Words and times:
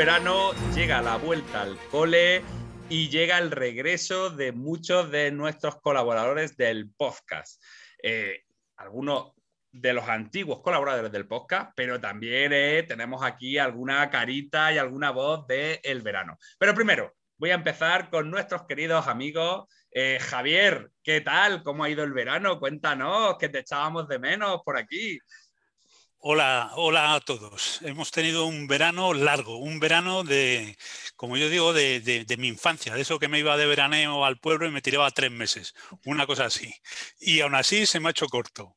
verano, 0.00 0.52
llega 0.74 1.02
la 1.02 1.18
vuelta 1.18 1.60
al 1.60 1.76
cole 1.90 2.42
y 2.88 3.10
llega 3.10 3.36
el 3.36 3.50
regreso 3.50 4.30
de 4.30 4.50
muchos 4.50 5.10
de 5.10 5.30
nuestros 5.30 5.78
colaboradores 5.82 6.56
del 6.56 6.90
podcast. 6.90 7.62
Eh, 8.02 8.44
algunos 8.78 9.34
de 9.70 9.92
los 9.92 10.08
antiguos 10.08 10.62
colaboradores 10.62 11.12
del 11.12 11.28
podcast, 11.28 11.72
pero 11.76 12.00
también 12.00 12.50
eh, 12.54 12.82
tenemos 12.88 13.22
aquí 13.22 13.58
alguna 13.58 14.08
carita 14.08 14.72
y 14.72 14.78
alguna 14.78 15.10
voz 15.10 15.46
del 15.46 15.78
el 15.82 16.00
verano. 16.00 16.38
Pero 16.58 16.74
primero, 16.74 17.12
voy 17.36 17.50
a 17.50 17.56
empezar 17.56 18.08
con 18.08 18.30
nuestros 18.30 18.62
queridos 18.62 19.06
amigos. 19.06 19.66
Eh, 19.90 20.18
Javier, 20.18 20.92
¿qué 21.02 21.20
tal? 21.20 21.62
¿Cómo 21.62 21.84
ha 21.84 21.90
ido 21.90 22.04
el 22.04 22.14
verano? 22.14 22.58
Cuéntanos, 22.58 23.36
que 23.36 23.50
te 23.50 23.58
echábamos 23.58 24.08
de 24.08 24.18
menos 24.18 24.62
por 24.64 24.78
aquí. 24.78 25.18
Hola, 26.22 26.72
hola 26.74 27.14
a 27.14 27.20
todos. 27.20 27.80
Hemos 27.80 28.10
tenido 28.10 28.44
un 28.44 28.66
verano 28.66 29.14
largo, 29.14 29.56
un 29.56 29.80
verano 29.80 30.22
de, 30.22 30.76
como 31.16 31.38
yo 31.38 31.48
digo, 31.48 31.72
de, 31.72 32.26
mi 32.38 32.48
infancia, 32.48 32.94
de 32.94 33.00
eso 33.00 33.18
que 33.18 33.28
me 33.28 33.38
iba 33.38 33.56
de 33.56 33.64
veraneo 33.64 34.26
al 34.26 34.38
pueblo 34.38 34.66
y 34.66 34.70
me 34.70 34.82
tiraba 34.82 35.10
tres 35.12 35.30
meses, 35.30 35.74
una 36.04 36.26
cosa 36.26 36.44
así. 36.44 36.74
Y 37.20 37.40
aún 37.40 37.54
así 37.54 37.86
se 37.86 38.00
me 38.00 38.08
ha 38.08 38.10
hecho 38.10 38.26
corto. 38.26 38.76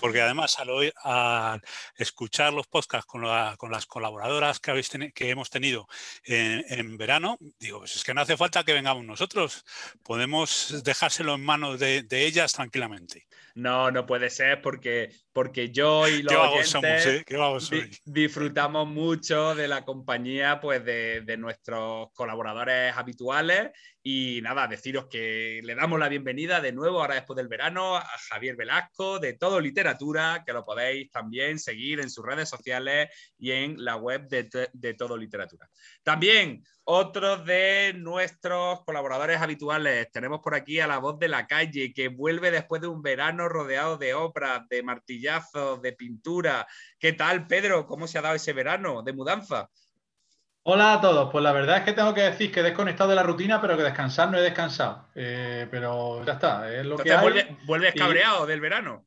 Porque 0.00 0.22
además 0.22 0.56
al, 1.04 1.60
escuchar 1.96 2.54
los 2.54 2.68
podcasts 2.68 3.06
con, 3.06 3.22
las 3.22 3.86
colaboradoras 3.86 4.58
que, 4.58 4.70
habéis 4.70 4.88
que 5.14 5.28
hemos 5.28 5.50
tenido 5.50 5.88
en, 6.24 6.96
verano, 6.96 7.36
digo, 7.58 7.80
pues 7.80 7.96
es 7.96 8.04
que 8.04 8.14
no 8.14 8.22
hace 8.22 8.38
falta 8.38 8.64
que 8.64 8.72
vengamos 8.72 9.04
nosotros, 9.04 9.66
podemos 10.02 10.82
dejárselo 10.82 11.34
en 11.34 11.44
manos 11.44 11.78
de 11.80 12.06
ellas 12.10 12.54
tranquilamente. 12.54 13.26
No, 13.54 13.90
no 13.90 14.06
puede 14.06 14.30
ser 14.30 14.62
porque, 14.62 15.10
porque 15.32 15.70
yo 15.70 16.08
y 16.08 16.22
los 16.22 16.34
oyentes 16.34 17.06
¿eh? 17.06 17.90
disfrutamos 18.04 18.88
mucho 18.88 19.54
de 19.54 19.68
la 19.68 19.84
compañía 19.84 20.60
pues, 20.60 20.84
de, 20.84 21.22
de, 21.22 21.36
nuestros 21.36 22.08
colaboradores 22.12 22.96
habituales 22.96 23.70
y 24.04 24.40
nada, 24.42 24.66
deciros 24.66 25.06
que 25.06 25.60
le 25.62 25.74
damos 25.76 25.98
la 26.00 26.08
bienvenida 26.08 26.60
de 26.60 26.72
nuevo 26.72 27.00
ahora 27.00 27.14
después 27.14 27.36
del 27.36 27.46
verano 27.46 27.96
a 27.96 28.04
Javier 28.28 28.56
Velasco 28.56 29.20
de 29.20 29.34
Todo 29.34 29.60
Literatura, 29.60 30.42
que 30.44 30.52
lo 30.52 30.64
podéis 30.64 31.10
también 31.12 31.60
seguir 31.60 32.00
en 32.00 32.10
sus 32.10 32.24
redes 32.24 32.48
sociales 32.48 33.10
y 33.38 33.52
en 33.52 33.82
la 33.84 33.96
web 33.96 34.26
de, 34.28 34.68
de 34.72 34.94
Todo 34.94 35.16
Literatura. 35.16 35.68
También 36.02 36.64
otro 36.84 37.36
de 37.36 37.92
nuestros 37.94 38.84
colaboradores 38.84 39.40
habituales. 39.40 40.10
Tenemos 40.10 40.40
por 40.40 40.56
aquí 40.56 40.80
a 40.80 40.88
la 40.88 40.98
voz 40.98 41.18
de 41.18 41.28
la 41.28 41.46
calle, 41.46 41.92
que 41.92 42.08
vuelve 42.08 42.50
después 42.50 42.82
de 42.82 42.88
un 42.88 43.02
verano 43.02 43.48
rodeado 43.48 43.98
de 43.98 44.14
obras, 44.14 44.68
de 44.68 44.82
martillazos, 44.82 45.80
de 45.80 45.92
pintura. 45.92 46.66
¿Qué 46.98 47.12
tal, 47.12 47.46
Pedro? 47.46 47.86
¿Cómo 47.86 48.08
se 48.08 48.18
ha 48.18 48.22
dado 48.22 48.34
ese 48.34 48.52
verano 48.52 49.02
de 49.02 49.12
mudanza? 49.12 49.70
Hola 50.64 50.94
a 50.94 51.00
todos. 51.00 51.30
Pues 51.30 51.42
la 51.42 51.52
verdad 51.52 51.78
es 51.78 51.82
que 51.82 51.92
tengo 51.92 52.14
que 52.14 52.22
decir 52.22 52.52
que 52.52 52.60
he 52.60 52.62
desconectado 52.62 53.10
de 53.10 53.16
la 53.16 53.22
rutina, 53.22 53.60
pero 53.60 53.76
que 53.76 53.82
descansar 53.82 54.30
no 54.30 54.38
he 54.38 54.42
descansado. 54.42 55.08
Eh, 55.14 55.66
pero 55.70 56.24
ya 56.24 56.34
está, 56.34 56.72
es 56.72 56.86
lo 56.86 56.96
que 56.96 57.12
hay. 57.12 57.56
vuelves 57.64 57.94
cabreado 57.94 58.46
del 58.46 58.60
verano. 58.60 59.04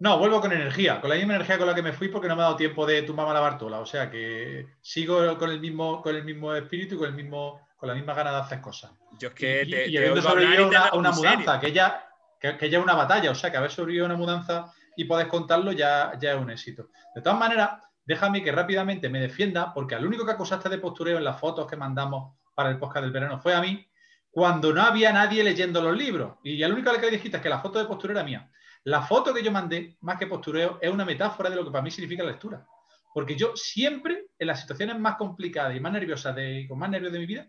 No, 0.00 0.18
vuelvo 0.18 0.40
con 0.40 0.50
energía, 0.50 1.00
con 1.00 1.10
la 1.10 1.16
misma 1.16 1.36
energía 1.36 1.58
con 1.58 1.68
la 1.68 1.76
que 1.76 1.82
me 1.82 1.92
fui 1.92 2.08
porque 2.08 2.26
no 2.26 2.34
me 2.34 2.42
ha 2.42 2.46
dado 2.46 2.56
tiempo 2.56 2.84
de 2.84 3.02
tu 3.02 3.14
mamá 3.14 3.32
la 3.32 3.38
Bartola. 3.38 3.78
O 3.78 3.86
sea 3.86 4.10
que 4.10 4.66
sigo 4.80 5.38
con 5.38 5.48
el 5.50 5.60
mismo, 5.60 6.02
con 6.02 6.16
el 6.16 6.24
mismo 6.24 6.52
espíritu 6.56 6.96
y 6.96 6.98
con, 6.98 7.06
el 7.06 7.14
mismo, 7.14 7.60
con 7.76 7.88
la 7.88 7.94
misma 7.94 8.12
gana 8.12 8.32
de 8.32 8.38
hacer 8.38 8.60
cosas. 8.60 8.90
Yo 9.20 9.28
es 9.28 9.34
que 9.34 9.62
y, 9.64 9.70
te, 9.70 9.88
y, 9.88 9.96
habiendo 9.96 10.20
sobrevivido 10.20 10.66
una, 10.66 10.92
una 10.94 11.12
mudanza, 11.12 11.60
que 11.60 11.70
ya, 11.70 12.04
que, 12.40 12.68
ya 12.68 12.78
es 12.78 12.82
una 12.82 12.94
batalla. 12.94 13.30
O 13.30 13.36
sea 13.36 13.52
que 13.52 13.58
haber 13.58 13.70
sobrevivido 13.70 14.06
una 14.06 14.16
mudanza 14.16 14.72
y 14.96 15.04
poder 15.04 15.28
contarlo 15.28 15.70
ya, 15.70 16.14
ya 16.18 16.32
es 16.32 16.40
un 16.40 16.50
éxito. 16.50 16.88
De 17.14 17.22
todas 17.22 17.38
maneras, 17.38 17.70
déjame 18.04 18.42
que 18.42 18.52
rápidamente 18.52 19.08
me 19.08 19.20
defienda, 19.20 19.72
porque 19.72 19.94
al 19.94 20.06
único 20.06 20.24
que 20.24 20.32
acusaste 20.32 20.68
de 20.68 20.78
postureo 20.78 21.18
en 21.18 21.24
las 21.24 21.38
fotos 21.38 21.66
que 21.66 21.76
mandamos 21.76 22.36
para 22.54 22.70
el 22.70 22.78
podcast 22.78 23.04
del 23.04 23.12
verano 23.12 23.38
fue 23.40 23.54
a 23.54 23.60
mí, 23.60 23.86
cuando 24.30 24.72
no 24.72 24.82
había 24.82 25.12
nadie 25.12 25.44
leyendo 25.44 25.82
los 25.82 25.96
libros. 25.96 26.38
Y 26.42 26.62
al 26.62 26.72
único 26.72 26.92
que 26.92 27.00
le 27.00 27.10
dijiste 27.10 27.36
es 27.36 27.42
que 27.42 27.48
la 27.48 27.60
foto 27.60 27.78
de 27.78 27.84
postureo 27.84 28.16
era 28.16 28.24
mía. 28.24 28.50
La 28.84 29.02
foto 29.02 29.32
que 29.32 29.42
yo 29.42 29.52
mandé, 29.52 29.96
más 30.00 30.18
que 30.18 30.26
postureo, 30.26 30.78
es 30.80 30.90
una 30.90 31.04
metáfora 31.04 31.50
de 31.50 31.56
lo 31.56 31.64
que 31.64 31.70
para 31.70 31.82
mí 31.82 31.90
significa 31.90 32.24
la 32.24 32.30
lectura. 32.30 32.66
Porque 33.14 33.36
yo 33.36 33.52
siempre, 33.54 34.26
en 34.38 34.46
las 34.46 34.60
situaciones 34.60 34.98
más 34.98 35.16
complicadas 35.16 35.76
y 35.76 35.80
más 35.80 35.92
nerviosas, 35.92 36.34
de, 36.34 36.66
con 36.68 36.78
más 36.78 36.90
nervios 36.90 37.12
de 37.12 37.18
mi 37.18 37.26
vida, 37.26 37.48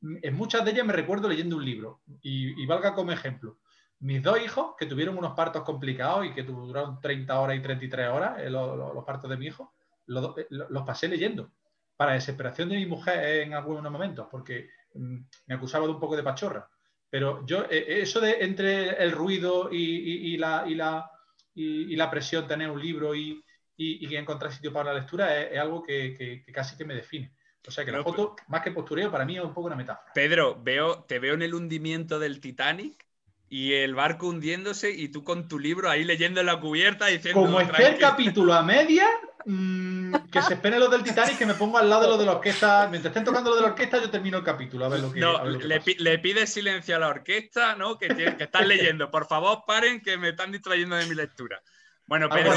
en 0.00 0.34
muchas 0.34 0.64
de 0.64 0.72
ellas 0.72 0.86
me 0.86 0.92
recuerdo 0.92 1.28
leyendo 1.28 1.56
un 1.56 1.64
libro. 1.64 2.00
Y, 2.22 2.66
valga 2.66 2.94
como 2.94 3.12
ejemplo. 3.12 3.58
Mis 4.00 4.22
dos 4.22 4.40
hijos, 4.40 4.74
que 4.76 4.86
tuvieron 4.86 5.16
unos 5.16 5.34
partos 5.34 5.62
complicados 5.62 6.26
y 6.26 6.32
que 6.32 6.42
duraron 6.42 7.00
30 7.00 7.38
horas 7.38 7.56
y 7.56 7.60
33 7.60 8.08
horas, 8.08 8.38
eh, 8.40 8.50
los, 8.50 9.04
partos 9.04 9.30
de 9.30 9.36
mi 9.36 9.46
hijo, 9.46 9.74
eh, 10.08 10.46
los, 10.50 10.82
pasé 10.84 11.08
leyendo. 11.08 11.52
Para 11.96 12.14
desesperación 12.14 12.68
de 12.68 12.76
mi 12.76 12.86
mujer 12.86 13.42
en 13.42 13.54
algunos 13.54 13.90
momentos, 13.90 14.26
porque 14.30 14.70
mm, 14.94 15.18
me 15.46 15.54
acusaba 15.54 15.86
de 15.86 15.92
un 15.92 16.00
poco 16.00 16.16
de 16.16 16.22
pachorra. 16.22 16.68
Pero 17.10 17.44
yo, 17.46 17.64
eh, 17.64 17.84
eh, 17.86 18.02
eso 18.02 18.20
de 18.20 18.38
entre 18.40 19.02
el 19.02 19.12
ruido 19.12 19.68
y, 19.70 20.36
la, 20.38 20.64
y, 20.66 20.74
la, 20.74 21.10
y, 21.54 21.94
la, 21.94 22.10
presión, 22.10 22.46
tener 22.46 22.70
un 22.70 22.80
libro 22.80 23.14
y, 23.14 23.44
encontrar 23.76 24.52
sitio 24.52 24.72
para 24.72 24.92
la 24.92 25.00
lectura 25.00 25.38
es, 25.38 25.58
algo 25.58 25.82
que, 25.82 26.42
casi 26.52 26.76
que 26.76 26.84
me 26.84 26.94
define. 26.94 27.34
O 27.66 27.70
sea 27.70 27.84
que 27.84 27.92
la 27.92 28.02
foto, 28.02 28.34
más 28.48 28.62
que 28.62 28.72
postureo, 28.72 29.10
para 29.10 29.24
mí 29.24 29.36
es 29.36 29.44
un 29.44 29.54
poco 29.54 29.66
una 29.66 29.76
metáfora. 29.76 30.12
Pedro, 30.14 30.58
veo, 30.60 31.04
te 31.04 31.18
veo 31.18 31.34
en 31.34 31.42
el 31.42 31.54
hundimiento 31.54 32.18
del 32.18 32.40
Titanic 32.40 33.06
y 33.52 33.74
el 33.74 33.94
barco 33.94 34.28
hundiéndose 34.28 34.90
y 34.90 35.08
tú 35.08 35.22
con 35.22 35.46
tu 35.46 35.58
libro 35.58 35.90
ahí 35.90 36.04
leyendo 36.04 36.40
en 36.40 36.46
la 36.46 36.58
cubierta 36.58 37.08
diciendo... 37.08 37.42
Como 37.42 37.60
esté 37.60 37.88
el 37.88 37.98
capítulo 37.98 38.54
a 38.54 38.62
media, 38.62 39.06
Mm, 39.44 40.14
que 40.30 40.42
se 40.42 40.54
esperen 40.54 40.80
los 40.80 40.90
del 40.90 41.02
Titanic, 41.02 41.38
que 41.38 41.46
me 41.46 41.54
pongo 41.54 41.78
al 41.78 41.88
lado 41.88 42.02
de 42.02 42.08
los 42.08 42.18
de 42.18 42.26
la 42.26 42.32
orquesta. 42.32 42.88
Mientras 42.88 43.10
estén 43.10 43.24
tocando 43.24 43.50
los 43.50 43.58
de 43.58 43.66
la 43.66 43.72
orquesta, 43.72 44.00
yo 44.00 44.10
termino 44.10 44.38
el 44.38 44.44
capítulo. 44.44 44.84
A 44.84 44.88
ver 44.88 45.00
lo 45.00 45.12
que. 45.12 45.20
No, 45.20 45.44
le, 45.44 46.18
pides 46.18 46.52
silencio 46.52 46.96
a 46.96 46.98
la 46.98 47.08
orquesta, 47.08 47.74
¿no? 47.74 47.98
Que, 47.98 48.08
que 48.08 48.44
están 48.44 48.68
leyendo. 48.68 49.10
Por 49.10 49.26
favor, 49.26 49.64
paren, 49.66 50.00
que 50.00 50.16
me 50.16 50.30
están 50.30 50.52
distrayendo 50.52 50.96
de 50.96 51.06
mi 51.06 51.14
lectura. 51.14 51.62
Bueno, 52.06 52.28
pero. 52.28 52.54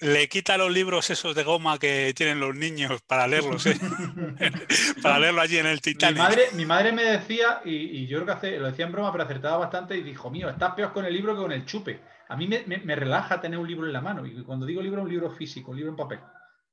Le 0.00 0.28
quita 0.28 0.56
los 0.56 0.70
libros 0.70 1.10
esos 1.10 1.34
de 1.34 1.42
goma 1.42 1.76
que 1.76 2.12
tienen 2.14 2.38
los 2.38 2.54
niños 2.54 3.02
para 3.02 3.26
leerlos, 3.26 3.66
¿eh? 3.66 3.76
para 5.02 5.18
leerlo 5.18 5.40
allí 5.40 5.58
en 5.58 5.66
el 5.66 5.80
Titanic. 5.80 6.14
Mi 6.16 6.22
madre, 6.22 6.48
mi 6.52 6.66
madre 6.66 6.92
me 6.92 7.02
decía, 7.02 7.60
y, 7.64 8.06
yo 8.06 8.22
creo 8.22 8.40
que 8.40 8.58
lo 8.58 8.66
decía 8.66 8.86
en 8.86 8.92
broma, 8.92 9.10
pero 9.10 9.24
acertaba 9.24 9.56
bastante, 9.56 9.96
y 9.96 10.02
dijo, 10.02 10.30
mío, 10.30 10.48
estás 10.50 10.74
peor 10.74 10.92
con 10.92 11.04
el 11.04 11.12
libro 11.12 11.34
que 11.34 11.42
con 11.42 11.50
el 11.50 11.66
chupe 11.66 12.00
a 12.28 12.36
mí 12.36 12.46
me, 12.46 12.94
relaja 12.94 13.40
tener 13.40 13.58
un 13.58 13.66
libro 13.66 13.86
en 13.86 13.92
la 13.92 14.02
mano. 14.02 14.26
Y 14.26 14.42
cuando 14.42 14.66
digo 14.66 14.82
libro, 14.82 15.02
un 15.02 15.08
libro 15.08 15.30
físico, 15.30 15.70
un 15.70 15.78
libro 15.78 15.90
en 15.90 15.96
papel. 15.96 16.20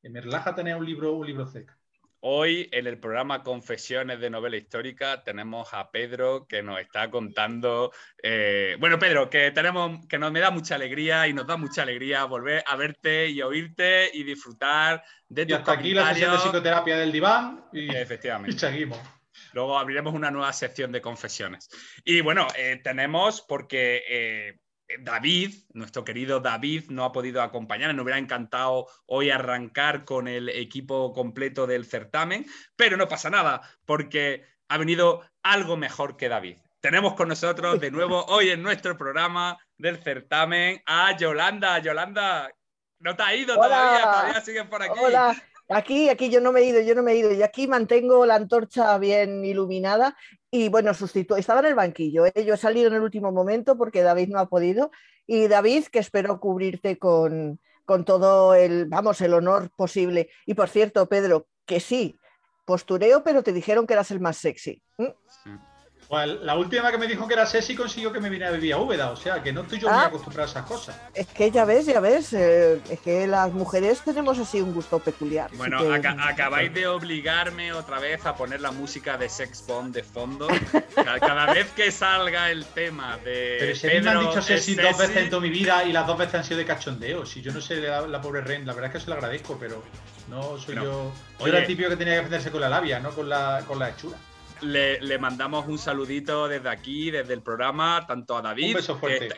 Me 0.03 0.21
relaja 0.21 0.53
tener 0.53 0.75
un 0.75 0.85
libro, 0.85 1.13
un 1.13 1.25
libro 1.25 1.47
cerca. 1.47 1.77
Hoy 2.19 2.67
en 2.71 2.87
el 2.87 2.99
programa 2.99 3.43
Confesiones 3.43 4.19
de 4.19 4.29
Novela 4.29 4.57
Histórica 4.57 5.23
tenemos 5.23 5.73
a 5.73 5.91
Pedro 5.91 6.47
que 6.47 6.61
nos 6.61 6.79
está 6.79 7.09
contando. 7.09 7.91
Eh, 8.21 8.75
bueno, 8.79 8.99
Pedro, 8.99 9.29
que 9.29 9.51
tenemos, 9.51 10.05
que 10.07 10.17
nos 10.17 10.31
me 10.31 10.39
da 10.39 10.51
mucha 10.51 10.75
alegría 10.75 11.27
y 11.27 11.33
nos 11.33 11.47
da 11.47 11.55
mucha 11.55 11.83
alegría 11.83 12.25
volver 12.25 12.63
a 12.67 12.75
verte 12.75 13.29
y 13.29 13.41
oírte 13.41 14.09
y 14.11 14.23
disfrutar 14.23 15.03
de 15.29 15.45
y 15.47 15.53
hasta 15.53 15.73
aquí 15.73 15.93
la 15.93 16.09
sesión 16.09 16.31
de 16.31 16.37
psicoterapia 16.39 16.97
del 16.97 17.11
diván 17.11 17.65
y, 17.71 17.95
Efectivamente. 17.95 18.55
y 18.55 18.59
seguimos. 18.59 18.99
Luego 19.53 19.77
abriremos 19.77 20.13
una 20.13 20.31
nueva 20.31 20.51
sección 20.51 20.91
de 20.91 21.01
confesiones. 21.01 21.69
Y 22.03 22.21
bueno, 22.21 22.47
eh, 22.57 22.81
tenemos 22.83 23.41
porque 23.41 24.03
eh, 24.09 24.59
David, 24.99 25.53
nuestro 25.73 26.03
querido 26.03 26.39
David, 26.39 26.85
no 26.89 27.03
ha 27.05 27.11
podido 27.11 27.41
acompañar. 27.41 27.93
Nos 27.93 28.03
hubiera 28.03 28.19
encantado 28.19 28.87
hoy 29.05 29.29
arrancar 29.29 30.05
con 30.05 30.27
el 30.27 30.49
equipo 30.49 31.13
completo 31.13 31.67
del 31.67 31.85
certamen, 31.85 32.45
pero 32.75 32.97
no 32.97 33.07
pasa 33.07 33.29
nada, 33.29 33.61
porque 33.85 34.45
ha 34.67 34.77
venido 34.77 35.23
algo 35.43 35.77
mejor 35.77 36.17
que 36.17 36.29
David. 36.29 36.57
Tenemos 36.79 37.15
con 37.15 37.29
nosotros 37.29 37.79
de 37.79 37.91
nuevo 37.91 38.25
hoy 38.27 38.49
en 38.49 38.61
nuestro 38.61 38.95
programa 38.97 39.57
del 39.77 40.01
certamen 40.03 40.81
a 40.85 41.17
Yolanda. 41.17 41.79
Yolanda, 41.79 42.51
no 42.99 43.15
te 43.15 43.23
ha 43.23 43.35
ido 43.35 43.55
todavía, 43.55 44.03
todavía 44.03 44.41
siguen 44.41 44.69
por 44.69 44.83
aquí. 44.83 44.99
Hola. 44.99 45.35
Aquí, 45.69 46.09
aquí 46.09 46.29
yo 46.29 46.41
no 46.41 46.51
me 46.51 46.61
he 46.61 46.65
ido, 46.65 46.81
yo 46.81 46.93
no 46.93 47.01
me 47.01 47.13
he 47.13 47.17
ido. 47.17 47.31
Y 47.31 47.41
aquí 47.41 47.67
mantengo 47.67 48.25
la 48.25 48.35
antorcha 48.35 48.97
bien 48.97 49.43
iluminada 49.43 50.15
y 50.51 50.69
bueno, 50.69 50.93
sustituyo. 50.93 51.39
Estaba 51.39 51.61
en 51.61 51.67
el 51.67 51.75
banquillo, 51.75 52.25
¿eh? 52.25 52.45
yo 52.45 52.53
he 52.53 52.57
salido 52.57 52.87
en 52.87 52.93
el 52.93 53.01
último 53.01 53.31
momento 53.31 53.77
porque 53.77 54.03
David 54.03 54.29
no 54.29 54.39
ha 54.39 54.47
podido. 54.47 54.91
Y 55.27 55.47
David, 55.47 55.85
que 55.85 55.99
espero 55.99 56.39
cubrirte 56.39 56.97
con, 56.99 57.59
con 57.85 58.05
todo 58.05 58.53
el, 58.53 58.85
vamos, 58.85 59.21
el 59.21 59.33
honor 59.33 59.71
posible. 59.75 60.29
Y 60.45 60.53
por 60.53 60.69
cierto, 60.69 61.07
Pedro, 61.07 61.47
que 61.65 61.79
sí, 61.79 62.19
postureo, 62.65 63.23
pero 63.23 63.43
te 63.43 63.53
dijeron 63.53 63.87
que 63.87 63.93
eras 63.93 64.11
el 64.11 64.19
más 64.19 64.37
sexy. 64.37 64.83
Pues 66.07 66.41
la 66.41 66.55
última 66.55 66.91
que 66.91 66.97
me 66.97 67.07
dijo 67.07 67.27
que 67.27 67.33
era 67.33 67.45
Ceci 67.45 67.75
consiguió 67.75 68.13
que 68.13 68.19
me 68.19 68.29
viniera 68.29 68.49
a 68.49 68.55
vivir 68.55 68.73
a 68.73 68.77
Úbeda, 68.77 69.09
o 69.09 69.15
sea 69.15 69.41
que 69.41 69.51
no 69.51 69.61
estoy 69.61 69.79
yo 69.79 69.89
muy 69.89 69.97
ah. 69.97 70.05
acostumbrado 70.05 70.47
a 70.47 70.51
esas 70.51 70.65
cosas. 70.65 70.95
Es 71.13 71.27
que 71.27 71.49
ya 71.49 71.65
ves, 71.65 71.85
ya 71.87 71.99
ves, 71.99 72.33
eh, 72.33 72.79
es 72.89 72.99
que 72.99 73.25
las 73.25 73.51
mujeres 73.51 74.01
tenemos 74.01 74.37
así 74.37 74.61
un 74.61 74.73
gusto 74.73 74.99
peculiar. 74.99 75.49
Bueno, 75.55 75.79
acabáis 75.91 76.73
de 76.73 76.87
obligarme 76.87 77.73
otra 77.73 77.99
vez 77.99 78.25
a 78.25 78.35
poner 78.35 78.61
la 78.61 78.71
música 78.71 79.17
de 79.17 79.29
Sex 79.29 79.65
Bomb 79.65 79.93
de 79.93 80.03
fondo. 80.03 80.47
cada, 80.93 81.53
vez 81.53 81.71
que 81.71 81.91
salga 81.91 82.51
el 82.51 82.65
tema 82.65 83.17
de. 83.17 83.57
Pero 83.59 83.75
si 83.75 83.87
me 83.87 84.09
han 84.09 84.19
dicho 84.19 84.41
Ceci 84.41 84.75
dos 84.75 84.97
veces 84.97 85.17
en 85.17 85.29
toda 85.29 85.41
mi 85.41 85.49
vida 85.49 85.83
y 85.85 85.91
las 85.91 86.05
dos 86.05 86.17
veces 86.17 86.35
han 86.35 86.43
sido 86.43 86.59
de 86.59 86.65
cachondeo. 86.65 87.25
Si 87.25 87.41
yo 87.41 87.51
no 87.51 87.61
sé 87.61 87.77
la, 87.77 88.01
la 88.01 88.21
pobre 88.21 88.41
Ren, 88.41 88.65
la 88.65 88.73
verdad 88.73 88.91
es 88.91 88.93
que 88.93 89.03
se 89.05 89.09
lo 89.09 89.15
agradezco, 89.15 89.57
pero. 89.59 89.83
No 90.29 90.57
soy 90.57 90.75
yo. 90.75 91.11
Yo 91.39 91.47
era 91.47 91.59
el 91.59 91.67
típico 91.67 91.89
que 91.89 91.97
tenía 91.97 92.13
que 92.13 92.17
defenderse 92.17 92.51
con 92.51 92.61
la 92.61 92.69
labia, 92.69 92.99
no 92.99 93.11
con 93.11 93.29
la, 93.29 93.63
con 93.67 93.77
la 93.77 93.89
hechura. 93.89 94.17
Le, 94.65 95.17
mandamos 95.19 95.67
un 95.67 95.77
saludito 95.77 96.47
desde 96.47 96.69
aquí, 96.69 97.11
desde 97.11 97.33
el 97.33 97.43
programa, 97.43 98.05
tanto 98.07 98.35
a 98.35 98.41
David, 98.41 98.77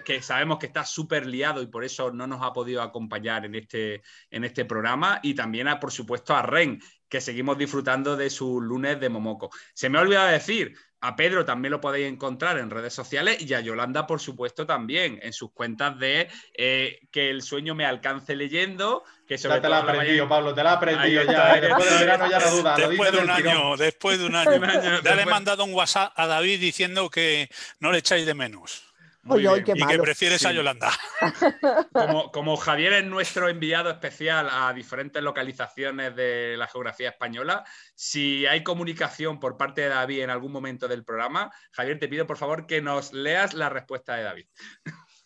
que, 0.06 0.22
sabemos 0.22 0.58
que 0.58 0.68
está 0.68 0.86
súper 0.86 1.28
liado 1.28 1.62
y 1.62 1.68
por 1.68 1.84
eso 1.84 2.12
no 2.12 2.28
nos 2.28 2.42
ha 2.42 2.54
podido 2.54 2.82
acompañar 2.82 3.46
en 3.46 3.56
este, 3.56 4.02
en 4.32 4.44
este 4.44 4.66
programa, 4.66 5.20
y 5.22 5.34
también, 5.34 5.68
a, 5.68 5.80
por 5.80 5.92
supuesto, 5.92 6.36
a 6.36 6.42
Ren, 6.42 6.80
que 7.10 7.22
seguimos 7.22 7.58
disfrutando 7.58 8.16
de 8.16 8.30
su 8.30 8.62
lunes 8.62 9.00
de 9.00 9.10
Momoco. 9.10 9.50
Se 9.74 9.90
me 9.90 9.98
ha 9.98 10.02
olvidado 10.02 10.30
decir, 10.30 10.76
a 11.02 11.16
Pedro 11.16 11.46
también 11.46 11.72
lo 11.72 11.82
podéis 11.82 12.08
encontrar 12.08 12.58
en 12.58 12.70
redes 12.70 12.94
sociales 12.94 13.38
y 13.40 13.54
a 13.54 13.60
Yolanda, 13.60 14.08
por 14.08 14.20
supuesto, 14.20 14.66
también 14.66 15.20
en 15.22 15.32
sus 15.32 15.52
cuentas 15.52 15.98
de 16.00 16.28
eh, 16.56 17.08
que 17.12 17.30
el 17.30 17.42
sueño 17.44 17.76
me 17.76 17.86
alcance 17.86 18.36
leyendo. 18.36 19.04
Que 19.28 19.38
sobre 19.38 19.58
ya 19.58 19.62
te 19.62 19.70
la 19.70 19.78
ha 19.78 19.82
aprendido, 19.82 20.28
Pablo, 20.28 20.54
te 20.54 20.64
la 20.64 20.72
ha 20.72 20.74
aprendido 20.74 21.24
ya. 21.24 21.60
Después 21.60 21.90
del 21.90 22.00
verano 22.00 22.30
ya 22.30 22.40
no 22.40 22.52
duda. 22.52 22.76
Después 22.78 23.12
de 23.12 23.18
un 23.20 23.30
año, 23.30 23.78
después 23.78 24.20
de 24.20 24.26
un 24.26 24.36
año. 24.36 25.02
ya 25.04 25.16
le 25.16 25.22
he 25.22 25.26
mandado 25.26 25.64
un 25.66 25.74
WhatsApp 25.74 26.14
a 26.16 26.28
David 26.28 26.60
diciendo 26.60 27.10
que 27.10 27.50
no 27.80 27.92
le 27.92 28.00
echáis 28.00 28.26
de 28.26 28.34
menos 28.34 28.87
y 29.36 29.64
que 29.64 30.00
prefieres 30.00 30.46
a 30.46 30.52
Yolanda. 30.52 30.92
Como, 32.34 32.58
Javier 32.58 32.94
es 32.94 33.06
nuestro 33.06 33.50
enviado 33.50 33.90
especial 33.90 34.48
a 34.52 34.74
diferentes 34.74 35.22
localizaciones 35.22 36.16
de 36.16 36.56
la 36.58 36.68
geografía 36.68 37.10
española, 37.10 37.64
si 37.96 38.46
hay 38.46 38.64
comunicación 38.64 39.40
por 39.40 39.58
parte 39.58 39.82
de 39.82 39.90
David 39.90 40.22
en 40.22 40.30
algún 40.30 40.52
momento 40.52 40.88
del 40.88 41.04
programa, 41.04 41.52
Javier, 41.72 42.00
te 42.00 42.08
pido 42.08 42.26
por 42.26 42.38
favor 42.38 42.66
que 42.68 42.82
nos 42.82 43.14
leas 43.14 43.54
la 43.54 43.70
respuesta 43.70 44.16
de 44.16 44.24
David. 44.24 44.48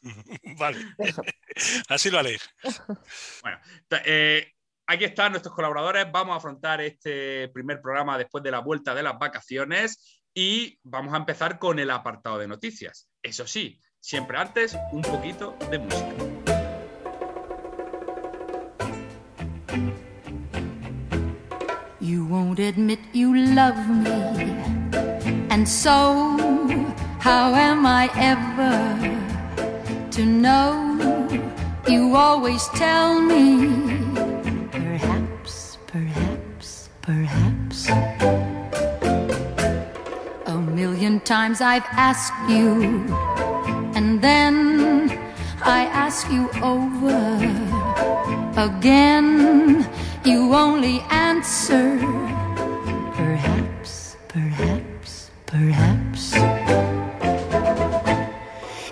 vale, 0.58 0.80
así 1.90 2.10
lo 2.10 2.20
haré. 2.20 2.40
Bueno, 3.42 3.60
eh, 4.06 4.54
aquí 4.88 5.06
están 5.06 5.32
nuestros 5.32 5.54
colaboradores. 5.54 6.12
Vamos 6.12 6.34
a 6.34 6.38
afrontar 6.38 6.82
este 6.82 7.50
primer 7.50 7.82
programa 7.82 8.18
después 8.18 8.44
de 8.44 8.52
la 8.52 8.60
vuelta 8.60 8.96
de 8.96 9.04
las 9.04 9.18
vacaciones 9.18 10.22
y 10.34 10.80
vamos 10.84 11.14
a 11.14 11.18
empezar 11.18 11.60
con 11.60 11.80
el 11.80 11.92
apartado 11.92 12.38
de 12.38 12.48
noticias. 12.48 13.10
Eso 13.22 13.46
sí, 13.46 13.80
Siempre 14.04 14.36
antes, 14.36 14.76
un 14.92 15.04
poquito 15.04 15.56
de 15.70 15.78
música. 15.78 16.16
You 22.00 22.26
won't 22.26 22.58
admit 22.58 23.00
you 23.14 23.36
love 23.54 23.78
me, 23.88 24.10
and 25.52 25.68
so 25.70 26.36
how 27.20 27.54
am 27.54 27.86
I 27.86 28.10
ever 28.16 28.74
to 30.10 30.26
know? 30.26 30.98
You 31.88 32.16
always 32.16 32.68
tell 32.70 33.22
me, 33.22 33.70
perhaps, 34.72 35.78
perhaps, 35.86 36.90
perhaps. 37.04 37.88
A 40.48 40.58
million 40.58 41.20
times 41.20 41.62
I've 41.62 41.86
asked 41.92 42.34
you 42.50 43.06
then 44.22 45.10
I 45.64 45.86
ask 45.86 46.30
you 46.32 46.50
over 46.62 47.36
again. 48.58 49.88
You 50.24 50.54
only 50.54 51.02
answer, 51.10 51.98
perhaps, 53.18 54.18
perhaps, 54.28 55.32
perhaps. 55.48 56.34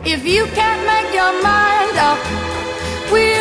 If 0.03 0.25
you 0.25 0.45
can't 0.57 0.83
make 0.93 1.13
your 1.13 1.33
mind 1.43 1.95
up, 2.09 2.19
we'll 3.11 3.38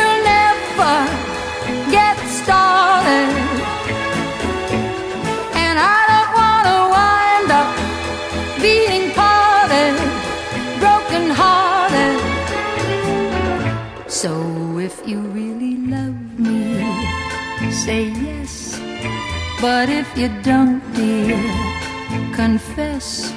you 15.05 15.21
really 15.31 15.77
love 15.87 16.39
me, 16.39 16.79
say 17.71 18.09
yes. 18.09 18.79
But 19.61 19.89
if 19.89 20.07
you 20.17 20.29
don't, 20.41 20.81
dear, 20.93 21.37
confess. 22.35 23.31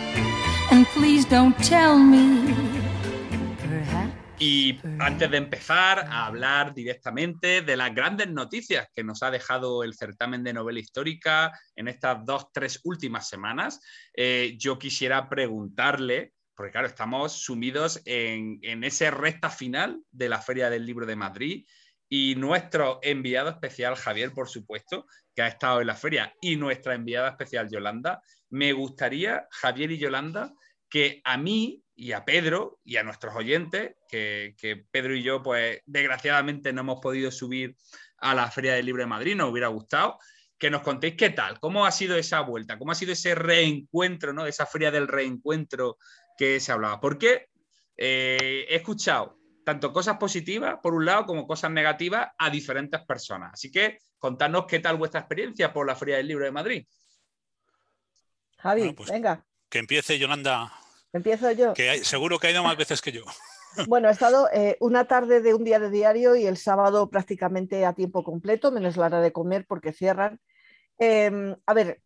And 0.70 0.86
please 0.88 1.24
don't 1.24 1.56
tell 1.58 1.98
me. 1.98 2.54
Y 4.38 4.80
antes 4.98 5.30
de 5.30 5.36
empezar 5.36 6.00
a 6.00 6.26
hablar 6.26 6.74
directamente 6.74 7.62
de 7.62 7.76
las 7.76 7.94
grandes 7.94 8.28
noticias 8.28 8.88
que 8.92 9.04
nos 9.04 9.22
ha 9.22 9.30
dejado 9.30 9.84
el 9.84 9.94
certamen 9.94 10.42
de 10.42 10.52
novela 10.52 10.80
histórica 10.80 11.52
en 11.76 11.86
estas 11.86 12.24
dos, 12.24 12.46
tres 12.52 12.80
últimas 12.82 13.28
semanas, 13.28 13.80
eh, 14.16 14.56
yo 14.58 14.80
quisiera 14.80 15.28
preguntarle 15.28 16.32
porque 16.54 16.72
claro, 16.72 16.86
estamos 16.86 17.32
sumidos 17.32 18.00
en, 18.04 18.58
en 18.62 18.84
esa 18.84 19.10
recta 19.10 19.50
final 19.50 20.02
de 20.10 20.28
la 20.28 20.40
Feria 20.40 20.70
del 20.70 20.86
Libro 20.86 21.06
de 21.06 21.16
Madrid 21.16 21.66
y 22.14 22.34
nuestro 22.34 22.98
enviado 23.02 23.48
especial, 23.48 23.96
Javier, 23.96 24.32
por 24.32 24.46
supuesto, 24.46 25.06
que 25.34 25.40
ha 25.40 25.46
estado 25.46 25.80
en 25.80 25.86
la 25.86 25.94
feria, 25.94 26.34
y 26.42 26.56
nuestra 26.56 26.94
enviada 26.94 27.30
especial, 27.30 27.70
Yolanda, 27.70 28.20
me 28.50 28.74
gustaría, 28.74 29.48
Javier 29.50 29.92
y 29.92 29.98
Yolanda, 29.98 30.52
que 30.90 31.22
a 31.24 31.38
mí 31.38 31.82
y 31.94 32.12
a 32.12 32.26
Pedro 32.26 32.80
y 32.84 32.98
a 32.98 33.02
nuestros 33.02 33.34
oyentes, 33.34 33.96
que, 34.10 34.54
que, 34.58 34.84
Pedro 34.90 35.16
y 35.16 35.22
yo, 35.22 35.42
pues 35.42 35.80
desgraciadamente 35.86 36.70
no 36.74 36.82
hemos 36.82 37.00
podido 37.00 37.30
subir 37.30 37.76
a 38.18 38.34
la 38.34 38.50
Feria 38.50 38.74
del 38.74 38.84
Libro 38.84 39.04
de 39.04 39.08
Madrid, 39.08 39.34
nos 39.34 39.50
hubiera 39.50 39.68
gustado, 39.68 40.18
que 40.58 40.70
nos 40.70 40.82
contéis 40.82 41.16
qué 41.16 41.30
tal, 41.30 41.58
cómo 41.58 41.86
ha 41.86 41.90
sido 41.90 42.14
esa 42.16 42.40
vuelta, 42.42 42.78
cómo 42.78 42.92
ha 42.92 42.94
sido 42.94 43.14
ese 43.14 43.34
reencuentro, 43.34 44.32
¿no? 44.32 44.46
Esa 44.46 44.64
feria 44.64 44.92
del 44.92 45.08
reencuentro 45.08 45.96
que 46.36 46.60
se 46.60 46.72
hablaba. 46.72 47.00
Porque 47.00 47.48
eh, 47.96 48.66
he 48.68 48.76
escuchado 48.76 49.38
tanto 49.64 49.92
cosas 49.92 50.16
positivas, 50.16 50.78
por 50.82 50.94
un 50.94 51.04
lado, 51.04 51.26
como 51.26 51.46
cosas 51.46 51.70
negativas 51.70 52.28
a 52.38 52.50
diferentes 52.50 53.00
personas. 53.02 53.52
Así 53.54 53.70
que 53.70 53.98
contadnos 54.18 54.66
qué 54.66 54.80
tal 54.80 54.96
vuestra 54.96 55.20
experiencia 55.20 55.72
por 55.72 55.86
la 55.86 55.96
Feria 55.96 56.16
del 56.16 56.28
Libro 56.28 56.44
de 56.44 56.50
Madrid. 56.50 56.86
Javi, 58.58 58.92
pues 58.92 59.10
venga. 59.10 59.44
Que 59.68 59.78
empiece 59.78 60.18
Yolanda. 60.18 60.72
Empiezo 61.12 61.50
yo. 61.52 61.74
Que 61.74 62.04
seguro 62.04 62.38
que 62.38 62.46
ha 62.46 62.50
ido 62.50 62.62
más 62.62 62.76
veces 62.76 63.00
que 63.00 63.12
yo. 63.12 63.24
Bueno, 63.88 64.10
he 64.10 64.12
estado 64.12 64.50
eh, 64.52 64.76
una 64.80 65.06
tarde 65.06 65.40
de 65.40 65.54
un 65.54 65.64
día 65.64 65.78
de 65.78 65.88
diario 65.88 66.36
y 66.36 66.44
el 66.44 66.58
sábado 66.58 67.08
prácticamente 67.08 67.86
a 67.86 67.94
tiempo 67.94 68.22
completo, 68.22 68.70
menos 68.70 68.98
la 68.98 69.06
hora 69.06 69.22
de 69.22 69.32
comer 69.32 69.64
porque 69.66 69.94
cierran. 69.94 70.42
Em, 70.98 71.56
a 71.64 71.72
ver, 71.72 71.98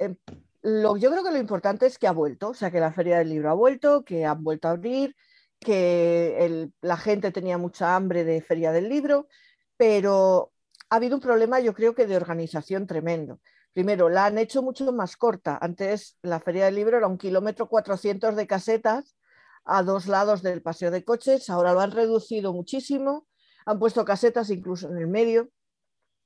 yo 0.66 1.10
creo 1.10 1.22
que 1.22 1.30
lo 1.30 1.38
importante 1.38 1.86
es 1.86 1.98
que 1.98 2.08
ha 2.08 2.12
vuelto, 2.12 2.50
o 2.50 2.54
sea, 2.54 2.70
que 2.70 2.80
la 2.80 2.92
Feria 2.92 3.18
del 3.18 3.28
Libro 3.28 3.50
ha 3.50 3.54
vuelto, 3.54 4.04
que 4.04 4.24
han 4.24 4.42
vuelto 4.42 4.68
a 4.68 4.72
abrir, 4.72 5.14
que 5.60 6.70
la 6.80 6.96
gente 6.96 7.30
tenía 7.30 7.56
mucha 7.56 7.94
hambre 7.94 8.24
de 8.24 8.42
Feria 8.42 8.72
del 8.72 8.88
Libro, 8.88 9.28
pero 9.76 10.52
ha 10.90 10.96
habido 10.96 11.16
un 11.16 11.22
problema, 11.22 11.60
yo 11.60 11.74
creo 11.74 11.94
que 11.94 12.06
de 12.06 12.16
organización 12.16 12.86
tremendo. 12.86 13.40
Primero, 13.72 14.08
la 14.08 14.26
han 14.26 14.38
hecho 14.38 14.62
mucho 14.62 14.90
más 14.92 15.16
corta. 15.16 15.58
Antes 15.60 16.18
la 16.22 16.40
Feria 16.40 16.64
del 16.64 16.74
Libro 16.74 16.96
era 16.96 17.06
un 17.06 17.18
kilómetro 17.18 17.68
400 17.68 18.34
de 18.34 18.46
casetas 18.46 19.16
a 19.64 19.82
dos 19.82 20.06
lados 20.06 20.42
del 20.42 20.62
paseo 20.62 20.90
de 20.90 21.04
coches, 21.04 21.50
ahora 21.50 21.74
lo 21.74 21.80
han 21.80 21.90
reducido 21.90 22.52
muchísimo, 22.52 23.26
han 23.66 23.78
puesto 23.78 24.04
casetas 24.04 24.50
incluso 24.50 24.88
en 24.88 24.96
el 24.96 25.08
medio 25.08 25.50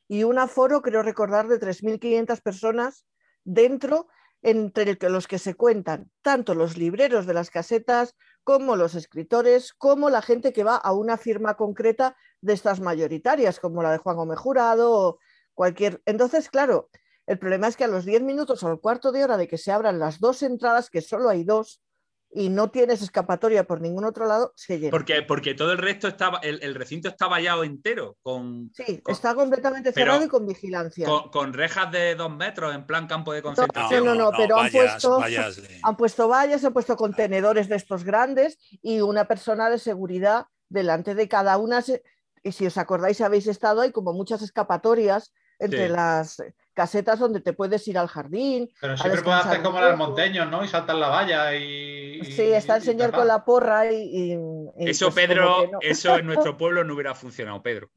y 0.08 0.24
un 0.24 0.38
aforo, 0.38 0.82
creo 0.82 1.02
recordar, 1.02 1.48
de 1.48 1.58
3.500 1.58 2.40
personas 2.42 3.06
dentro 3.44 4.08
entre 4.42 4.96
los 5.08 5.28
que 5.28 5.38
se 5.38 5.54
cuentan 5.54 6.10
tanto 6.22 6.54
los 6.54 6.76
libreros 6.76 7.26
de 7.26 7.34
las 7.34 7.50
casetas 7.50 8.14
como 8.44 8.76
los 8.76 8.94
escritores, 8.94 9.74
como 9.74 10.10
la 10.10 10.22
gente 10.22 10.52
que 10.52 10.64
va 10.64 10.76
a 10.76 10.92
una 10.92 11.16
firma 11.16 11.56
concreta 11.56 12.16
de 12.40 12.54
estas 12.54 12.80
mayoritarias, 12.80 13.60
como 13.60 13.82
la 13.82 13.92
de 13.92 13.98
Juan 13.98 14.16
Gómez 14.16 14.38
Jurado 14.38 14.92
o 14.92 15.18
cualquier. 15.54 16.02
Entonces, 16.06 16.48
claro, 16.48 16.88
el 17.26 17.38
problema 17.38 17.68
es 17.68 17.76
que 17.76 17.84
a 17.84 17.88
los 17.88 18.04
10 18.04 18.22
minutos 18.22 18.62
o 18.62 18.68
al 18.68 18.80
cuarto 18.80 19.12
de 19.12 19.22
hora 19.22 19.36
de 19.36 19.46
que 19.46 19.58
se 19.58 19.72
abran 19.72 19.98
las 19.98 20.20
dos 20.20 20.42
entradas, 20.42 20.90
que 20.90 21.02
solo 21.02 21.28
hay 21.28 21.44
dos, 21.44 21.82
y 22.32 22.48
no 22.48 22.70
tienes 22.70 23.02
escapatoria 23.02 23.64
por 23.64 23.80
ningún 23.80 24.04
otro 24.04 24.26
lado, 24.26 24.52
se 24.54 24.78
llena. 24.78 24.90
Porque, 24.90 25.22
porque 25.22 25.54
todo 25.54 25.72
el 25.72 25.78
resto 25.78 26.06
estaba, 26.06 26.38
el, 26.38 26.74
recinto 26.74 27.08
está 27.08 27.26
vallado 27.26 27.64
entero. 27.64 28.16
Con, 28.22 28.70
sí, 28.72 29.02
está 29.06 29.34
completamente 29.34 29.92
cerrado 29.92 30.24
y 30.24 30.28
con 30.28 30.46
vigilancia. 30.46 31.08
Con, 31.32 31.52
rejas 31.52 31.90
de 31.90 32.14
dos 32.14 32.34
metros 32.34 32.74
en 32.74 32.86
plan 32.86 33.08
campo 33.08 33.32
de 33.32 33.42
concentración. 33.42 34.04
No, 34.04 34.14
no, 34.14 34.30
no, 34.30 34.36
pero 34.36 34.58
han, 34.58 34.70
puesto, 34.70 35.18
vallas 35.18 35.60
han 35.82 35.96
puesto 35.96 36.28
vallas, 36.28 36.64
han 36.64 36.72
puesto 36.72 36.96
contenedores 36.96 37.68
de 37.68 37.76
estos 37.76 38.04
grandes 38.04 38.58
y 38.80 39.00
una 39.00 39.26
persona 39.26 39.68
de 39.68 39.78
seguridad 39.78 40.46
delante 40.68 41.14
de 41.16 41.28
cada 41.28 41.58
una. 41.58 41.82
Y 42.42 42.52
si 42.52 42.66
os 42.66 42.78
acordáis, 42.78 43.20
habéis 43.20 43.48
estado, 43.48 43.80
hay 43.80 43.90
como 43.90 44.12
muchas 44.12 44.40
escapatorias 44.42 45.32
entre 45.58 45.88
las 45.88 46.42
casetas 46.80 47.18
donde 47.18 47.42
te 47.42 47.52
puedes 47.52 47.86
ir 47.88 47.98
al 47.98 48.08
jardín. 48.08 48.70
Pero 48.80 48.96
siempre 48.96 49.20
puedes 49.20 49.44
hacer 49.44 49.62
como 49.62 49.82
los 49.82 49.98
monteños, 49.98 50.50
¿no? 50.50 50.64
Y 50.64 50.68
saltar 50.68 50.96
la 50.96 51.08
valla 51.08 51.54
y. 51.54 52.24
Sí, 52.24 52.40
está 52.40 52.76
el 52.76 52.82
señor 52.82 53.12
con 53.12 53.26
la 53.26 53.44
porra 53.44 53.92
y. 53.92 54.32
eso, 54.78 55.10
pues, 55.10 55.26
Pedro, 55.26 55.72
eso 55.82 56.16
en 56.16 56.24
nuestro 56.24 56.56
pueblo 56.56 56.82
no 56.82 56.94
hubiera 56.94 57.14
funcionado, 57.14 57.62
Pedro. 57.62 57.90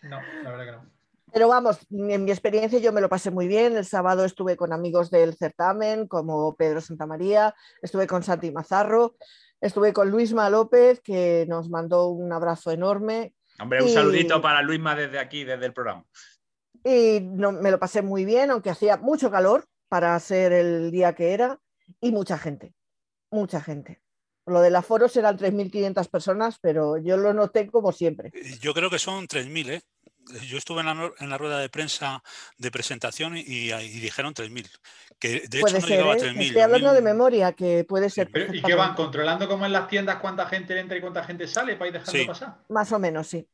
No, 0.00 0.20
la 0.42 0.50
verdad 0.50 0.64
que 0.66 0.72
no. 0.72 0.98
Pero 1.32 1.48
vamos, 1.48 1.78
en 1.90 2.24
mi 2.24 2.30
experiencia 2.30 2.78
yo 2.78 2.92
me 2.92 3.00
lo 3.00 3.08
pasé 3.08 3.30
muy 3.30 3.48
bien. 3.48 3.76
El 3.76 3.86
sábado 3.86 4.26
estuve 4.26 4.56
con 4.56 4.74
amigos 4.74 5.10
del 5.10 5.34
certamen, 5.34 6.06
como 6.06 6.54
Pedro 6.56 6.82
Santamaría, 6.82 7.54
estuve 7.80 8.06
con 8.06 8.22
Santi 8.22 8.50
Mazarro, 8.50 9.16
estuve 9.60 9.94
con 9.94 10.10
Luisma 10.10 10.50
López, 10.50 11.00
que 11.00 11.46
nos 11.48 11.70
mandó 11.70 12.08
un 12.08 12.32
abrazo 12.32 12.70
enorme. 12.70 13.34
Hombre, 13.60 13.82
un 13.82 13.88
saludito 13.88 14.40
para 14.40 14.62
Luisma 14.62 14.94
desde 14.94 15.18
aquí, 15.18 15.44
desde 15.44 15.66
el 15.66 15.72
programa. 15.72 16.04
Y 16.84 17.20
no, 17.20 17.52
me 17.52 17.70
lo 17.70 17.78
pasé 17.78 18.02
muy 18.02 18.24
bien, 18.24 18.50
aunque 18.50 18.70
hacía 18.70 18.96
mucho 18.96 19.30
calor 19.30 19.64
para 19.88 20.18
ser 20.20 20.52
el 20.52 20.90
día 20.90 21.14
que 21.14 21.32
era, 21.32 21.58
y 22.00 22.12
mucha 22.12 22.38
gente, 22.38 22.74
mucha 23.30 23.60
gente. 23.60 24.02
Lo 24.46 24.60
del 24.60 24.76
aforo 24.76 25.08
serán 25.08 25.36
3.500 25.36 26.08
personas, 26.08 26.58
pero 26.60 26.96
yo 26.96 27.16
lo 27.16 27.34
noté 27.34 27.70
como 27.70 27.92
siempre. 27.92 28.32
Yo 28.60 28.72
creo 28.72 28.88
que 28.88 28.98
son 28.98 29.26
3.000, 29.26 29.70
¿eh? 29.70 29.82
yo 30.46 30.58
estuve 30.58 30.80
en 30.80 31.30
la, 31.30 31.38
rueda 31.38 31.58
de 31.58 31.68
prensa 31.68 32.22
de 32.56 32.70
presentación 32.70 33.36
y, 33.36 33.70
dijeron 34.00 34.34
3.000. 34.34 34.68
Que 35.18 35.48
de 35.48 35.60
hecho 35.60 35.78
no 35.80 35.86
llegaba 35.86 36.12
a 36.12 36.16
3.000. 36.16 36.40
¿eh? 36.40 36.46
Estoy 36.46 36.62
hablando 36.62 36.92
de 36.92 37.02
memoria, 37.02 37.52
que 37.52 37.84
puede 37.84 38.10
ser. 38.10 38.30
¿Y 38.52 38.62
qué 38.62 38.74
van 38.74 38.94
controlando 38.94 39.48
como 39.48 39.66
en 39.66 39.72
las 39.72 39.88
tiendas 39.88 40.16
cuánta 40.16 40.46
gente 40.46 40.78
entra 40.78 40.96
y 40.96 41.00
cuánta 41.00 41.24
gente 41.24 41.46
sale 41.46 41.76
para 41.76 41.88
ir 41.88 41.92
dejando 41.94 42.26
pasar? 42.26 42.56
Más 42.68 42.92
o 42.92 42.98
menos, 42.98 43.26
sí. 43.26 43.48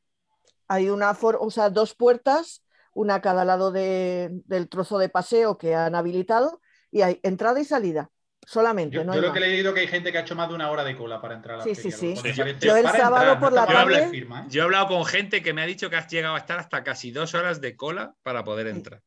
Hay 0.69 0.89
una 0.89 1.17
o 1.21 1.51
sea, 1.51 1.71
dos 1.71 1.95
puertas, 1.95 2.63
una 2.95 3.17
a 3.17 3.21
cada 3.21 3.45
lado 3.45 3.71
del 3.71 4.69
trozo 4.71 4.99
de 4.99 5.09
paseo 5.09 5.59
que 5.59 5.75
han 5.75 5.95
habilitado, 5.95 6.61
y 6.91 7.03
hay 7.03 7.21
entrada 7.23 7.61
y 7.61 7.65
salida 7.65 8.11
solamente. 8.47 8.97
Yo, 8.97 9.05
no 9.05 9.15
yo 9.15 9.21
lo 9.21 9.33
que 9.33 9.39
he 9.39 9.43
leído 9.43 9.75
que 9.75 9.81
hay 9.81 9.89
gente 9.89 10.13
que 10.13 10.19
ha 10.19 10.21
hecho 10.23 10.35
más 10.35 10.49
de 10.49 10.55
una 10.55 10.71
hora 10.71 10.85
de 10.85 10.97
cola 10.97 11.21
para 11.21 11.35
entrar 11.35 11.57
a 11.57 11.59
la 11.59 11.65
Sí, 11.65 11.75
sí, 11.75 11.91
sí. 11.91 12.15
Yo 12.61 12.77
el 12.77 12.89
sábado 12.89 13.39
por 13.41 13.53
la 13.53 13.67
tarde. 13.67 14.11
¿eh? 14.13 14.27
Yo 14.49 14.63
he 14.63 14.65
hablado 14.65 14.89
con 14.89 15.05
gente 15.05 15.43
que 15.43 15.53
me 15.53 15.63
ha 15.63 15.67
dicho 15.67 15.91
que 15.91 15.97
has 15.97 16.09
llegado 16.09 16.35
a 16.35 16.39
estar 16.39 16.59
hasta 16.59 16.85
casi 16.85 17.11
dos 17.11 17.35
horas 17.35 17.61
de 17.61 17.77
cola 17.77 18.15
para 18.23 18.45
poder 18.45 18.67
entrar. 18.69 19.03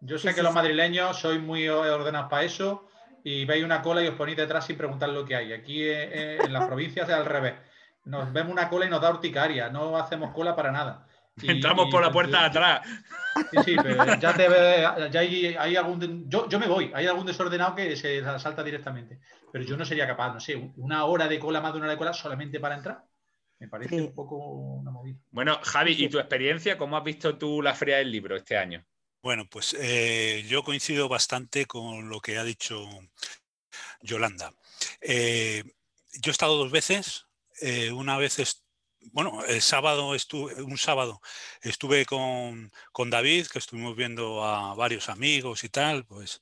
Yo 0.00 0.18
sé 0.18 0.34
que 0.34 0.42
los 0.42 0.54
madrileños 0.54 1.18
sois 1.18 1.40
muy 1.40 1.68
ordenados 1.68 2.28
para 2.28 2.44
eso 2.44 2.86
y 3.24 3.44
veis 3.44 3.64
una 3.64 3.82
cola 3.82 4.02
y 4.02 4.08
os 4.08 4.14
ponéis 4.14 4.36
detrás 4.36 4.66
sin 4.66 4.76
preguntar 4.76 5.08
lo 5.08 5.24
que 5.24 5.34
hay. 5.34 5.52
Aquí 5.52 5.82
eh, 5.82 6.10
eh, 6.12 6.38
en 6.44 6.52
las 6.52 6.64
provincias 6.68 7.08
es 7.08 7.14
al 7.14 7.24
revés. 7.24 7.54
Nos 8.04 8.32
vemos 8.32 8.52
una 8.52 8.68
cola 8.68 8.86
y 8.86 8.90
nos 8.90 9.00
da 9.00 9.10
urticaria, 9.10 9.68
no 9.68 9.96
hacemos 9.96 10.32
cola 10.32 10.54
para 10.54 10.70
nada. 10.70 11.08
Entramos 11.42 11.88
por 11.90 12.02
la 12.02 12.10
puerta 12.10 12.40
de 12.40 12.46
atrás. 12.46 12.88
Sí, 13.50 13.58
sí, 13.64 13.76
pero 13.82 14.18
ya, 14.18 14.34
te 14.34 14.48
ya 15.10 15.20
hay, 15.20 15.76
algún. 15.76 16.28
Yo, 16.30 16.48
yo, 16.48 16.58
me 16.58 16.66
voy, 16.66 16.90
hay 16.94 17.06
algún 17.06 17.26
desordenado 17.26 17.74
que 17.74 17.94
se 17.94 18.22
salta 18.38 18.62
directamente. 18.62 19.20
Pero 19.52 19.64
yo 19.64 19.76
no 19.76 19.84
sería 19.84 20.06
capaz, 20.06 20.32
no 20.32 20.40
sé, 20.40 20.56
una 20.76 21.04
hora 21.04 21.28
de 21.28 21.38
cola, 21.38 21.60
más 21.60 21.72
de 21.72 21.78
una 21.78 21.86
hora 21.86 21.92
de 21.92 21.98
cola 21.98 22.12
solamente 22.14 22.58
para 22.58 22.76
entrar. 22.76 23.04
Me 23.58 23.68
parece 23.68 24.00
un 24.00 24.14
poco 24.14 24.36
una 24.36 24.90
movida. 24.90 25.18
Bueno, 25.30 25.58
Javi, 25.62 25.92
¿y 25.98 26.08
tu 26.08 26.18
experiencia? 26.18 26.76
¿Cómo 26.76 26.96
has 26.96 27.04
visto 27.04 27.36
tú 27.36 27.62
la 27.62 27.74
Feria 27.74 27.98
del 27.98 28.10
Libro 28.10 28.36
este 28.36 28.56
año? 28.56 28.84
Bueno, 29.22 29.46
pues 29.50 29.74
eh, 29.78 30.44
yo 30.46 30.62
coincido 30.62 31.08
bastante 31.08 31.66
con 31.66 32.08
lo 32.08 32.20
que 32.20 32.38
ha 32.38 32.44
dicho 32.44 32.86
Yolanda. 34.00 34.52
Eh, 35.00 35.64
yo 36.20 36.30
he 36.30 36.32
estado 36.32 36.56
dos 36.56 36.70
veces. 36.70 37.26
Eh, 37.60 37.92
una 37.92 38.18
vez 38.18 38.38
bueno, 39.12 39.44
el 39.44 39.62
sábado 39.62 40.14
estuve, 40.14 40.62
un 40.62 40.78
sábado 40.78 41.20
estuve 41.62 42.04
con, 42.06 42.70
David, 43.10 43.46
que 43.46 43.58
estuvimos 43.58 43.96
viendo 43.96 44.44
a 44.44 44.74
varios 44.74 45.08
amigos 45.08 45.64
y 45.64 45.68
tal, 45.68 46.04
pues 46.04 46.40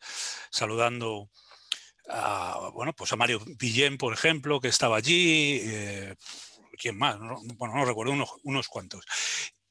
saludando 0.51 1.31
a, 2.09 2.71
bueno, 2.75 2.93
pues 2.93 3.13
a 3.13 3.17
Mario 3.17 3.41
Villén, 3.59 3.99
por 3.99 4.13
ejemplo, 4.13 4.61
que 4.61 4.69
estaba 4.69 4.97
allí, 4.97 5.61
eh, 5.63 6.17
¿quién 6.79 6.99
más? 6.99 7.19
bueno, 7.19 7.75
no 7.75 7.85
recuerdo, 7.85 8.13
unos, 8.13 8.31
unos 8.43 8.69
cuantos. 8.69 9.05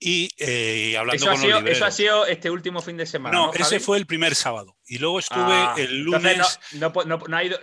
Y 0.05 0.29
eh, 0.37 0.97
hablando 0.97 1.15
eso 1.15 1.27
con 1.27 1.35
ha 1.35 1.41
sido, 1.41 1.59
Eso 1.59 1.85
ha 1.85 1.91
sido 1.91 2.25
este 2.25 2.49
último 2.49 2.81
fin 2.81 2.97
de 2.97 3.05
semana. 3.05 3.37
No, 3.37 3.53
ese 3.53 3.79
fue 3.79 3.97
el 3.97 4.05
primer 4.05 4.35
sábado. 4.35 4.75
Y 4.85 4.97
luego 4.97 5.19
estuve 5.19 5.53
ah, 5.53 5.75
el 5.77 6.01
lunes. 6.01 6.59
No, 6.73 6.91
no, 7.05 7.19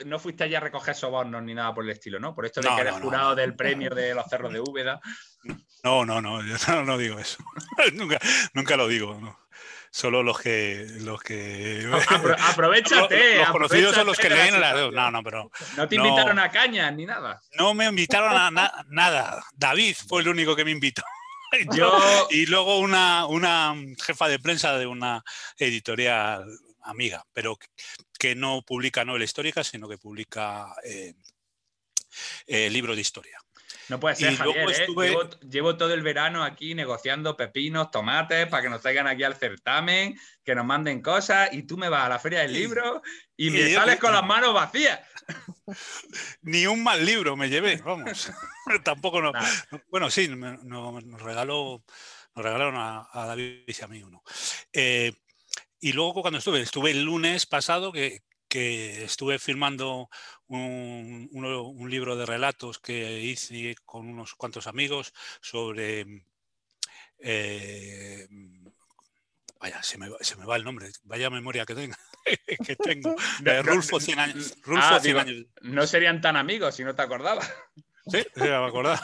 no, 0.07 0.19
fuiste 0.19 0.45
allá 0.45 0.57
a 0.57 0.63
recoger 0.63 0.95
sobornos 0.95 1.43
ni 1.43 1.53
nada 1.53 1.75
por 1.75 1.85
el 1.85 1.91
estilo, 1.91 2.19
¿no? 2.19 2.35
Por 2.35 2.47
esto 2.47 2.63
de 2.63 2.71
que 2.75 2.81
eres 2.81 2.95
jurado 2.95 3.35
del 3.35 3.55
premio 3.55 3.91
de 3.91 4.15
los 4.15 4.25
cerros 4.27 4.55
de 4.55 4.61
Úbeda. 4.61 5.03
No, 5.85 6.07
no, 6.07 6.23
no, 6.23 6.43
yo 6.43 6.57
no, 6.85 6.97
digo 6.97 7.19
eso. 7.19 7.45
nunca, 7.93 8.19
nunca 8.55 8.75
lo 8.79 8.89
digo. 8.89 9.39
Solo 9.91 10.23
los 10.23 10.41
que. 10.41 10.87
Los 11.01 11.21
que... 11.21 11.93
aprovechate. 12.49 13.37
Los, 13.37 13.51
conocidos 13.51 13.95
son 13.95 14.07
los 14.07 14.17
que 14.17 14.31
leen 14.31 14.59
la. 14.59 14.91
No, 14.91 15.11
no, 15.11 15.23
pero. 15.23 15.51
No 15.77 15.87
te 15.87 15.97
invitaron 15.97 16.39
a 16.39 16.51
cañas 16.51 16.91
ni 16.95 17.05
nada. 17.05 17.43
No 17.59 17.75
me 17.75 17.85
invitaron 17.85 18.33
a 18.35 18.51
nada. 18.89 19.45
David 19.53 19.95
fue 20.09 20.23
el 20.23 20.29
único 20.29 20.57
que 20.57 20.65
me 20.65 20.71
invitó. 20.71 21.03
Yo... 21.77 22.29
y 22.31 22.47
luego 22.47 22.79
una, 22.79 23.27
una 23.27 23.75
jefa 24.03 24.29
de 24.29 24.39
prensa 24.39 24.79
de 24.79 24.87
una 24.87 25.23
editorial 25.59 26.45
amiga, 26.83 27.25
pero 27.33 27.59
que 28.19 28.35
no 28.35 28.63
publica 28.63 29.05
novela 29.05 29.25
histórica, 29.25 29.65
sino 29.65 29.89
que 29.89 29.99
publica 29.99 30.75
eh, 30.85 31.15
eh, 32.47 32.71
libros 32.71 32.97
de 32.97 33.03
historia. 33.03 33.39
No 33.89 33.99
puede 33.99 34.15
ser, 34.15 34.37
Javier, 34.37 34.71
¿eh? 34.71 34.87
llevo, 35.49 35.77
todo 35.77 35.93
el 35.93 36.03
verano 36.03 36.45
aquí 36.45 36.77
negociando 36.77 37.37
pepinos, 37.37 37.91
tomates, 37.91 38.47
para 38.47 38.63
que 38.63 38.69
nos 38.69 38.81
traigan 38.83 39.09
aquí 39.09 39.25
al 39.25 39.35
certamen, 39.35 40.17
que 40.45 40.55
nos 40.55 40.65
manden 40.65 41.03
cosas, 41.03 41.49
y 41.53 41.65
tú 41.65 41.77
me 41.77 41.89
vas 41.89 42.05
a 42.05 42.09
la 42.09 42.19
feria 42.21 42.41
del 42.41 42.53
libro 42.53 43.03
y, 43.37 43.51
me 43.51 43.75
sales 43.75 43.99
con 43.99 44.13
las 44.13 44.25
manos 44.25 44.55
vacías. 44.55 45.01
Ni 46.43 46.67
un 46.67 46.83
mal 46.83 47.05
libro 47.05 47.37
me 47.37 47.49
llevé, 47.49 47.77
vamos. 47.77 48.31
Tampoco 48.85 49.21
no. 49.21 49.33
Bueno, 49.89 50.11
sí, 50.11 50.29
nos, 50.29 51.23
regaló, 51.23 51.83
nos 52.35 52.45
regalaron 52.45 52.75
a, 52.77 53.09
David 53.13 53.63
y 53.67 53.85
a 53.85 53.89
mí 53.89 54.03
uno. 54.03 54.23
Eh, 54.73 55.13
y 55.81 55.93
luego 55.93 56.23
cuando 56.23 56.39
estuve, 56.39 56.61
estuve 56.61 56.91
el 56.91 57.05
lunes 57.05 57.47
pasado, 57.47 57.93
que, 57.93 58.23
que 58.49 59.05
estuve 59.05 59.39
firmando 59.39 60.11
un, 60.49 61.89
libro 61.89 62.17
de 62.17 62.27
relatos 62.27 62.79
que 62.79 63.21
hice 63.21 63.75
con 63.85 64.09
unos 64.09 64.35
cuantos 64.35 64.67
amigos 64.67 65.13
sobre... 65.41 66.25
Eh, 67.23 68.27
vaya, 69.61 69.83
se 69.83 69.99
me, 69.99 70.09
va 70.09 70.57
el 70.57 70.65
nombre, 70.65 70.91
vaya 71.05 71.31
memoria 71.31 71.67
que 71.67 71.75
tengo. 71.75 71.95
que 72.67 72.77
tengo. 72.77 73.15
Rulfo 73.63 74.01
100 74.01 74.19
años. 74.19 74.55
Rulfo 74.63 74.83
ah, 74.83 75.01
años. 75.21 75.47
No 75.63 75.87
serían 75.87 76.21
tan 76.21 76.37
amigos 76.37 76.75
si 76.75 76.85
no 76.85 76.95
te 76.95 77.03
acordabas. 77.03 77.53
Sí, 78.07 78.27
me 78.37 78.55
acordaba. 78.55 79.01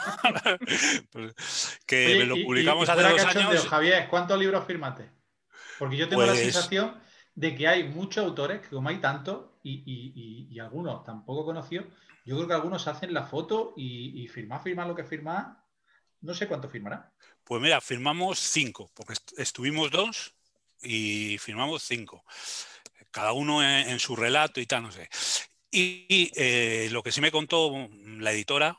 Pues, 1.11 1.79
que 1.85 2.25
lo 2.25 2.35
publicamos 2.35 2.89
hace 2.89 3.01
dos 3.03 3.35
años. 3.35 3.67
Javier, 3.67 4.07
¿cuántos 4.09 4.37
libros 4.39 4.65
firmaste? 4.65 5.09
Porque 5.77 5.95
yo 5.95 6.09
tengo 6.09 6.23
la 6.23 6.29
pues 6.29 6.39
sensación 6.39 6.99
de 7.35 7.55
que 7.55 7.67
hay 7.67 7.83
muchos 7.83 8.25
autores, 8.25 8.61
que 8.61 8.69
como 8.69 8.89
hay 8.89 8.99
tantos, 8.99 9.51
y, 9.61 10.57
algunos 10.59 11.03
tampoco 11.03 11.45
conocidos, 11.45 11.85
yo 12.25 12.35
creo 12.35 12.47
que 12.47 12.53
algunos 12.55 12.87
hacen 12.87 13.13
la 13.13 13.23
foto 13.23 13.73
y, 13.77 14.23
y 14.23 14.27
firmar, 14.27 14.63
firmar 14.63 14.87
lo 14.87 14.95
que 14.95 15.03
firma, 15.03 15.63
no 16.21 16.33
sé 16.33 16.47
cuánto 16.47 16.67
firmará. 16.67 17.13
Pues 17.43 17.61
mira, 17.61 17.79
firmamos 17.79 18.39
cinco, 18.39 18.91
porque 18.95 19.13
estuvimos 19.37 19.91
dos 19.91 20.36
y 20.81 21.37
firmamos 21.37 21.83
cinco. 21.83 22.23
Cada 23.11 23.33
uno 23.33 23.63
en, 23.63 23.99
su 23.99 24.15
relato 24.15 24.59
y 24.59 24.65
tal, 24.65 24.83
no 24.83 24.91
sé. 24.91 25.09
Y, 25.71 26.31
eh, 26.35 26.89
lo 26.91 27.03
que 27.03 27.11
sí 27.11 27.21
me 27.21 27.31
contó 27.31 27.89
la 28.19 28.31
editora, 28.31 28.77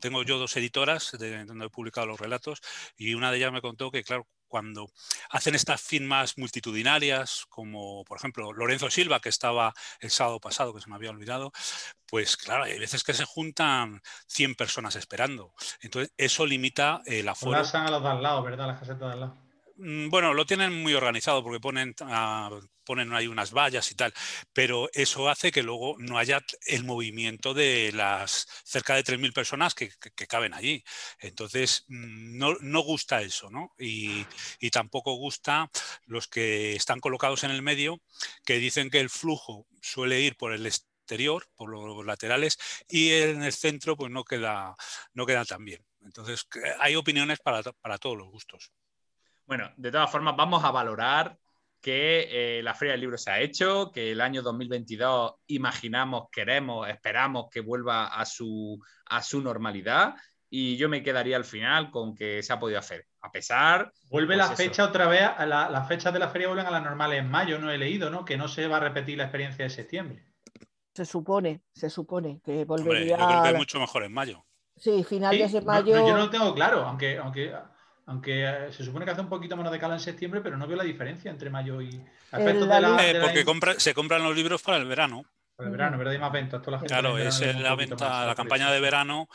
tengo 0.00 0.22
yo 0.22 0.38
dos 0.38 0.56
editoras 0.56 1.12
de, 1.18 1.44
donde 1.44 1.66
he 1.66 1.70
publicado 1.70 2.06
los 2.06 2.20
relatos, 2.20 2.60
y 2.96 3.14
una 3.14 3.30
de 3.30 3.38
ellas 3.38 3.52
me 3.52 3.60
contó 3.60 3.90
que, 3.90 4.04
claro, 4.04 4.26
cuando 4.52 4.90
hacen 5.30 5.54
estas 5.54 5.80
firmas 5.80 6.36
multitudinarias, 6.36 7.46
como 7.48 8.04
por 8.04 8.18
ejemplo 8.18 8.52
Lorenzo 8.52 8.90
Silva, 8.90 9.18
que 9.18 9.30
estaba 9.30 9.72
el 9.98 10.10
sábado 10.10 10.40
pasado, 10.40 10.74
que 10.74 10.82
se 10.82 10.90
me 10.90 10.96
había 10.96 11.08
olvidado, 11.08 11.52
pues 12.06 12.36
claro, 12.36 12.64
hay 12.64 12.78
veces 12.78 13.02
que 13.02 13.14
se 13.14 13.24
juntan 13.24 14.02
100 14.26 14.54
personas 14.54 14.94
esperando. 14.96 15.54
Entonces, 15.80 16.12
eso 16.18 16.44
limita 16.44 17.00
el 17.06 17.26
aforo. 17.30 17.60
Pasan 17.60 17.86
a 17.86 17.90
los 17.92 18.02
de 18.02 18.10
al 18.10 18.22
lado, 18.22 18.42
¿verdad? 18.42 18.66
Las 18.66 18.78
casetas 18.78 19.08
de 19.08 19.12
al 19.14 19.20
lado. 19.20 19.51
Mm, 19.76 20.08
bueno, 20.10 20.34
lo 20.34 20.46
tienen 20.46 20.82
muy 20.82 20.94
organizado 20.94 21.42
porque 21.42 21.60
ponen, 21.60 21.94
ah, 22.02 22.50
ponen 22.84 23.12
ahí 23.12 23.26
unas 23.26 23.52
vallas 23.52 23.90
y 23.90 23.94
tal, 23.94 24.12
pero 24.52 24.88
eso 24.92 25.28
hace 25.28 25.50
que 25.52 25.62
luego 25.62 25.96
no 25.98 26.18
haya 26.18 26.40
el 26.66 26.84
movimiento 26.84 27.54
de 27.54 27.92
las 27.92 28.46
cerca 28.64 28.94
de 28.94 29.04
3.000 29.04 29.32
personas 29.32 29.74
que, 29.74 29.90
caben 30.28 30.54
allí. 30.54 30.84
Entonces, 31.18 31.84
mm, 31.88 32.38
no, 32.38 32.80
gusta 32.82 33.22
eso, 33.22 33.50
¿no? 33.50 33.74
Y, 33.78 34.26
tampoco 34.70 35.12
gusta 35.14 35.70
los 36.06 36.28
que 36.28 36.74
están 36.74 37.00
colocados 37.00 37.44
en 37.44 37.50
el 37.50 37.62
medio, 37.62 38.00
que 38.44 38.58
dicen 38.58 38.90
que 38.90 39.00
el 39.00 39.10
flujo 39.10 39.66
suele 39.82 40.20
ir 40.20 40.36
por 40.36 40.52
el 40.52 40.66
exterior, 40.66 41.46
por 41.56 41.70
los 41.70 42.04
laterales, 42.06 42.58
y 42.88 43.12
en 43.12 43.42
el 43.42 43.52
centro 43.52 43.96
pues 43.96 44.10
no 44.10 44.24
queda, 44.24 44.74
no 45.14 45.26
queda 45.26 45.44
tan 45.44 45.64
bien. 45.64 45.84
Entonces, 46.02 46.46
hay 46.80 46.96
opiniones 46.96 47.38
para 47.40 47.98
todos 47.98 48.16
los 48.16 48.28
gustos. 48.28 48.72
Bueno, 49.46 49.70
de 49.76 49.90
todas 49.90 50.10
formas, 50.10 50.36
vamos 50.36 50.64
a 50.64 50.70
valorar 50.70 51.36
que 51.80 52.28
eh, 52.30 52.62
la 52.62 52.74
Feria 52.74 52.92
del 52.92 53.00
Libro 53.00 53.18
se 53.18 53.30
ha 53.30 53.40
hecho, 53.40 53.90
que 53.92 54.12
el 54.12 54.20
año 54.20 54.40
2022 54.40 55.34
imaginamos, 55.48 56.28
queremos, 56.30 56.88
esperamos 56.88 57.46
que 57.50 57.60
vuelva 57.60 58.06
a 58.06 58.24
su, 58.24 58.78
a 59.06 59.20
su 59.20 59.42
normalidad 59.42 60.14
y 60.48 60.76
yo 60.76 60.88
me 60.88 61.02
quedaría 61.02 61.36
al 61.36 61.44
final 61.44 61.90
con 61.90 62.14
que 62.14 62.42
se 62.42 62.52
ha 62.52 62.60
podido 62.60 62.78
hacer. 62.78 63.06
A 63.22 63.32
pesar. 63.32 63.90
Vuelve 64.10 64.36
pues 64.36 64.48
la 64.48 64.54
fecha 64.54 64.84
otra 64.84 65.08
vez, 65.08 65.22
a 65.22 65.46
la, 65.46 65.70
las 65.70 65.88
fechas 65.88 66.12
de 66.12 66.18
la 66.18 66.28
feria 66.28 66.48
vuelven 66.48 66.66
a 66.66 66.70
las 66.70 66.82
normales 66.82 67.20
en 67.20 67.30
mayo, 67.30 67.58
no 67.58 67.70
he 67.70 67.78
leído, 67.78 68.10
¿no? 68.10 68.24
Que 68.24 68.36
no 68.36 68.48
se 68.48 68.68
va 68.68 68.76
a 68.76 68.80
repetir 68.80 69.16
la 69.16 69.24
experiencia 69.24 69.64
de 69.64 69.70
septiembre. 69.70 70.24
Se 70.94 71.06
supone, 71.06 71.62
se 71.74 71.88
supone 71.88 72.40
que 72.44 72.64
volvería. 72.64 73.16
yo 73.16 73.26
creo 73.26 73.42
que 73.42 73.48
es 73.48 73.56
mucho 73.56 73.80
mejor 73.80 74.04
en 74.04 74.12
mayo. 74.12 74.44
Sí, 74.76 75.02
finales 75.04 75.52
de 75.52 75.62
mayo. 75.62 75.94
yo 75.96 76.12
no 76.12 76.18
lo 76.18 76.30
tengo 76.30 76.54
claro, 76.54 76.84
aunque, 76.84 77.16
aunque, 77.16 77.54
aunque 78.12 78.44
eh, 78.44 78.72
se 78.72 78.84
supone 78.84 79.04
que 79.04 79.10
hace 79.10 79.22
un 79.22 79.28
poquito 79.28 79.56
menos 79.56 79.72
de 79.72 79.78
cala 79.78 79.94
en 79.94 80.00
septiembre, 80.00 80.42
pero 80.42 80.58
no 80.58 80.66
veo 80.66 80.76
la 80.76 80.84
diferencia 80.84 81.30
entre 81.30 81.48
mayo 81.48 81.80
y. 81.80 81.88
Eh, 82.32 83.20
porque 83.20 83.80
se 83.80 83.94
compran 83.94 84.22
los 84.22 84.36
libros 84.36 84.62
para 84.62 84.76
el 84.76 84.86
verano. 84.86 85.24
Para 85.56 85.68
el 85.68 85.72
verano, 85.72 85.98
¿verdad? 85.98 86.12
Hay 86.12 86.20
más 86.20 86.32
ventas. 86.32 86.62
claro, 86.86 87.16
es 87.18 87.40
la 87.56 87.74
venta, 87.74 88.26
la 88.26 88.34
campaña 88.34 88.70
de 88.70 88.80
verano 88.80 89.28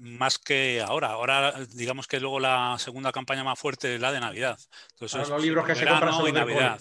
más 0.00 0.38
que 0.38 0.82
ahora. 0.86 1.12
Ahora, 1.12 1.54
digamos 1.74 2.06
que 2.06 2.20
luego 2.20 2.40
la 2.40 2.76
segunda 2.78 3.10
campaña 3.10 3.42
más 3.42 3.58
fuerte 3.58 3.94
es 3.94 4.00
la 4.00 4.12
de 4.12 4.20
Navidad. 4.20 4.58
Entonces, 4.92 5.28
los 5.28 5.42
libros 5.42 5.66
que 5.66 5.74
se 5.74 5.86
compran 5.86 6.12
son 6.12 6.28
y 6.28 6.32
Navidad. 6.32 6.80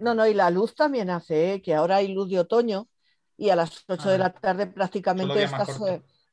No, 0.00 0.14
no, 0.14 0.26
y 0.26 0.34
la 0.34 0.50
luz 0.50 0.74
también 0.74 1.10
hace, 1.10 1.54
¿eh? 1.54 1.62
que 1.62 1.74
ahora 1.74 1.96
hay 1.96 2.08
luz 2.08 2.30
de 2.30 2.38
otoño 2.38 2.88
y 3.36 3.50
a 3.50 3.56
las 3.56 3.84
8 3.86 4.08
de 4.08 4.14
ah, 4.14 4.18
la 4.18 4.32
tarde 4.32 4.66
prácticamente 4.66 5.42
estás, 5.42 5.78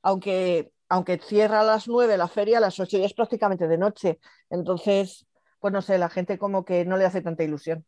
aunque, 0.02 0.72
aunque 0.90 1.20
cierra 1.20 1.62
a 1.62 1.64
las 1.64 1.88
9 1.88 2.18
la 2.18 2.28
feria, 2.28 2.58
a 2.58 2.62
las 2.62 2.80
8 2.80 2.98
ya 2.98 3.06
es 3.06 3.14
prácticamente 3.14 3.68
de 3.68 3.78
noche. 3.78 4.20
Entonces, 4.50 5.28
pues 5.60 5.72
no 5.72 5.82
sé, 5.82 5.98
la 5.98 6.10
gente 6.10 6.38
como 6.38 6.66
que 6.66 6.84
no 6.84 6.98
le 6.98 7.06
hace 7.06 7.22
tanta 7.22 7.44
ilusión. 7.44 7.86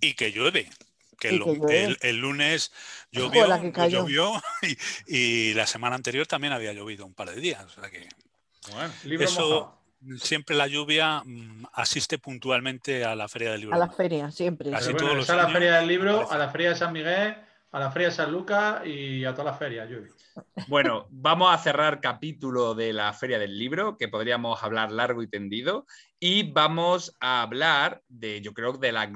Y 0.00 0.14
que 0.14 0.30
llueve. 0.30 0.68
Que, 1.18 1.28
el, 1.30 2.18
lunes 2.18 2.72
llovió, 3.10 3.46
llovió 3.88 4.32
y, 5.06 5.54
la 5.54 5.66
semana 5.66 5.96
anterior 5.96 6.26
también 6.26 6.52
había 6.52 6.72
llovido 6.72 7.06
un 7.06 7.14
par 7.14 7.30
de 7.30 7.40
días. 7.40 7.64
eso, 9.20 9.78
siempre 10.18 10.56
la 10.56 10.66
lluvia 10.66 11.22
mm, 11.24 11.66
asiste 11.72 12.18
puntualmente 12.18 13.04
a 13.04 13.14
la 13.14 13.28
Feria 13.28 13.52
del 13.52 13.60
Libro. 13.60 13.76
A 13.76 13.78
la 13.78 13.90
feria, 13.90 14.30
siempre. 14.32 14.68
a 14.74 14.80
la 14.80 15.48
Feria 15.48 15.76
del 15.76 15.88
Libro, 15.88 16.30
a 16.30 16.36
la 16.36 16.50
Feria 16.50 16.70
de 16.70 16.74
San 16.74 16.92
Miguel, 16.92 17.36
a 17.74 17.80
la 17.80 17.90
Feria 17.90 18.08
de 18.08 18.14
San 18.14 18.30
Lucas 18.30 18.86
y 18.86 19.24
a 19.24 19.32
todas 19.32 19.46
las 19.46 19.58
ferias, 19.58 19.88
Bueno, 20.68 21.08
vamos 21.10 21.52
a 21.52 21.58
cerrar 21.58 22.00
capítulo 22.00 22.76
de 22.76 22.92
la 22.92 23.12
Feria 23.12 23.36
del 23.36 23.58
Libro, 23.58 23.96
que 23.96 24.06
podríamos 24.06 24.62
hablar 24.62 24.92
largo 24.92 25.24
y 25.24 25.26
tendido, 25.26 25.84
y 26.26 26.42
vamos 26.42 27.14
a 27.20 27.42
hablar 27.42 28.00
de, 28.08 28.40
yo 28.40 28.54
creo, 28.54 28.72
de 28.72 28.92
las 28.92 29.10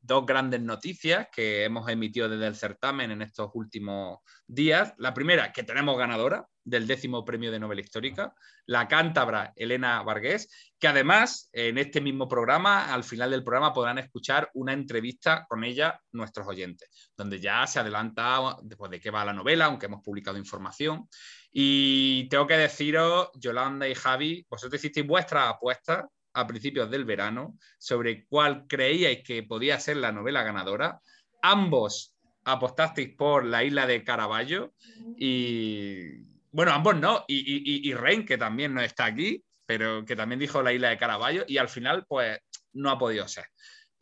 dos 0.00 0.24
grandes 0.24 0.60
noticias 0.60 1.26
que 1.32 1.64
hemos 1.64 1.88
emitido 1.88 2.28
desde 2.28 2.46
el 2.46 2.54
certamen 2.54 3.10
en 3.10 3.20
estos 3.20 3.50
últimos 3.54 4.20
días. 4.46 4.94
La 4.98 5.12
primera, 5.12 5.52
que 5.52 5.64
tenemos 5.64 5.98
ganadora 5.98 6.46
del 6.62 6.86
décimo 6.86 7.24
premio 7.24 7.50
de 7.50 7.58
novela 7.58 7.80
histórica, 7.80 8.32
la 8.66 8.86
cántabra 8.86 9.52
Elena 9.56 10.04
Vargués, 10.04 10.70
que 10.78 10.86
además 10.86 11.50
en 11.52 11.78
este 11.78 12.00
mismo 12.00 12.28
programa, 12.28 12.94
al 12.94 13.02
final 13.02 13.32
del 13.32 13.42
programa, 13.42 13.72
podrán 13.72 13.98
escuchar 13.98 14.48
una 14.54 14.72
entrevista 14.72 15.44
con 15.48 15.64
ella 15.64 16.00
nuestros 16.12 16.46
oyentes, 16.46 17.10
donde 17.16 17.40
ya 17.40 17.66
se 17.66 17.80
adelanta 17.80 18.56
después 18.62 18.88
de 18.88 19.00
qué 19.00 19.10
va 19.10 19.24
la 19.24 19.32
novela, 19.32 19.64
aunque 19.64 19.86
hemos 19.86 20.04
publicado 20.04 20.38
información. 20.38 21.08
Y 21.50 22.28
tengo 22.28 22.46
que 22.46 22.56
deciros, 22.56 23.30
Yolanda 23.34 23.88
y 23.88 23.96
Javi, 23.96 24.46
vosotros 24.48 24.78
hicisteis 24.78 25.04
vuestras 25.04 25.48
apuestas 25.48 26.04
a 26.34 26.46
principios 26.46 26.90
del 26.90 27.04
verano 27.04 27.58
sobre 27.78 28.26
cuál 28.26 28.66
creíais 28.66 29.22
que 29.22 29.42
podía 29.42 29.78
ser 29.78 29.98
la 29.98 30.12
novela 30.12 30.42
ganadora. 30.42 31.00
Ambos 31.42 32.14
apostasteis 32.44 33.14
por 33.14 33.44
la 33.44 33.64
isla 33.64 33.86
de 33.86 34.04
Caraballo 34.04 34.72
y 35.16 36.24
bueno, 36.50 36.72
ambos 36.72 36.96
no, 36.96 37.24
y, 37.26 37.38
y, 37.38 37.88
y 37.88 37.94
Rein, 37.94 38.26
que 38.26 38.36
también 38.36 38.74
no 38.74 38.82
está 38.82 39.06
aquí, 39.06 39.42
pero 39.64 40.04
que 40.04 40.16
también 40.16 40.38
dijo 40.38 40.62
la 40.62 40.72
isla 40.72 40.90
de 40.90 40.98
Caraballo 40.98 41.44
y 41.46 41.56
al 41.56 41.68
final 41.68 42.04
pues 42.06 42.38
no 42.72 42.90
ha 42.90 42.98
podido 42.98 43.26
ser. 43.26 43.46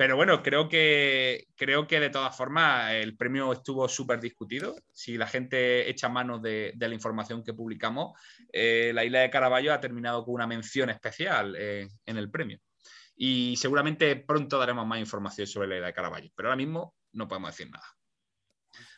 Pero 0.00 0.16
bueno, 0.16 0.42
creo 0.42 0.66
que, 0.66 1.48
creo 1.56 1.86
que 1.86 2.00
de 2.00 2.08
todas 2.08 2.34
formas 2.34 2.90
el 2.92 3.18
premio 3.18 3.52
estuvo 3.52 3.86
súper 3.86 4.18
discutido. 4.18 4.74
Si 4.94 5.18
la 5.18 5.26
gente 5.26 5.90
echa 5.90 6.08
mano 6.08 6.38
de, 6.38 6.72
la 6.78 6.94
información 6.94 7.44
que 7.44 7.52
publicamos, 7.52 8.18
eh, 8.50 8.92
la 8.94 9.04
isla 9.04 9.20
de 9.20 9.28
Caraballo 9.28 9.74
ha 9.74 9.80
terminado 9.80 10.24
con 10.24 10.32
una 10.32 10.46
mención 10.46 10.88
especial 10.88 11.54
eh, 11.58 11.86
en 12.06 12.16
el 12.16 12.30
premio. 12.30 12.58
Y 13.14 13.58
seguramente 13.58 14.16
pronto 14.16 14.58
daremos 14.58 14.86
más 14.86 15.00
información 15.00 15.46
sobre 15.46 15.68
la 15.68 15.74
isla 15.74 15.86
de 15.88 15.92
Caraballo, 15.92 16.30
pero 16.34 16.48
ahora 16.48 16.56
mismo 16.56 16.94
no 17.12 17.28
podemos 17.28 17.50
decir 17.50 17.70
nada. 17.70 17.84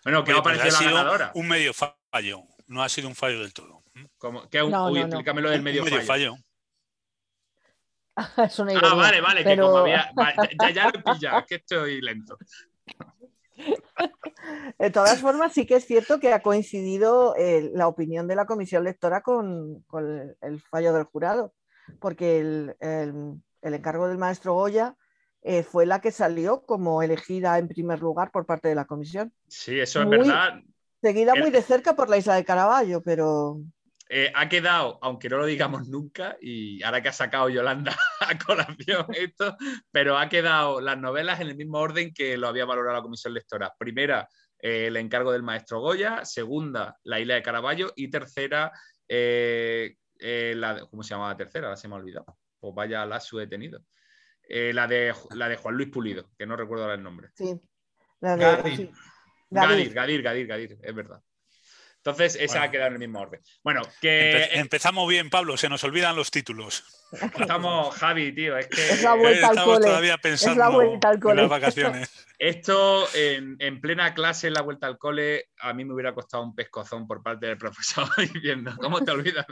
Bueno, 0.04 0.22
¿qué 0.22 0.30
ha 0.30 0.40
parecido 0.40 0.82
la 0.82 0.92
ganadora? 0.92 1.32
Un 1.34 1.48
medio 1.48 1.72
fallo, 1.74 2.44
no 2.68 2.80
ha 2.80 2.88
sido 2.88 3.08
un 3.08 3.16
fallo 3.16 3.40
del 3.40 3.52
todo. 3.52 3.82
¿Cómo? 4.18 4.48
¿Qué, 4.48 4.62
uy, 4.62 5.00
explícame 5.00 5.42
lo 5.42 5.50
del 5.50 5.62
medio, 5.62 5.82
medio 5.82 6.00
fallo. 6.02 6.36
ah, 8.16 8.94
vale, 8.94 9.20
vale, 9.20 9.44
que 9.44 9.56
como 9.56 9.78
había. 9.78 10.12
ya, 10.60 10.70
ya 10.70 10.90
lo 10.90 10.98
he 10.98 11.02
pillado, 11.02 11.46
que 11.46 11.54
estoy 11.56 12.00
lento. 12.00 12.36
De 14.78 14.90
todas 14.90 15.20
formas, 15.20 15.52
sí 15.52 15.66
que 15.66 15.76
es 15.76 15.86
cierto 15.86 16.18
que 16.18 16.32
ha 16.32 16.42
coincidido 16.42 17.34
eh, 17.36 17.70
la 17.74 17.86
opinión 17.86 18.26
de 18.26 18.34
la 18.34 18.46
comisión 18.46 18.84
lectora 18.84 19.20
con, 19.22 19.84
el, 20.40 20.60
fallo 20.60 20.92
del 20.92 21.04
jurado, 21.04 21.54
porque 22.00 22.40
el, 22.40 22.76
encargo 23.62 24.08
del 24.08 24.18
maestro 24.18 24.54
Goya 24.54 24.96
eh, 25.42 25.62
fue 25.62 25.86
la 25.86 26.00
que 26.00 26.10
salió 26.10 26.62
como 26.62 27.02
elegida 27.02 27.58
en 27.58 27.68
primer 27.68 28.00
lugar 28.00 28.30
por 28.30 28.46
parte 28.46 28.68
de 28.68 28.74
la 28.74 28.86
comisión. 28.86 29.32
Sí, 29.48 29.78
eso 29.78 30.02
es 30.02 30.08
verdad. 30.08 30.60
Seguida 31.00 31.34
muy 31.34 31.50
de 31.50 31.62
cerca 31.62 31.96
por 31.96 32.08
la 32.08 32.16
isla 32.16 32.36
de 32.36 32.44
Caraballo, 32.44 33.02
pero. 33.02 33.60
Eh, 34.14 34.30
ha 34.34 34.46
quedado, 34.46 34.98
aunque 35.00 35.30
no 35.30 35.38
lo 35.38 35.46
digamos 35.46 35.88
nunca, 35.88 36.36
y 36.38 36.82
ahora 36.82 37.00
que 37.00 37.08
ha 37.08 37.14
sacado 37.14 37.48
Yolanda 37.48 37.96
a 38.20 38.36
colación 38.36 39.06
esto, 39.14 39.56
pero 39.90 40.18
ha 40.18 40.28
quedado 40.28 40.82
las 40.82 40.98
novelas 40.98 41.40
en 41.40 41.48
el 41.48 41.56
mismo 41.56 41.78
orden 41.78 42.12
que 42.12 42.36
lo 42.36 42.46
había 42.46 42.66
valorado 42.66 42.98
la 42.98 43.02
comisión 43.02 43.32
lectora. 43.32 43.72
Primera, 43.78 44.28
eh, 44.58 44.88
el 44.88 44.98
encargo 44.98 45.32
del 45.32 45.42
maestro 45.42 45.80
Goya, 45.80 46.26
segunda, 46.26 46.98
la 47.04 47.20
isla 47.20 47.36
de 47.36 47.42
Caraballo, 47.42 47.94
y 47.96 48.10
tercera, 48.10 48.70
eh, 49.08 49.96
la, 50.18 50.86
¿cómo 50.90 51.02
se 51.02 51.14
llama 51.14 51.28
la 51.30 51.36
tercera? 51.38 51.68
Ahora 51.68 51.78
se 51.78 51.88
me 51.88 51.94
ha 51.94 51.98
olvidado. 51.98 52.36
Pues 52.60 52.74
vaya 52.74 53.06
la 53.06 53.18
su 53.18 53.38
detenido. 53.38 53.82
la, 54.46 54.86
de, 54.86 55.14
la 55.30 55.48
de 55.48 55.56
Juan 55.56 55.74
Luis 55.74 55.88
Pulido, 55.88 56.28
que 56.36 56.44
no 56.44 56.54
recuerdo 56.54 56.84
ahora 56.84 56.96
el 56.96 57.02
nombre. 57.02 57.30
Sí. 57.34 57.58
Gadir, 58.20 59.94
Gadir, 59.94 60.22
Gadir, 60.22 60.46
Gadir, 60.46 60.78
es 60.82 60.94
verdad. 60.94 61.22
Entonces, 62.04 62.36
esa 62.40 62.64
ha 62.64 62.70
quedado 62.72 62.88
en 62.88 62.94
el 62.94 62.98
mismo 62.98 63.20
orden. 63.20 63.40
Bueno, 63.62 63.82
que. 64.00 64.48
empezamos 64.54 65.08
bien, 65.08 65.30
Pablo, 65.30 65.56
se 65.56 65.68
nos 65.68 65.84
olvidan 65.84 66.16
los 66.16 66.32
títulos. 66.32 66.84
Estamos, 67.38 67.94
Javi, 67.94 68.34
tío, 68.34 68.58
es 68.58 68.66
que. 68.66 68.90
Es 68.90 69.02
la 69.04 69.14
vuelta 69.14 69.46
al 69.46 69.56
Estamos 69.56 69.80
todavía 69.80 70.18
pensando 70.18 70.52
es 70.52 70.58
la 70.58 70.68
vuelta 70.68 71.08
al 71.10 71.20
cole. 71.20 71.34
en 71.34 71.48
las 71.48 71.48
vacaciones. 71.48 72.26
Esto, 72.40 73.06
en, 73.14 73.80
plena 73.80 74.14
clase, 74.14 74.48
en 74.48 74.54
la 74.54 74.62
vuelta 74.62 74.88
al 74.88 74.98
cole, 74.98 75.50
a 75.60 75.72
mí 75.74 75.84
me 75.84 75.94
hubiera 75.94 76.12
costado 76.12 76.42
un 76.42 76.56
pescozón 76.56 77.06
por 77.06 77.22
parte 77.22 77.46
del 77.46 77.56
profesor 77.58 78.08
diciendo, 78.16 78.74
¿cómo 78.80 79.04
te 79.04 79.12
olvidas? 79.12 79.46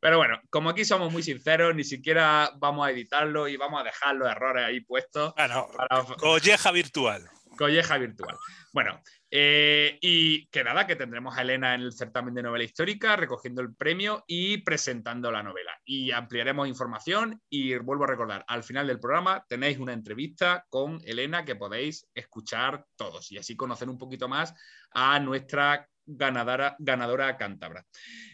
Pero 0.00 0.16
bueno, 0.16 0.40
como 0.48 0.70
aquí 0.70 0.86
somos 0.86 1.12
muy 1.12 1.22
sinceros, 1.22 1.74
ni 1.74 1.84
siquiera 1.84 2.50
vamos 2.56 2.86
a 2.86 2.92
editarlo 2.92 3.46
y 3.46 3.58
vamos 3.58 3.82
a 3.82 3.84
dejar 3.84 4.16
los 4.16 4.30
errores 4.30 4.64
ahí 4.64 4.80
puestos. 4.80 5.34
Bueno, 5.36 5.68
colleja 6.16 6.70
virtual. 6.70 7.28
Colleja 7.58 7.98
virtual. 7.98 8.36
Bueno, 8.72 9.00
eh, 9.36 9.98
y 10.00 10.46
que 10.46 10.62
nada, 10.62 10.86
que 10.86 10.94
tendremos 10.94 11.36
a 11.36 11.42
Elena 11.42 11.74
en 11.74 11.80
el 11.80 11.92
certamen 11.92 12.34
de 12.34 12.42
novela 12.44 12.62
histórica 12.62 13.16
recogiendo 13.16 13.62
el 13.62 13.74
premio 13.74 14.22
y 14.28 14.58
presentando 14.58 15.32
la 15.32 15.42
novela. 15.42 15.72
Y 15.84 16.12
ampliaremos 16.12 16.68
información 16.68 17.42
y 17.50 17.74
vuelvo 17.78 18.04
a 18.04 18.06
recordar, 18.06 18.44
al 18.46 18.62
final 18.62 18.86
del 18.86 19.00
programa 19.00 19.44
tenéis 19.48 19.78
una 19.78 19.92
entrevista 19.92 20.64
con 20.68 21.00
Elena 21.04 21.44
que 21.44 21.56
podéis 21.56 22.06
escuchar 22.14 22.86
todos 22.94 23.32
y 23.32 23.38
así 23.38 23.56
conocer 23.56 23.88
un 23.88 23.98
poquito 23.98 24.28
más 24.28 24.54
a 24.92 25.18
nuestra 25.18 25.88
ganadora, 26.06 26.76
ganadora 26.78 27.36
cántabra. 27.36 27.84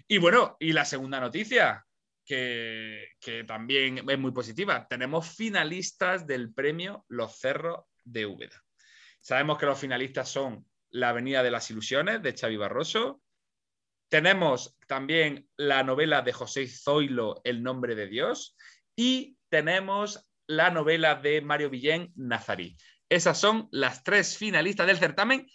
Y 0.06 0.18
bueno, 0.18 0.58
y 0.60 0.74
la 0.74 0.84
segunda 0.84 1.18
noticia, 1.18 1.82
que, 2.26 3.08
que 3.18 3.44
también 3.44 4.06
es 4.06 4.18
muy 4.18 4.32
positiva, 4.32 4.86
tenemos 4.86 5.34
finalistas 5.34 6.26
del 6.26 6.52
premio 6.52 7.06
Los 7.08 7.38
Cerros 7.38 7.86
de 8.04 8.26
Úbeda. 8.26 8.62
Sabemos 9.22 9.56
que 9.56 9.66
los 9.66 9.78
finalistas 9.78 10.28
son 10.28 10.66
la 10.90 11.11
Avenida 11.11 11.42
de 11.42 11.50
las 11.50 11.70
Ilusiones 11.70 12.22
de 12.22 12.33
Xavi 12.33 12.57
Barroso. 12.57 13.22
Tenemos 14.09 14.76
también 14.87 15.48
la 15.57 15.83
novela 15.83 16.22
de 16.22 16.33
José 16.33 16.66
Zoilo, 16.66 17.40
El 17.44 17.62
nombre 17.62 17.94
de 17.94 18.07
Dios. 18.07 18.57
Y 18.96 19.37
tenemos 19.48 20.29
la 20.46 20.70
novela 20.70 21.14
de 21.14 21.40
Mario 21.40 21.70
Villén, 21.70 22.12
Nazarí. 22.16 22.76
Esas 23.09 23.38
son 23.38 23.68
las 23.70 24.03
tres 24.03 24.37
finalistas 24.37 24.87
del 24.87 24.98
certamen, 24.98 25.46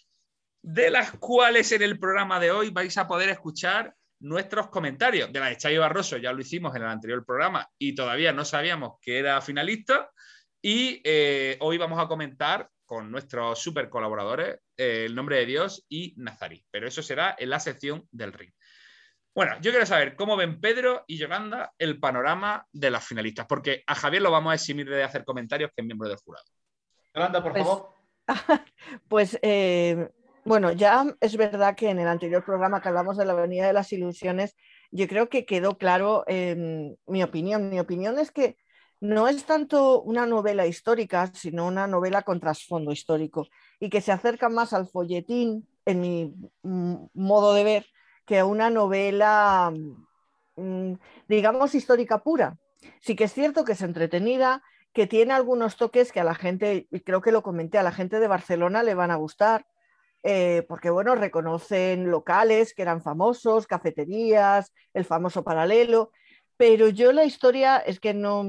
de 0.61 0.89
las 0.89 1.11
cuales 1.11 1.71
en 1.71 1.81
el 1.81 1.99
programa 1.99 2.39
de 2.39 2.51
hoy 2.51 2.69
vais 2.69 2.97
a 2.97 3.07
poder 3.07 3.29
escuchar 3.29 3.93
nuestros 4.19 4.69
comentarios. 4.69 5.31
De 5.31 5.39
la 5.39 5.47
de 5.47 5.57
Xavi 5.57 5.77
Barroso 5.77 6.17
ya 6.17 6.33
lo 6.33 6.41
hicimos 6.41 6.75
en 6.75 6.83
el 6.83 6.87
anterior 6.87 7.25
programa 7.25 7.69
y 7.77 7.93
todavía 7.93 8.33
no 8.33 8.45
sabíamos 8.45 8.93
que 9.01 9.19
era 9.19 9.41
finalista. 9.41 10.09
Y 10.61 11.01
eh, 11.03 11.57
hoy 11.59 11.77
vamos 11.77 11.99
a 11.99 12.07
comentar 12.07 12.69
con 12.85 13.11
nuestros 13.11 13.59
super 13.59 13.89
colaboradores, 13.89 14.59
eh, 14.77 15.05
El 15.05 15.15
Nombre 15.15 15.37
de 15.37 15.45
Dios 15.45 15.85
y 15.89 16.13
Nazarí. 16.17 16.63
Pero 16.71 16.87
eso 16.87 17.01
será 17.01 17.35
en 17.37 17.49
la 17.49 17.59
sección 17.59 18.07
del 18.11 18.33
ring. 18.33 18.51
Bueno, 19.33 19.55
yo 19.61 19.71
quiero 19.71 19.85
saber 19.85 20.15
cómo 20.15 20.37
ven 20.37 20.61
Pedro 20.61 21.03
y 21.07 21.17
Yolanda 21.17 21.73
el 21.77 21.99
panorama 21.99 22.65
de 22.71 22.89
las 22.89 23.05
finalistas, 23.05 23.45
porque 23.47 23.83
a 23.85 23.93
Javier 23.95 24.21
lo 24.21 24.31
vamos 24.31 24.51
a 24.51 24.55
eximir 24.55 24.89
de 24.89 25.03
hacer 25.03 25.25
comentarios, 25.25 25.71
que 25.75 25.81
es 25.81 25.85
miembro 25.85 26.07
del 26.07 26.17
jurado. 26.19 26.45
Yolanda, 27.13 27.43
por 27.43 27.51
Pues- 27.51 27.63
favor. 27.63 27.95
Pues 29.09 29.37
eh, 29.41 30.09
bueno, 30.45 30.71
ya 30.71 31.05
es 31.19 31.35
verdad 31.37 31.75
que 31.75 31.89
en 31.89 31.99
el 31.99 32.07
anterior 32.07 32.45
programa 32.45 32.81
que 32.81 32.87
hablamos 32.89 33.17
de 33.17 33.25
la 33.25 33.33
Avenida 33.33 33.67
de 33.67 33.73
las 33.73 33.91
Ilusiones, 33.91 34.55
yo 34.91 35.07
creo 35.07 35.27
que 35.27 35.45
quedó 35.45 35.77
claro 35.77 36.23
em, 36.27 36.95
mi 37.07 37.23
opinión. 37.23 37.69
Mi 37.69 37.79
opinión 37.79 38.17
es 38.19 38.31
que 38.31 38.55
no 39.07 39.27
es 39.27 39.45
tanto 39.45 40.01
una 40.01 40.25
novela 40.25 40.65
histórica, 40.65 41.27
sino 41.33 41.67
una 41.67 41.87
novela 41.87 42.23
con 42.23 42.39
trasfondo 42.39 42.91
histórico 42.91 43.47
y 43.79 43.89
que 43.89 44.01
se 44.01 44.11
acerca 44.11 44.49
más 44.49 44.73
al 44.73 44.87
folletín, 44.87 45.67
en 45.85 46.01
mi 46.01 46.33
modo 47.13 47.53
de 47.53 47.63
ver, 47.63 47.85
que 48.25 48.39
a 48.39 48.45
una 48.45 48.69
novela, 48.69 49.71
mm, 50.55 50.93
digamos, 51.27 51.75
histórica 51.75 52.23
pura. 52.23 52.57
Sí 53.01 53.15
que 53.15 53.25
es 53.25 53.33
cierto 53.33 53.65
que 53.65 53.73
es 53.73 53.81
entretenida, 53.81 54.63
que 54.93 55.07
tiene 55.07 55.33
algunos 55.33 55.77
toques 55.77 56.11
que 56.11 56.21
a 56.21 56.23
la 56.23 56.35
gente, 56.35 56.87
y 56.89 56.99
creo 57.01 57.21
que 57.21 57.31
lo 57.31 57.43
comenté, 57.43 57.77
a 57.77 57.83
la 57.83 57.91
gente 57.91 58.19
de 58.19 58.27
Barcelona 58.27 58.81
le 58.83 58.95
van 58.95 59.11
a 59.11 59.17
gustar, 59.17 59.67
eh, 60.23 60.65
porque 60.67 60.89
bueno, 60.89 61.15
reconocen 61.15 62.09
locales 62.09 62.73
que 62.73 62.81
eran 62.81 63.03
famosos, 63.03 63.67
cafeterías, 63.67 64.73
el 64.93 65.05
famoso 65.05 65.43
paralelo, 65.43 66.11
pero 66.57 66.89
yo 66.89 67.11
la 67.11 67.25
historia 67.25 67.77
es 67.77 67.99
que 67.99 68.13
no, 68.13 68.43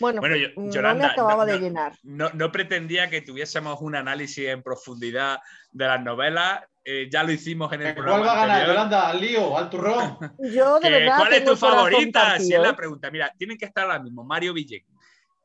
bueno, 0.00 0.20
Bueno, 0.20 0.36
yo- 0.36 0.48
no 0.56 0.62
me 0.64 0.72
Yolanda, 0.72 1.06
acababa 1.12 1.44
no- 1.44 1.52
de 1.52 1.58
no- 1.58 1.66
llenar. 1.66 1.92
No, 2.02 2.30
no 2.34 2.50
pretendía 2.52 3.08
que 3.10 3.20
tuviésemos 3.22 3.80
un 3.80 3.94
análisis 3.96 4.46
en 4.48 4.62
profundidad 4.62 5.38
de 5.72 5.86
las 5.86 6.02
novelas, 6.02 6.62
eh, 6.84 7.08
ya 7.10 7.22
lo 7.22 7.32
hicimos 7.32 7.72
en 7.72 7.80
el 7.82 7.94
¿Cuál 7.94 8.04
programa 8.04 8.26
va 8.26 8.32
a 8.32 8.36
ganar, 8.36 8.50
anterior. 8.56 8.74
Yolanda? 8.76 9.08
¿Al 9.08 9.20
lío? 9.20 9.56
¿Al 9.58 9.70
turrón? 9.70 10.18
Yo 10.38 10.80
de 10.80 10.90
verdad 10.90 11.16
¿Cuál 11.18 11.32
es 11.32 11.44
tu 11.44 11.56
favorita? 11.56 12.38
Si 12.38 12.52
es 12.54 12.60
la 12.60 12.70
¿eh? 12.70 12.74
pregunta. 12.74 13.10
Mira, 13.10 13.32
tienen 13.38 13.56
que 13.56 13.64
estar 13.64 13.84
ahora 13.84 13.98
mismo 14.00 14.22
Mario 14.24 14.52
Villén, 14.52 14.84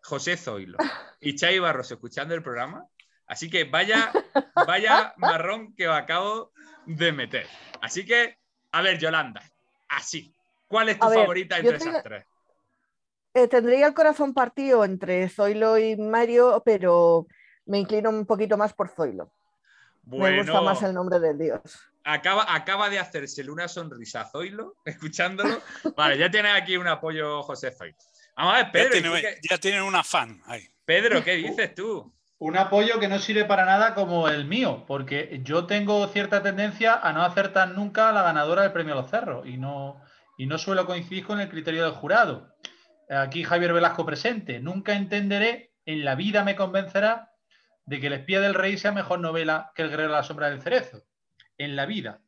José 0.01 0.35
Zoilo 0.38 0.77
y 1.21 1.35
Chay 1.35 1.59
Barroso 1.59 1.93
escuchando 1.93 2.33
el 2.35 2.43
programa. 2.43 2.85
Así 3.27 3.49
que 3.49 3.63
vaya, 3.65 4.12
vaya 4.67 5.13
marrón 5.17 5.73
que 5.75 5.88
os 5.88 5.95
acabo 5.95 6.51
de 6.85 7.12
meter. 7.12 7.45
Así 7.81 8.05
que, 8.05 8.38
a 8.71 8.81
ver, 8.81 8.97
Yolanda, 8.97 9.41
así. 9.88 10.33
¿Cuál 10.67 10.89
es 10.89 10.99
tu 10.99 11.05
A 11.05 11.09
ver, 11.09 11.19
favorita 11.19 11.59
yo 11.62 11.71
entre 11.71 11.89
esas 11.89 12.03
tres? 12.03 12.25
Eh, 13.33 13.47
tendría 13.47 13.87
el 13.87 13.93
corazón 13.93 14.33
partido 14.33 14.83
entre 14.83 15.29
Zoilo 15.29 15.77
y 15.77 15.95
Mario, 15.97 16.61
pero 16.65 17.27
me 17.65 17.77
inclino 17.79 18.09
un 18.09 18.25
poquito 18.25 18.57
más 18.57 18.73
por 18.73 18.89
Zoilo. 18.89 19.31
Me 20.05 20.37
gusta 20.37 20.53
Bueno, 20.53 20.63
más 20.63 20.81
el 20.81 20.93
nombre 20.93 21.19
del 21.19 21.37
dios. 21.37 21.61
acaba, 22.03 22.53
acaba 22.55 22.89
de 22.89 22.97
hacérsele 22.97 23.51
una 23.51 23.67
sonrisa 23.67 24.21
a 24.21 24.25
Zoilo, 24.25 24.75
escuchándolo. 24.85 25.61
Vale, 25.95 26.17
ya 26.17 26.31
tienes 26.31 26.53
aquí 26.55 26.77
un 26.77 26.87
apoyo, 26.87 27.43
José 27.43 27.71
Zoilo. 27.71 27.95
Vamos 28.35 28.53
a 28.53 28.57
ver, 28.57 28.71
Pedro, 28.71 28.97
¿y 28.97 29.01
tú 29.03 29.11
tiene- 29.13 29.37
ya 29.49 29.57
tienen 29.57 29.83
una 29.83 30.03
fan 30.03 30.41
ahí. 30.45 30.67
Pedro, 30.85 31.23
¿qué 31.23 31.33
dices 31.35 31.75
tú? 31.75 32.11
Un 32.39 32.57
apoyo 32.57 32.99
que 32.99 33.09
no 33.09 33.19
sirve 33.19 33.43
para 33.45 33.65
nada 33.65 33.93
como 33.93 34.29
el 34.29 34.45
mío, 34.45 34.85
porque 34.87 35.41
yo 35.43 35.67
tengo 35.67 36.07
cierta 36.07 36.41
tendencia 36.41 36.95
a 36.95 37.11
no 37.13 37.21
acertar 37.23 37.69
nunca 37.71 38.09
a 38.09 38.13
la 38.13 38.23
ganadora 38.23 38.61
del 38.63 38.71
premio 38.71 38.95
Los 38.95 39.11
Cerros 39.11 39.45
y 39.45 39.57
no, 39.57 40.01
y 40.37 40.47
no 40.47 40.57
suelo 40.57 40.85
coincidir 40.85 41.25
con 41.27 41.41
el 41.41 41.49
criterio 41.49 41.83
del 41.83 41.91
jurado. 41.93 42.55
Aquí 43.09 43.43
Javier 43.43 43.73
Velasco 43.73 44.05
presente. 44.05 44.59
Nunca 44.59 44.93
entenderé, 44.93 45.73
en 45.85 46.05
la 46.05 46.15
vida 46.15 46.43
me 46.43 46.55
convencerá 46.55 47.31
de 47.85 47.99
que 47.99 48.07
El 48.07 48.13
espía 48.13 48.39
del 48.39 48.53
rey 48.53 48.77
sea 48.77 48.91
mejor 48.91 49.19
novela 49.19 49.71
que 49.75 49.81
El 49.81 49.89
guerrero 49.89 50.09
de 50.09 50.15
la 50.15 50.23
sombra 50.23 50.49
del 50.49 50.61
cerezo. 50.61 51.03
En 51.57 51.75
la 51.75 51.85
vida. 51.87 52.21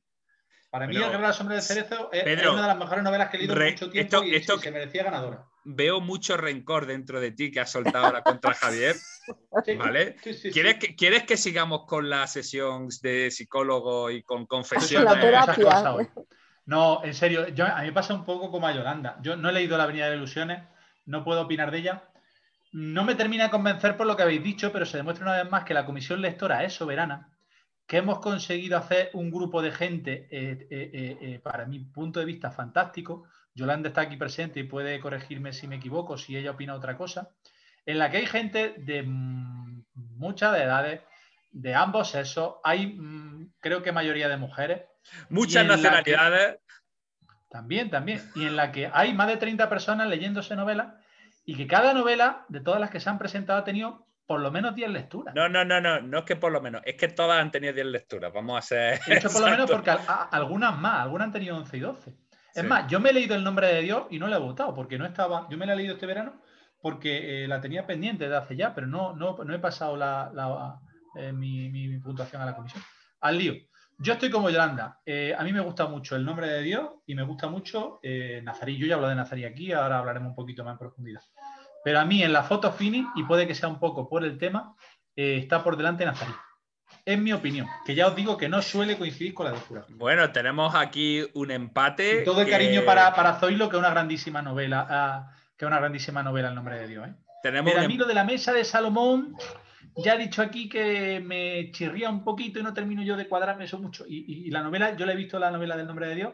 Para 0.72 0.88
mí, 0.88 0.96
El 0.96 1.02
guerrero 1.04 1.20
de 1.22 1.28
la 1.28 1.34
sombra 1.34 1.56
del 1.56 1.64
cerezo 1.64 2.10
es, 2.12 2.24
una 2.24 2.62
de 2.62 2.68
las 2.68 2.78
mejores 2.78 3.04
novelas 3.04 3.30
que 3.30 3.38
he 3.38 3.40
leído 3.42 3.56
en 3.62 3.72
mucho 3.74 3.90
tiempo 3.92 4.16
esto- 4.18 4.24
y, 4.26 4.36
esto- 4.36 4.56
y 4.56 4.60
se 4.60 4.72
merecía 4.72 5.04
ganadora. 5.04 5.46
Veo 5.64 6.02
mucho 6.02 6.38
rencor 6.38 6.88
dentro 6.88 7.22
de 7.22 7.32
ti 7.32 7.52
que 7.52 7.60
has 7.60 7.72
soltado 7.72 8.06
ahora 8.08 8.24
contra 8.24 8.54
Javier. 8.54 8.96
Sí, 9.66 9.76
¿Vale? 9.76 10.16
sí, 10.24 10.34
sí, 10.34 10.50
¿Quieres 10.52 10.74
sí. 10.74 10.80
que, 10.80 10.96
¿Quieres 10.96 11.24
que 11.24 11.38
sigamos 11.38 11.86
con 11.86 12.10
la 12.10 12.26
sesión 12.26 12.88
de 13.04 13.30
psicólogo 13.30 14.10
y 14.10 14.24
con 14.24 14.48
confesiones? 14.48 15.06
La 15.14 15.22
terapia. 15.22 15.96
No, 16.66 17.04
en 17.04 17.14
serio, 17.14 17.48
yo, 17.50 17.66
a 17.66 17.82
mí 17.82 17.88
me 17.88 17.94
pasa 17.94 18.14
un 18.14 18.24
poco 18.24 18.52
como 18.52 18.68
a 18.68 18.74
Yolanda. 18.74 19.18
Yo 19.22 19.36
no 19.36 19.50
he 19.50 19.54
leído 19.54 19.78
La 19.78 19.84
Avenida 19.84 20.10
de 20.10 20.16
Ilusiones, 20.16 20.64
no 21.06 21.24
puedo 21.24 21.42
opinar 21.42 21.72
de 21.72 21.80
ella. 21.80 22.04
No 22.72 23.04
me 23.04 23.16
termina 23.16 23.46
de 23.46 23.50
convencer 23.50 23.98
por 23.98 24.08
lo 24.08 24.16
que 24.16 24.24
habéis 24.24 24.44
dicho, 24.44 24.72
pero 24.72 24.86
se 24.86 24.98
demuestra 24.98 25.26
una 25.26 25.44
vez 25.44 25.52
más 25.52 25.64
que 25.66 25.74
la 25.74 25.86
comisión 25.86 26.22
lectora 26.22 26.64
es 26.64 26.74
soberana, 26.74 27.30
que 27.86 27.98
hemos 27.98 28.20
conseguido 28.20 28.78
hacer 28.78 29.10
un 29.14 29.32
grupo 29.32 29.62
de 29.62 29.72
gente, 29.72 30.28
eh, 30.32 30.68
eh, 30.70 31.18
eh, 31.20 31.40
para 31.44 31.66
mi 31.66 31.80
punto 31.80 32.20
de 32.20 32.26
vista, 32.26 32.52
fantástico. 32.52 33.26
Yolanda 33.54 33.90
está 33.90 34.02
aquí 34.02 34.16
presente 34.16 34.62
y 34.62 34.64
puede 34.64 35.00
corregirme 35.02 35.52
si 35.52 35.68
me 35.68 35.76
equivoco, 35.76 36.18
si 36.18 36.38
ella 36.38 36.52
opina 36.52 36.74
otra 36.74 36.96
cosa, 36.96 37.32
en 37.86 37.98
la 37.98 38.10
que 38.10 38.18
hay 38.18 38.26
gente 38.26 38.76
de 38.78 39.04
mm, 39.04 39.84
muchas 39.94 40.58
edades, 40.58 41.02
de 41.52 41.76
ambos 41.76 42.12
sexos, 42.12 42.56
hay 42.64 42.88
mm, 42.88 43.52
creo 43.60 43.84
que 43.84 43.92
mayoría 43.92 44.30
de 44.30 44.38
mujeres, 44.38 44.84
Muchas 45.30 45.66
nacionalidades. 45.66 46.60
también, 47.50 47.90
también. 47.90 48.22
Y 48.36 48.46
en 48.46 48.56
la 48.56 48.72
que 48.72 48.90
hay 48.94 49.14
más 49.14 49.28
de 49.28 49.38
30 49.38 49.68
personas 49.70 50.08
leyéndose 50.08 50.56
novelas 50.56 50.94
y 51.46 51.56
que 51.56 51.68
cada 51.68 51.94
novela 51.94 52.46
de 52.50 52.62
todas 52.62 52.80
las 52.80 52.90
que 52.90 53.00
se 53.00 53.10
han 53.10 53.18
presentado 53.20 53.60
ha 53.60 53.64
tenido 53.64 54.08
por 54.26 54.40
lo 54.40 54.52
menos 54.52 54.74
10 54.76 54.90
lecturas. 54.90 55.36
No, 55.36 55.50
no, 55.50 55.66
no, 55.66 55.82
no, 55.82 56.00
no 56.02 56.20
es 56.20 56.24
que 56.26 56.38
por 56.38 56.52
lo 56.54 56.62
menos, 56.62 56.82
es 56.86 56.96
que 56.96 57.10
todas 57.10 57.42
han 57.42 57.52
tenido 57.52 57.74
10 57.74 57.88
lecturas. 57.88 58.32
Vamos 58.34 58.58
a 58.58 58.62
ser. 58.62 59.00
He 59.08 59.16
dicho 59.16 59.30
por 59.30 59.42
lo 59.42 59.50
menos 59.50 59.70
porque 59.70 59.90
a- 59.90 60.00
a- 60.08 60.24
algunas 60.32 60.78
más, 60.78 61.02
algunas 61.02 61.26
han 61.28 61.34
tenido 61.34 61.58
11 61.58 61.76
y 61.78 61.80
12. 61.82 62.12
Es 62.54 62.62
Sí. 62.62 62.68
más, 62.68 62.88
yo 62.90 63.00
me 63.00 63.10
he 63.10 63.14
leído 63.14 63.36
El 63.36 63.44
nombre 63.44 63.68
de 63.68 63.82
Dios 63.82 64.08
y 64.10 64.20
no 64.20 64.28
la 64.28 64.38
he 64.38 64.40
votado 64.40 64.74
porque 64.74 64.98
no 64.98 65.06
estaba. 65.06 65.48
Yo 65.50 65.58
me 65.58 65.66
la 65.66 65.74
he 65.74 65.76
leído 65.76 65.96
este 65.96 66.06
verano 66.06 66.42
porque 66.82 67.44
eh, 67.44 67.48
la 67.48 67.60
tenía 67.62 67.86
pendiente 67.86 68.28
de 68.30 68.36
hace 68.38 68.56
ya, 68.56 68.74
pero 68.74 68.88
no, 68.88 69.14
no, 69.16 69.38
no 69.44 69.54
he 69.54 69.60
pasado 69.60 69.98
la, 69.98 70.32
la- 70.34 70.80
eh, 71.16 71.34
mi, 71.34 71.70
mi 71.70 71.98
puntuación 72.00 72.42
a 72.42 72.46
la 72.46 72.56
comisión. 72.56 72.82
Al 73.20 73.38
lío. 73.38 73.54
Yo 74.04 74.14
estoy 74.14 74.32
como 74.32 74.50
Yolanda. 74.50 75.00
Eh, 75.06 75.36
a 75.38 75.44
mí 75.44 75.54
me 75.54 75.60
gusta 75.60 75.86
mucho 75.86 76.16
El 76.16 76.26
nombre 76.26 76.48
de 76.48 76.64
Dios 76.64 76.90
y 77.06 77.14
me 77.14 77.22
gusta 77.22 77.50
mucho 77.50 78.00
eh, 78.02 78.42
Nazarí. 78.44 78.76
Yo 78.76 78.88
ya 78.88 78.96
hablo 78.96 79.08
de 79.08 79.14
Nazarí 79.14 79.46
aquí, 79.46 79.72
ahora 79.74 80.00
hablaremos 80.00 80.30
un 80.30 80.36
poquito 80.36 80.64
más 80.64 80.74
en 80.74 80.80
profundidad. 80.80 81.22
Pero 81.84 82.00
a 82.00 82.06
mí 82.06 82.24
en 82.24 82.34
la 82.34 82.42
foto 82.42 82.72
fini, 82.72 83.06
y 83.16 83.24
puede 83.24 83.46
que 83.46 83.54
sea 83.54 83.70
un 83.70 83.80
poco 83.80 84.10
por 84.10 84.24
el 84.24 84.40
tema, 84.40 84.76
eh, 85.16 85.38
está 85.38 85.64
por 85.64 85.78
delante 85.78 86.04
Nazarí. 86.04 86.34
Es 87.06 87.20
mi 87.20 87.32
opinión, 87.32 87.68
que 87.86 87.94
ya 87.94 88.08
os 88.08 88.16
digo 88.16 88.38
que 88.38 88.50
no 88.50 88.64
suele 88.64 88.98
coincidir 88.98 89.36
con 89.36 89.46
la 89.46 89.52
de 89.52 89.60
jurado. 89.60 89.88
Bueno, 89.92 90.32
tenemos 90.32 90.74
aquí 90.74 91.24
un 91.36 91.52
empate. 91.52 92.22
Y 92.22 92.26
todo 92.26 92.40
el 92.40 92.46
que 92.48 92.52
cariño 92.54 92.84
para, 92.84 93.14
para 93.14 93.36
Zoilo, 93.36 93.70
que 93.70 93.76
es 93.76 93.80
una 93.80 93.92
grandísima 93.92 94.42
novela, 94.42 94.88
ah, 94.90 95.32
que 95.56 95.66
es 95.66 95.68
una 95.68 95.78
grandísima 95.78 96.24
novela 96.24 96.50
el 96.50 96.56
nombre 96.56 96.80
de 96.80 96.88
Dios. 96.88 97.08
¿eh? 97.08 97.14
Tenemos 97.44 97.72
Pero 97.72 97.82
a 97.82 97.84
un 97.84 97.88
mí 97.90 97.98
lo 97.98 98.06
de 98.06 98.14
la 98.14 98.24
mesa 98.24 98.54
de 98.54 98.64
Salomón, 98.64 99.36
ya 99.98 100.14
he 100.16 100.18
dicho 100.18 100.42
aquí 100.42 100.70
que 100.70 101.20
me 101.20 101.72
chirría 101.72 102.10
un 102.10 102.24
poquito 102.24 102.60
y 102.60 102.64
no 102.64 102.74
termino 102.74 103.02
yo 103.04 103.18
de 103.18 103.28
cuadrarme 103.28 103.66
eso 103.66 103.80
mucho. 103.80 104.06
Y, 104.08 104.18
y- 104.28 104.48
y 104.48 104.52
la 104.52 104.62
novela, 104.62 104.96
yo 104.96 105.06
le 105.06 105.14
he 105.14 105.18
visto 105.18 105.40
la 105.40 105.52
novela 105.52 105.76
del 105.78 105.88
nombre 105.88 106.08
de 106.08 106.16
Dios 106.16 106.34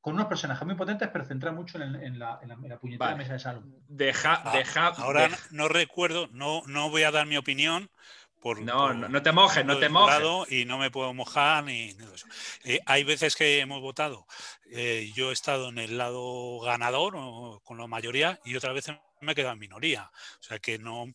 con 0.00 0.14
unos 0.14 0.26
personajes 0.26 0.64
muy 0.64 0.76
potentes, 0.76 1.08
pero 1.12 1.24
centrada 1.24 1.54
mucho 1.56 1.78
en, 1.78 1.94
el- 1.96 2.02
en 2.02 2.18
la, 2.18 2.38
en 2.40 2.48
la- 2.48 2.54
en 2.54 2.68
la 2.68 2.78
puñetera 2.78 3.10
Vale. 3.10 3.18
mesa 3.18 3.32
de 3.32 3.38
Salomón. 3.40 3.74
Deja, 3.88 4.40
Ah, 4.44 4.56
deja, 4.56 4.86
Ahora 4.88 5.22
deja- 5.22 5.48
no 5.50 5.68
recuerdo, 5.68 6.28
no, 6.32 6.62
no 6.66 6.90
voy 6.90 7.02
a 7.02 7.10
dar 7.10 7.26
mi 7.26 7.36
opinión. 7.36 7.90
Por, 8.40 8.60
No, 8.62 8.76
por- 8.86 8.94
no, 8.94 9.08
no 9.08 9.22
te 9.22 9.32
mojes, 9.32 9.64
no 9.64 9.78
te 9.78 9.86
el 9.86 9.92
mojes. 9.92 10.22
Y 10.52 10.66
no 10.66 10.78
me 10.78 10.90
puedo 10.92 11.12
mojar 11.12 11.64
ni 11.64 11.94
de 11.94 12.04
eso. 12.14 12.28
Eh, 12.64 12.78
hay 12.86 13.02
veces 13.02 13.34
que 13.34 13.58
hemos 13.58 13.80
votado, 13.80 14.26
eh, 14.70 15.10
yo 15.16 15.30
he 15.30 15.32
estado 15.32 15.70
en 15.70 15.78
el 15.78 15.98
lado 15.98 16.60
ganador 16.60 17.14
o 17.16 17.60
con 17.64 17.78
la 17.78 17.88
mayoría 17.88 18.38
y 18.44 18.54
otras 18.54 18.74
veces 18.74 18.96
me 19.20 19.32
he 19.32 19.34
quedado 19.34 19.54
en 19.54 19.58
minoría. 19.58 20.10
O 20.40 20.42
sea 20.42 20.58
que 20.58 20.78
no, 20.78 21.06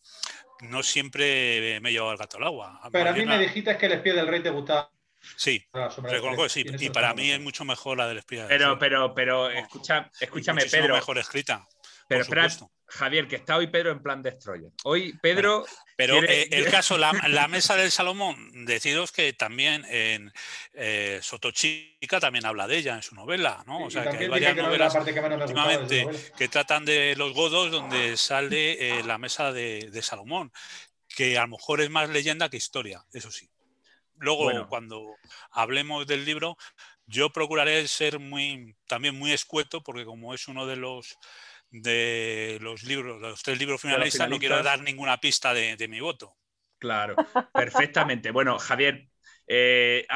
no 0.60 0.82
siempre 0.82 1.80
me 1.80 1.90
he 1.90 1.92
llevado 1.92 2.12
el 2.12 2.18
gato 2.18 2.36
al 2.38 2.44
agua. 2.44 2.80
Pero 2.90 3.10
a 3.10 3.12
mí 3.12 3.26
me 3.26 3.38
dijiste 3.38 3.76
que 3.76 3.86
el 3.86 3.92
espía 3.92 4.14
del 4.14 4.26
rey 4.26 4.42
te 4.42 4.50
gustaba. 4.50 4.90
Sí, 5.36 5.64
del 5.72 6.10
reconozco 6.10 6.42
que 6.42 6.48
Cerezo, 6.48 6.78
sí. 6.78 6.86
Y 6.86 6.90
para 6.90 7.14
mí 7.14 7.30
es 7.30 7.40
mucho 7.40 7.64
mejor 7.64 7.96
la 7.96 8.08
del 8.08 8.18
espía. 8.18 8.46
Pero, 8.48 8.72
sí. 8.72 8.76
pero, 8.80 9.14
pero, 9.14 9.50
escucha, 9.50 10.10
escúchame, 10.18 10.64
Pedro. 10.66 10.94
mejor 10.94 11.18
escrita. 11.18 11.66
Pero 12.08 12.22
espera. 12.22 12.48
Javier, 12.86 13.26
que 13.26 13.36
está 13.36 13.56
hoy 13.56 13.68
Pedro 13.68 13.92
en 13.92 14.02
plan 14.02 14.22
destroyer. 14.22 14.70
Hoy 14.84 15.16
Pedro. 15.22 15.64
Pero 16.06 16.22
eh, 16.24 16.48
el 16.50 16.70
caso, 16.70 16.98
la, 16.98 17.12
la 17.28 17.48
mesa 17.48 17.76
del 17.76 17.90
Salomón, 17.90 18.64
deciros 18.64 19.12
que 19.12 19.32
también 19.32 19.84
en 19.88 20.32
eh, 20.74 21.20
Sotochica 21.22 22.20
también 22.20 22.46
habla 22.46 22.66
de 22.66 22.78
ella 22.78 22.96
en 22.96 23.02
su 23.02 23.14
novela, 23.14 23.62
¿no? 23.66 23.84
O 23.84 23.90
sea, 23.90 24.10
que 24.10 24.18
hay 24.18 24.28
varias 24.28 24.54
que 24.54 24.62
novelas 24.62 24.92
que 24.92 25.20
últimamente 25.20 26.08
que 26.36 26.48
tratan 26.48 26.84
de 26.84 27.14
los 27.16 27.32
godos 27.32 27.70
donde 27.70 28.16
sale 28.16 28.98
eh, 28.98 29.04
la 29.04 29.18
mesa 29.18 29.52
de, 29.52 29.90
de 29.90 30.02
Salomón, 30.02 30.52
que 31.08 31.38
a 31.38 31.42
lo 31.42 31.48
mejor 31.48 31.80
es 31.80 31.90
más 31.90 32.08
leyenda 32.10 32.48
que 32.48 32.56
historia, 32.56 33.04
eso 33.12 33.30
sí. 33.30 33.48
Luego, 34.16 34.44
Bueno. 34.44 34.68
cuando 34.68 35.16
hablemos 35.50 36.06
del 36.06 36.24
libro, 36.24 36.56
yo 37.06 37.30
procuraré 37.30 37.86
ser 37.88 38.18
muy 38.20 38.76
también 38.86 39.18
muy 39.18 39.32
escueto, 39.32 39.82
porque 39.82 40.04
como 40.04 40.32
es 40.32 40.48
uno 40.48 40.66
de 40.66 40.76
los 40.76 41.18
de 41.72 42.58
los 42.60 42.84
libros, 42.84 43.20
los 43.20 43.42
tres 43.42 43.58
libros 43.58 43.80
finalistas, 43.80 44.28
no 44.28 44.38
quiero 44.38 44.62
dar 44.62 44.80
ninguna 44.82 45.18
pista 45.18 45.52
de, 45.52 45.76
de 45.76 45.88
mi 45.88 46.00
voto. 46.00 46.36
Claro, 46.78 47.16
perfectamente. 47.52 48.30
Bueno, 48.32 48.58
Javier, 48.58 49.08
eh, 49.46 50.06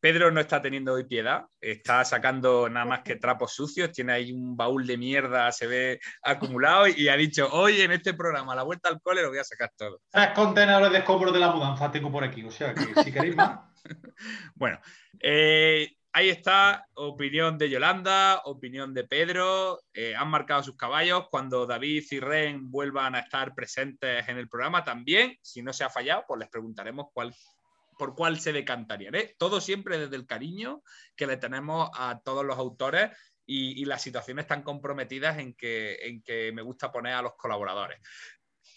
Pedro 0.00 0.30
no 0.30 0.40
está 0.40 0.60
teniendo 0.60 0.94
hoy 0.94 1.04
piedad, 1.04 1.44
está 1.60 2.04
sacando 2.04 2.68
nada 2.68 2.86
más 2.86 3.00
que 3.00 3.16
trapos 3.16 3.52
sucios, 3.52 3.92
tiene 3.92 4.12
ahí 4.12 4.32
un 4.32 4.56
baúl 4.56 4.86
de 4.86 4.96
mierda, 4.96 5.50
se 5.52 5.66
ve 5.66 6.00
acumulado 6.22 6.88
y 6.88 7.08
ha 7.08 7.16
dicho, 7.16 7.48
hoy 7.52 7.80
en 7.80 7.92
este 7.92 8.14
programa, 8.14 8.54
la 8.54 8.62
vuelta 8.62 8.88
al 8.88 9.00
cole, 9.00 9.22
lo 9.22 9.28
voy 9.28 9.38
a 9.38 9.44
sacar 9.44 9.70
todo. 9.76 10.00
Tres 10.10 10.30
contenedores 10.34 10.92
de 10.92 10.98
escombros 10.98 11.32
de 11.32 11.40
la 11.40 11.52
mudanza 11.52 11.90
tengo 11.90 12.10
por 12.10 12.24
aquí, 12.24 12.42
o 12.44 12.50
sea 12.50 12.74
que 12.74 13.02
si 13.02 13.12
queréis 13.12 13.36
más. 13.36 13.60
bueno, 14.54 14.80
eh, 15.20 15.96
ahí 16.14 16.28
está, 16.28 16.86
opinión 16.94 17.58
de 17.58 17.68
Yolanda, 17.68 18.40
opinión 18.44 18.94
de 18.94 19.02
Pedro, 19.02 19.80
eh, 19.92 20.14
han 20.14 20.28
marcado 20.28 20.62
sus 20.62 20.76
caballos, 20.76 21.26
cuando 21.28 21.66
David 21.66 22.04
y 22.08 22.20
Ren 22.20 22.70
vuelvan 22.70 23.16
a 23.16 23.20
estar 23.20 23.52
presentes 23.52 24.26
en 24.28 24.38
el 24.38 24.48
programa 24.48 24.84
también, 24.84 25.36
si 25.42 25.60
no 25.60 25.72
se 25.72 25.82
ha 25.82 25.90
fallado, 25.90 26.24
pues 26.28 26.38
les 26.38 26.48
preguntaremos 26.48 27.06
por 27.12 28.14
cuál 28.14 28.38
se 28.38 28.52
decantarían. 28.52 29.16
¿eh? 29.16 29.34
Todo 29.38 29.60
siempre 29.60 29.98
desde 29.98 30.14
el 30.14 30.24
cariño 30.24 30.84
que 31.16 31.26
le 31.26 31.36
tenemos 31.36 31.90
a 31.94 32.20
todos 32.24 32.44
los 32.44 32.58
autores 32.58 33.10
y, 33.44 33.84
las 33.84 34.00
situaciones 34.00 34.46
tan 34.46 34.62
comprometidas 34.62 35.36
en 35.38 35.54
que 35.54 36.52
me 36.54 36.62
gusta 36.62 36.92
poner 36.92 37.14
a 37.14 37.22
los 37.22 37.34
colaboradores. 37.34 37.98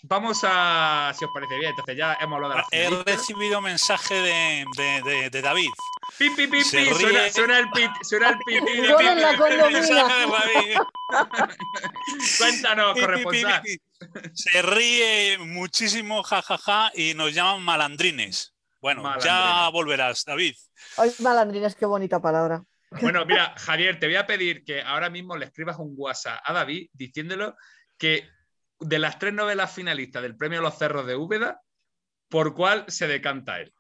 Vamos 0.04 0.42
a, 0.44 1.12
si 1.18 1.26
os 1.26 1.32
parece 1.34 1.58
bien, 1.58 1.72
entonces 1.72 1.98
ya 1.98 2.16
hemos 2.22 2.36
hablado 2.36 2.54
de 2.54 2.60
la 2.60 2.68
He 2.72 2.88
recibido 3.04 3.60
mensaje 3.62 4.14
de, 4.14 4.64
de, 4.76 5.30
de, 5.30 5.42
David. 5.42 5.72
Pi, 6.18 6.30
pi, 6.30 6.48
pi, 6.48 6.64
suena, 6.64 7.30
suena, 7.32 7.60
el 7.60 7.70
pit, 7.72 7.92
suena 8.04 8.30
el 8.30 8.38
pit. 8.40 8.64
Cuéntanos, 12.38 13.00
corresponsal. 13.00 13.64
Se 14.34 14.62
ríe 14.62 15.38
muchísimo, 15.40 16.22
jajaja, 16.22 16.58
ja, 16.58 16.90
ja, 16.90 16.92
y 16.94 17.16
nos 17.16 17.34
llaman 17.34 17.64
malandrines. 17.64 18.54
Bueno, 18.80 19.18
ya 19.20 19.68
volverás, 19.70 20.24
David. 20.26 20.54
Ay, 20.98 21.12
malandrines, 21.20 21.76
qué 21.76 21.86
bonita 21.86 22.22
palabra. 22.22 22.64
Bueno, 23.02 23.26
mira, 23.26 23.54
Javier, 23.58 24.00
te 24.00 24.06
voy 24.06 24.16
a 24.16 24.28
pedir 24.28 24.64
que 24.64 24.82
ahora 24.82 25.10
mismo 25.10 25.36
le 25.36 25.46
escribas 25.46 25.78
un 25.80 25.94
WhatsApp 25.98 26.40
a 26.44 26.54
David 26.54 26.90
diciéndolo 26.94 27.56
que 27.98 28.30
de 28.80 29.00
las 29.00 29.20
tres 29.20 29.34
novelas 29.34 29.74
finalistas 29.74 30.22
del 30.22 30.36
premio 30.36 30.62
Los 30.62 30.78
Cerros 30.78 31.06
de 31.08 31.16
Úbeda, 31.16 31.62
¿por 32.30 32.54
cuál 32.54 32.86
se 32.88 33.08
decanta 33.08 33.60
él? 33.60 33.74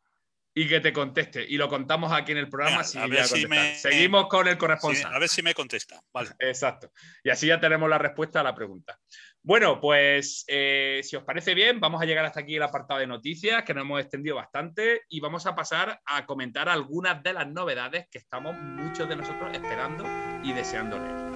Y 0.53 0.67
que 0.67 0.79
te 0.79 0.91
conteste. 0.91 1.45
Y 1.47 1.57
lo 1.57 1.69
contamos 1.69 2.11
aquí 2.11 2.31
en 2.31 2.39
el 2.39 2.49
programa. 2.49 2.83
Seguimos 2.83 4.27
con 4.27 4.47
el 4.47 4.57
corresponsal. 4.57 5.13
a 5.13 5.19
ver 5.19 5.29
si 5.29 5.43
me 5.43 5.53
contesta. 5.53 6.01
Vale. 6.11 6.31
Exacto. 6.39 6.91
Y 7.23 7.29
así 7.29 7.45
ya 7.45 7.59
tenemos 7.59 7.87
la 7.87 7.99
respuesta 7.99 8.39
a 8.39 8.43
la 8.43 8.55
pregunta. 8.55 8.99
Bueno, 9.43 9.79
pues 9.79 10.43
eh, 10.47 11.01
si 11.03 11.15
os 11.15 11.23
parece 11.23 11.53
bien, 11.53 11.79
vamos 11.79 12.01
a 12.01 12.05
llegar 12.05 12.25
hasta 12.25 12.39
aquí 12.39 12.55
el 12.55 12.63
apartado 12.63 12.99
de 12.99 13.07
noticias, 13.07 13.63
que 13.63 13.73
nos 13.73 13.83
hemos 13.83 14.01
extendido 14.01 14.35
bastante, 14.35 15.03
y 15.07 15.19
vamos 15.19 15.45
a 15.45 15.55
pasar 15.55 16.01
a 16.05 16.25
comentar 16.25 16.67
algunas 16.67 17.21
de 17.21 17.33
las 17.33 17.47
novedades 17.47 18.07
que 18.09 18.17
estamos 18.17 18.57
muchos 18.57 19.07
de 19.07 19.15
nosotros 19.15 19.49
esperando 19.53 20.03
y 20.43 20.53
deseando 20.53 20.97
leer. 20.99 21.27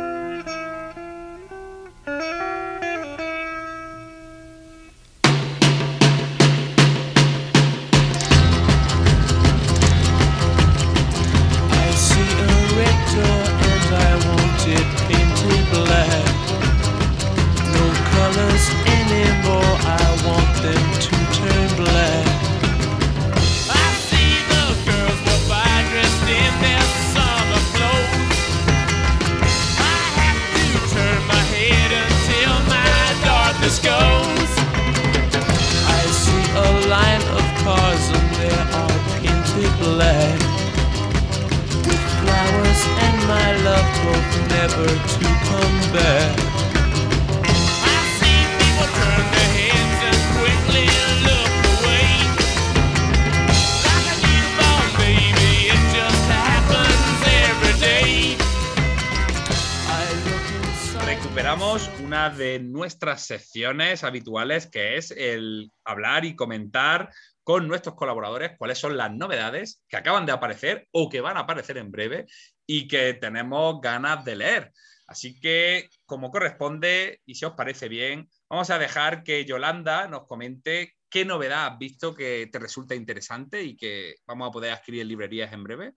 Secciones 63.32 64.04
habituales 64.04 64.68
que 64.68 64.98
es 64.98 65.12
el 65.12 65.72
hablar 65.86 66.26
y 66.26 66.36
comentar 66.36 67.10
con 67.44 67.68
nuestros 67.68 67.96
colaboradores 67.96 68.52
cuáles 68.58 68.78
son 68.78 68.98
las 68.98 69.12
novedades 69.12 69.82
que 69.88 69.98
acaban 69.98 70.26
de 70.26 70.34
aparecer 70.34 70.88
o 70.92 71.10
que 71.10 71.22
van 71.22 71.38
a 71.38 71.42
aparecer 71.42 71.78
en 71.78 71.92
breve 71.92 72.26
y 72.68 72.88
que 72.88 73.14
tenemos 73.14 73.80
ganas 73.82 74.26
de 74.26 74.36
leer. 74.36 74.72
Así 75.08 75.40
que, 75.40 75.90
como 76.06 76.30
corresponde, 76.30 77.22
y 77.26 77.36
si 77.36 77.46
os 77.46 77.54
parece 77.54 77.90
bien, 77.90 78.30
vamos 78.50 78.70
a 78.70 78.80
dejar 78.80 79.24
que 79.24 79.46
Yolanda 79.46 80.08
nos 80.08 80.28
comente 80.28 80.94
qué 81.10 81.26
novedad 81.26 81.68
has 81.68 81.78
visto 81.78 82.14
que 82.14 82.48
te 82.52 82.60
resulta 82.60 82.96
interesante 82.96 83.64
y 83.64 83.76
que 83.76 84.16
vamos 84.26 84.50
a 84.50 84.52
poder 84.52 84.72
adquirir 84.72 85.02
en 85.02 85.08
librerías 85.08 85.52
en 85.52 85.64
breve. 85.64 85.94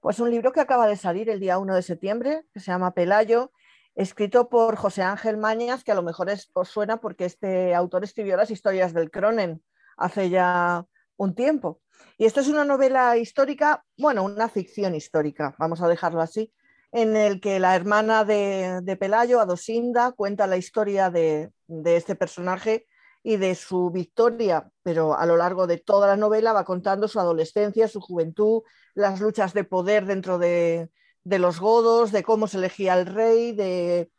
Pues 0.00 0.20
un 0.20 0.30
libro 0.30 0.52
que 0.52 0.60
acaba 0.60 0.86
de 0.86 0.96
salir 0.96 1.28
el 1.28 1.40
día 1.40 1.58
1 1.58 1.74
de 1.74 1.82
septiembre, 1.82 2.42
que 2.52 2.60
se 2.60 2.70
llama 2.70 2.94
Pelayo, 2.94 3.52
escrito 3.96 4.48
por 4.48 4.76
José 4.76 5.02
Ángel 5.02 5.38
Mañas, 5.38 5.82
que 5.82 5.90
a 5.90 5.94
lo 5.94 6.02
mejor 6.02 6.28
os 6.52 6.68
suena 6.68 6.98
porque 6.98 7.24
este 7.24 7.74
autor 7.74 8.04
escribió 8.04 8.36
las 8.36 8.50
historias 8.50 8.92
del 8.92 9.10
Cronen 9.10 9.62
hace 9.96 10.28
ya 10.28 10.84
un 11.16 11.34
tiempo. 11.34 11.80
Y 12.18 12.26
esto 12.26 12.40
es 12.40 12.48
una 12.48 12.64
novela 12.64 13.16
histórica, 13.16 13.84
bueno, 13.96 14.22
una 14.22 14.48
ficción 14.50 14.94
histórica, 14.94 15.56
vamos 15.58 15.80
a 15.80 15.88
dejarlo 15.88 16.20
así, 16.20 16.52
en 16.92 17.16
el 17.16 17.40
que 17.40 17.58
la 17.58 17.74
hermana 17.74 18.24
de, 18.24 18.96
Pelayo, 19.00 19.40
Adosinda, 19.40 20.12
cuenta 20.12 20.46
la 20.46 20.58
historia 20.58 21.08
de, 21.10 21.50
este 21.84 22.14
personaje 22.14 22.86
y 23.22 23.38
de 23.38 23.54
su 23.54 23.90
victoria, 23.90 24.70
pero 24.82 25.18
a 25.18 25.24
lo 25.24 25.38
largo 25.38 25.66
de 25.66 25.78
toda 25.78 26.06
la 26.06 26.16
novela 26.16 26.52
va 26.52 26.64
contando 26.64 27.08
su 27.08 27.18
adolescencia, 27.18 27.88
su 27.88 28.00
juventud, 28.00 28.62
las 28.94 29.20
luchas 29.20 29.54
de 29.54 29.64
poder 29.64 30.04
dentro 30.04 30.38
de, 30.38 30.90
los 31.38 31.60
godos, 31.60 32.12
de 32.12 32.22
cómo 32.22 32.46
se 32.46 32.58
elegía 32.58 32.94
el 32.94 33.06
rey, 33.06 33.52
de, 33.52 34.10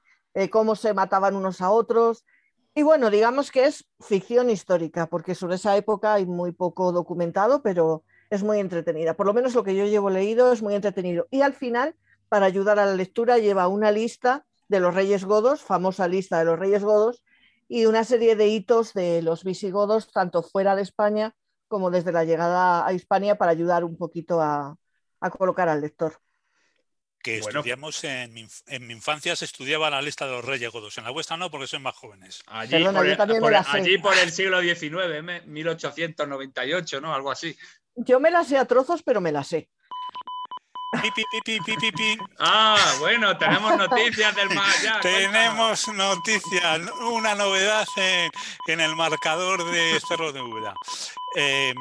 cómo 0.52 0.76
se 0.76 0.94
mataban 0.94 1.36
unos 1.36 1.62
a 1.62 1.72
otros. 1.72 2.26
Y 2.76 2.84
bueno, 2.84 3.10
digamos 3.10 3.52
que 3.52 3.66
es 3.66 3.88
ficción 4.00 4.50
histórica, 4.50 5.08
porque 5.08 5.36
sobre 5.36 5.56
esa 5.56 5.76
época 5.78 6.14
hay 6.14 6.26
muy 6.26 6.52
poco 6.52 6.92
documentado, 6.92 7.62
pero 7.64 8.04
es 8.30 8.44
muy 8.44 8.60
entretenida. 8.60 9.16
Por 9.16 9.26
lo 9.26 9.34
menos 9.34 9.56
lo 9.56 9.64
que 9.64 9.76
yo 9.76 9.86
llevo 9.86 10.10
leído 10.10 10.52
es 10.52 10.62
muy 10.62 10.76
entretenido. 10.76 11.28
Y 11.32 11.42
al 11.42 11.54
final 11.54 11.96
para 12.30 12.46
ayudar 12.46 12.80
a 12.80 12.86
la 12.86 12.94
lectura 12.94 13.38
lleva 13.38 13.68
una 13.68 13.92
lista 13.92 14.46
de 14.68 14.80
los 14.80 14.94
reyes 14.94 15.26
godos, 15.26 15.62
famosa 15.62 16.08
lista 16.08 16.40
de 16.40 16.46
los 16.46 16.60
reyes 16.60 16.84
godos, 16.84 17.24
y 17.68 17.86
una 17.86 18.04
serie 18.04 18.36
de 18.36 18.48
hitos 18.48 18.94
de 18.94 19.22
los 19.22 19.44
visigodos, 19.44 20.12
tanto 20.12 20.44
fuera 20.44 20.76
de 20.76 20.82
España 20.82 21.36
como 21.68 21.92
desde 21.92 22.12
la 22.12 22.24
llegada 22.24 22.86
a 22.86 22.94
Hispania, 22.94 23.38
para 23.38 23.52
ayudar 23.52 23.84
un 23.84 23.98
poquito 23.98 24.42
a, 24.42 24.78
colocar 25.38 25.68
al 25.68 25.82
lector. 25.82 26.20
Que 27.28 27.40
estudiamos 27.40 28.02
en 28.06 28.34
mi, 28.34 28.48
infancia 28.94 29.36
se 29.36 29.44
estudiaba 29.44 29.90
la 29.90 30.02
lista 30.02 30.26
de 30.26 30.32
los 30.32 30.46
reyes 30.46 30.72
godos, 30.72 30.98
en 30.98 31.04
la 31.04 31.10
vuestra 31.10 31.36
no, 31.36 31.52
porque 31.52 31.68
son 31.68 31.82
más 31.82 31.94
jóvenes. 31.94 32.42
Allí, 32.48 32.82
por, 32.86 33.06
el, 33.06 33.20
allí 33.68 33.98
por 33.98 34.18
el 34.18 34.32
siglo 34.32 34.62
XIX, 34.62 35.46
1898, 35.46 37.02
¿no? 37.02 37.14
Algo 37.14 37.30
así. 37.30 37.54
Yo 37.96 38.22
me 38.22 38.32
la 38.32 38.46
sé 38.46 38.58
a 38.58 38.64
trozos, 38.64 39.04
pero 39.04 39.20
me 39.20 39.34
la 39.34 39.44
sé. 39.44 39.68
Ah, 42.40 42.96
bueno, 43.00 43.38
tenemos 43.38 43.78
noticias 43.78 44.34
del 44.34 44.50
más 44.52 45.02
Tenemos 45.02 45.88
noticias, 45.90 46.80
una 47.02 47.36
novedad 47.36 47.86
en, 48.68 48.80
el 48.80 48.96
marcador 48.96 49.70
de 49.70 50.00
Cerro 50.08 50.32
de 50.32 50.40
Úbeda. 50.40 50.76
Eh, 51.36 51.74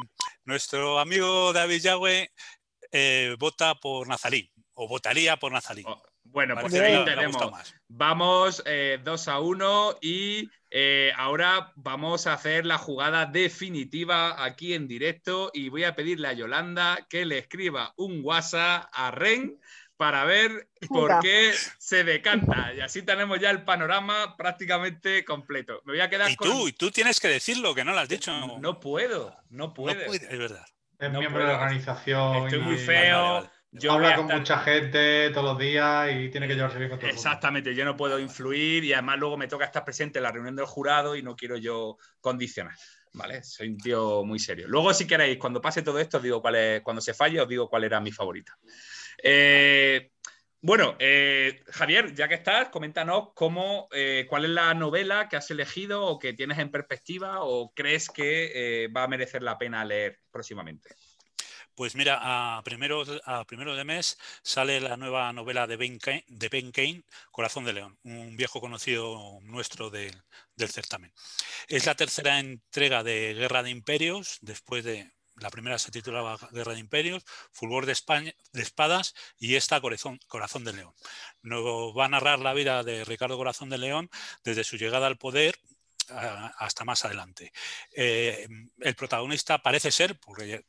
nuestro 0.45 0.99
amigo 0.99 1.53
David 1.53 1.83
Yagüe 1.83 2.33
eh, 2.91 3.37
vota 3.39 3.77
por 3.77 4.09
Nazarí, 4.09 4.51
o 4.77 4.87
votaría 4.87 5.37
por 5.37 5.53
Nazarí. 5.53 5.83
Oh, 5.87 6.01
bueno, 6.25 6.55
pues 6.61 6.75
ahí 6.75 7.05
tenemos. 7.05 7.75
Vamos 7.89 8.59
2 8.59 8.65
eh, 8.67 9.01
a 9.31 9.41
1 9.41 9.99
y 10.03 10.51
eh, 10.71 11.13
ahora 11.17 11.73
vamos 11.77 12.27
a 12.27 12.35
hacer 12.35 12.67
la 12.67 12.79
jugada 12.79 13.27
definitiva 13.27 14.45
aquí 14.45 14.75
en 14.75 14.87
directo 14.87 15.51
y 15.55 15.71
voy 15.71 15.85
a 15.85 15.97
pedirle 15.97 16.29
a 16.29 16.35
Yolanda 16.35 17.07
que 17.09 17.25
le 17.25 17.39
escriba 17.39 17.95
un 17.97 18.21
WhatsApp 18.23 18.89
a 18.93 19.11
Ren 19.11 19.59
para 19.97 20.25
ver 20.25 20.69
por 20.89 21.21
qué 21.21 21.55
se 21.79 22.05
decanta. 22.05 22.75
Y 22.75 22.81
así 22.81 23.01
tenemos 23.01 23.41
ya 23.41 23.51
el 23.51 23.65
panorama 23.65 24.37
prácticamente 24.37 25.25
completo. 25.25 25.81
Me 25.87 25.95
voy 25.95 26.01
a 26.03 26.11
quedar 26.11 26.31
¿Y 26.31 26.37
tú, 26.37 26.69
y 26.69 26.73
tú 26.73 26.91
tienes 26.91 27.19
que 27.19 27.29
decirlo, 27.29 27.75
que 27.75 27.83
no 27.83 27.93
lo 27.93 28.01
has 28.01 28.11
dicho. 28.11 28.31
No, 28.59 28.79
puedo, 28.79 29.35
no 29.49 29.73
puedo. 29.73 30.13
es 30.13 30.39
verdad. 30.39 30.67
Es 30.99 31.11
miembro 31.11 31.41
de 31.41 31.49
la 31.49 31.55
organización. 31.55 32.45
Estoy 32.45 32.61
muy 32.61 32.77
feo. 32.77 33.49
Yo 33.79 33.93
Habla 33.93 34.17
con 34.17 34.27
mucha 34.27 34.59
gente 34.59 35.31
todos 35.31 35.45
los 35.45 35.59
días 35.59 36.11
y 36.15 36.31
tiene 36.31 36.49
que 36.49 36.55
llevarse 36.55 36.79
bien 36.79 36.91
con 36.91 36.99
todo 36.99 37.11
Exactamente, 37.11 37.75
yo 37.75 37.85
no 37.85 37.97
puedo 37.97 38.19
influir 38.19 38.85
y 38.85 38.93
además 38.93 39.19
luego 39.19 39.37
me 39.37 39.49
toca 39.49 39.67
estar 39.67 39.85
presente 39.85 40.19
en 40.19 40.23
la 40.23 40.33
reunión 40.33 40.57
del 40.57 40.67
jurado 40.67 41.15
y 41.15 41.23
no 41.23 41.37
quiero 41.37 41.57
yo 41.57 41.99
condicionar. 42.21 42.75
¿Vale? 43.13 43.43
Soy 43.43 43.69
un 43.69 43.79
tío 43.79 44.25
muy 44.25 44.39
serio. 44.39 44.69
Luego, 44.69 44.93
si 44.93 45.07
queréis, 45.07 45.39
cuando 45.39 45.61
pase 45.61 45.83
todo 45.83 45.99
esto, 45.99 46.19
os 46.19 46.23
digo 46.23 46.43
cuál 46.43 46.57
es, 46.57 46.81
cuando 46.83 47.01
se 47.01 47.15
falle, 47.15 47.41
os 47.41 47.49
digo 47.49 47.69
cuál 47.69 47.85
era 47.85 48.01
mi 48.01 48.13
favorita. 48.13 48.59
Eh, 49.23 50.13
bueno, 50.61 50.97
eh, 50.99 51.63
Javier, 51.69 52.15
ya 52.15 52.29
que 52.29 52.35
estás, 52.35 52.69
coméntanos 52.69 53.29
cómo, 53.35 53.89
eh, 53.93 54.27
cuál 54.29 54.45
es 54.45 54.51
la 54.51 54.75
novela 54.75 55.29
que 55.29 55.37
has 55.37 55.51
elegido 55.51 56.05
o 56.05 56.19
que 56.19 56.35
tienes 56.35 56.59
en 56.59 56.71
perspectiva 56.71 57.39
o 57.41 57.73
crees 57.75 58.09
que 58.11 58.91
va 58.95 59.05
a 59.05 59.09
merecer 59.09 59.43
la 59.43 59.57
pena 59.57 59.85
leer 59.85 60.19
próximamente. 60.31 60.91
Pues 61.77 61.95
mira, 61.95 62.19
a 62.23 62.63
primero, 62.63 63.05
a 63.27 63.45
de 63.45 63.85
mes 63.85 64.17
sale 64.43 64.81
la 64.81 64.97
nueva 64.97 65.31
novela 65.35 65.67
de 65.67 65.77
Ben, 65.77 65.99
Kane, 65.99 66.25
de 66.27 66.49
ben 66.49 66.73
Kane, 66.73 67.05
Corazón 67.31 67.65
de 67.67 67.75
León, 67.75 67.99
un 68.03 68.35
viejo 68.35 68.63
conocido 68.63 69.41
nuestro 69.43 69.91
del 69.91 70.23
certamen. 70.57 71.13
Es 71.69 71.85
la 71.85 71.95
tercera 71.95 72.39
entrega 72.41 73.05
de 73.05 73.35
Guerra 73.35 73.63
de 73.63 73.69
Imperios, 73.71 74.39
después 74.41 74.85
de 74.85 75.13
la 75.37 75.51
primera 75.51 75.79
se 75.79 75.91
titulaba 75.91 76.39
Guerra 76.51 76.73
de 76.73 76.81
Imperios, 76.81 77.25
Fulgor 77.53 77.85
de, 77.85 77.93
España, 77.93 78.33
de 78.53 78.63
Espadas 78.63 79.15
y 79.39 79.57
esta 79.57 79.79
Corazón, 79.83 80.19
Corazón 80.29 80.65
de 80.65 80.73
León. 80.73 80.95
Nos 81.43 81.63
va 81.95 82.07
a 82.07 82.09
narrar 82.09 82.39
la 82.39 82.55
vida 82.55 82.85
de 82.85 83.05
Ricardo 83.05 83.37
Corazón 83.37 83.69
de 83.69 83.77
León 83.77 84.09
desde 84.45 84.65
su 84.65 84.79
llegada 84.79 85.07
al 85.07 85.19
poder 85.19 85.59
hasta 86.09 86.87
más 86.87 87.05
adelante. 87.05 87.53
Eh, 87.93 88.47
el 88.79 88.95
protagonista 88.95 89.59
parece 89.59 89.91
ser, 89.91 90.19
porque 90.19 90.65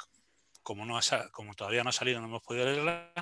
como, 0.76 1.56
todavía 1.56 1.84
no 1.84 1.90
ha 1.92 1.94
salido, 1.94 2.20
no 2.20 2.28
hemos 2.28 2.42
podido 2.42 2.66
leerla, 2.66 3.14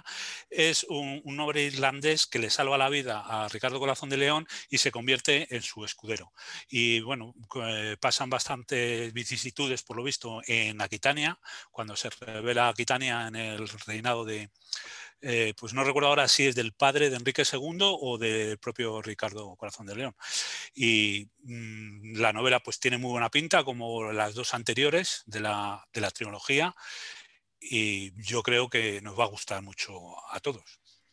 es 0.49 0.85
un, 0.89 1.21
noble 1.25 1.63
irlandés 1.63 2.25
que 2.25 2.39
le 2.39 2.49
salva 2.49 2.77
la 2.77 2.89
vida 2.89 3.19
a 3.19 3.47
Ricardo 3.49 3.79
Corazón 3.79 4.09
de 4.09 4.17
León 4.17 4.47
y 4.69 4.79
se 4.79 4.91
convierte 4.91 5.53
en 5.55 5.61
su 5.61 5.85
escudero. 5.85 6.31
Y 6.67 7.01
bueno, 7.01 7.35
eh, 7.67 7.97
pasan 7.99 8.29
bastantes 8.29 9.13
vicisitudes, 9.13 9.83
por 9.83 9.97
lo 9.97 10.03
visto, 10.03 10.41
en 10.47 10.81
Aquitania, 10.81 11.37
cuando 11.71 11.95
se 11.95 12.09
revela 12.09 12.69
Aquitania 12.69 13.27
en 13.27 13.35
el 13.35 13.67
reinado 13.85 14.25
de, 14.25 14.49
eh, 15.21 15.53
pues 15.57 15.73
no 15.73 15.83
recuerdo 15.83 16.09
ahora 16.09 16.27
si 16.27 16.45
es 16.45 16.55
del 16.55 16.73
padre 16.73 17.09
de 17.09 17.15
Enrique 17.15 17.43
II 17.51 17.79
o 17.81 18.17
del 18.17 18.59
propio 18.59 19.01
Ricardo 19.01 19.55
Corazón 19.55 19.87
de 19.87 19.95
León. 19.95 20.15
Y 20.75 21.29
mm, 21.43 22.17
la 22.17 22.33
novela 22.33 22.59
pues 22.59 22.79
tiene 22.79 22.97
muy 22.97 23.11
buena 23.11 23.31
pinta, 23.31 23.63
como 23.63 24.11
las 24.11 24.35
dos 24.35 24.53
anteriores 24.53 25.23
de 25.25 25.39
la, 25.39 25.87
de 25.93 26.01
la 26.01 26.11
trilogía, 26.11 26.75
y 27.69 28.13
yo 28.21 28.43
creo 28.43 28.69
que 28.69 29.01
nos 29.01 29.19
va 29.19 29.25
a 29.25 29.29
gustar 29.29 29.61
mucho 29.61 29.93
a 30.31 30.39
todos. 30.39 30.63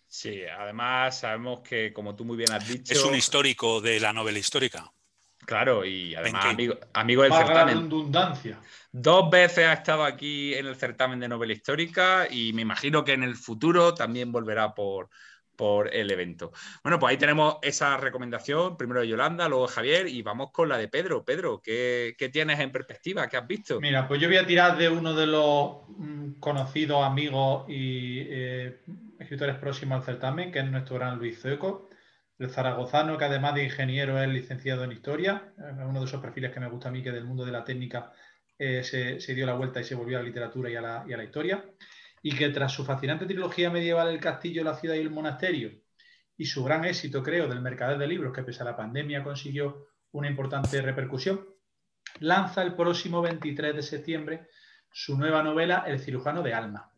Sí, 0.07 0.43
además 0.45 1.21
sabemos 1.21 1.61
que, 1.61 1.93
como 1.93 2.15
tú 2.15 2.25
muy 2.25 2.37
bien 2.37 2.53
has 2.53 2.69
dicho... 2.69 2.93
Es 2.93 3.03
un 3.03 3.15
histórico 3.15 3.81
de 3.81 3.99
la 3.99 4.13
novela 4.13 4.39
histórica. 4.39 4.93
Claro, 5.39 5.85
y 5.85 6.15
además 6.15 6.45
amigo, 6.45 6.79
amigo 6.93 7.23
del 7.23 7.33
certamen. 7.33 7.83
redundancia. 7.83 8.61
Dos 8.93 9.31
veces 9.31 9.67
ha 9.67 9.73
estado 9.73 10.05
aquí 10.05 10.55
en 10.55 10.67
el 10.67 10.77
certamen 10.77 11.19
de 11.19 11.29
novela 11.29 11.53
histórica 11.53 12.29
y 12.31 12.53
me 12.53 12.63
imagino 12.63 13.05
que 13.05 13.15
en 13.15 13.23
el 13.23 13.35
futuro 13.37 13.95
también 13.95 14.31
volverá 14.31 14.75
por, 14.75 15.09
por 15.57 15.95
el 15.95 16.11
evento. 16.11 16.53
Bueno, 16.83 16.99
pues 16.99 17.11
ahí 17.11 17.17
tenemos 17.17 17.57
esa 17.63 17.97
recomendación, 17.97 18.77
primero 18.77 19.01
de 19.01 19.09
Yolanda, 19.09 19.49
luego 19.49 19.67
de 19.67 19.73
Javier, 19.73 20.09
y 20.09 20.23
vamos 20.23 20.51
con 20.51 20.69
la 20.69 20.79
de 20.79 20.89
Pedro. 20.89 21.25
Pedro, 21.25 21.61
¿qué, 21.63 22.17
tienes 22.33 22.59
en 22.61 22.73
perspectiva? 22.73 23.29
¿Qué 23.29 23.37
has 23.37 23.47
visto? 23.47 23.81
Mira, 23.81 24.09
pues 24.09 24.21
yo 24.21 24.29
voy 24.29 24.39
a 24.39 24.47
tirar 24.47 24.77
de 24.77 24.89
uno 24.89 25.15
de 25.15 25.27
los 25.27 25.89
mm, 25.89 26.41
conocidos 26.41 27.05
amigos 27.05 27.65
y 27.69 28.21
eh, 28.29 28.81
escritores 29.19 29.57
próximos 29.57 29.99
al 29.99 30.05
certamen, 30.05 30.51
que 30.51 30.61
es 30.61 30.65
nuestro 30.65 30.97
gran 30.97 31.19
Luis 31.19 31.41
Zueco, 31.41 31.91
el 32.39 32.51
zaragozano, 32.51 33.19
que 33.19 33.25
además 33.25 33.55
de 33.55 33.65
ingeniero 33.65 34.21
es 34.21 34.29
licenciado 34.29 34.85
en 34.85 34.93
historia, 34.93 35.53
es 35.59 35.87
uno 35.87 36.01
de 36.01 36.07
esos 36.07 36.21
perfiles 36.21 36.51
que 36.51 36.61
me 36.61 36.69
gusta 36.69 36.89
a 36.89 36.93
mí, 36.93 37.03
que 37.03 37.13
del 37.13 37.25
mundo 37.25 37.45
de 37.45 37.53
la 37.53 37.63
técnica 37.63 38.13
eh, 38.59 38.83
se, 38.83 39.35
dio 39.35 39.47
la 39.47 39.55
vuelta 39.55 39.81
y 39.81 39.85
se 39.85 39.95
volvió 39.95 40.19
a 40.19 40.23
la 40.23 40.27
literatura 40.27 40.71
y 40.71 40.77
a 40.77 40.81
la, 40.81 41.05
y 41.07 41.13
a 41.13 41.17
la 41.17 41.25
historia 41.25 41.65
y 42.23 42.35
que 42.35 42.49
tras 42.51 42.73
su 42.73 42.85
fascinante 42.85 43.27
trilogía 43.27 43.71
medieval 43.71 44.09
El 44.09 44.21
castillo, 44.21 44.63
la 44.63 44.77
ciudad 44.77 44.95
y 44.95 45.01
el 45.01 45.11
monasterio 45.11 45.73
y 46.37 46.47
su 46.47 46.65
gran 46.65 46.85
éxito, 46.85 47.23
creo, 47.23 47.49
del 47.49 47.61
mercader 47.61 47.99
de 47.99 48.07
libros, 48.07 48.33
que 48.33 48.43
pese 48.43 48.63
a 48.63 48.67
la 48.67 48.77
pandemia 48.77 49.23
consiguió 49.23 49.89
una 50.13 50.29
importante 50.29 50.81
repercusión, 50.81 51.47
lanza 52.21 52.63
el 52.63 52.75
próximo 52.75 53.21
23 53.23 53.77
de 53.77 53.83
septiembre 53.83 54.49
su 54.91 55.17
nueva 55.17 55.43
novela 55.43 55.85
El 55.87 56.01
cirujano 56.01 56.43
de 56.43 56.55
alma, 56.55 56.93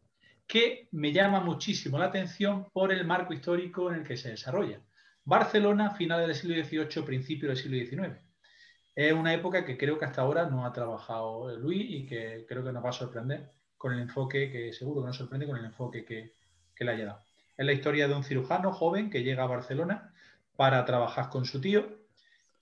que 0.46 0.88
me 0.92 1.12
llama 1.12 1.40
muchísimo 1.40 1.98
la 1.98 2.06
atención 2.06 2.70
por 2.72 2.92
el 2.92 3.04
marco 3.04 3.32
histórico 3.32 3.90
en 3.90 4.00
el 4.00 4.04
que 4.06 4.16
se 4.16 4.30
desarrolla. 4.30 4.80
Barcelona, 5.24 5.90
finales 5.90 6.26
del 6.26 6.36
siglo 6.36 6.64
XVIII, 6.64 7.04
principio 7.04 7.48
del 7.48 7.56
siglo 7.56 7.78
XIX. 7.78 8.18
Es 8.94 9.12
una 9.12 9.32
época 9.32 9.64
que 9.64 9.76
creo 9.76 9.98
que 9.98 10.04
hasta 10.04 10.22
ahora 10.22 10.48
no 10.48 10.66
ha 10.66 10.72
trabajado 10.72 11.56
Luis 11.56 11.84
y 11.88 12.06
que 12.06 12.44
creo 12.48 12.64
que 12.64 12.72
nos 12.72 12.84
va 12.84 12.90
a 12.90 12.92
sorprender 12.92 13.52
con 13.84 13.92
el 13.92 14.00
enfoque 14.00 14.50
que 14.50 14.72
seguro 14.72 15.02
que 15.02 15.08
nos 15.08 15.16
sorprende 15.18 15.44
con 15.46 15.58
el 15.58 15.64
enfoque 15.66 16.06
que, 16.06 16.32
le 16.82 16.90
haya 16.90 17.04
dado. 17.04 17.24
Es 17.54 17.66
la 17.66 17.72
historia 17.74 18.08
de 18.08 18.14
un 18.14 18.24
cirujano 18.24 18.72
joven 18.72 19.10
que 19.10 19.22
llega 19.22 19.42
a 19.42 19.46
Barcelona 19.46 20.14
para 20.56 20.82
trabajar 20.86 21.28
con 21.28 21.44
su 21.44 21.60
tío, 21.60 21.98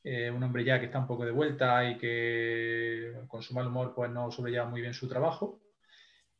eh, 0.02 0.32
un 0.32 0.42
hombre 0.42 0.64
ya 0.64 0.80
que 0.80 0.86
está 0.86 0.98
un 0.98 1.06
poco 1.06 1.24
de 1.24 1.30
vuelta 1.30 1.88
y 1.88 1.96
que 1.96 3.12
con 3.28 3.40
su 3.40 3.54
mal 3.54 3.68
humor 3.68 3.92
pues 3.94 4.10
no 4.10 4.32
sobrelleva 4.32 4.64
muy 4.64 4.80
bien 4.80 4.94
su 4.94 5.06
trabajo, 5.08 5.60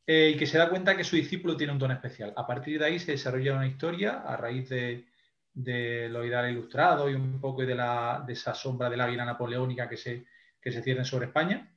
eh, 0.05 0.33
y 0.35 0.37
que 0.37 0.45
se 0.45 0.57
da 0.57 0.67
cuenta 0.67 0.97
que 0.97 1.05
su 1.05 1.15
discípulo 1.15 1.55
tiene 1.55 1.71
un 1.71 1.79
don 1.79 1.91
especial. 1.91 2.33
A 2.35 2.45
partir 2.45 2.77
de 2.77 2.85
ahí 2.85 2.99
se 2.99 3.13
desarrolla 3.13 3.55
una 3.55 3.67
historia 3.67 4.19
a 4.19 4.35
raíz 4.35 4.67
de, 4.67 5.05
de 5.53 6.09
lo 6.09 6.25
ideal 6.25 6.51
ilustrado 6.51 7.09
y 7.09 7.13
un 7.13 7.39
poco 7.39 7.65
de, 7.65 7.75
la, 7.75 8.21
de 8.27 8.33
esa 8.33 8.53
sombra 8.53 8.89
de 8.89 8.97
la 8.97 9.05
águila 9.05 9.23
napoleónica 9.23 9.87
que 9.87 9.95
se, 9.95 10.25
que 10.61 10.73
se 10.73 10.83
cierne 10.83 11.05
sobre 11.05 11.27
España 11.27 11.72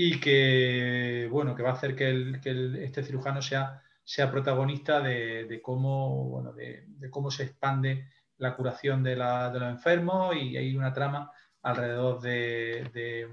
y 0.00 0.20
que, 0.20 1.28
bueno, 1.28 1.56
que 1.56 1.62
va 1.64 1.70
a 1.70 1.72
hacer 1.72 1.96
que, 1.96 2.38
este 2.84 3.02
cirujano 3.02 3.42
sea, 3.42 3.82
sea 4.04 4.30
protagonista 4.30 5.00
de, 5.00 5.60
cómo, 5.60 6.24
bueno, 6.28 6.52
de, 6.52 6.86
cómo 7.10 7.32
se 7.32 7.42
expande 7.42 8.08
la 8.36 8.54
curación 8.54 9.02
de, 9.02 9.16
los 9.16 9.62
enfermos 9.62 10.36
y 10.36 10.56
hay 10.56 10.76
una 10.76 10.92
trama 10.92 11.32
alrededor 11.62 12.20
de, 12.20 13.28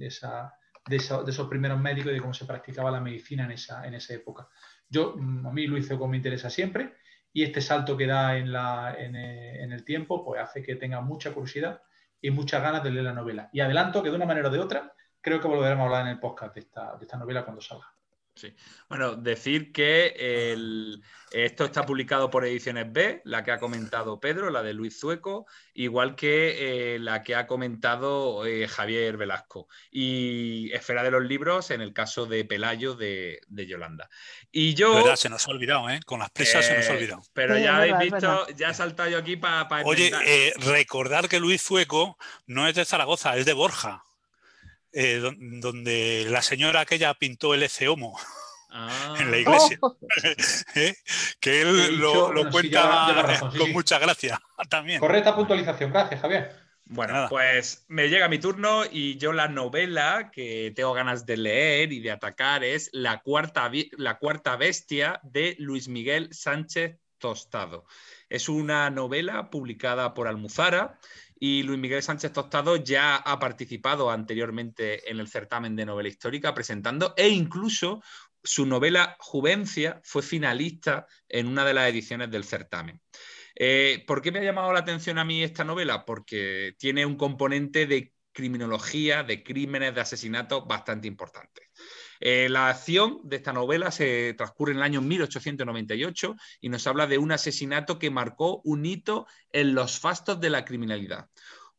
esa, 0.00 0.54
esos 0.90 1.48
primeros 1.48 1.80
médicos 1.80 2.12
y 2.12 2.16
de 2.16 2.20
cómo 2.20 2.34
se 2.34 2.44
practicaba 2.44 2.90
la 2.90 3.00
medicina 3.00 3.46
en 3.46 3.52
esa, 3.52 3.86
en 3.86 3.94
esa 3.94 4.12
época. 4.12 4.50
Yo, 4.90 5.14
a 5.14 5.50
mí 5.50 5.66
lo 5.66 5.78
hizo 5.78 5.96
como 5.96 6.10
me 6.10 6.18
interesa 6.18 6.50
siempre 6.50 6.92
y 7.32 7.42
este 7.42 7.62
salto 7.62 7.96
que 7.96 8.06
da 8.06 8.36
en, 8.36 8.54
en, 9.16 9.72
el 9.72 9.82
tiempo 9.82 10.22
pues 10.22 10.42
hace 10.42 10.62
que 10.62 10.76
tenga 10.76 11.00
mucha 11.00 11.32
curiosidad 11.32 11.80
y 12.20 12.30
muchas 12.30 12.62
ganas 12.62 12.84
de 12.84 12.90
leer 12.90 13.06
la 13.06 13.14
novela. 13.14 13.48
Y 13.50 13.60
adelanto 13.60 14.02
que 14.02 14.10
de 14.10 14.16
una 14.16 14.26
manera 14.26 14.48
o 14.48 14.52
de 14.52 14.58
otra 14.58 14.92
creo 15.22 15.40
que 15.40 15.48
volveremos 15.48 15.82
a 15.82 15.86
hablar 15.86 16.02
en 16.02 16.08
el 16.08 16.20
podcast 16.20 16.54
de 16.54 16.60
esta, 16.60 16.96
de 16.96 17.04
esta 17.04 17.16
novela 17.16 17.44
cuando 17.44 17.62
salga. 17.62 17.92
Sí. 18.34 18.54
Bueno, 18.88 19.14
decir 19.14 19.72
que 19.72 20.14
esto 21.32 21.64
está 21.66 21.84
publicado 21.84 22.30
por 22.30 22.46
Ediciones 22.46 22.90
B, 22.90 23.20
la 23.24 23.44
que 23.44 23.52
ha 23.52 23.58
comentado 23.58 24.20
Pedro, 24.20 24.48
la 24.48 24.62
de 24.62 24.72
Luis 24.72 24.98
Zueco, 24.98 25.46
igual 25.74 26.14
que 26.14 26.94
eh, 26.94 26.98
la 26.98 27.22
que 27.22 27.34
ha 27.34 27.46
comentado 27.46 28.46
eh, 28.46 28.66
Javier 28.68 29.18
Velasco. 29.18 29.68
Y 29.90 30.72
Esfera 30.72 31.02
de 31.02 31.10
los 31.10 31.22
Libros, 31.22 31.70
en 31.70 31.82
el 31.82 31.92
caso 31.92 32.24
de 32.24 32.46
Pelayo 32.46 32.94
de, 32.94 33.40
Yolanda. 33.50 34.08
Y 34.50 34.74
yo. 34.74 35.14
se 35.14 35.28
nos 35.28 35.46
ha 35.46 35.50
olvidado, 35.50 35.90
¿eh? 35.90 36.00
Con 36.06 36.20
las 36.20 36.30
presas 36.30 36.64
se 36.64 36.74
nos 36.74 36.88
ha 36.88 36.92
olvidado. 36.92 37.22
Pero 37.34 37.58
ya 37.58 37.76
habéis 37.76 37.98
visto, 37.98 38.48
ya 38.56 38.70
he 38.70 38.74
saltado 38.74 39.10
yo 39.10 39.18
aquí 39.18 39.36
para. 39.36 39.68
Oye, 39.84 40.10
recordar 40.56 41.28
que 41.28 41.38
Luis 41.38 41.62
Zueco 41.62 42.16
no 42.46 42.66
es 42.66 42.74
de 42.74 42.86
Zaragoza, 42.86 43.36
es 43.36 43.44
de 43.44 43.52
Borja. 43.52 44.04
Eh, 44.92 45.20
donde 45.60 46.26
la 46.28 46.42
señora 46.42 46.80
aquella 46.80 47.14
pintó 47.14 47.54
el 47.54 47.62
Eceomo. 47.62 48.18
en 49.18 49.30
la 49.30 49.36
ah. 49.36 49.40
iglesia, 49.40 49.78
¿Eh? 50.74 50.94
que 51.40 51.62
él 51.62 51.98
lo, 51.98 52.32
cuenta 52.50 53.50
con 53.56 53.72
mucha 53.72 53.98
gracia 53.98 54.40
también. 54.70 55.00
Correcta 55.00 55.34
puntualización, 55.34 55.92
gracias 55.92 56.20
Javier. 56.20 56.62
Bueno, 56.84 57.26
pues 57.30 57.86
me 57.88 58.08
llega 58.08 58.28
mi 58.28 58.38
turno 58.38 58.82
y 58.90 59.16
yo 59.16 59.32
la 59.32 59.48
novela 59.48 60.30
que 60.30 60.72
tengo 60.74 60.92
ganas 60.92 61.24
de 61.24 61.38
leer 61.38 61.92
y 61.92 62.00
de 62.00 62.10
atacar 62.10 62.64
es 62.64 62.90
La 62.92 63.20
cuarta, 63.20 63.70
la 63.96 64.18
cuarta 64.18 64.56
bestia 64.56 65.20
de 65.22 65.56
Luis 65.58 65.88
Miguel 65.88 66.28
Sánchez 66.32 66.98
Tostado. 67.18 67.86
Es 68.28 68.48
una 68.48 68.90
novela 68.90 69.48
publicada 69.48 70.12
por 70.12 70.28
Almuzara 70.28 70.98
y 71.44 71.64
Luis 71.64 71.80
Miguel 71.80 72.04
Sánchez 72.04 72.32
Tostado 72.32 72.76
ya 72.76 73.16
ha 73.16 73.40
participado 73.40 74.12
anteriormente 74.12 75.10
en 75.10 75.18
el 75.18 75.26
certamen 75.26 75.74
de 75.74 75.84
novela 75.84 76.08
histórica 76.08 76.54
presentando 76.54 77.14
e 77.16 77.30
incluso 77.30 78.00
su 78.44 78.64
novela 78.64 79.16
Juvencia 79.18 80.00
fue 80.04 80.22
finalista 80.22 81.04
en 81.28 81.48
una 81.48 81.64
de 81.64 81.74
las 81.74 81.90
ediciones 81.90 82.30
del 82.30 82.44
certamen. 82.44 83.00
Eh, 83.56 84.04
¿Por 84.06 84.22
qué 84.22 84.30
me 84.30 84.38
ha 84.38 84.44
llamado 84.44 84.72
la 84.72 84.78
atención 84.78 85.18
a 85.18 85.24
mí 85.24 85.42
esta 85.42 85.64
novela? 85.64 86.04
Porque 86.04 86.76
tiene 86.78 87.04
un 87.04 87.16
componente 87.16 87.88
de 87.88 88.12
criminología, 88.30 89.24
de 89.24 89.42
crímenes, 89.42 89.96
de 89.96 90.00
asesinatos 90.00 90.64
bastante 90.68 91.08
importante. 91.08 91.70
Eh, 92.24 92.48
la 92.48 92.68
acción 92.68 93.18
de 93.24 93.34
esta 93.34 93.52
novela 93.52 93.90
se 93.90 94.32
transcurre 94.34 94.70
en 94.70 94.78
el 94.78 94.84
año 94.84 95.00
1898 95.00 96.36
y 96.60 96.68
nos 96.68 96.86
habla 96.86 97.08
de 97.08 97.18
un 97.18 97.32
asesinato 97.32 97.98
que 97.98 98.12
marcó 98.12 98.60
un 98.62 98.86
hito 98.86 99.26
en 99.50 99.74
los 99.74 99.98
fastos 99.98 100.38
de 100.40 100.50
la 100.50 100.64
criminalidad 100.64 101.28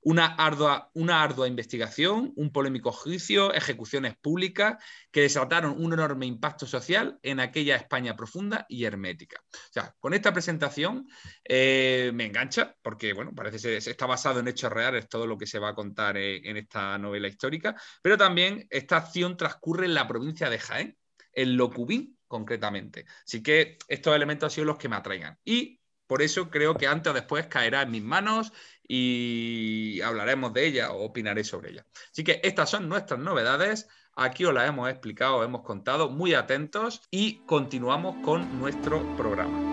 una 0.04 0.26
ardua, 0.36 0.89
una 0.93 1.24
ardua 1.24 1.47
investigación, 1.47 2.34
un 2.36 2.51
polémico 2.51 2.91
juicio, 2.91 3.54
ejecuciones 3.54 4.16
públicas 4.16 4.84
que 5.12 5.22
desataron 5.22 5.82
un 5.82 5.93
enorme 5.93 6.26
impacto 6.26 6.66
social 6.66 7.20
en 7.22 7.39
aquella 7.39 7.76
España 7.76 8.16
profunda 8.16 8.66
y 8.70 8.86
hermética. 8.86 9.41
Con 9.99 10.14
esta 10.14 10.34
presentación 10.34 11.08
eh, 11.43 12.12
me 12.14 12.26
engancha 12.26 12.76
porque, 12.82 13.14
bueno, 13.14 13.34
parece 13.34 13.60
que 13.68 13.78
está 13.78 14.06
basado 14.06 14.39
en 14.39 14.47
hechos 14.47 14.72
reales 14.72 15.08
todo 15.08 15.28
lo 15.28 15.38
que 15.38 15.47
se 15.47 15.60
va 15.60 15.70
a 15.70 15.76
contar 15.76 16.18
en, 16.18 16.45
en 16.45 16.58
esta 16.58 16.97
novela 16.97 17.28
histórica, 17.28 17.76
pero 18.01 18.18
también 18.18 18.68
esta 18.70 18.97
acción 18.97 19.38
transcurre 19.38 19.86
en 19.86 19.93
la 19.93 20.08
provincia 20.08 20.49
de 20.49 20.60
Jaén, 20.60 20.97
en 21.32 21.58
Locubín 21.58 22.18
concretamente. 22.28 23.06
Así 23.26 23.43
que 23.43 23.78
estos 23.88 24.16
elementos 24.16 24.47
han 24.47 24.56
sido 24.56 24.66
los 24.66 24.78
que 24.78 24.89
me 24.89 24.95
atraigan. 24.95 25.38
Y 25.45 25.80
por 26.08 26.22
eso 26.22 26.49
creo 26.49 26.76
que 26.76 26.88
antes 26.88 27.12
o 27.12 27.14
después 27.14 27.47
caerá 27.47 27.82
en 27.82 27.91
mis 27.91 28.04
manos 28.04 28.51
y 28.88 30.01
hablaremos 30.01 30.53
de 30.53 30.67
ella 30.67 30.91
o 30.91 31.05
opinaré 31.05 31.43
sobre 31.43 31.71
ella. 31.71 31.86
Así 32.11 32.23
que 32.23 32.41
estas 32.43 32.69
son 32.69 32.89
nuestras 32.89 33.19
novedades. 33.19 33.88
Aquí 34.15 34.45
os 34.45 34.53
las 34.53 34.69
hemos 34.69 34.89
explicado, 34.89 35.43
hemos 35.43 35.61
contado, 35.63 36.09
muy 36.09 36.34
atentos 36.34 37.01
y 37.09 37.39
continuamos 37.45 38.15
con 38.23 38.59
nuestro 38.59 39.15
programa. 39.15 39.72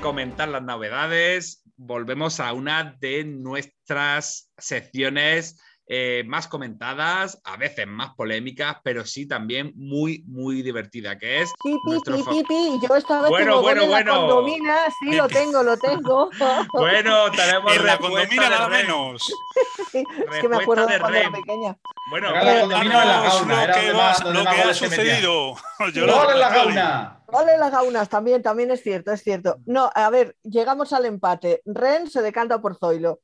Comentar 0.00 0.48
las 0.48 0.62
novedades, 0.62 1.62
volvemos 1.76 2.40
a 2.40 2.52
una 2.54 2.96
de 3.00 3.24
nuestras 3.24 4.50
secciones 4.56 5.60
eh, 5.90 6.22
más 6.26 6.48
comentadas, 6.48 7.40
a 7.44 7.56
veces 7.56 7.86
más 7.86 8.14
polémicas, 8.14 8.76
pero 8.82 9.06
sí 9.06 9.26
también 9.26 9.72
muy, 9.74 10.22
muy 10.26 10.60
divertida, 10.60 11.18
que 11.18 11.40
es... 11.40 11.50
Yo 11.64 12.96
esta 12.96 13.22
vez 13.22 13.30
bueno, 13.30 13.62
bueno, 13.62 13.86
bueno. 13.86 14.12
La 14.12 14.18
condomina, 14.18 14.76
sí, 15.00 15.12
lo 15.14 15.26
tengo, 15.28 15.62
lo 15.62 15.78
tengo. 15.78 16.28
bueno, 16.74 17.30
tenemos 17.30 17.74
en 17.74 17.86
la 17.86 17.96
condomina 17.96 18.50
nada 18.50 18.68
menos. 18.68 19.32
es 19.94 20.40
que 20.40 20.48
me 20.48 20.56
acuerdo 20.58 20.86
de 20.86 21.00
cuando 21.00 21.18
era 21.18 21.32
pequeña. 21.32 21.78
Bueno, 22.10 22.32
la 22.32 22.60
condomina 22.60 23.02
en 23.02 23.08
la 23.08 23.20
gauna, 23.22 23.66
lo 23.66 23.74
que, 23.74 23.92
va, 23.92 24.16
lo 24.32 24.44
que 24.44 24.62
ha 24.62 24.74
sucedido. 24.74 25.54
Yo 25.94 26.06
lo 26.06 26.30
en 26.30 26.38
la 26.38 26.50
gauna. 26.50 27.20
Vale 27.30 27.58
las 27.58 27.70
gaunas, 27.70 28.08
también, 28.08 28.42
también 28.42 28.70
es 28.70 28.82
cierto, 28.82 29.12
es 29.12 29.22
cierto. 29.22 29.58
No, 29.66 29.90
a 29.94 30.10
ver, 30.10 30.36
llegamos 30.42 30.92
al 30.92 31.06
empate. 31.06 31.62
Ren 31.64 32.10
se 32.10 32.22
decanta 32.22 32.60
por 32.60 32.76
Zoilo. 32.76 33.20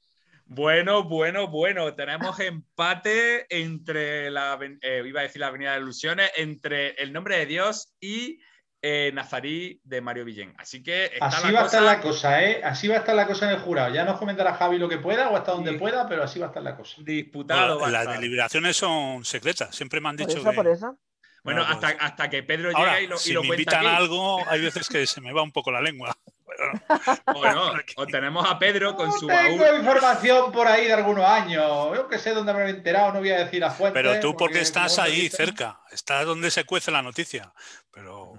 Bueno, 0.47 1.05
bueno, 1.05 1.49
bueno. 1.49 1.95
Tenemos 1.95 2.38
empate 2.40 3.47
entre 3.49 4.30
la, 4.30 4.59
eh, 4.82 5.03
iba 5.07 5.20
a 5.20 5.22
decir 5.24 5.40
la 5.40 5.49
Avenida 5.49 5.72
de 5.72 5.80
Ilusiones, 5.80 6.30
entre 6.36 6.90
el 7.03 7.12
nombre 7.12 7.38
de 7.38 7.47
Dios 7.47 7.95
y 8.01 8.40
eh, 8.82 9.11
Nazarí 9.14 9.80
de 9.82 10.01
Mario 10.03 10.26
Villén. 10.26 10.55
Así 10.59 10.82
que. 10.82 11.12
así 11.20 11.51
va 11.53 11.62
a 11.62 11.64
estar 11.64 11.82
la 11.82 12.01
cosa, 12.01 12.45
¿eh? 12.45 12.61
Así 12.62 12.86
va 12.86 12.97
a 12.97 12.99
estar 12.99 13.14
la 13.14 13.26
cosa 13.26 13.47
en 13.47 13.57
el 13.57 13.61
jurado. 13.61 13.95
Ya 13.95 14.05
nos 14.05 14.18
comentará 14.18 14.55
Javi 14.55 14.78
lo 14.78 14.88
que 14.88 14.99
pueda 14.99 15.30
o 15.30 15.36
hasta 15.36 15.53
donde 15.53 15.72
pueda, 15.74 16.07
pero 16.07 16.22
así 16.22 16.38
va 16.38 16.47
a 16.47 16.49
estar 16.49 16.62
la 16.62 16.76
cosa. 16.76 16.97
Disputado. 16.99 17.86
las 17.88 18.07
deliberaciones 18.07 18.76
son 18.76 19.24
secretas. 19.24 19.74
Siempre 19.74 20.01
me 20.01 20.11
han 20.11 20.16
dicho. 20.16 20.42
Por 20.42 20.49
eso, 20.49 20.53
por 20.55 20.66
eso. 20.68 20.99
Bueno, 21.45 21.62
hasta, 21.62 21.88
hasta, 21.88 22.30
que 22.30 22.42
Pedro 22.42 22.70
llega 22.70 23.03
y 23.03 23.07
lo, 23.07 23.18
si 23.18 23.30
y 23.30 23.34
lo 23.34 23.42
me 23.42 23.49
invitan 23.49 23.86
algo, 23.86 24.38
hay 24.49 24.62
veces 24.62 24.88
que 24.88 25.07
se 25.07 25.20
me 25.20 25.32
va 25.32 25.42
un 25.42 25.53
poco 25.53 25.70
la 25.70 25.80
lengua. 25.80 26.16
Bueno, 27.34 27.72
o 27.96 28.07
tenemos 28.07 28.48
a 28.48 28.59
Pedro 28.59 28.94
con 28.94 29.12
su 29.12 29.26
Tengo 29.26 29.76
información 29.76 30.52
por 30.52 30.66
ahí 30.66 30.86
de 30.86 30.92
algunos 30.92 31.24
años. 31.24 31.94
Yo 31.94 32.09
que 32.09 32.18
sé 32.18 32.32
dónde 32.32 32.52
me 32.55 32.64
he 32.64 32.70
enterado, 32.70 33.12
no 33.12 33.20
voy 33.20 33.30
a 33.30 33.38
decir 33.38 33.64
a 33.64 33.70
fuente. 33.70 34.00
Pero 34.00 34.20
tú 34.20 34.36
porque, 34.36 34.61
estás 34.61 34.98
ahí 34.98 35.28
cerca, 35.28 35.80
estás 35.90 36.24
donde 36.26 36.50
se 36.50 36.64
cuece 36.64 36.90
la 36.90 37.02
noticia. 37.02 37.52
Pero. 37.92 38.34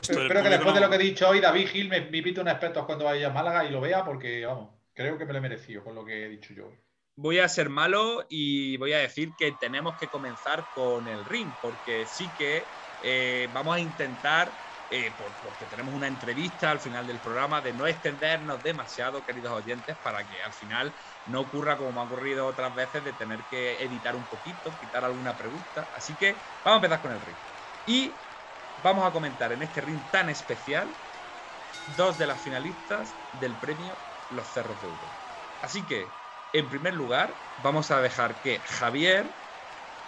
Espero 0.00 0.42
que 0.42 0.48
después 0.48 0.74
de 0.74 0.80
lo 0.80 0.88
que 0.88 0.96
he 0.96 0.98
dicho 0.98 1.28
hoy, 1.28 1.40
David 1.40 1.68
Gil 1.68 1.88
me, 1.88 2.00
me 2.02 2.18
invite 2.18 2.40
un 2.40 2.48
experto 2.48 2.86
cuando 2.86 3.04
vaya 3.04 3.28
a 3.28 3.32
Málaga 3.32 3.64
y 3.64 3.70
lo 3.70 3.80
vea, 3.80 4.04
porque 4.04 4.46
vamos, 4.46 4.70
creo 4.94 5.18
que 5.18 5.24
me 5.24 5.32
lo 5.32 5.38
he 5.38 5.42
merecido 5.42 5.82
con 5.82 5.94
lo 5.94 6.04
que 6.04 6.24
he 6.24 6.28
dicho 6.28 6.54
yo 6.54 6.66
hoy 6.66 6.78
voy 7.20 7.38
a 7.38 7.48
ser 7.48 7.68
malo 7.68 8.24
y 8.30 8.78
voy 8.78 8.94
a 8.94 8.98
decir 8.98 9.32
que 9.38 9.52
tenemos 9.52 9.96
que 9.98 10.06
comenzar 10.06 10.64
con 10.74 11.06
el 11.06 11.24
ring, 11.26 11.50
porque 11.60 12.06
sí 12.06 12.28
que 12.38 12.62
eh, 13.02 13.48
vamos 13.52 13.76
a 13.76 13.80
intentar, 13.80 14.50
eh, 14.90 15.16
porque 15.40 15.66
tenemos 15.66 15.94
una 15.94 16.08
entrevista 16.08 16.70
al 16.70 16.80
final 16.80 17.06
del 17.06 17.20
programa, 17.20 17.60
de 17.62 17.72
no 17.72 17.86
extendernos 17.86 18.62
demasiado, 18.62 19.24
queridos 19.24 19.52
oyentes, 19.52 19.96
para 20.02 20.26
que 20.26 20.42
al 20.42 20.52
final 20.52 20.94
no 21.24 21.40
ocurra 21.42 21.78
como 21.78 21.92
me 21.92 22.00
ha 22.00 22.04
ocurrido 22.04 22.46
otras 22.46 22.74
veces 22.74 23.04
de 23.04 23.12
tener 23.14 23.46
que 23.46 23.82
editar 23.82 24.16
un 24.16 24.26
poquito, 24.28 24.76
quitar 24.76 25.04
alguna 25.04 25.36
pregunta. 25.36 25.88
Así 25.92 26.16
que 26.16 26.42
vamos 26.64 26.76
a 26.76 26.86
empezar 26.86 27.02
con 27.02 27.12
el 27.12 27.20
ring. 27.20 27.38
Y 27.86 28.22
vamos 28.76 29.06
a 29.06 29.12
comentar 29.12 29.52
en 29.52 29.62
este 29.62 29.80
ring 29.80 30.10
tan 30.10 30.28
especial 30.28 30.98
dos 31.86 32.18
de 32.18 32.26
las 32.26 32.40
finalistas 32.42 33.18
del 33.32 33.58
premio 33.58 34.02
Los 34.28 34.48
Cerros 34.52 34.80
de 34.80 34.88
Oro. 34.88 35.16
Así 35.60 35.86
que 35.86 36.16
en 36.52 36.68
primer 36.68 36.94
lugar, 36.94 37.40
vamos 37.56 37.90
a 37.90 38.00
dejar 38.00 38.40
que 38.40 38.62
Javier 38.66 39.36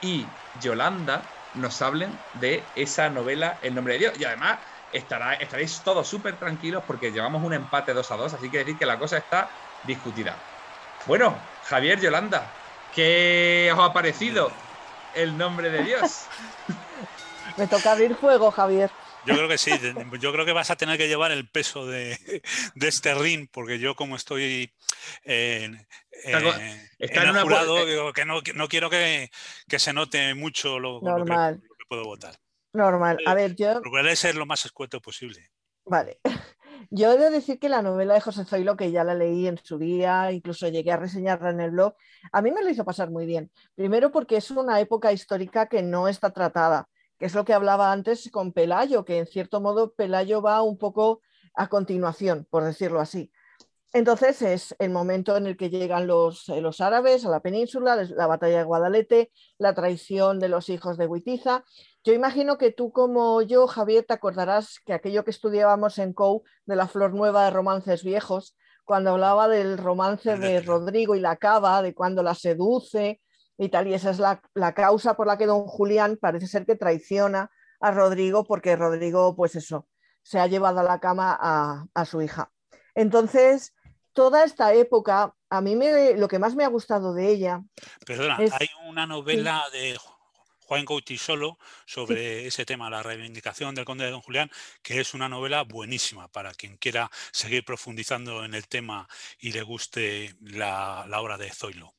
y 0.00 0.40
Yolanda 0.52 1.32
nos 1.54 1.80
hablen 1.82 2.16
de 2.34 2.62
esa 2.76 3.10
novela 3.10 3.58
El 3.62 3.74
nombre 3.74 3.94
de 3.94 3.98
Dios. 4.00 4.14
Y 4.18 4.24
además 4.24 4.58
estará, 4.92 5.34
estaréis 5.34 5.80
todos 5.82 6.06
súper 6.06 6.38
tranquilos 6.38 6.82
porque 6.86 7.10
llevamos 7.10 7.42
un 7.42 7.52
empate 7.52 7.94
2 7.94 8.10
a 8.10 8.16
2, 8.16 8.34
así 8.34 8.50
que 8.50 8.58
decir 8.58 8.78
que 8.78 8.86
la 8.86 8.98
cosa 8.98 9.18
está 9.18 9.50
discutida. 9.86 10.36
Bueno, 11.06 11.34
Javier, 11.64 12.00
Yolanda, 12.00 12.42
¿qué 12.94 13.70
os 13.74 13.80
ha 13.80 13.92
parecido 13.92 14.50
El 15.14 15.36
nombre 15.36 15.70
de 15.70 15.82
Dios? 15.82 16.24
Me 17.56 17.66
toca 17.66 17.92
abrir 17.92 18.14
fuego, 18.14 18.50
Javier. 18.50 18.90
Yo 19.24 19.34
creo 19.36 19.48
que 19.48 19.58
sí, 19.58 19.70
yo 20.20 20.32
creo 20.32 20.44
que 20.44 20.52
vas 20.52 20.70
a 20.70 20.76
tener 20.76 20.98
que 20.98 21.08
llevar 21.08 21.30
el 21.30 21.48
peso 21.48 21.86
de, 21.86 22.42
este 22.74 23.14
ring, 23.14 23.48
porque 23.50 23.78
yo 23.78 23.94
como 23.94 24.16
estoy 24.16 24.72
en, 25.24 25.86
el 26.24 27.40
jurado, 27.42 27.86
digo, 27.86 28.12
que, 28.12 28.24
no, 28.24 28.42
quiero 28.68 28.90
que, 28.90 29.30
se 29.68 29.92
note 29.92 30.34
mucho 30.34 30.78
lo, 30.80 31.00
que, 31.00 31.60
puedo 31.88 32.04
votar. 32.04 32.36
Normal. 32.72 33.18
A 33.26 33.34
ver, 33.34 33.54
yo... 33.54 33.80
Procuraré 33.80 34.16
ser 34.16 34.34
lo 34.34 34.46
más 34.46 34.64
escueto 34.64 35.00
posible. 35.00 35.50
Vale. 35.84 36.20
Yo 36.90 37.12
he 37.12 37.16
de 37.16 37.30
decir 37.30 37.58
que 37.58 37.68
la 37.68 37.80
novela 37.80 38.14
de 38.14 38.20
José 38.20 38.44
Zoilo, 38.44 38.76
que 38.76 38.90
ya 38.90 39.04
la 39.04 39.14
leí 39.14 39.46
en 39.46 39.58
su 39.62 39.78
día, 39.78 40.30
incluso 40.32 40.68
llegué 40.68 40.92
a 40.92 40.96
reseñarla 40.96 41.50
en 41.50 41.60
el 41.60 41.70
blog, 41.70 41.94
a 42.32 42.42
mí 42.42 42.50
me 42.50 42.62
lo 42.62 42.68
hizo 42.68 42.84
pasar 42.84 43.10
muy 43.10 43.24
bien. 43.24 43.50
Primero 43.74 44.10
porque 44.10 44.36
es 44.36 44.50
una 44.50 44.80
época 44.80 45.12
histórica 45.12 45.66
que 45.68 45.82
no 45.82 46.08
está 46.08 46.32
tratada 46.32 46.88
que 47.22 47.26
es 47.26 47.36
lo 47.36 47.44
que 47.44 47.54
hablaba 47.54 47.92
antes 47.92 48.28
con 48.32 48.52
Pelayo, 48.52 49.04
que 49.04 49.18
en 49.18 49.28
cierto 49.28 49.60
modo 49.60 49.92
Pelayo 49.92 50.42
va 50.42 50.60
un 50.62 50.76
poco 50.76 51.20
a 51.54 51.68
continuación, 51.68 52.48
por 52.50 52.64
decirlo 52.64 52.98
así. 52.98 53.30
Entonces 53.92 54.42
es 54.42 54.74
el 54.80 54.90
momento 54.90 55.36
en 55.36 55.46
el 55.46 55.56
que 55.56 55.70
llegan 55.70 56.08
los, 56.08 56.48
eh, 56.48 56.60
los 56.60 56.80
árabes 56.80 57.24
a 57.24 57.28
la 57.28 57.38
península, 57.38 57.94
la 57.94 58.26
batalla 58.26 58.58
de 58.58 58.64
Guadalete, 58.64 59.30
la 59.56 59.72
traición 59.72 60.40
de 60.40 60.48
los 60.48 60.68
hijos 60.68 60.98
de 60.98 61.06
Huitiza. 61.06 61.62
Yo 62.02 62.12
imagino 62.12 62.58
que 62.58 62.72
tú 62.72 62.90
como 62.90 63.40
yo, 63.40 63.68
Javier, 63.68 64.04
te 64.04 64.14
acordarás 64.14 64.80
que 64.84 64.92
aquello 64.92 65.22
que 65.22 65.30
estudiábamos 65.30 65.98
en 65.98 66.14
COU 66.14 66.42
de 66.66 66.74
la 66.74 66.88
flor 66.88 67.14
nueva 67.14 67.44
de 67.44 67.52
romances 67.52 68.02
viejos, 68.02 68.56
cuando 68.84 69.10
hablaba 69.10 69.46
del 69.46 69.78
romance 69.78 70.36
de 70.38 70.60
Rodrigo 70.60 71.14
y 71.14 71.20
la 71.20 71.36
cava, 71.36 71.82
de 71.82 71.94
cuando 71.94 72.24
la 72.24 72.34
seduce 72.34 73.20
y 73.58 73.68
tal, 73.68 73.88
y 73.88 73.94
esa 73.94 74.10
es 74.10 74.18
la, 74.18 74.40
causa 74.74 75.14
por 75.14 75.26
la 75.26 75.38
que 75.38 75.46
don 75.46 75.66
Julián 75.66 76.18
parece 76.20 76.46
ser 76.46 76.66
que 76.66 76.76
traiciona 76.76 77.50
a 77.80 77.90
Rodrigo 77.90 78.44
porque 78.44 78.76
Rodrigo, 78.76 79.36
pues 79.36 79.56
eso, 79.56 79.86
se 80.22 80.38
ha 80.38 80.46
llevado 80.46 80.80
a 80.80 80.84
la 80.84 81.00
cama 81.00 81.36
a, 81.40 81.86
a 81.94 82.04
su 82.04 82.22
hija. 82.22 82.50
Entonces, 82.94 83.74
toda 84.12 84.44
esta 84.44 84.74
época, 84.74 85.34
a 85.50 85.60
mí 85.60 85.76
me, 85.76 86.16
lo 86.16 86.28
que 86.28 86.38
más 86.38 86.54
me 86.54 86.64
ha 86.64 86.68
gustado 86.68 87.14
de 87.14 87.28
ella. 87.28 87.62
Perdona, 88.06 88.36
hay 88.36 88.68
una 88.86 89.06
novela 89.06 89.64
de 89.72 89.98
Juan 90.60 90.86
Solo 91.18 91.58
sobre 91.84 92.46
ese 92.46 92.64
tema, 92.64 92.88
la 92.88 93.02
reivindicación 93.02 93.74
del 93.74 93.84
conde 93.84 94.04
de 94.04 94.10
Don 94.10 94.22
Julián, 94.22 94.50
que 94.82 95.00
es 95.00 95.12
una 95.12 95.28
novela 95.28 95.64
buenísima 95.64 96.28
para 96.28 96.54
quien 96.54 96.78
quiera 96.78 97.10
seguir 97.30 97.64
profundizando 97.64 98.44
en 98.44 98.54
el 98.54 98.66
tema 98.68 99.06
y 99.38 99.52
le 99.52 99.62
guste 99.62 100.34
la, 100.40 101.04
obra 101.20 101.36
de 101.36 101.50
Zoilo. 101.50 101.92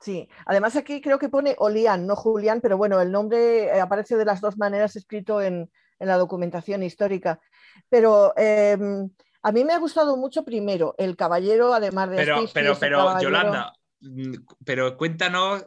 Sí, 0.00 0.28
además 0.44 0.76
aquí 0.76 1.00
creo 1.00 1.18
que 1.18 1.28
pone 1.28 1.54
Olián, 1.58 2.06
no 2.06 2.16
Julián, 2.16 2.60
pero 2.60 2.76
bueno, 2.76 3.00
el 3.00 3.10
nombre 3.10 3.64
eh, 3.64 3.80
aparece 3.80 4.16
de 4.16 4.24
las 4.24 4.40
dos 4.40 4.56
maneras 4.58 4.96
escrito 4.96 5.40
en, 5.40 5.70
la 5.98 6.18
documentación 6.18 6.82
histórica. 6.82 7.40
Pero 7.88 8.34
em, 8.36 9.08
a 9.42 9.52
mí 9.52 9.64
me 9.64 9.72
ha 9.72 9.78
gustado 9.78 10.16
mucho 10.18 10.44
primero 10.44 10.94
el 10.98 11.16
caballero, 11.16 11.72
además 11.72 12.10
de... 12.10 12.16
Pero, 12.16 12.44
pero, 12.52 12.76
pero, 12.78 13.18
Yolanda, 13.20 13.72
mm, 14.00 14.34
pero 14.64 14.98
cuéntanos, 14.98 15.66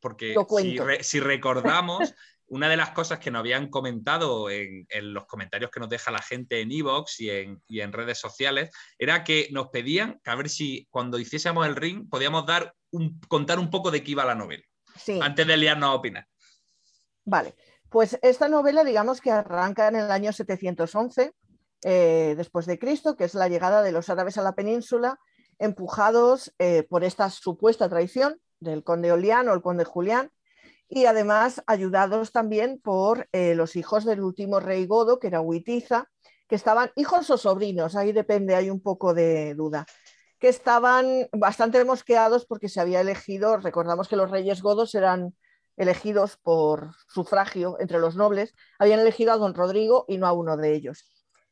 porque 0.00 0.34
si, 1.02 1.20
recordamos, 1.20 2.14
una 2.48 2.68
de 2.68 2.76
las 2.76 2.90
cosas 2.90 3.18
que 3.18 3.30
nos 3.30 3.40
habían 3.40 3.68
comentado 3.68 4.50
en, 4.50 4.86
los 5.12 5.26
comentarios 5.26 5.70
que 5.70 5.80
nos 5.80 5.88
deja 5.88 6.10
la 6.10 6.22
gente 6.22 6.60
en 6.60 6.72
Evox 6.72 7.20
y 7.20 7.30
en, 7.30 7.62
y 7.68 7.80
en 7.80 7.92
redes 7.92 8.18
sociales, 8.18 8.70
era 8.98 9.24
que 9.24 9.48
nos 9.52 9.68
pedían 9.68 10.20
que 10.22 10.30
a 10.30 10.34
ver 10.34 10.48
si 10.48 10.86
cuando 10.90 11.18
hiciésemos 11.18 11.66
el 11.66 11.76
ring 11.76 12.08
podíamos 12.08 12.46
dar 12.46 12.74
un, 12.90 13.20
contar 13.28 13.58
un 13.58 13.70
poco 13.70 13.90
de 13.90 14.02
qué 14.02 14.12
iba 14.12 14.24
la 14.24 14.34
novela. 14.34 14.64
Sí. 14.96 15.18
Antes 15.22 15.46
de 15.46 15.56
liarnos 15.56 15.90
a 15.90 15.94
opinar. 15.94 16.26
Vale, 17.24 17.54
pues 17.88 18.18
esta 18.22 18.48
novela 18.48 18.84
digamos 18.84 19.20
que 19.20 19.30
arranca 19.30 19.88
en 19.88 19.96
el 19.96 20.10
año 20.10 20.32
711 20.32 21.32
eh, 21.84 22.34
después 22.36 22.66
de 22.66 22.78
Cristo, 22.78 23.16
que 23.16 23.24
es 23.24 23.34
la 23.34 23.48
llegada 23.48 23.82
de 23.82 23.92
los 23.92 24.08
árabes 24.08 24.38
a 24.38 24.42
la 24.42 24.54
península, 24.54 25.20
empujados 25.58 26.54
eh, 26.58 26.84
por 26.88 27.04
esta 27.04 27.30
supuesta 27.30 27.88
traición 27.88 28.40
del 28.60 28.82
conde 28.82 29.12
Olián 29.12 29.48
o 29.48 29.54
el 29.54 29.62
conde 29.62 29.84
Julián, 29.84 30.30
y 30.88 31.04
además 31.04 31.62
ayudados 31.66 32.32
también 32.32 32.80
por 32.80 33.28
eh, 33.32 33.54
los 33.54 33.76
hijos 33.76 34.04
del 34.04 34.22
último 34.22 34.60
rey 34.60 34.86
Godo, 34.86 35.18
que 35.18 35.26
era 35.26 35.40
Huitiza, 35.40 36.08
que 36.48 36.54
estaban 36.54 36.90
hijos 36.96 37.28
o 37.30 37.36
sobrinos, 37.36 37.94
ahí 37.94 38.12
depende, 38.12 38.54
hay 38.54 38.70
un 38.70 38.80
poco 38.80 39.12
de 39.12 39.54
duda, 39.54 39.86
que 40.38 40.48
estaban 40.48 41.28
bastante 41.32 41.84
mosqueados 41.84 42.46
porque 42.46 42.68
se 42.68 42.80
había 42.80 43.00
elegido, 43.00 43.58
recordamos 43.58 44.08
que 44.08 44.16
los 44.16 44.30
reyes 44.30 44.62
godos 44.62 44.94
eran 44.94 45.34
elegidos 45.76 46.36
por 46.36 46.92
sufragio 47.08 47.76
entre 47.80 47.98
los 47.98 48.16
nobles, 48.16 48.54
habían 48.78 49.00
elegido 49.00 49.32
a 49.32 49.36
don 49.36 49.54
Rodrigo 49.54 50.06
y 50.08 50.16
no 50.18 50.26
a 50.26 50.32
uno 50.32 50.56
de 50.56 50.74
ellos. 50.74 51.06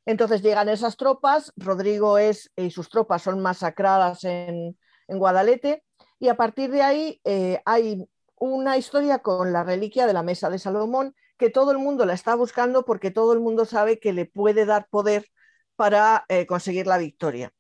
Entonces 0.06 0.40
llegan 0.40 0.68
esas 0.68 0.96
tropas, 0.96 1.52
Rodrigo 1.56 2.16
es, 2.18 2.50
y 2.56 2.70
sus 2.70 2.88
tropas 2.88 3.22
son 3.22 3.40
masacradas 3.40 4.24
en, 4.24 4.76
Guadalete 5.08 5.84
y 6.18 6.26
a 6.28 6.36
partir 6.36 6.72
de 6.72 6.82
ahí 6.82 7.20
eh, 7.22 7.62
hay 7.64 8.04
una 8.38 8.76
historia 8.76 9.20
con 9.20 9.52
la 9.52 9.64
reliquia 9.64 10.06
de 10.06 10.12
la 10.12 10.22
mesa 10.22 10.50
de 10.50 10.58
Salomón 10.58 11.14
que 11.38 11.50
todo 11.50 11.70
el 11.70 11.78
mundo 11.78 12.06
la 12.06 12.14
está 12.14 12.34
buscando 12.34 12.84
porque 12.84 13.10
todo 13.10 13.32
el 13.32 13.40
mundo 13.40 13.64
sabe 13.64 13.98
que 13.98 14.12
le 14.12 14.26
puede 14.26 14.64
dar 14.66 14.88
poder 14.88 15.26
para 15.76 16.24
eh, 16.28 16.46
conseguir 16.46 16.86
la 16.86 16.98
victoria. 16.98 17.52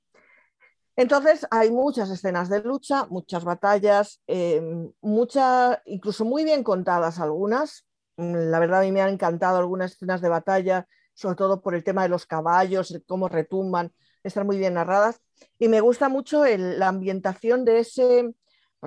Entonces 0.96 1.46
hay 1.50 1.70
muchas 1.70 2.08
escenas 2.10 2.48
de 2.48 2.62
lucha, 2.62 3.06
muchas 3.10 3.44
batallas, 3.44 4.22
eh, 4.26 4.62
muchas, 5.02 5.78
incluso 5.84 6.24
muy 6.24 6.44
bien 6.44 6.62
contadas 6.62 7.20
algunas. 7.20 7.86
La 8.16 8.58
verdad 8.58 8.80
a 8.80 8.84
mí 8.84 8.92
me 8.92 9.02
han 9.02 9.10
encantado 9.10 9.58
algunas 9.58 9.92
escenas 9.92 10.22
de 10.22 10.30
batalla 10.30 10.86
sobre 11.16 11.36
todo 11.36 11.62
por 11.62 11.74
el 11.74 11.82
tema 11.82 12.02
de 12.02 12.10
los 12.10 12.26
caballos, 12.26 12.96
cómo 13.08 13.28
retumban, 13.28 13.92
están 14.22 14.46
muy 14.46 14.58
bien 14.58 14.74
narradas. 14.74 15.20
Y 15.58 15.68
me 15.68 15.80
gusta 15.80 16.08
mucho 16.08 16.44
la 16.44 16.88
ambientación 16.88 17.64
de 17.64 17.78
ese, 17.80 18.34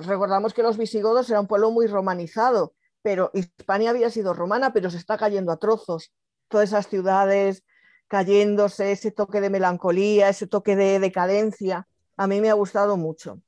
recordamos 0.06 0.54
que 0.54 0.62
los 0.62 0.76
visigodos 0.76 1.28
eran 1.30 1.42
un 1.42 1.46
pueblo 1.46 1.70
muy 1.70 1.86
romanizado, 1.86 2.74
pero 3.02 3.30
Hispania 3.34 3.90
había 3.90 4.10
sido 4.10 4.34
romana, 4.34 4.72
pero 4.72 4.90
se 4.90 4.98
está 4.98 5.16
cayendo 5.16 5.52
a 5.52 5.58
trozos. 5.58 6.12
Todas 6.48 6.70
esas 6.70 6.88
ciudades 6.88 7.64
cayéndose, 8.08 8.90
ese 8.90 9.12
toque 9.12 9.40
de 9.40 9.50
melancolía, 9.50 10.28
ese 10.28 10.48
toque 10.48 10.74
de 10.74 10.98
decadencia, 10.98 11.86
a 12.16 12.26
mí 12.26 12.40
me 12.40 12.50
ha 12.50 12.54
gustado 12.54 12.96
mucho. 12.96 13.40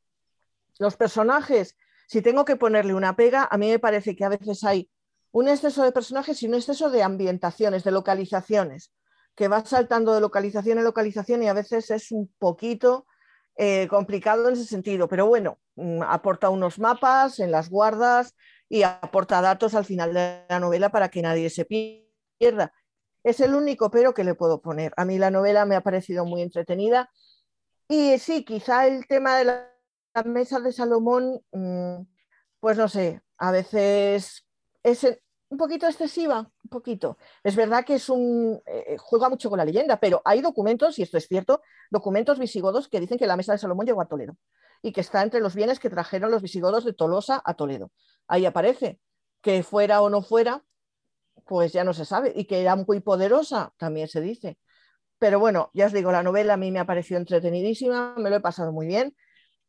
Los 0.78 0.96
personajes, 0.96 1.76
si 2.06 2.22
tengo 2.22 2.44
que 2.44 2.54
ponerle 2.54 2.94
una 2.94 3.16
pega, 3.16 3.48
a 3.50 3.58
mí 3.58 3.68
me 3.68 3.80
parece 3.80 4.14
que 4.14 4.24
a 4.24 4.28
veces 4.28 4.62
hay 4.62 4.88
un 5.32 5.48
exceso 5.48 5.82
de 5.82 5.90
personajes 5.90 6.40
y 6.42 6.46
un 6.46 6.54
exceso 6.54 6.90
de 6.90 7.02
ambientaciones, 7.02 7.82
de 7.82 7.90
localizaciones, 7.90 8.92
que 9.34 9.48
va 9.48 9.64
saltando 9.64 10.14
de 10.14 10.20
localización 10.20 10.78
en 10.78 10.84
localización 10.84 11.42
y 11.42 11.48
a 11.48 11.54
veces 11.54 11.90
es 11.90 12.12
un 12.12 12.32
poquito 12.38 13.06
eh, 13.56 13.86
complicado 13.88 14.48
en 14.48 14.54
ese 14.54 14.64
sentido. 14.64 15.08
Pero 15.08 15.26
bueno, 15.26 15.58
mm, 15.76 16.02
aporta 16.02 16.50
unos 16.50 16.78
mapas 16.78 17.38
en 17.40 17.50
las 17.50 17.70
guardas 17.70 18.34
y 18.68 18.82
aporta 18.82 19.40
datos 19.40 19.74
al 19.74 19.84
final 19.84 20.14
de 20.14 20.44
la 20.48 20.60
novela 20.60 20.90
para 20.90 21.10
que 21.10 21.22
nadie 21.22 21.50
se 21.50 21.64
pierda. 21.64 22.72
Es 23.22 23.40
el 23.40 23.54
único 23.54 23.90
pero 23.90 24.14
que 24.14 24.24
le 24.24 24.34
puedo 24.34 24.60
poner. 24.62 24.92
A 24.96 25.04
mí 25.04 25.18
la 25.18 25.30
novela 25.30 25.64
me 25.66 25.76
ha 25.76 25.82
parecido 25.82 26.24
muy 26.24 26.42
entretenida. 26.42 27.10
Y 27.88 28.18
sí, 28.18 28.44
quizá 28.44 28.86
el 28.86 29.06
tema 29.06 29.36
de 29.36 29.44
la, 29.44 29.68
mesa 30.24 30.60
de 30.60 30.72
Salomón, 30.72 31.40
mm, 31.52 32.02
pues 32.60 32.78
no 32.78 32.88
sé, 32.88 33.22
a 33.38 33.50
veces 33.50 34.46
es 34.82 35.04
un 35.52 35.58
poquito 35.58 35.86
excesiva, 35.86 36.50
un 36.64 36.70
poquito. 36.70 37.18
Es 37.44 37.56
verdad 37.56 37.84
que 37.84 37.96
es 37.96 38.08
un 38.08 38.62
eh, 38.64 38.96
juega 38.98 39.28
mucho 39.28 39.50
con 39.50 39.58
la 39.58 39.66
leyenda, 39.66 40.00
pero 40.00 40.22
hay 40.24 40.40
documentos, 40.40 40.98
y 40.98 41.02
esto 41.02 41.18
es 41.18 41.28
cierto, 41.28 41.60
documentos 41.90 42.38
visigodos 42.38 42.88
que 42.88 43.00
dicen 43.00 43.18
que 43.18 43.26
la 43.26 43.36
mesa 43.36 43.52
de 43.52 43.58
Salomón 43.58 43.84
llegó 43.84 44.00
a 44.00 44.08
Toledo 44.08 44.34
y 44.80 44.92
que 44.92 45.02
está 45.02 45.22
entre 45.22 45.40
los 45.40 45.54
bienes 45.54 45.78
que 45.78 45.90
trajeron 45.90 46.30
los 46.30 46.40
visigodos 46.40 46.86
de 46.86 46.94
Tolosa 46.94 47.42
a 47.44 47.52
Toledo. 47.54 47.92
Ahí 48.28 48.46
aparece 48.46 48.98
que 49.42 49.62
fuera 49.62 50.00
o 50.00 50.08
no 50.08 50.22
fuera, 50.22 50.64
pues 51.46 51.72
ya 51.74 51.84
no 51.84 51.92
se 51.92 52.06
sabe, 52.06 52.32
y 52.34 52.46
que 52.46 52.62
era 52.62 52.74
muy 52.74 53.00
poderosa, 53.00 53.74
también 53.76 54.08
se 54.08 54.22
dice. 54.22 54.58
Pero 55.18 55.38
bueno, 55.38 55.70
ya 55.74 55.86
os 55.86 55.92
digo, 55.92 56.12
la 56.12 56.22
novela 56.22 56.54
a 56.54 56.56
mí 56.56 56.70
me 56.70 56.80
ha 56.80 56.86
parecido 56.86 57.20
entretenidísima, 57.20 58.14
me 58.16 58.30
lo 58.30 58.36
he 58.36 58.40
pasado 58.40 58.72
muy 58.72 58.86
bien 58.86 59.14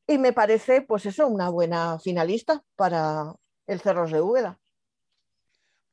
y 0.08 0.18
me 0.18 0.32
parece, 0.34 0.82
pues 0.82 1.06
eso, 1.06 1.28
una 1.28 1.50
buena 1.50 2.00
finalista 2.00 2.64
para 2.78 3.36
el 3.68 3.82
Cerros 3.82 4.12
de 4.12 4.22
Úbeda. 4.22 4.60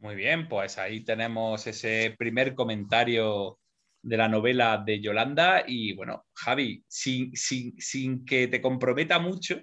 Muy 0.01 0.15
bien, 0.15 0.49
pues 0.49 0.79
ahí 0.79 1.05
tenemos 1.05 1.67
ese 1.67 2.15
primer 2.19 2.55
comentario 2.55 3.59
de 4.01 4.17
la 4.17 4.29
novela 4.29 4.83
de 4.85 4.99
Yolanda. 4.99 5.63
Y 5.67 5.93
bueno, 5.93 6.25
Javi, 6.33 6.83
sin, 6.89 7.37
sin, 7.37 8.25
que 8.25 8.49
te 8.49 8.63
comprometa 8.63 9.19
mucho, 9.19 9.61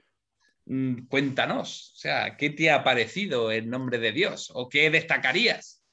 mm, 0.65 1.07
cuéntanos, 1.07 1.93
o 1.95 1.97
sea, 1.97 2.37
¿qué 2.37 2.51
te 2.51 2.69
ha 2.69 2.83
parecido 2.83 3.51
en 3.51 3.71
nombre 3.71 3.97
de 3.97 4.11
Dios 4.11 4.51
o 4.53 4.69
qué 4.69 4.91
destacarías? 4.91 5.83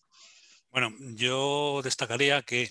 Bueno, 0.70 0.92
yo 1.14 1.80
destacaría 1.82 2.42
que 2.42 2.70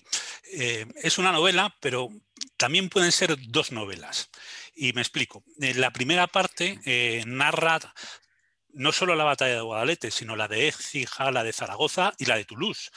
eh, 0.52 0.86
es 1.02 1.18
una 1.18 1.32
novela, 1.32 1.74
pero 1.80 2.08
también 2.56 2.88
pueden 2.88 3.10
ser 3.10 3.34
dos 3.48 3.72
novelas. 3.72 4.30
Y 4.76 4.92
me 4.92 5.00
explico. 5.00 5.42
La 5.58 5.90
primera 5.90 6.28
parte 6.28 6.78
eh, 6.84 7.24
narra 7.26 7.80
no 8.74 8.92
solo 8.92 9.14
la 9.14 9.24
batalla 9.24 9.54
de 9.54 9.60
Guadalete, 9.60 10.10
sino 10.10 10.36
la 10.36 10.48
de 10.48 10.68
Écija, 10.68 11.30
la 11.30 11.42
de 11.42 11.52
Zaragoza 11.52 12.14
y 12.18 12.26
la 12.26 12.36
de 12.36 12.44
Toulouse. 12.44 12.90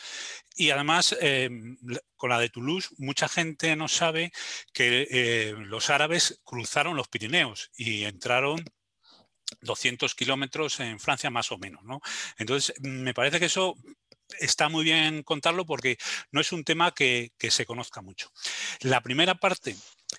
Y 0.55 0.71
además, 0.71 1.15
em, 1.21 1.77
con 2.15 2.29
la 2.29 2.39
de 2.39 2.49
Toulouse, 2.49 2.89
mucha 2.97 3.29
gente 3.29 3.75
no 3.75 3.87
sabe 3.87 4.31
que 4.73 5.07
eh, 5.09 5.55
los 5.57 5.89
árabes 5.89 6.41
cruzaron 6.43 6.95
los 6.95 7.07
Pirineos 7.07 7.71
y 7.77 8.03
entraron 8.03 8.63
200 9.61 10.15
kilómetros 10.15 10.79
en 10.79 10.99
Francia 10.99 11.29
más 11.29 11.51
o 11.51 11.57
menos. 11.57 11.83
¿no? 11.83 12.01
Entonces, 12.37 12.73
me 12.81 13.13
parece 13.13 13.39
que 13.39 13.45
eso 13.45 13.75
está 14.39 14.67
muy 14.69 14.83
bien 14.83 15.23
contarlo 15.23 15.65
porque 15.65 15.97
no 16.31 16.41
es 16.41 16.51
un 16.51 16.63
tema 16.63 16.93
que 16.93 17.31
se 17.49 17.65
conozca 17.65 18.01
mucho. 18.01 18.31
La 18.81 19.01
primera 19.01 19.35
parte 19.35 19.75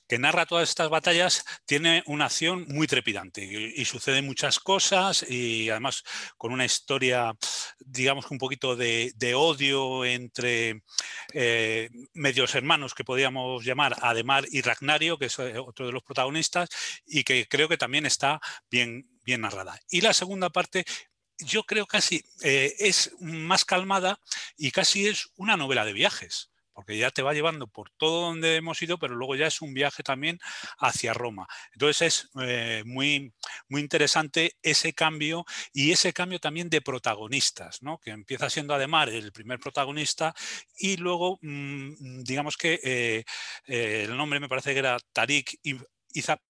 que 0.08 0.18
narra 0.18 0.46
todas 0.46 0.68
estas 0.68 0.88
batallas 0.88 1.44
tiene 1.66 2.02
una 2.06 2.24
acción 2.24 2.66
muy 2.68 2.86
trepidante 2.86 3.44
y, 3.44 3.84
suceden 3.84 4.26
muchas 4.26 4.58
cosas 4.58 5.24
y 5.28 5.70
además 5.70 6.02
con 6.36 6.52
una 6.52 6.64
historia, 6.64 7.34
digamos 7.78 8.30
un 8.30 8.38
poquito 8.38 8.74
de, 8.74 9.12
odio 9.36 10.04
entre 10.04 10.82
eh, 11.32 11.90
medios 12.14 12.54
hermanos 12.54 12.94
que 12.94 13.04
podríamos 13.04 13.64
llamar 13.64 13.96
Ademar 14.00 14.44
y 14.50 14.62
Ragnario, 14.62 15.18
que 15.18 15.26
es 15.26 15.38
eh, 15.38 15.58
otro 15.58 15.86
de 15.86 15.92
los 15.92 16.02
protagonistas, 16.02 16.68
y 17.06 17.24
que 17.24 17.46
creo 17.46 17.68
que 17.68 17.76
también 17.76 18.06
está 18.06 18.40
bien, 18.70 19.08
bien 19.24 19.42
narrada. 19.42 19.78
Y 19.90 20.00
la 20.00 20.12
segunda 20.12 20.50
parte 20.50 20.84
yo 21.38 21.64
creo 21.64 21.86
casi 21.86 22.24
eh, 22.42 22.74
es 22.78 23.12
más 23.20 23.64
calmada 23.64 24.18
y 24.56 24.70
casi 24.70 25.06
es 25.06 25.30
una 25.36 25.56
novela 25.56 25.84
de 25.84 25.92
viajes 25.92 26.50
porque 26.78 26.96
ya 26.96 27.10
te 27.10 27.22
va 27.22 27.34
llevando 27.34 27.66
por 27.66 27.90
todo 27.90 28.20
donde 28.20 28.54
hemos 28.54 28.80
ido, 28.80 29.00
pero 29.00 29.16
luego 29.16 29.34
ya 29.34 29.48
es 29.48 29.60
un 29.62 29.74
viaje 29.74 30.04
también 30.04 30.38
hacia 30.78 31.12
Roma. 31.12 31.48
Entonces 31.72 32.02
es 32.02 32.30
eh, 32.40 32.84
muy, 32.86 33.34
muy 33.68 33.80
interesante 33.80 34.52
ese 34.62 34.92
cambio 34.92 35.44
y 35.72 35.90
ese 35.90 36.12
cambio 36.12 36.38
también 36.38 36.70
de 36.70 36.80
protagonistas, 36.80 37.82
¿no? 37.82 37.98
que 37.98 38.10
empieza 38.10 38.48
siendo 38.48 38.74
además 38.74 39.08
el 39.08 39.32
primer 39.32 39.58
protagonista 39.58 40.32
y 40.76 40.98
luego, 40.98 41.40
mm, 41.42 42.22
digamos 42.22 42.56
que 42.56 42.78
eh, 42.84 43.24
el 43.64 44.16
nombre 44.16 44.38
me 44.38 44.48
parece 44.48 44.72
que 44.72 44.78
era 44.78 44.98
Tariq 45.12 45.58
Izap 46.12 46.40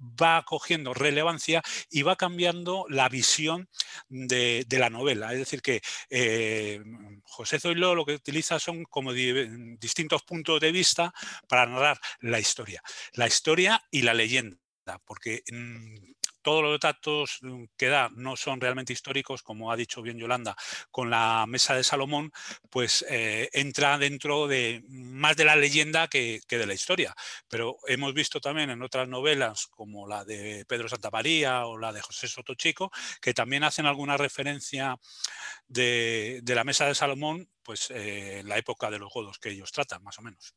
va 0.00 0.44
cogiendo 0.44 0.94
relevancia 0.94 1.62
y 1.90 2.02
va 2.02 2.16
cambiando 2.16 2.86
la 2.88 3.08
visión 3.08 3.68
de, 4.08 4.66
la 4.70 4.90
novela. 4.90 5.32
Es 5.32 5.38
decir, 5.38 5.62
que 5.62 5.80
eh, 6.10 6.82
José 7.24 7.60
Zoilo 7.60 7.94
lo 7.94 8.04
que 8.04 8.14
utiliza 8.14 8.58
son 8.58 8.84
como 8.84 9.12
distintos 9.12 10.22
puntos 10.22 10.60
de 10.60 10.72
vista 10.72 11.12
para 11.48 11.66
narrar 11.66 12.00
la 12.20 12.38
historia. 12.38 12.82
La 13.12 13.26
historia 13.26 13.82
y 13.90 14.02
la 14.02 14.14
leyenda, 14.14 14.58
porque 15.04 15.42
mm, 15.50 16.15
todos 16.46 16.62
los 16.62 16.78
datos 16.78 17.40
mm, 17.42 17.64
que 17.76 17.88
da 17.88 18.08
no 18.14 18.36
son 18.36 18.60
realmente 18.60 18.92
históricos, 18.92 19.42
como 19.42 19.72
ha 19.72 19.76
dicho 19.76 20.00
bien 20.00 20.16
Yolanda, 20.16 20.54
con 20.92 21.10
la 21.10 21.44
mesa 21.48 21.74
de 21.74 21.82
Salomón, 21.82 22.30
pues 22.70 23.04
eh, 23.10 23.50
entra 23.52 23.98
dentro 23.98 24.46
de 24.46 24.84
más 24.88 25.36
de 25.36 25.44
la 25.44 25.56
leyenda 25.56 26.06
que, 26.06 26.40
de 26.48 26.66
la 26.66 26.72
historia. 26.72 27.16
Pero 27.48 27.78
hemos 27.88 28.14
visto 28.14 28.40
también 28.40 28.70
en 28.70 28.80
otras 28.82 29.08
novelas, 29.08 29.66
como 29.66 30.06
la 30.06 30.24
de 30.24 30.64
Pedro 30.68 30.88
Santamaría 30.88 31.66
o 31.66 31.78
la 31.78 31.92
de 31.92 32.00
José 32.00 32.28
Soto 32.28 32.54
Chico, 32.54 32.92
que 33.20 33.34
también 33.34 33.64
hacen 33.64 33.86
alguna 33.86 34.16
referencia 34.16 35.00
de, 35.66 36.40
la 36.46 36.62
mesa 36.62 36.86
de 36.86 36.94
Salomón, 36.94 37.50
pues 37.64 37.90
eh, 37.90 38.38
en 38.38 38.48
la 38.48 38.56
época 38.56 38.88
de 38.88 39.00
los 39.00 39.12
godos 39.12 39.40
que 39.40 39.50
ellos 39.50 39.72
tratan, 39.72 40.00
más 40.04 40.16
o 40.20 40.22
menos. 40.22 40.54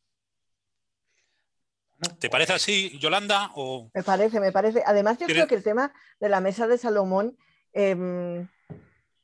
¿Te 2.20 2.30
parece 2.30 2.54
así, 2.54 2.98
Yolanda? 3.00 3.52
O... 3.56 3.90
Me 3.94 4.04
parece, 4.04 4.40
me 4.40 4.52
parece. 4.52 4.84
Además, 4.86 5.18
yo 5.18 5.28
creo 5.28 5.48
que 5.48 5.56
el 5.56 5.64
tema 5.64 5.94
de 6.20 6.30
la 6.30 6.40
mesa 6.40 6.68
de 6.68 6.78
Salomón, 6.78 7.38
em, 7.74 8.48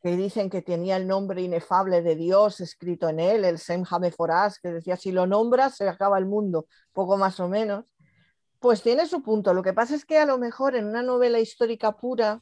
que 0.02 0.18
dicen 0.18 0.50
que 0.50 0.62
tenía 0.62 0.98
el 0.98 1.08
nombre 1.08 1.42
inefable 1.42 2.02
de 2.02 2.16
Dios 2.16 2.60
escrito 2.60 3.08
en 3.08 3.20
él, 3.20 3.46
el 3.46 3.60
Sem 3.60 3.84
Hameforás, 3.90 4.60
que 4.60 4.72
decía, 4.72 4.98
si 4.98 5.12
lo 5.12 5.26
nombras, 5.26 5.78
se 5.78 5.88
acaba 5.88 6.18
el 6.18 6.26
mundo, 6.26 6.68
poco 6.92 7.18
más 7.18 7.40
o 7.40 7.48
menos, 7.48 7.96
pues 8.60 8.82
tiene 8.82 9.06
su 9.06 9.24
punto. 9.24 9.54
Lo 9.54 9.64
que 9.64 9.74
pasa 9.74 9.96
es 9.96 10.06
que 10.06 10.18
a 10.18 10.26
lo 10.26 10.38
mejor 10.38 10.76
en 10.76 10.86
una 10.86 11.02
novela 11.02 11.40
histórica 11.40 11.94
pura, 11.94 12.42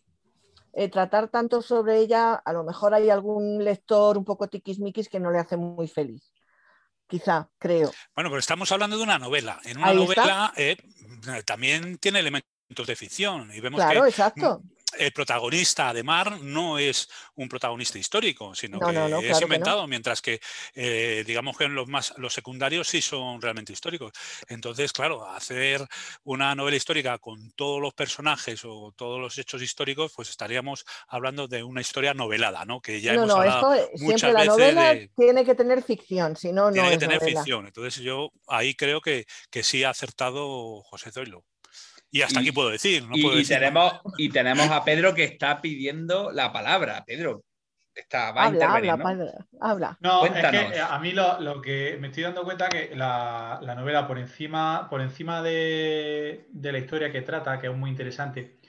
eh, 0.74 0.90
tratar 0.90 1.28
tanto 1.28 1.62
sobre 1.62 2.00
ella, 2.00 2.34
a 2.34 2.54
lo 2.54 2.64
mejor 2.64 2.96
hay 2.96 3.12
algún 3.12 3.64
lector 3.64 4.18
un 4.18 4.26
poco 4.26 4.48
tiquismiquis 4.48 5.10
que 5.10 5.20
no 5.20 5.30
le 5.30 5.38
hace 5.38 5.58
muy 5.58 5.88
feliz 5.88 6.34
quizá, 7.08 7.50
creo. 7.58 7.92
Bueno, 8.16 8.30
pero 8.30 8.40
estamos 8.40 8.72
hablando 8.72 8.98
de 8.98 9.04
una 9.04 9.20
novela. 9.20 9.60
En 9.64 9.78
una 9.78 9.94
novela 9.94 10.54
eh, 10.56 10.78
también 11.46 11.98
tiene 11.98 12.20
elementos 12.20 12.88
de 12.88 12.96
ficción 12.96 13.54
y 13.54 13.60
vemos 13.60 13.80
claro, 13.80 14.06
exacto 14.06 14.64
el 14.98 15.12
protagonista 15.12 15.90
Ademar 15.90 16.42
no 16.42 16.78
es 16.78 17.10
un 17.36 17.50
protagonista 17.50 17.98
histórico, 17.98 18.56
sino 18.56 18.80
que 18.80 19.30
es 19.30 19.42
inventado, 19.42 19.88
mientras 19.88 20.22
que 20.22 20.40
eh, 20.76 21.24
digamos 21.26 21.58
que 21.58 21.68
los 21.68 21.88
más 21.88 22.14
los 22.18 22.34
secundarios 22.34 22.88
sí 22.88 23.02
son 23.02 23.42
realmente 23.42 23.74
históricos. 23.74 24.12
Entonces, 24.48 24.92
claro, 24.94 25.28
hacer 25.28 25.86
una 26.24 26.56
novela 26.56 26.78
histórica 26.78 27.18
con 27.18 27.52
todos 27.52 27.82
los 27.82 27.94
personajes 27.94 28.64
o 28.66 28.94
todos 28.96 29.20
los 29.20 29.38
hechos 29.38 29.62
históricos, 29.62 30.12
pues 30.16 30.30
estaríamos 30.30 30.86
hablando 31.08 31.48
de 31.48 31.64
una 31.64 31.82
historia 31.82 32.14
novelada, 32.14 32.66
¿no? 32.66 32.82
Que 32.82 33.02
ya 33.02 33.14
hemos 33.14 33.32
hablado 33.32 33.76
muchas 33.98 34.34
la 34.34 34.46
novela 34.46 34.96
tiene 35.16 35.46
que 35.46 35.56
tener 35.56 35.84
ficción, 35.84 36.36
si 36.36 36.52
no, 36.52 36.68
no 36.68 36.74
tiene 36.74 36.92
que 36.92 36.98
tener 36.98 37.22
ficción. 37.22 37.66
Entonces, 37.66 38.02
yo 38.04 38.32
ahí 38.48 38.76
creo 38.76 39.02
que, 39.02 39.26
que 39.50 39.64
sí 39.64 39.84
ha 39.84 39.90
acertado 39.90 40.82
José 40.84 41.12
Zoilo. 41.12 41.44
Y 42.14 42.22
hasta 42.22 42.42
aquí 42.42 42.52
puedo 42.52 42.70
decir. 42.70 43.04
y, 43.12 43.44
tenemos, 43.44 43.94
y 44.20 44.30
tenemos 44.30 44.70
a 44.70 44.86
Pedro 44.86 45.16
que 45.16 45.24
está 45.24 45.60
pidiendo 45.60 46.32
la 46.32 46.54
palabra. 46.54 47.04
Pedro, 47.08 47.44
está, 47.96 48.32
va 48.32 48.44
habla, 48.44 48.76
a 48.76 48.80
intervenir. 48.80 48.92
Habla, 48.92 49.16
¿no? 49.50 49.60
habla. 49.60 49.98
No, 50.00 50.26
es 50.28 50.32
que 50.32 50.80
a 50.80 51.00
mí 51.00 51.12
lo, 51.12 51.60
que 51.60 51.98
me 52.00 52.10
estoy 52.10 52.22
dando 52.22 52.44
cuenta 52.44 52.70
que 52.70 52.96
la, 52.96 53.60
novela 53.76 54.08
por 54.08 54.20
encima, 54.20 54.88
por 54.92 55.02
encima 55.02 55.42
de, 55.42 56.46
la 56.54 56.78
historia 56.78 57.12
que 57.12 57.24
trata, 57.24 57.60
que 57.60 57.66
es 57.66 57.76
muy 57.76 57.90
interesante, 57.90 58.60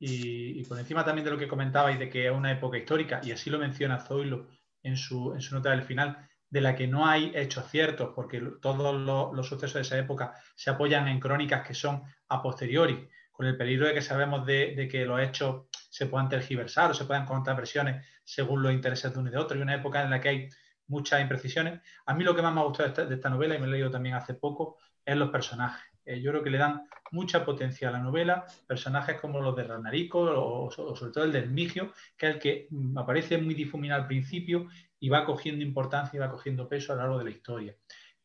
y, 0.00 0.64
por 0.64 0.76
encima 0.76 1.04
también 1.04 1.24
de 1.24 1.30
lo 1.30 1.38
que 1.38 1.46
comentabais 1.46 2.00
de 2.00 2.10
que 2.10 2.26
es 2.26 2.32
una 2.32 2.50
época 2.50 2.78
histórica, 2.78 3.20
y 3.22 3.30
así 3.30 3.48
lo 3.48 3.60
menciona 3.60 4.00
Zoilo 4.00 4.48
en 4.82 4.96
su, 4.96 5.34
en 5.34 5.40
su 5.40 5.54
nota 5.54 5.70
del 5.70 5.82
final, 5.82 6.27
de 6.50 6.60
la 6.60 6.74
que 6.74 6.86
no 6.86 7.06
hay 7.06 7.32
hechos 7.34 7.70
ciertos, 7.70 8.12
porque 8.14 8.40
todos 8.60 8.94
los, 9.34 9.46
sucesos 9.46 9.74
de 9.74 9.80
esa 9.82 9.98
época 9.98 10.34
se 10.54 10.70
apoyan 10.70 11.08
en 11.08 11.20
crónicas 11.20 11.66
que 11.66 11.74
son 11.74 12.02
a 12.28 12.42
posteriori, 12.42 13.08
con 13.30 13.46
el 13.46 13.56
peligro 13.56 13.86
de 13.86 13.94
que 13.94 14.02
sabemos 14.02 14.46
de, 14.46 14.88
que 14.90 15.04
los 15.04 15.20
hechos 15.20 15.66
se 15.90 16.06
puedan 16.06 16.28
tergiversar 16.28 16.90
o 16.90 16.94
se 16.94 17.04
puedan 17.04 17.26
contar 17.26 17.56
versiones 17.56 18.04
según 18.24 18.62
los 18.62 18.72
intereses 18.72 19.12
de 19.12 19.18
uno 19.18 19.28
y 19.28 19.32
de 19.32 19.38
otro, 19.38 19.58
y 19.58 19.62
una 19.62 19.74
época 19.74 20.02
en 20.02 20.10
la 20.10 20.20
que 20.20 20.28
hay 20.28 20.48
muchas 20.86 21.20
imprecisiones. 21.20 21.80
A 22.06 22.14
mí 22.14 22.24
lo 22.24 22.34
que 22.34 22.42
más 22.42 22.52
me 22.52 22.60
ha 22.60 22.64
gustado 22.64 23.06
de 23.06 23.14
esta, 23.14 23.30
novela, 23.30 23.54
y 23.54 23.58
me 23.58 23.66
he 23.66 23.70
leído 23.70 23.90
también 23.90 24.14
hace 24.14 24.34
poco, 24.34 24.78
es 25.04 25.16
los 25.16 25.30
personajes. 25.30 25.84
Eh, 26.04 26.22
yo 26.22 26.30
creo 26.30 26.42
que 26.42 26.50
le 26.50 26.58
dan 26.58 26.88
mucha 27.10 27.44
potencia 27.44 27.88
a 27.88 27.92
la 27.92 27.98
novela, 27.98 28.46
personajes 28.66 29.20
como 29.20 29.40
los 29.40 29.54
de 29.54 29.64
Ranarico 29.64 30.20
o, 30.20 30.70
sobre 30.70 31.12
todo 31.12 31.24
el 31.24 31.32
del 31.32 31.50
Migio, 31.50 31.92
que 32.16 32.28
es 32.28 32.34
el 32.34 32.40
que 32.40 32.68
me 32.70 33.00
aparece 33.00 33.38
muy 33.38 33.54
difuminado 33.54 34.02
al 34.02 34.08
principio 34.08 34.68
y 35.00 35.08
va 35.08 35.24
cogiendo 35.24 35.64
importancia 35.64 36.16
y 36.16 36.20
va 36.20 36.30
cogiendo 36.30 36.68
peso 36.68 36.92
a 36.92 36.96
lo 36.96 37.02
largo 37.02 37.18
de 37.18 37.24
la 37.24 37.30
historia. 37.30 37.76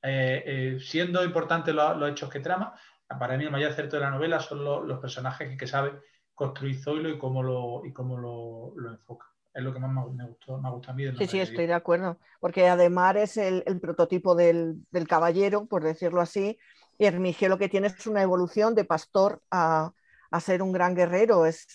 Eh, 0.02 0.44
eh, 0.46 0.80
siendo 0.80 1.24
importantes 1.24 1.74
los, 1.74 2.10
hechos 2.10 2.30
que 2.30 2.40
trama, 2.40 2.74
para 3.08 3.38
mí 3.38 3.46
el 3.46 3.52
mayor 3.52 3.72
acierto 3.72 3.96
de 3.96 4.02
la 4.02 4.10
novela 4.10 4.40
son 4.40 4.64
los, 4.64 5.00
personajes 5.00 5.58
que, 5.58 5.68
sabe 5.68 5.94
construir 6.34 6.82
Zoilo 6.82 7.10
y 7.10 7.18
cómo 7.18 7.44
lo, 7.44 7.86
y 7.86 7.94
cómo 7.94 8.18
lo, 8.18 8.90
enfoca. 8.90 9.28
Es 9.54 9.64
lo 9.64 9.72
que 9.72 9.80
más 9.80 9.92
me, 10.12 10.26
gustó, 10.26 10.58
me 10.58 10.70
gusta 10.72 10.92
a 10.92 10.96
mí. 10.96 11.06
sí, 11.16 11.28
sí, 11.28 11.40
estoy 11.40 11.68
de 11.68 11.76
acuerdo. 11.76 12.18
Porque 12.40 12.68
además 12.68 13.16
es 13.18 13.38
el, 13.38 13.80
prototipo 13.80 14.36
del, 14.36 14.84
caballero, 15.08 15.68
por 15.68 15.84
decirlo 15.84 16.22
así, 16.22 16.58
y 16.98 17.06
Hermigio 17.06 17.50
lo 17.50 17.58
que 17.58 17.70
tiene 17.70 17.88
es 17.88 18.08
una 18.08 18.24
evolución 18.24 18.74
de 18.76 18.84
pastor 18.84 19.42
a, 19.52 19.94
a 20.32 20.40
ser 20.40 20.64
un 20.64 20.72
gran 20.72 20.96
guerrero. 20.96 21.46
Es, 21.46 21.68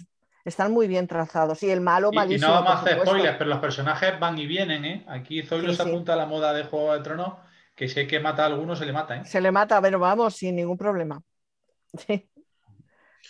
están 0.44 0.72
muy 0.72 0.88
bien 0.88 1.06
trazados. 1.06 1.62
Y 1.62 1.70
el 1.70 1.80
malo, 1.80 2.10
malísimo. 2.12 2.46
Y, 2.46 2.50
no 2.50 2.54
vamos 2.54 2.72
a 2.72 2.80
hacer 2.80 3.00
spoilers, 3.00 3.36
pero 3.36 3.50
los 3.50 3.58
personajes 3.58 4.18
van 4.18 4.38
y 4.38 4.46
vienen, 4.46 4.84
¿eh? 4.84 5.04
Aquí 5.08 5.42
Zoilo 5.42 5.72
se 5.74 5.82
apunta 5.82 6.14
a 6.14 6.16
la 6.16 6.26
moda 6.26 6.52
de 6.52 6.64
Juego 6.64 6.94
de 6.94 7.00
Tronos, 7.00 7.34
que 7.74 7.88
si 7.88 8.00
hay 8.00 8.06
que 8.06 8.20
matar 8.20 8.50
a 8.50 8.54
alguno, 8.54 8.76
se 8.76 8.86
le 8.86 8.92
mata, 8.92 9.16
¿eh? 9.16 9.24
Se 9.24 9.40
le 9.40 9.52
mata, 9.52 9.80
pero 9.80 9.98
vamos, 9.98 10.34
sin 10.34 10.56
ningún 10.56 10.78
problema. 10.78 11.22
Sí. 12.06 12.28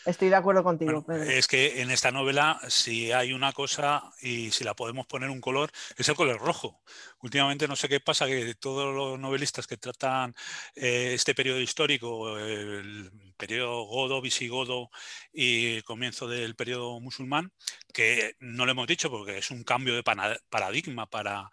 Estoy 0.05 0.29
de 0.29 0.37
acuerdo 0.37 0.63
contigo. 0.63 1.05
Es 1.11 1.47
que 1.47 1.83
en 1.83 1.91
esta 1.91 2.11
novela, 2.11 2.59
si 2.69 3.13
hay 3.13 3.33
una 3.33 3.53
cosa 3.53 4.11
y 4.21 4.51
si 4.51 4.65
la 4.65 4.75
podemos 4.75 5.07
poner 5.07 5.29
un 5.29 5.41
color, 5.41 5.71
es 5.97 6.09
el 6.09 6.15
color 6.15 6.41
rojo. 6.41 6.81
Últimamente 7.21 7.69
no 7.69 7.77
sé 7.77 7.89
qué 7.89 8.01
pasa, 8.01 8.27
que 8.27 8.55
todos 8.55 8.95
los 8.95 9.19
novelistas 9.19 9.67
que 9.67 9.77
tratan 9.77 10.35
eh, 10.75 11.13
este 11.15 11.35
periodo 11.35 11.61
histórico, 11.61 12.39
el 12.39 13.11
periodo 13.39 13.85
godo, 13.85 14.21
visigodo 14.21 14.91
y 15.33 15.81
comienzo 15.83 16.29
del 16.29 16.57
periodo 16.57 17.01
musulmán, 17.01 17.53
que 17.95 18.37
no 18.41 18.67
lo 18.67 18.73
hemos 18.73 18.87
dicho 18.87 19.11
porque 19.11 19.39
es 19.39 19.51
un 19.51 19.65
cambio 19.65 19.95
de 19.95 20.03
paradigma 20.51 21.07
para, 21.07 21.51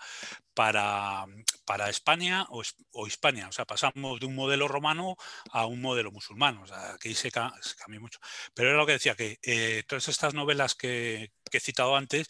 para, 0.53 1.25
para 1.65 1.89
España 1.89 2.45
o, 2.49 2.63
o, 2.91 3.07
Hispania. 3.07 3.47
O 3.47 3.51
sea, 3.53 3.65
pasamos 3.65 4.19
de 4.19 4.25
un 4.25 4.35
modelo 4.35 4.67
romano 4.67 5.15
a 5.51 5.65
un 5.65 5.81
modelo 5.81 6.11
musulmán. 6.11 6.57
O 6.57 6.67
sea, 6.67 6.95
aquí 6.95 7.13
se, 7.15 7.31
cambia 7.31 7.99
mucho. 8.01 8.19
Pero 8.53 8.69
era 8.69 8.77
lo 8.77 8.85
que 8.85 8.93
decía, 8.93 9.15
que 9.15 9.39
eh, 9.43 9.83
todas 9.87 10.09
estas 10.09 10.33
novelas 10.33 10.75
que 10.75 11.31
he 11.51 11.59
citado 11.59 11.95
antes, 11.95 12.27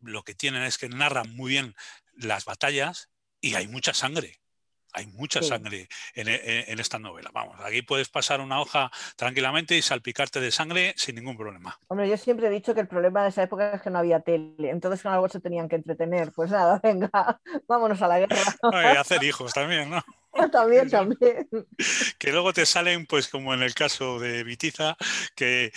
lo 0.00 0.24
que 0.24 0.34
tienen 0.34 0.62
es 0.64 0.78
que 0.78 0.88
narran 0.88 1.34
muy 1.36 1.52
bien 1.52 1.74
las 2.14 2.44
batallas 2.44 3.10
y 3.40 3.54
hay 3.54 3.68
mucha 3.68 3.94
sangre 3.94 4.40
hay 4.96 5.06
mucha 5.06 5.42
sangre 5.42 5.88
en, 6.14 6.80
esta 6.80 6.98
novela. 6.98 7.30
Vamos, 7.32 7.56
aquí 7.62 7.82
puedes 7.82 8.08
pasar 8.08 8.40
una 8.40 8.60
hoja 8.60 8.90
tranquilamente 9.16 9.76
y 9.76 9.82
salpicarte 9.82 10.40
de 10.40 10.50
sangre 10.50 10.94
sin 10.96 11.16
ningún 11.16 11.36
problema. 11.36 11.78
Hombre, 11.88 12.08
yo 12.08 12.16
siempre 12.16 12.46
he 12.46 12.50
dicho 12.50 12.74
que 12.74 12.80
el 12.80 12.88
problema 12.88 13.22
de 13.22 13.28
esa 13.28 13.42
época 13.42 13.74
es 13.74 13.82
que 13.82 13.90
no 13.90 13.98
había 13.98 14.20
tele, 14.20 14.70
entonces 14.70 15.02
con 15.02 15.12
algo 15.12 15.28
se 15.28 15.40
tenían 15.40 15.68
que 15.68 15.76
entretener. 15.76 16.32
Pues 16.32 16.50
nada, 16.50 16.80
venga, 16.82 17.40
vámonos 17.68 18.00
a 18.00 18.08
la 18.08 18.20
guerra. 18.20 18.36
y 18.94 18.96
hacer 18.96 19.22
hijos 19.22 19.52
también, 19.52 19.90
¿no? 19.90 20.02
también, 20.52 20.88
también. 20.88 21.48
Que 22.18 22.32
luego 22.32 22.52
te 22.52 22.66
salen, 22.66 23.06
pues 23.06 23.28
como 23.28 23.54
en 23.54 23.62
el 23.62 23.74
caso 23.74 24.18
de 24.18 24.44
Vitiza, 24.44 24.96
que 25.34 25.72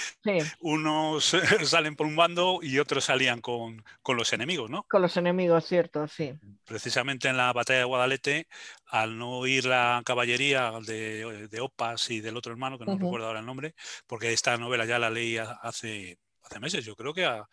unos 0.59 1.35
salen 1.65 1.95
por 1.95 2.07
un 2.07 2.15
bando 2.15 2.59
y 2.61 2.79
otros 2.79 3.05
salían 3.05 3.41
con, 3.41 3.83
los 4.05 4.33
enemigos, 4.33 4.69
¿no? 4.69 4.85
Con 4.89 5.01
los 5.01 5.15
enemigos, 5.17 5.65
cierto, 5.65 6.07
sí. 6.07 6.33
Precisamente 6.65 7.27
en 7.29 7.37
la 7.37 7.53
batalla 7.53 7.79
de 7.79 7.85
Guadalete, 7.85 8.47
al 8.87 9.17
no 9.17 9.45
ir 9.45 9.65
la 9.65 10.01
caballería 10.05 10.71
de, 10.85 11.59
Opas 11.61 12.09
y 12.09 12.21
del 12.21 12.37
otro 12.37 12.51
hermano, 12.51 12.77
que 12.77 12.85
no 12.85 12.97
recuerdo 12.97 13.27
ahora 13.27 13.39
el 13.39 13.45
nombre, 13.45 13.75
porque 14.07 14.33
esta 14.33 14.57
novela 14.57 14.85
ya 14.85 14.99
la 14.99 15.09
leí 15.09 15.37
hace, 15.37 16.17
hace 16.43 16.59
meses, 16.59 16.85
yo 16.85 16.95
creo 16.95 17.13
que 17.13 17.25
a, 17.25 17.47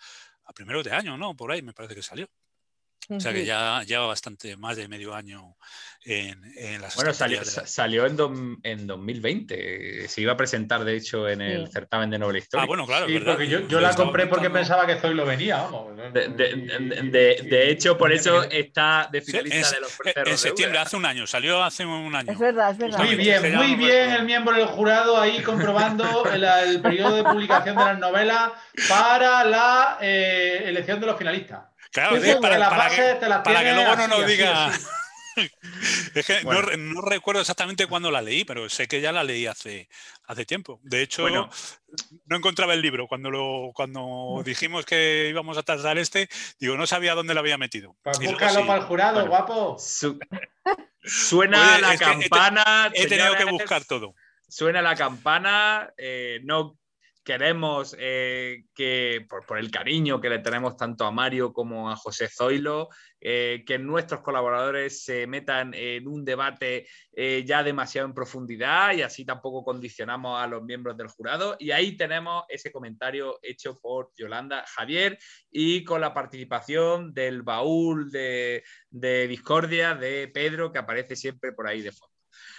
a 0.46 0.52
primeros 0.52 0.84
de 0.84 0.92
año, 0.92 1.16
¿no? 1.18 1.34
Por 1.34 1.52
ahí 1.52 1.62
me 1.62 1.72
parece 1.72 1.94
que 1.94 2.02
salió. 2.02 2.28
O 3.08 3.20
sea 3.20 3.32
que 3.32 3.44
ya 3.44 3.82
lleva 3.84 4.06
bastante, 4.06 4.56
más 4.56 4.76
de 4.76 4.88
medio 4.88 5.14
año 5.14 5.56
en, 6.06 6.40
en 6.56 6.80
las 6.80 6.94
Bueno, 6.94 7.12
salió, 7.12 7.44
salió 7.44 8.06
en, 8.06 8.58
en, 8.62 8.86
2020. 8.86 10.08
Se 10.08 10.20
iba 10.20 10.32
a 10.32 10.36
presentar, 10.36 10.84
de 10.84 10.96
hecho, 10.96 11.28
en 11.28 11.40
el 11.40 11.68
certamen 11.68 12.10
de 12.10 12.18
novela 12.18 12.38
histórica. 12.38 12.64
Ah, 12.64 12.66
bueno, 12.66 12.86
claro. 12.86 13.06
porque 13.24 13.48
yo, 13.48 13.66
yo 13.66 13.80
la 13.80 13.94
compré 13.94 14.26
porque 14.26 14.48
pensaba 14.48 14.86
que 14.86 14.96
Zoilo 14.96 15.26
venía. 15.26 15.62
Vamos. 15.62 15.96
De, 16.12 16.28
de, 16.28 17.42
de, 17.42 17.70
hecho, 17.70 17.98
por 17.98 18.12
eso 18.12 18.44
está 18.44 19.08
de 19.10 19.20
finalista 19.20 19.70
de 19.72 19.80
los 19.80 19.98
En, 20.04 20.28
en 20.28 20.38
septiembre, 20.38 20.78
hace 20.78 20.96
un 20.96 21.06
año. 21.06 21.26
Salió 21.26 21.62
hace 21.62 21.84
un 21.84 22.14
año. 22.14 22.32
Es 22.32 22.38
verdad, 22.38 22.70
es 22.70 22.78
verdad. 22.78 22.98
Muy 22.98 23.16
bien, 23.16 23.56
muy 23.56 23.74
bien 23.74 24.12
el 24.12 24.24
miembro 24.24 24.54
del 24.54 24.66
jurado 24.66 25.20
ahí 25.20 25.42
comprobando 25.42 26.24
el, 26.32 26.44
el 26.44 26.80
periodo 26.80 27.16
de 27.16 27.24
publicación 27.24 27.76
de 27.76 27.84
las 27.84 27.98
novelas 27.98 28.52
para 28.88 29.44
la 29.44 29.98
eh, 30.00 30.62
elección 30.66 31.00
de 31.00 31.06
los 31.06 31.18
finalistas. 31.18 31.62
Claro, 31.92 32.20
para, 32.40 32.90
que, 32.90 33.72
luego 33.72 33.96
no 33.96 34.08
nos 34.08 34.26
diga. 34.26 34.70
es 36.14 36.26
que 36.26 36.42
no, 36.44 37.00
recuerdo 37.02 37.40
exactamente 37.40 37.86
cuándo 37.86 38.10
la 38.10 38.22
leí, 38.22 38.44
pero 38.44 38.68
sé 38.68 38.88
que 38.88 39.00
ya 39.00 39.12
la 39.12 39.24
leí 39.24 39.46
hace, 39.46 39.88
hace 40.26 40.46
tiempo. 40.46 40.80
De 40.82 41.02
hecho, 41.02 41.28
no 41.28 42.36
encontraba 42.36 42.74
el 42.74 42.82
libro. 42.82 43.06
Cuando, 43.06 43.30
lo, 43.30 43.70
cuando 43.74 44.42
dijimos 44.44 44.84
que 44.84 45.28
íbamos 45.28 45.58
a 45.58 45.62
tardar 45.62 45.98
este, 45.98 46.28
digo, 46.58 46.76
no 46.76 46.86
sabía 46.86 47.14
dónde 47.14 47.34
lo 47.34 47.40
había 47.40 47.58
metido. 47.58 47.96
Pues 48.02 48.18
búscalo 48.18 48.66
para 48.66 48.80
el 48.80 48.86
jurado, 48.86 49.26
guapo. 49.26 49.76
suena 51.04 51.78
la 51.78 51.96
campana. 51.96 52.90
He, 52.94 53.06
tenido 53.06 53.36
que 53.36 53.44
buscar 53.44 53.84
todo. 53.84 54.14
Suena 54.48 54.80
la 54.80 54.94
campana. 54.94 55.92
Eh, 55.96 56.40
no 56.44 56.78
queremos 57.26 57.96
eh, 57.98 58.66
que, 58.72 59.26
por, 59.28 59.58
el 59.58 59.68
cariño 59.68 60.20
que 60.20 60.30
le 60.30 60.38
tenemos 60.38 60.76
tanto 60.76 61.04
a 61.04 61.10
Mario 61.10 61.52
como 61.52 61.90
a 61.90 61.96
José 61.96 62.28
Zoilo, 62.28 62.88
eh, 63.20 63.64
que 63.66 63.80
nuestros 63.80 64.20
colaboradores 64.20 65.02
se 65.02 65.26
metan 65.26 65.74
en 65.74 66.06
un 66.06 66.24
debate 66.24 66.86
eh, 67.12 67.42
ya 67.44 67.64
demasiado 67.64 68.06
en 68.06 68.14
profundidad 68.14 68.94
y 68.94 69.02
así 69.02 69.24
tampoco 69.24 69.64
condicionamos 69.64 70.40
a 70.40 70.46
los 70.46 70.62
miembros 70.62 70.96
del 70.96 71.08
jurado. 71.08 71.56
Y 71.58 71.72
ahí 71.72 71.96
tenemos 71.96 72.44
ese 72.48 72.70
comentario 72.70 73.40
hecho 73.42 73.76
por 73.82 74.12
Yolanda 74.16 74.64
Javier 74.64 75.18
y 75.50 75.82
con 75.82 76.00
la 76.00 76.14
participación 76.14 77.12
del 77.12 77.42
baúl 77.42 78.08
de, 78.12 78.62
de 78.88 79.26
Discordia 79.26 79.96
de 79.96 80.28
Pedro, 80.28 80.70
que 80.70 80.78
aparece 80.78 81.16
siempre 81.16 81.52
por 81.52 81.66
ahí 81.66 81.82
de 81.82 81.90
fondo. 81.90 82.14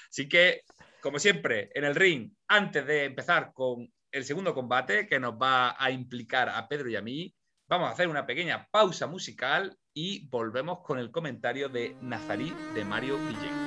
Así 0.10 0.28
que 0.28 0.64
como 1.00 1.20
siempre, 1.20 1.70
en 1.74 1.86
el 1.86 1.96
ring, 1.96 2.32
antes 2.50 2.86
de 2.86 3.06
empezar 3.06 3.54
con 3.54 3.90
el 4.12 4.24
segundo 4.24 4.54
combate 4.54 5.08
que 5.08 5.20
nos 5.20 5.34
va 5.34 5.76
a 5.78 5.92
implicar 5.92 6.50
a 6.50 6.68
Pedro 6.68 6.90
y 6.90 6.96
a 6.96 7.02
mí. 7.02 7.36
Vamos 7.70 7.90
a 7.90 7.92
hacer 7.92 8.08
una 8.08 8.26
pequeña 8.26 8.68
pausa 8.72 9.08
musical 9.08 9.78
y 9.94 10.28
volvemos 10.30 10.80
con 10.84 11.00
el 11.00 11.12
comentario 11.12 11.70
de 11.70 11.96
Nazarí 12.02 12.54
de 12.74 12.86
Mario 12.86 13.18
Villén. 13.18 13.67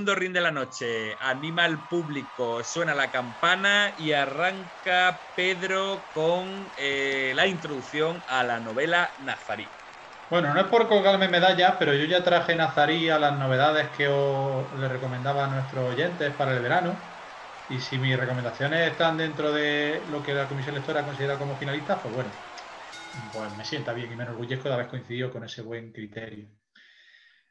Segundo 0.00 0.14
ring 0.14 0.32
de 0.32 0.40
la 0.40 0.50
noche, 0.50 1.14
anima 1.20 1.64
al 1.64 1.76
público, 1.86 2.64
suena 2.64 2.94
la 2.94 3.10
campana 3.10 3.92
y 3.98 4.12
arranca 4.12 5.20
Pedro 5.36 6.00
con 6.14 6.64
eh, 6.78 7.34
la 7.36 7.46
introducción 7.46 8.16
a 8.26 8.42
la 8.42 8.60
novela 8.60 9.10
Nazarí. 9.18 9.68
Bueno, 10.30 10.54
no 10.54 10.60
es 10.62 10.68
por 10.68 10.88
colgarme 10.88 11.28
medallas, 11.28 11.74
pero 11.78 11.92
yo 11.92 12.06
ya 12.06 12.24
traje 12.24 12.56
Nazarí 12.56 13.10
a 13.10 13.18
las 13.18 13.38
novedades 13.38 13.90
que 13.94 14.08
os 14.08 14.72
le 14.80 14.88
recomendaba 14.88 15.44
a 15.44 15.48
nuestros 15.48 15.92
oyentes 15.92 16.34
para 16.34 16.56
el 16.56 16.62
verano. 16.62 16.96
Y 17.68 17.78
si 17.78 17.98
mis 17.98 18.18
recomendaciones 18.18 18.90
están 18.90 19.18
dentro 19.18 19.52
de 19.52 20.02
lo 20.08 20.22
que 20.22 20.32
la 20.32 20.48
comisión 20.48 20.76
lectora 20.76 21.04
considera 21.04 21.36
como 21.36 21.58
finalista, 21.58 22.00
pues 22.00 22.14
bueno, 22.14 22.30
pues 23.34 23.54
me 23.54 23.66
sienta 23.66 23.92
bien 23.92 24.10
y 24.10 24.16
me 24.16 24.22
enorgullezco 24.24 24.66
de 24.66 24.74
haber 24.76 24.88
coincidido 24.88 25.30
con 25.30 25.44
ese 25.44 25.60
buen 25.60 25.92
criterio. 25.92 26.48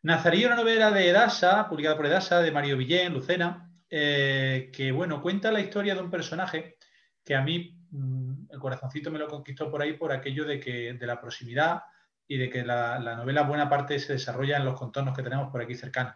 Nazarí, 0.02 0.46
una 0.46 0.56
novela 0.56 0.92
de 0.92 1.10
Edasa, 1.10 1.68
publicada 1.68 1.98
por 1.98 2.06
Edasa, 2.06 2.42
de 2.42 2.52
Mario 2.52 2.78
Villén, 2.78 3.14
Lucena, 3.14 3.70
eh, 3.90 4.70
que 4.74 4.94
bueno, 4.94 5.22
cuenta 5.22 5.52
la 5.52 5.60
historia 5.60 5.94
de 5.94 6.02
un 6.02 6.10
personaje 6.10 6.78
que 7.24 7.36
a 7.36 7.42
mí 7.42 7.78
mm, 7.92 8.52
el 8.52 8.60
corazoncito 8.60 9.12
me 9.12 9.20
lo 9.20 9.28
conquistó 9.28 9.70
por 9.70 9.82
ahí 9.82 9.94
por 9.94 10.14
aquello 10.14 10.46
de 10.46 10.60
que 10.60 10.94
de 10.94 11.06
la 11.06 11.20
proximidad 11.20 11.84
y 12.28 12.38
de 12.38 12.50
que 12.50 12.64
la, 12.64 13.00
novela 13.18 13.42
buena 13.42 13.68
parte 13.68 14.00
se 14.00 14.14
desarrolla 14.14 14.58
en 14.58 14.66
los 14.66 14.80
contornos 14.80 15.16
que 15.16 15.24
tenemos 15.24 15.52
por 15.52 15.62
aquí 15.62 15.76
cercanos. 15.76 16.16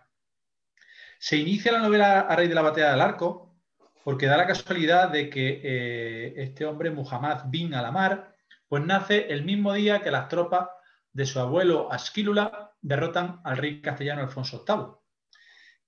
Se 1.19 1.35
inicia 1.35 1.71
la 1.73 1.79
novela 1.79 2.21
a 2.21 2.35
raíz 2.35 2.49
de 2.49 2.55
la 2.55 2.61
batalla 2.61 2.91
del 2.91 3.01
arco, 3.01 3.57
porque 4.03 4.27
da 4.27 4.37
la 4.37 4.47
casualidad 4.47 5.09
de 5.09 5.29
que 5.29 5.61
eh, 5.63 6.33
este 6.37 6.65
hombre, 6.65 6.91
Muhammad 6.91 7.45
bin 7.47 7.73
Alamar, 7.73 8.33
pues 8.67 8.85
nace 8.85 9.27
el 9.29 9.43
mismo 9.43 9.73
día 9.73 10.01
que 10.01 10.11
las 10.11 10.29
tropas 10.29 10.69
de 11.11 11.25
su 11.25 11.39
abuelo 11.39 11.91
Asquílula 11.91 12.72
derrotan 12.83 13.39
al 13.43 13.57
rey 13.57 13.81
castellano 13.81 14.21
Alfonso 14.21 14.63
VIII. 14.67 15.03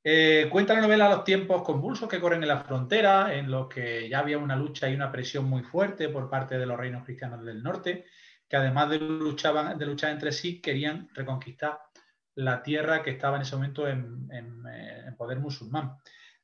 Eh, 0.08 0.48
cuenta 0.52 0.74
la 0.76 0.82
novela 0.82 1.10
los 1.10 1.24
tiempos 1.24 1.64
convulsos 1.64 2.08
que 2.08 2.20
corren 2.20 2.42
en 2.42 2.48
la 2.48 2.64
frontera, 2.64 3.34
en 3.34 3.50
los 3.52 3.68
que 3.68 4.08
ya 4.08 4.20
había 4.20 4.38
una 4.38 4.56
lucha 4.56 4.90
y 4.90 4.96
una 4.96 5.12
presión 5.12 5.46
muy 5.46 5.64
fuerte 5.64 6.10
por 6.10 6.30
parte 6.30 6.58
de 6.58 6.66
los 6.66 6.78
reinos 6.78 7.04
cristianos 7.04 7.44
del 7.44 7.62
norte, 7.62 8.06
que 8.48 8.56
además 8.56 8.90
de, 8.92 9.00
de 9.00 9.86
luchar 9.86 10.12
entre 10.12 10.32
sí, 10.32 10.62
querían 10.62 11.10
reconquistar 11.14 11.80
la 12.36 12.62
tierra 12.62 13.02
que 13.02 13.12
estaba 13.12 13.38
en 13.38 13.42
ese 13.42 13.56
momento 13.56 13.88
en, 13.88 14.28
poder 15.18 15.40
musulmán. 15.40 15.96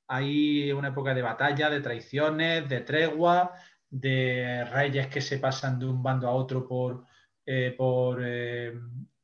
Hay 0.07 0.71
una 0.71 0.87
época 0.87 1.13
de 1.13 1.21
batalla, 1.21 1.69
de 1.69 1.81
traiciones, 1.81 2.67
de 2.67 2.79
tregua, 2.81 3.53
de 3.89 4.65
reyes 4.71 5.07
que 5.07 5.21
se 5.21 5.37
pasan 5.37 5.77
de 5.77 5.85
un 5.85 6.01
bando 6.01 6.27
a 6.27 6.31
otro 6.31 6.65
por, 6.67 7.05
eh, 7.45 7.75
por 7.77 8.21
eh, 8.23 8.73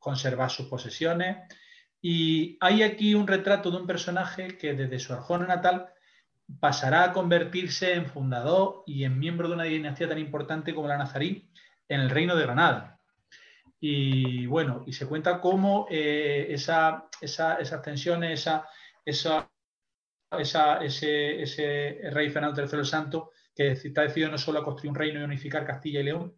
conservar 0.08 0.50
sus 0.50 0.68
posesiones. 0.68 1.36
Y 2.00 2.56
hay 2.60 2.82
aquí 2.82 3.14
un 3.14 3.26
retrato 3.26 3.70
de 3.70 3.76
un 3.76 3.86
personaje 3.86 4.56
que 4.56 4.72
desde 4.72 4.98
su 4.98 5.12
Arjona 5.12 5.46
natal 5.46 5.92
pasará 6.60 7.04
a 7.04 7.12
convertirse 7.12 7.92
en 7.92 8.06
fundador 8.06 8.84
y 8.86 9.04
en 9.04 9.18
miembro 9.18 9.48
de 9.48 9.54
una 9.54 9.64
dinastía 9.64 10.08
tan 10.08 10.18
importante 10.18 10.74
como 10.74 10.88
la 10.88 10.96
nazarí 10.96 11.50
en 11.88 12.00
el 12.00 12.08
reino 12.08 12.36
de 12.36 12.44
Granada. 12.44 12.98
Y 13.80 14.46
bueno, 14.46 14.82
y 14.86 14.94
se 14.94 15.06
cuenta 15.06 15.42
cómo 15.42 15.86
eh, 15.90 16.46
esa, 16.48 17.10
esas 17.20 17.82
tensiones, 17.82 18.40
esa, 18.40 18.64
esa, 19.04 19.50
esa, 20.38 20.78
ese, 20.78 21.42
ese 21.42 22.00
rey 22.10 22.30
Fernando 22.30 22.62
III 22.62 22.78
el 22.78 22.86
Santo, 22.86 23.32
que 23.54 23.72
está 23.72 24.02
decidido 24.02 24.30
no 24.30 24.38
solo 24.38 24.60
a 24.60 24.64
construir 24.64 24.90
un 24.90 24.96
reino 24.96 25.20
y 25.20 25.24
unificar 25.24 25.66
Castilla 25.66 26.00
y 26.00 26.04
León, 26.04 26.34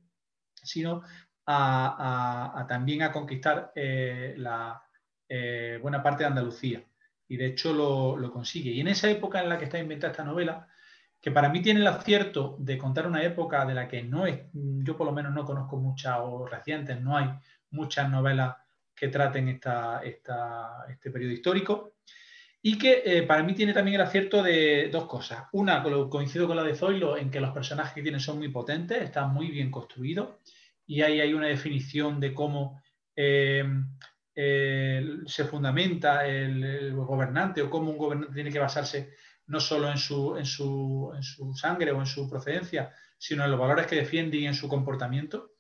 sino 0.54 1.02
también 2.68 3.02
a 3.02 3.12
conquistar 3.12 3.72
eh, 3.74 4.34
la 4.36 4.82
eh, 5.28 5.78
buena 5.80 6.02
parte 6.02 6.22
de 6.22 6.28
Andalucía. 6.28 6.84
Y 7.28 7.36
de 7.36 7.46
hecho 7.46 7.72
lo, 7.72 8.32
consigue. 8.32 8.70
Y 8.70 8.80
en 8.80 8.88
esa 8.88 9.08
época 9.08 9.40
en 9.40 9.48
la 9.48 9.58
que 9.58 9.64
está 9.64 9.78
inventada 9.78 10.10
esta 10.10 10.24
novela, 10.24 10.66
que 11.20 11.30
para 11.30 11.48
mí 11.48 11.62
tiene 11.62 11.80
el 11.80 11.86
acierto 11.86 12.56
de 12.58 12.76
contar 12.78 13.06
una 13.06 13.22
época 13.22 13.64
de 13.64 13.74
la 13.74 13.86
que 13.86 14.02
no 14.02 14.24
yo 14.52 14.96
por 14.96 15.06
lo 15.06 15.12
menos 15.12 15.32
no 15.32 15.44
conozco 15.44 15.76
muchas 15.76 16.16
o 16.20 16.46
recientes, 16.46 17.00
no 17.00 17.16
hay 17.16 17.28
muchas 17.70 18.10
novelas 18.10 18.56
que 18.94 19.08
traten 19.08 19.48
este 19.48 21.10
periodo 21.10 21.32
histórico. 21.32 21.92
y 22.62 22.76
que 22.76 23.02
eh, 23.06 23.22
para 23.22 23.42
mí 23.42 23.54
tiene 23.54 23.72
también 23.72 23.94
el 23.94 24.06
acierto 24.06 24.42
de 24.42 24.90
dos 24.92 25.06
cosas. 25.06 25.44
Una, 25.52 25.82
coincido 26.10 26.46
con 26.46 26.56
la 26.56 26.64
de 26.64 26.74
Zoilo, 26.74 27.16
en 27.16 27.30
que 27.30 27.40
los 27.40 27.52
personajes 27.52 27.94
que 27.94 28.02
tienen 28.02 28.20
son 28.20 28.38
muy 28.38 28.48
potentes, 28.48 29.02
están 29.02 29.32
muy 29.32 29.50
bien 29.50 29.70
construidos 29.70 30.28
y 30.90 31.02
ahí 31.02 31.20
hay 31.20 31.32
una 31.34 31.46
definición 31.46 32.18
de 32.18 32.34
cómo 32.34 32.82
eh, 33.14 33.64
se 35.24 35.44
fundamenta 35.44 36.26
el, 36.26 36.92
gobernante 36.96 37.62
o 37.62 37.70
cómo 37.70 37.92
un 37.92 37.96
gobernante 37.96 38.34
tiene 38.34 38.50
que 38.50 38.58
basarse 38.58 39.14
no 39.46 39.60
solo 39.60 39.88
en 39.88 39.98
su, 39.98 40.36
en 40.36 40.44
su, 40.44 41.12
en 41.14 41.22
su 41.22 41.54
sangre 41.54 41.92
o 41.92 42.00
en 42.00 42.06
su 42.06 42.28
procedencia, 42.28 42.92
sino 43.16 43.44
en 43.44 43.52
los 43.52 43.60
valores 43.60 43.86
que 43.86 43.94
defiende 43.94 44.38
y 44.38 44.46
en 44.46 44.54
su 44.54 44.66
comportamiento. 44.66 45.52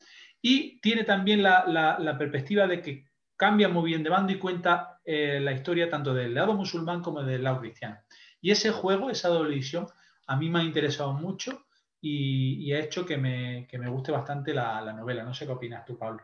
Y 0.42 0.80
tiene 0.80 1.04
también 1.04 1.44
la, 1.44 1.64
la, 1.68 2.18
perspectiva 2.18 2.66
de 2.66 2.82
que 2.82 3.04
cambia 3.36 3.68
muy 3.68 3.90
bien 3.90 4.02
de 4.02 4.10
bando 4.10 4.32
y 4.32 4.38
cuenta 4.38 4.98
eh, 5.04 5.38
la 5.40 5.52
historia 5.52 5.88
tanto 5.88 6.12
del 6.12 6.34
lado 6.34 6.54
musulmán 6.54 7.02
como 7.02 7.22
del 7.22 7.44
lado 7.44 7.60
cristiano. 7.60 8.00
Y 8.40 8.50
ese 8.50 8.72
juego, 8.72 9.10
esa 9.10 9.28
doble 9.28 9.54
visión, 9.54 9.86
a 10.26 10.34
mí 10.34 10.50
me 10.50 10.58
ha 10.58 10.64
interesado 10.64 11.12
mucho 11.12 11.66
y, 12.00 12.72
ha 12.72 12.80
hecho 12.80 13.04
que 13.04 13.18
me, 13.18 13.66
que 13.68 13.78
me, 13.78 13.88
guste 13.88 14.12
bastante 14.12 14.54
la, 14.54 14.80
la, 14.80 14.92
novela. 14.92 15.22
No 15.22 15.34
sé 15.34 15.46
qué 15.46 15.52
opinas 15.52 15.84
tú, 15.84 15.98
Pablo. 15.98 16.22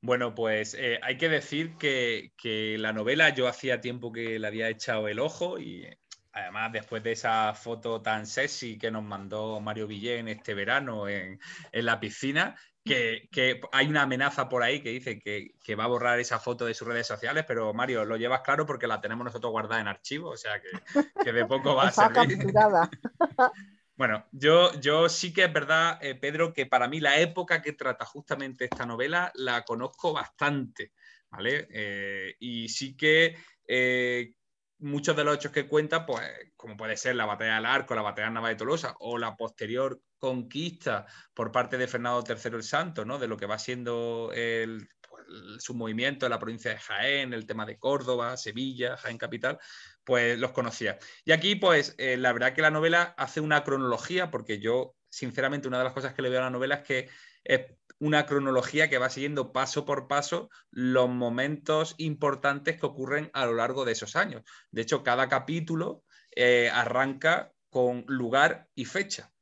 Bueno, 0.00 0.34
pues 0.34 0.74
eh, 0.74 0.98
hay 1.02 1.16
que 1.16 1.28
decir 1.28 1.76
que, 1.76 2.32
que, 2.36 2.76
la 2.78 2.92
novela 2.92 3.30
yo 3.30 3.48
hacía 3.48 3.80
tiempo 3.80 4.12
que 4.12 4.38
le 4.38 4.46
había 4.46 4.68
echado 4.68 5.08
el 5.08 5.18
ojo 5.18 5.58
y 5.58 5.86
Además, 6.34 6.72
después 6.72 7.02
de 7.04 7.12
esa 7.12 7.54
foto 7.54 8.02
tan 8.02 8.26
sexy 8.26 8.76
que 8.76 8.90
nos 8.90 9.04
mandó 9.04 9.60
Mario 9.60 9.86
Villén 9.86 10.26
este 10.26 10.52
verano 10.52 11.08
en, 11.08 11.38
la 11.72 12.00
piscina, 12.00 12.56
que, 12.84 13.28
hay 13.70 13.86
una 13.86 14.02
amenaza 14.02 14.48
por 14.48 14.64
ahí 14.64 14.82
que 14.82 14.90
dice 14.90 15.20
que, 15.20 15.74
va 15.76 15.84
a 15.84 15.88
borrar 15.88 16.18
esa 16.18 16.40
foto 16.40 16.66
de 16.66 16.74
sus 16.74 16.88
redes 16.88 17.06
sociales, 17.06 17.44
pero 17.46 17.72
Mario, 17.72 18.04
lo 18.04 18.16
llevas 18.16 18.40
claro 18.40 18.66
porque 18.66 18.88
la 18.88 19.00
tenemos 19.00 19.24
nosotros 19.24 19.52
guardada 19.52 19.80
en 19.80 19.86
archivo, 19.86 20.30
o 20.30 20.36
sea 20.36 20.60
que, 20.60 21.32
de 21.32 21.46
poco 21.46 21.76
va 21.76 21.88
a 21.88 21.92
servir. 21.92 22.38
bueno, 23.96 24.26
yo, 24.32 24.72
yo 24.80 25.08
sí 25.08 25.32
que 25.32 25.44
es 25.44 25.52
verdad, 25.52 25.98
eh, 26.02 26.16
Pedro, 26.16 26.52
que 26.52 26.66
para 26.66 26.88
mí 26.88 27.00
la 27.00 27.18
época 27.20 27.62
que 27.62 27.72
trata 27.72 28.04
justamente 28.04 28.64
esta 28.64 28.86
novela 28.86 29.30
la 29.34 29.62
conozco 29.62 30.12
bastante, 30.12 30.92
¿vale? 31.30 31.68
Eh, 31.70 32.34
y 32.40 32.68
sí 32.68 32.96
que 32.96 33.36
eh, 33.68 34.34
muchos 34.78 35.16
de 35.16 35.24
los 35.24 35.36
hechos 35.36 35.52
que 35.52 35.68
cuenta, 35.68 36.04
pues, 36.04 36.28
como 36.56 36.76
puede 36.76 36.96
ser 36.96 37.14
la 37.14 37.26
batalla 37.26 37.54
del 37.56 37.66
Arco, 37.66 37.94
la 37.94 38.02
batalla 38.02 38.28
de 38.28 38.34
Nava 38.34 38.48
de 38.48 38.56
Tolosa 38.56 38.96
o 38.98 39.16
la 39.16 39.36
posterior 39.36 40.00
conquista 40.18 41.06
por 41.32 41.52
parte 41.52 41.78
de 41.78 41.86
Fernando 41.86 42.24
III 42.26 42.56
el 42.56 42.62
Santo, 42.62 43.04
¿no? 43.04 43.18
De 43.18 43.28
lo 43.28 43.36
que 43.36 43.46
va 43.46 43.58
siendo 43.58 44.32
el, 44.34 44.88
pues, 45.08 45.24
su 45.62 45.74
movimiento 45.74 46.26
en 46.26 46.30
la 46.30 46.38
provincia 46.38 46.72
de 46.72 46.78
Jaén, 46.78 47.32
el 47.32 47.46
tema 47.46 47.64
de 47.64 47.78
Córdoba, 47.78 48.36
Sevilla, 48.36 48.96
Jaén 48.96 49.18
capital, 49.18 49.58
pues 50.04 50.38
los 50.38 50.52
conocía. 50.52 50.98
Y 51.24 51.32
aquí, 51.32 51.56
pues, 51.56 51.94
eh, 51.98 52.16
la 52.16 52.32
verdad 52.32 52.54
que 52.54 52.62
la 52.62 52.70
novela 52.70 53.14
hace 53.16 53.40
una 53.40 53.64
cronología, 53.64 54.30
porque 54.30 54.60
yo, 54.60 54.96
sinceramente, 55.08 55.68
una 55.68 55.78
de 55.78 55.84
las 55.84 55.92
cosas 55.92 56.14
que 56.14 56.22
le 56.22 56.28
veo 56.30 56.40
a 56.40 56.44
la 56.44 56.50
novela 56.50 56.76
es 56.76 56.82
que 56.82 57.08
es 57.44 57.62
una 57.98 58.26
cronología 58.26 58.88
que 58.90 58.98
va 58.98 59.08
siguiendo 59.10 59.52
paso 59.52 59.84
por 59.84 60.08
paso 60.08 60.50
los 60.70 61.08
momentos 61.08 61.94
importantes 61.98 62.78
que 62.78 62.86
ocurren 62.86 63.30
a 63.32 63.46
lo 63.46 63.54
largo 63.54 63.84
de 63.84 63.92
esos 63.92 64.16
años. 64.16 64.42
De 64.70 64.82
hecho, 64.82 65.02
cada 65.02 65.28
capítulo 65.28 66.04
eh, 66.34 66.70
arranca 66.72 67.52
con 67.70 68.04
lugar 68.08 68.68
y 68.74 68.84
fecha. 68.84 69.32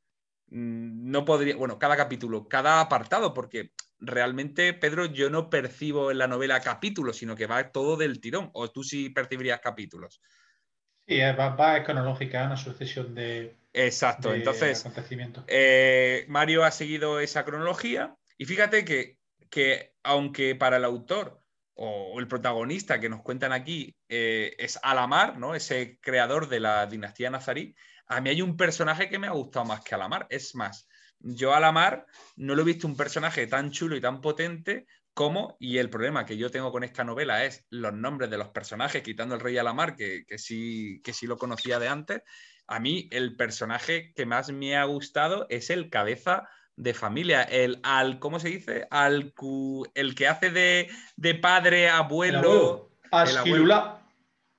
Mm, 0.47 1.09
no 1.11 1.25
podría, 1.25 1.55
bueno, 1.55 1.79
cada 1.79 1.97
capítulo, 1.97 2.47
cada 2.47 2.79
apartado, 2.79 3.33
porque 3.33 3.71
realmente, 3.99 4.73
Pedro, 4.73 5.05
yo 5.05 5.29
no 5.29 5.49
percibo 5.49 6.11
en 6.11 6.19
la 6.19 6.27
novela 6.27 6.59
capítulos, 6.61 7.17
sino 7.17 7.35
que 7.35 7.47
va 7.47 7.71
todo 7.71 7.97
del 7.97 8.21
tirón, 8.21 8.49
o 8.53 8.69
tú 8.71 8.83
sí 8.83 9.09
percibirías 9.09 9.61
capítulos. 9.61 10.21
Sí, 11.07 11.19
va, 11.19 11.77
es 11.77 11.85
cronológica, 11.85 12.45
una 12.45 12.57
sucesión 12.57 13.13
de, 13.13 13.55
Exacto, 13.73 14.35
entonces 14.35 14.85
eh, 15.47 16.25
Mario 16.27 16.63
ha 16.63 16.69
seguido 16.69 17.19
esa 17.19 17.43
cronología 17.43 18.15
y 18.37 18.45
fíjate 18.45 18.85
que, 18.85 19.17
que 19.49 19.95
aunque 20.03 20.55
para 20.55 20.77
el 20.77 20.85
autor 20.85 21.41
o 21.73 22.19
el 22.19 22.27
protagonista 22.27 22.99
que 22.99 23.09
nos 23.09 23.23
cuentan 23.23 23.51
aquí 23.51 23.95
eh, 24.09 24.53
es 24.59 24.79
Alamar, 24.83 25.39
¿no? 25.39 25.55
ese 25.55 25.97
creador 26.01 26.49
de 26.49 26.59
la 26.59 26.85
dinastía 26.85 27.31
nazarí, 27.31 27.75
a 28.05 28.21
mí 28.21 28.29
hay 28.29 28.43
un 28.43 28.55
personaje 28.55 29.09
que 29.09 29.17
me 29.17 29.25
ha 29.25 29.31
gustado 29.31 29.65
más 29.65 29.83
que 29.83 29.95
Alamar. 29.95 30.27
Es 30.29 30.53
más, 30.53 30.87
yo 31.17 31.55
Alamar 31.55 32.05
no 32.35 32.53
lo 32.53 32.61
he 32.61 32.65
visto 32.65 32.85
un 32.85 32.95
personaje 32.95 33.47
tan 33.47 33.71
chulo 33.71 33.95
y 33.95 34.01
tan 34.01 34.21
potente 34.21 34.85
como, 35.13 35.57
y 35.59 35.77
el 35.77 35.89
problema 35.89 36.25
que 36.25 36.37
yo 36.37 36.49
tengo 36.49 36.71
con 36.71 36.83
esta 36.83 37.03
novela 37.03 37.45
es 37.45 37.65
los 37.69 37.93
nombres 37.93 38.29
de 38.29 38.37
los 38.37 38.49
personajes, 38.49 39.03
quitando 39.03 39.35
el 39.35 39.41
rey 39.41 39.57
Alamar, 39.57 39.95
que, 39.95 40.25
que, 40.25 40.37
sí, 40.37 41.01
que 41.03 41.13
sí 41.13 41.27
lo 41.27 41.37
conocía 41.37 41.79
de 41.79 41.87
antes, 41.87 42.21
a 42.67 42.79
mí 42.79 43.07
el 43.11 43.35
personaje 43.35 44.13
que 44.15 44.25
más 44.25 44.51
me 44.51 44.75
ha 44.75 44.85
gustado 44.85 45.45
es 45.49 45.69
el 45.69 45.89
cabeza 45.89 46.47
de 46.75 46.93
familia, 46.93 47.43
el 47.43 47.79
al, 47.83 48.19
¿cómo 48.19 48.39
se 48.39 48.49
dice? 48.49 48.87
Al, 48.89 49.33
el 49.93 50.15
que 50.15 50.27
hace 50.27 50.49
de, 50.49 50.89
de 51.15 51.35
padre, 51.35 51.89
abuelo. 51.89 52.89
Asquirulá. 53.11 54.01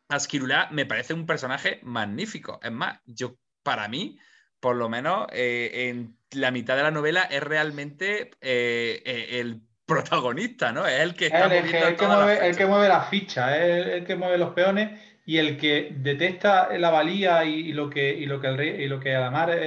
Asquirulá 0.09 0.69
me 0.71 0.87
parece 0.87 1.15
un 1.15 1.27
personaje 1.27 1.81
magnífico. 1.83 2.61
Es 2.63 2.71
más, 2.71 3.01
yo, 3.05 3.37
para 3.63 3.89
mí, 3.89 4.19
por 4.61 4.77
lo 4.77 4.89
menos 4.89 5.27
eh, 5.33 5.89
en 5.89 6.17
la 6.31 6.51
mitad 6.51 6.77
de 6.77 6.85
la 6.85 6.91
novela, 6.91 7.23
es 7.23 7.43
realmente 7.43 8.31
eh, 8.41 9.03
eh, 9.05 9.41
el 9.41 9.63
protagonista, 9.87 10.73
¿no? 10.73 10.87
Es 10.87 11.01
el 11.01 11.15
que 11.15 11.27
está 11.27 11.47
el, 11.47 11.75
el, 11.75 11.97
que 11.97 12.07
mueve, 12.07 12.49
el 12.49 12.57
que 12.57 12.67
mueve 12.67 12.89
la 12.89 13.03
ficha, 13.03 13.57
es 13.57 13.87
el, 13.87 14.05
que 14.05 14.17
mueve 14.17 14.39
los 14.39 14.55
peones 14.55 15.01
y 15.27 15.39
el 15.39 15.57
que 15.57 15.91
detecta 15.97 16.77
la 16.79 16.91
valía 16.91 17.45
y, 17.45 17.73
lo 17.73 17.91
que 17.91 18.15
y 18.15 18.27
lo 18.27 18.41
que 18.41 18.47
el 18.47 18.57
rey 18.57 18.83
y 18.83 18.89
lo 18.89 19.01
que 19.01 19.15
Adamar 19.15 19.59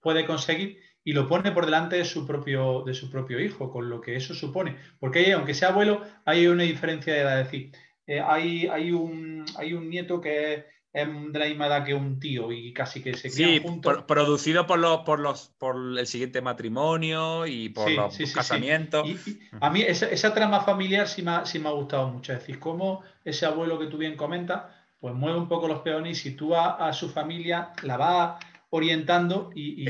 puede 0.00 0.26
conseguir 0.26 0.78
y 1.04 1.12
lo 1.12 1.28
pone 1.28 1.52
por 1.52 1.66
delante 1.66 1.96
de 1.96 2.04
su 2.04 2.26
propio, 2.26 2.82
de 2.84 2.94
su 2.94 3.10
propio 3.10 3.38
hijo, 3.38 3.70
con 3.70 3.90
lo 3.90 4.00
que 4.00 4.16
eso 4.16 4.34
supone. 4.34 4.76
Porque 4.98 5.32
aunque 5.34 5.52
sea 5.52 5.68
abuelo, 5.68 6.02
hay 6.24 6.46
una 6.46 6.62
diferencia 6.62 7.12
de 7.12 7.20
edad. 7.20 7.40
Es 7.40 7.50
decir, 7.50 7.72
eh, 8.06 8.20
hay, 8.20 8.66
hay, 8.68 8.90
un, 8.90 9.44
hay 9.58 9.74
un 9.74 9.90
nieto 9.90 10.20
que 10.20 10.54
es 10.54 10.64
misma 10.94 11.66
edad 11.66 11.84
que 11.84 11.92
un 11.92 12.20
tío 12.20 12.52
y 12.52 12.72
casi 12.72 13.02
que 13.02 13.14
se 13.14 13.28
sí, 13.28 13.60
producido 14.06 14.66
por 14.66 14.78
los, 14.78 15.00
por 15.00 15.18
los 15.18 15.48
por 15.58 15.76
el 15.76 16.06
siguiente 16.06 16.40
matrimonio 16.40 17.46
y 17.46 17.70
por 17.70 17.90
los 17.90 18.16
casamientos. 18.32 19.04
a 19.60 19.70
mí 19.70 19.82
esa, 19.82 20.32
trama 20.32 20.60
familiar 20.60 21.08
sí 21.08 21.22
me, 21.22 21.32
ha, 21.32 21.46
sí 21.46 21.58
me 21.58 21.68
ha 21.68 21.72
gustado 21.72 22.08
mucho. 22.08 22.32
Es 22.32 22.40
decir, 22.40 22.60
cómo 22.60 23.02
ese 23.24 23.44
abuelo 23.44 23.78
que 23.78 23.86
tú 23.86 23.98
bien 23.98 24.16
comentas, 24.16 24.64
pues 25.00 25.14
mueve 25.14 25.38
un 25.38 25.48
poco 25.48 25.66
los 25.66 25.80
peones 25.80 26.18
y 26.18 26.30
sitúa 26.30 26.76
a 26.86 26.92
su 26.92 27.10
familia, 27.10 27.72
la 27.82 27.96
va 27.96 28.38
orientando 28.70 29.50
y, 29.54 29.86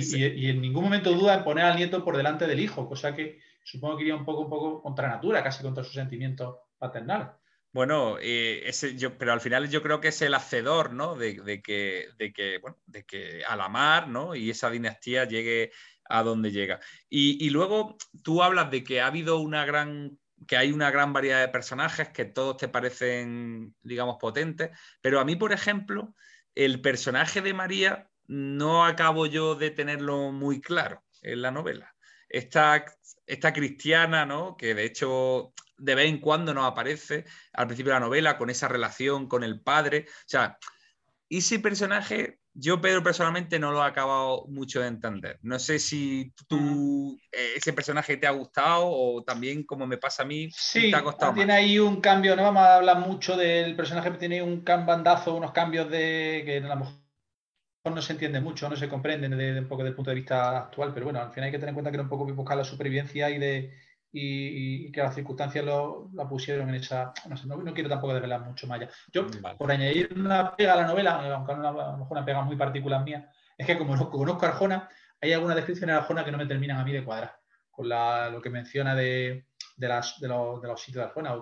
en 0.48 0.60
ningún 0.60 0.84
momento 0.84 1.12
duda 1.12 1.34
en 1.34 1.44
poner 1.44 1.64
al 1.64 1.76
nieto 1.76 2.04
por 2.04 2.16
delante 2.16 2.46
del 2.46 2.60
hijo, 2.60 2.88
cosa 2.88 3.14
que 3.14 3.40
supongo 3.62 3.96
que 3.96 4.02
iría 4.04 4.16
un 4.16 4.24
poco, 4.24 4.40
un 4.42 4.50
poco 4.50 4.82
contra 4.82 5.08
natura, 5.08 5.42
casi 5.42 5.62
contra 5.62 5.84
su 5.84 5.92
sentimiento 5.92 6.68
paternal. 6.78 7.34
Bueno, 7.74 8.18
eh, 8.20 8.70
pero 9.18 9.32
al 9.32 9.40
final 9.40 9.68
yo 9.68 9.82
creo 9.82 10.00
que 10.00 10.08
es 10.08 10.22
el 10.22 10.34
hacedor, 10.34 10.92
¿no? 10.92 11.16
De, 11.16 11.60
que, 11.60 12.06
de 12.16 12.32
que, 12.32 12.58
bueno, 12.58 12.78
de 12.86 13.04
que 13.04 13.44
a 13.44 13.56
la 13.56 13.68
mar, 13.68 14.06
¿no? 14.06 14.36
Y 14.36 14.48
esa 14.48 14.70
dinastía 14.70 15.24
llegue 15.24 15.72
a 16.04 16.22
donde 16.22 16.52
llega. 16.52 16.78
Y, 17.10 17.44
y, 17.44 17.50
luego 17.50 17.96
tú 18.22 18.44
hablas 18.44 18.70
de 18.70 18.84
que 18.84 19.00
ha 19.00 19.08
habido 19.08 19.40
una 19.40 19.64
gran, 19.64 20.16
que 20.46 20.56
hay 20.56 20.70
una 20.70 20.92
gran 20.92 21.12
variedad 21.12 21.40
de 21.40 21.48
personajes 21.48 22.10
que 22.10 22.26
todos 22.26 22.58
te 22.58 22.68
parecen, 22.68 23.74
digamos, 23.82 24.18
potentes, 24.20 24.70
pero 25.00 25.18
a 25.18 25.24
mí, 25.24 25.34
por 25.34 25.52
ejemplo, 25.52 26.14
el 26.54 26.80
personaje 26.80 27.40
de 27.40 27.54
María 27.54 28.08
no 28.28 28.84
acabo 28.86 29.26
yo 29.26 29.56
de 29.56 29.72
tenerlo 29.72 30.30
muy 30.30 30.60
claro 30.60 31.02
en 31.22 31.42
la 31.42 31.50
novela. 31.50 31.92
Esta, 32.28 32.84
esta 33.26 33.52
cristiana, 33.52 34.26
¿no? 34.26 34.56
que 34.56 34.76
de 34.76 34.84
hecho 34.84 35.52
de 35.76 35.94
vez 35.94 36.08
en 36.08 36.18
cuando 36.18 36.54
nos 36.54 36.64
aparece 36.64 37.24
al 37.52 37.66
principio 37.66 37.92
de 37.92 38.00
la 38.00 38.06
novela 38.06 38.38
con 38.38 38.50
esa 38.50 38.68
relación 38.68 39.28
con 39.28 39.44
el 39.44 39.60
padre. 39.60 40.06
O 40.08 40.28
sea, 40.28 40.58
ese 41.28 41.58
personaje, 41.58 42.38
yo 42.52 42.80
Pedro 42.80 43.02
personalmente 43.02 43.58
no 43.58 43.72
lo 43.72 43.82
he 43.82 43.86
acabado 43.86 44.46
mucho 44.48 44.80
de 44.80 44.88
entender. 44.88 45.38
No 45.42 45.58
sé 45.58 45.78
si 45.78 46.32
tú, 46.46 47.18
eh, 47.32 47.54
ese 47.56 47.72
personaje 47.72 48.16
te 48.16 48.26
ha 48.26 48.30
gustado 48.30 48.86
o 48.86 49.24
también 49.24 49.64
como 49.64 49.86
me 49.86 49.98
pasa 49.98 50.22
a 50.22 50.26
mí, 50.26 50.48
sí, 50.52 50.90
te 50.90 50.96
ha 50.96 51.02
costado. 51.02 51.34
Tiene 51.34 51.52
ahí 51.52 51.78
un 51.78 52.00
cambio, 52.00 52.36
no 52.36 52.42
vamos 52.42 52.62
a 52.62 52.76
hablar 52.76 52.98
mucho 52.98 53.36
del 53.36 53.74
personaje, 53.74 54.08
pero 54.08 54.18
tiene 54.18 54.42
un 54.42 54.64
bandazo, 54.64 55.34
unos 55.34 55.52
cambios 55.52 55.90
de 55.90 56.42
que 56.44 56.58
a 56.58 56.68
lo 56.68 56.76
mejor 56.76 57.04
no 57.84 58.00
se 58.00 58.14
entiende 58.14 58.40
mucho, 58.40 58.68
no 58.68 58.76
se 58.76 58.88
comprende 58.88 59.28
desde 59.28 59.60
un 59.60 59.68
poco 59.68 59.82
desde 59.82 59.90
el 59.90 59.96
punto 59.96 60.10
de 60.10 60.16
vista 60.16 60.56
actual, 60.58 60.92
pero 60.94 61.04
bueno, 61.04 61.20
al 61.20 61.30
final 61.32 61.46
hay 61.46 61.52
que 61.52 61.58
tener 61.58 61.70
en 61.70 61.74
cuenta 61.74 61.90
que 61.90 61.96
era 61.96 62.04
un 62.04 62.08
poco 62.08 62.24
buscar 62.32 62.56
la 62.56 62.64
supervivencia 62.64 63.28
y 63.28 63.38
de 63.38 63.74
y, 64.16 64.92
que 64.92 65.02
las 65.02 65.14
circunstancias 65.14 65.64
lo, 65.64 66.08
la 66.14 66.28
pusieron 66.28 66.68
en 66.68 66.76
esa. 66.76 67.12
No, 67.46 67.56
no, 67.56 67.74
quiero 67.74 67.88
tampoco 67.88 68.14
desvelar 68.14 68.42
mucho 68.42 68.66
más 68.66 68.80
allá. 68.80 68.90
Yo, 69.12 69.26
por 69.58 69.70
añadir 69.70 70.14
una 70.16 70.54
pega 70.54 70.74
a 70.74 70.76
la 70.76 70.86
novela, 70.86 71.34
aunque 71.34 71.52
a 71.52 71.56
lo 71.56 71.96
mejor 71.98 72.16
una 72.16 72.24
pega 72.24 72.42
muy 72.42 72.56
particular 72.56 73.02
mía, 73.02 73.28
es 73.58 73.66
que 73.66 73.76
como 73.76 73.96
no 73.96 74.08
conozco 74.10 74.46
a 74.46 74.50
Arjona, 74.50 74.88
hay 75.20 75.32
algunas 75.32 75.56
descripciones 75.56 75.94
de 75.94 76.00
Arjona 76.00 76.24
que 76.24 76.30
no 76.30 76.38
me 76.38 76.46
terminan 76.46 76.78
a 76.78 76.84
mí 76.84 76.92
de 76.92 77.04
cuadrar. 77.04 77.36
Con 77.70 77.88
la, 77.88 78.30
lo 78.30 78.40
que 78.40 78.50
menciona 78.50 78.94
de, 78.94 79.46
de, 79.76 79.88
las, 79.88 80.20
de, 80.20 80.28
los, 80.28 80.62
de 80.62 80.68
los 80.68 80.80
sitios 80.80 81.02
de 81.02 81.08
Arjona. 81.08 81.36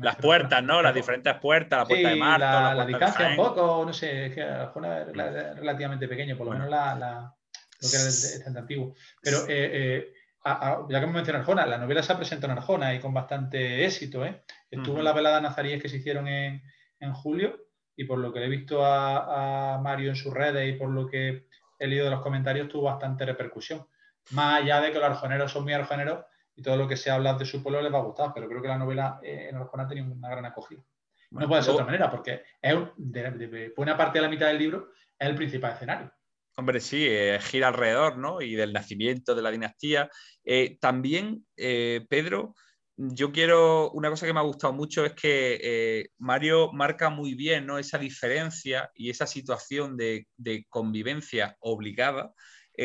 las 0.00 0.16
puertas, 0.16 0.60
¿no? 0.60 0.82
Las 0.82 0.92
diferentes 0.92 1.36
puertas, 1.38 1.78
la 1.78 1.84
puerta 1.84 2.08
de 2.08 2.16
Marto, 2.16 2.44
la, 2.44 2.74
la, 2.74 2.86
distancia 2.86 3.28
un 3.28 3.36
poco, 3.36 3.84
no 3.86 3.92
sé, 3.92 4.26
es 4.26 4.34
que 4.34 4.42
Arjona 4.42 5.02
es 5.02 5.06
relativamente 5.56 6.08
pequeño, 6.08 6.36
por 6.36 6.46
lo 6.46 6.54
menos 6.54 6.68
la, 6.68 6.96
la, 6.96 7.34
lo 7.80 7.88
que 7.88 7.96
era 7.96 8.50
el, 8.50 8.56
antiguo. 8.56 8.94
Pero 9.22 9.38
eh, 9.42 9.46
eh, 9.48 10.12
ya 10.44 10.86
que 10.88 10.96
hemos 10.96 11.14
mencionado 11.14 11.42
Arjona, 11.42 11.66
la 11.66 11.78
novela 11.78 12.02
se 12.02 12.12
ha 12.12 12.16
presentado 12.16 12.52
en 12.52 12.58
Arjona 12.58 12.94
y 12.94 13.00
con 13.00 13.14
bastante 13.14 13.84
éxito. 13.84 14.24
¿eh? 14.24 14.42
Estuvo 14.70 14.98
en 14.98 15.04
la 15.04 15.12
velada 15.12 15.40
nazaríes 15.40 15.80
que 15.80 15.88
se 15.88 15.98
hicieron 15.98 16.26
en, 16.28 16.62
en, 16.98 17.12
julio 17.12 17.68
y 17.96 18.04
por 18.04 18.18
lo 18.18 18.32
que 18.32 18.44
he 18.44 18.48
visto 18.48 18.84
a, 18.84 19.74
a, 19.74 19.78
Mario 19.78 20.10
en 20.10 20.16
sus 20.16 20.32
redes 20.32 20.68
y 20.68 20.78
por 20.78 20.90
lo 20.90 21.06
que 21.06 21.46
he 21.78 21.86
leído 21.86 22.04
de 22.04 22.10
los 22.10 22.22
comentarios 22.22 22.68
tuvo 22.68 22.84
bastante 22.84 23.24
repercusión. 23.24 23.86
Más 24.30 24.62
allá 24.62 24.80
de 24.80 24.92
que 24.92 24.98
los 24.98 25.08
arjoneros 25.08 25.52
son 25.52 25.64
muy 25.64 25.72
arjoneros 25.72 26.24
y 26.54 26.62
todo 26.62 26.76
lo 26.76 26.86
que 26.88 26.96
se 26.96 27.10
habla 27.10 27.34
de 27.34 27.44
su 27.44 27.62
pueblo 27.62 27.82
les 27.82 27.92
va 27.92 27.98
a 27.98 28.02
gustar, 28.02 28.32
pero 28.34 28.48
creo 28.48 28.62
que 28.62 28.68
la 28.68 28.78
novela 28.78 29.20
eh, 29.22 29.48
en 29.50 29.56
Arjona 29.56 29.84
ha 29.84 29.88
tenido 29.88 30.12
una 30.12 30.28
gran 30.28 30.44
acogida. 30.44 30.82
no 31.30 31.48
puede 31.48 31.62
ser 31.62 31.70
de 31.70 31.74
otra 31.74 31.86
manera, 31.86 32.10
porque 32.10 32.42
es 32.60 32.76
de, 32.96 33.72
buena 33.76 33.96
parte 33.96 34.18
de 34.18 34.22
la 34.22 34.30
mitad 34.30 34.46
del 34.46 34.58
libro 34.58 34.90
es 35.18 35.28
el 35.28 35.34
principal 35.34 35.72
escenario. 35.72 36.12
Hombre, 36.54 36.80
sí, 36.80 37.06
eh, 37.08 37.38
gira 37.40 37.68
alrededor, 37.68 38.18
¿no? 38.18 38.42
Y 38.42 38.54
del 38.54 38.72
nacimiento 38.72 39.34
de 39.34 39.42
la 39.42 39.50
dinastía. 39.50 40.10
Eh, 40.44 40.76
también, 40.80 41.46
eh, 41.56 42.04
Pedro, 42.10 42.54
yo 42.96 43.32
quiero, 43.32 43.90
una 43.92 44.10
cosa 44.10 44.26
que 44.26 44.34
me 44.34 44.40
ha 44.40 44.42
gustado 44.42 44.74
mucho 44.74 45.04
es 45.04 45.14
que 45.14 46.10
Mario 46.18 46.70
marca 46.72 47.08
muy 47.08 47.34
bien, 47.34 47.66
¿no? 47.66 47.78
Esa 47.78 47.98
diferencia 47.98 48.90
y 48.94 49.08
esa 49.08 49.26
situación 49.26 49.96
de, 49.96 50.26
de 50.36 50.66
convivencia 50.68 51.56
obligada 51.60 52.32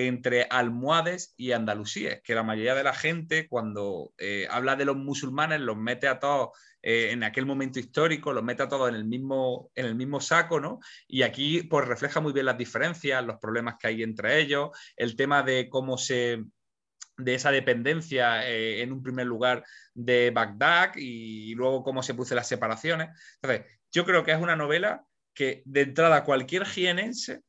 entre 0.05 0.47
almohades 0.49 1.33
y 1.37 1.53
andalusíes, 1.53 2.21
que 2.23 2.35
la 2.35 2.43
mayoría 2.43 2.75
de 2.75 2.83
la 2.83 2.93
gente 2.93 3.47
cuando 3.47 4.13
habla 4.49 4.75
de 4.75 4.85
los 4.85 4.95
musulmanes 4.95 5.61
los 5.61 5.77
mete 5.77 6.07
a 6.07 6.19
todos 6.19 6.49
eh, 6.89 7.11
en 7.11 7.23
aquel 7.23 7.45
momento 7.45 7.79
histórico, 7.79 8.31
los 8.31 8.45
mete 8.45 8.63
a 8.63 8.69
todos 8.69 8.87
en 8.87 8.95
el 8.95 9.03
mismo, 9.03 9.71
en 9.75 9.87
el 9.87 9.95
mismo 9.95 10.21
saco, 10.21 10.61
¿no? 10.61 10.79
Y 11.05 11.23
aquí 11.23 11.63
pues 11.63 11.85
refleja 11.85 12.21
muy 12.21 12.31
bien 12.31 12.45
las 12.45 12.57
diferencias, 12.57 13.25
los 13.25 13.39
problemas 13.39 13.75
que 13.77 13.87
hay 13.87 14.03
entre 14.03 14.39
ellos, 14.39 14.69
el 14.95 15.17
tema 15.17 15.43
de 15.43 15.67
cómo 15.69 15.97
se 15.97 16.45
de 17.17 17.33
esa 17.33 17.51
dependencia 17.51 18.47
eh, 18.47 18.83
en 18.83 18.93
un 18.93 19.03
primer 19.03 19.25
lugar 19.25 19.65
de 19.95 20.29
Bagdad 20.29 20.93
y 20.95 21.55
luego 21.55 21.83
cómo 21.83 22.03
se 22.03 22.13
puso 22.13 22.35
las 22.35 22.47
separaciones. 22.47 23.09
Entonces, 23.41 23.65
yo 23.91 24.05
creo 24.05 24.23
que 24.23 24.31
es 24.31 24.39
una 24.39 24.55
novela 24.55 25.03
que 25.33 25.63
de 25.65 25.81
entrada 25.81 26.23
cualquier 26.23 26.65
jienense 26.65 27.41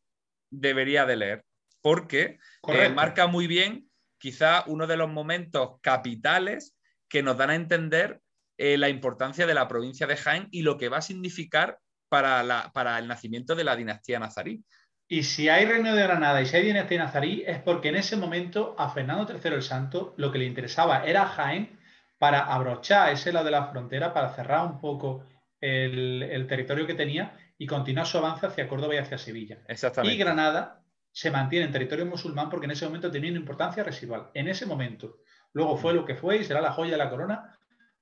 debería 0.50 1.06
de 1.06 1.16
leer, 1.16 1.44
porque 1.80 2.38
eh, 2.68 2.88
marca 2.90 3.26
muy 3.26 3.46
bien 3.46 3.88
quizá 4.18 4.64
uno 4.66 4.86
de 4.86 4.96
los 4.96 5.08
momentos 5.08 5.80
capitales 5.80 6.76
que 7.08 7.22
nos 7.22 7.36
dan 7.36 7.50
a 7.50 7.54
entender 7.54 8.20
eh, 8.58 8.76
la 8.76 8.88
importancia 8.88 9.46
de 9.46 9.54
la 9.54 9.68
provincia 9.68 10.06
de 10.06 10.16
Jaén 10.16 10.48
y 10.50 10.62
lo 10.62 10.76
que 10.76 10.88
va 10.88 10.98
a 10.98 11.02
significar 11.02 11.78
para, 12.08 12.42
la, 12.42 12.72
para 12.72 12.98
el 12.98 13.06
nacimiento 13.06 13.54
de 13.54 13.64
la 13.64 13.76
dinastía 13.76 14.18
nazarí. 14.18 14.64
Y 15.10 15.22
si 15.22 15.48
hay 15.48 15.64
reino 15.64 15.94
de 15.94 16.02
Granada 16.02 16.42
y 16.42 16.46
si 16.46 16.56
hay 16.56 16.66
dinastía 16.66 16.98
nazarí, 16.98 17.42
es 17.46 17.60
porque 17.60 17.88
en 17.88 17.96
ese 17.96 18.16
momento 18.16 18.74
a 18.78 18.90
Fernando 18.90 19.26
III 19.32 19.54
el 19.54 19.62
Santo 19.62 20.14
lo 20.18 20.30
que 20.30 20.38
le 20.38 20.44
interesaba 20.44 21.04
era 21.04 21.26
Jaén 21.26 21.78
para 22.18 22.40
abrochar 22.40 23.12
ese 23.12 23.32
lado 23.32 23.46
de 23.46 23.52
la 23.52 23.68
frontera, 23.68 24.12
para 24.12 24.34
cerrar 24.34 24.66
un 24.66 24.80
poco 24.80 25.24
el, 25.60 26.46
territorio 26.48 26.86
que 26.86 26.94
tenía 26.94 27.36
y 27.56 27.66
continuar 27.66 28.06
su 28.06 28.18
avance 28.18 28.46
hacia 28.46 28.68
Córdoba 28.68 28.96
y 28.96 28.98
hacia 28.98 29.18
Sevilla. 29.18 29.58
Exactamente. 29.66 30.14
Y 30.14 30.18
Granada 30.18 30.77
se 31.12 31.30
mantiene 31.30 31.66
en 31.66 31.72
territorio 31.72 32.06
musulmán 32.06 32.48
porque 32.48 32.66
en 32.66 32.72
ese 32.72 32.86
momento 32.86 33.10
tenía 33.10 33.30
una 33.30 33.40
importancia 33.40 33.82
residual. 33.82 34.30
En 34.34 34.48
ese 34.48 34.66
momento. 34.66 35.18
Luego 35.52 35.76
fue 35.76 35.94
lo 35.94 36.04
que 36.04 36.14
fue 36.14 36.38
y 36.38 36.44
será 36.44 36.60
la 36.60 36.72
joya 36.72 36.92
de 36.92 36.98
la 36.98 37.10
corona 37.10 37.58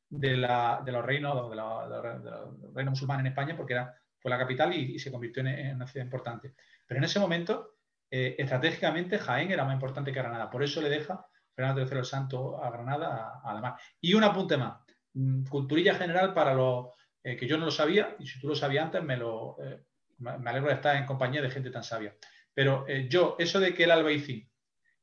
de, 0.08 0.36
la, 0.36 0.82
de 0.84 0.92
los 0.92 1.04
reinos, 1.04 1.50
musulmanes 2.86 3.20
en 3.20 3.26
España, 3.26 3.56
porque 3.56 3.74
era, 3.74 3.94
fue 4.18 4.30
la 4.30 4.38
capital 4.38 4.74
y, 4.74 4.98
se 4.98 5.10
convirtió 5.10 5.44
en, 5.46 5.76
una 5.76 5.86
ciudad 5.86 6.04
importante. 6.04 6.54
Pero 6.86 6.98
en 6.98 7.04
ese 7.04 7.18
momento, 7.18 7.76
eh, 8.10 8.34
estratégicamente, 8.38 9.18
Jaén 9.18 9.50
era 9.50 9.64
más 9.64 9.74
importante 9.74 10.12
que 10.12 10.20
Granada. 10.20 10.50
Por 10.50 10.62
eso 10.62 10.80
le 10.80 10.88
deja 10.88 11.26
Fernando 11.54 11.82
III 11.82 11.98
el 11.98 12.04
Santo 12.04 12.62
a 12.62 12.70
Granada, 12.70 13.40
además. 13.44 13.80
Y 14.00 14.14
un 14.14 14.24
apunte 14.24 14.56
más, 14.56 14.78
mm, 15.14 15.46
culturilla 15.46 15.94
general 15.94 16.34
para 16.34 16.54
los 16.54 16.88
eh, 17.22 17.36
que 17.36 17.46
yo 17.48 17.58
no 17.58 17.64
lo 17.64 17.72
sabía, 17.72 18.14
y 18.20 18.26
si 18.26 18.38
tú 18.40 18.48
lo 18.48 18.54
sabías 18.54 18.84
antes, 18.84 19.02
me, 19.02 19.16
lo, 19.16 19.56
eh, 19.60 19.82
me 20.18 20.48
alegro 20.48 20.68
de 20.68 20.74
estar 20.74 20.94
en 20.96 21.06
compañía 21.06 21.42
de 21.42 21.50
gente 21.50 21.70
tan 21.70 21.82
sabia. 21.82 22.14
Pero 22.56 22.86
yo, 23.10 23.36
eso 23.38 23.60
de 23.60 23.74
que 23.74 23.84
el 23.84 23.90
Albaicín 23.90 24.50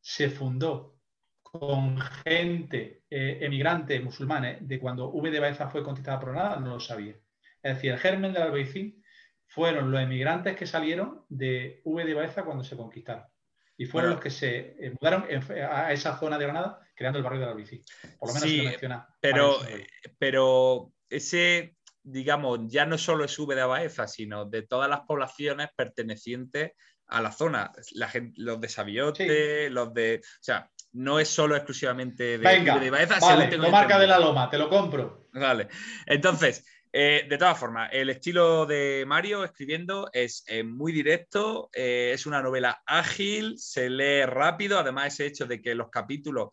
se 0.01 0.31
fundó 0.31 0.97
con 1.43 1.99
gente 2.25 3.03
eh, 3.07 3.37
emigrante 3.41 3.99
musulmana 3.99 4.57
de 4.59 4.79
cuando 4.79 5.09
V 5.11 5.29
de 5.29 5.39
Baeza 5.39 5.69
fue 5.69 5.83
conquistada 5.83 6.19
por 6.19 6.31
Granada, 6.31 6.59
no 6.59 6.71
lo 6.71 6.79
sabía. 6.79 7.15
Es 7.61 7.75
decir, 7.75 7.91
el 7.91 7.99
germen 7.99 8.33
del 8.33 8.41
Albaicín 8.41 9.03
fueron 9.45 9.91
los 9.91 10.01
emigrantes 10.01 10.55
que 10.55 10.65
salieron 10.65 11.25
de 11.29 11.81
V 11.83 12.05
de 12.05 12.13
Baeza 12.15 12.43
cuando 12.43 12.63
se 12.63 12.75
conquistaron. 12.75 13.25
Y 13.77 13.85
fueron 13.85 14.11
los 14.11 14.19
que 14.19 14.31
se 14.31 14.75
eh, 14.79 14.95
mudaron 14.99 15.25
a 15.69 15.93
esa 15.93 16.17
zona 16.17 16.39
de 16.39 16.45
Granada, 16.45 16.79
creando 16.95 17.19
el 17.19 17.23
barrio 17.23 17.41
del 17.41 17.49
Albaicín. 17.49 17.83
Por 18.17 18.29
lo 18.29 18.33
menos 18.33 18.49
se 18.49 18.63
menciona. 18.63 19.07
Pero, 19.21 19.59
pero 20.17 20.91
ese, 21.07 21.75
digamos, 22.01 22.61
ya 22.67 22.87
no 22.87 22.97
solo 22.97 23.25
es 23.25 23.37
V 23.37 23.53
de 23.53 23.63
Baeza, 23.63 24.07
sino 24.07 24.45
de 24.45 24.63
todas 24.63 24.89
las 24.89 25.01
poblaciones 25.01 25.69
pertenecientes 25.75 26.71
a 27.13 27.21
la 27.21 27.31
zona. 27.31 27.71
La 27.93 28.09
gente, 28.09 28.33
los 28.41 28.59
de 28.59 28.69
Sabiote, 28.69 29.69
los 29.69 29.93
de. 29.93 30.21
O 30.23 30.43
sea, 30.43 30.69
no 30.93 31.19
es 31.19 31.29
solo 31.29 31.55
exclusivamente 31.55 32.23
de, 32.23 32.37
Venga, 32.39 32.77
de 32.77 32.89
Baeza. 32.89 33.19
Vale, 33.19 33.55
lo 33.55 33.69
marca 33.69 33.99
de 33.99 34.07
la 34.07 34.19
loma, 34.19 34.49
te 34.49 34.57
lo 34.57 34.69
compro. 34.69 35.27
Vale. 35.31 35.67
Entonces, 36.05 36.65
eh, 36.91 37.25
de 37.29 37.37
todas 37.37 37.57
formas, 37.57 37.89
el 37.93 38.09
estilo 38.09 38.65
de 38.65 39.03
Mario 39.07 39.43
escribiendo 39.43 40.09
es 40.11 40.43
eh, 40.47 40.63
muy 40.63 40.91
directo, 40.91 41.69
eh, 41.73 42.11
es 42.13 42.25
una 42.25 42.41
novela 42.41 42.81
ágil, 42.85 43.57
se 43.57 43.89
lee 43.89 44.25
rápido, 44.25 44.77
además 44.77 45.13
ese 45.13 45.27
hecho 45.27 45.45
de 45.45 45.61
que 45.61 45.75
los 45.75 45.89
capítulos 45.89 46.49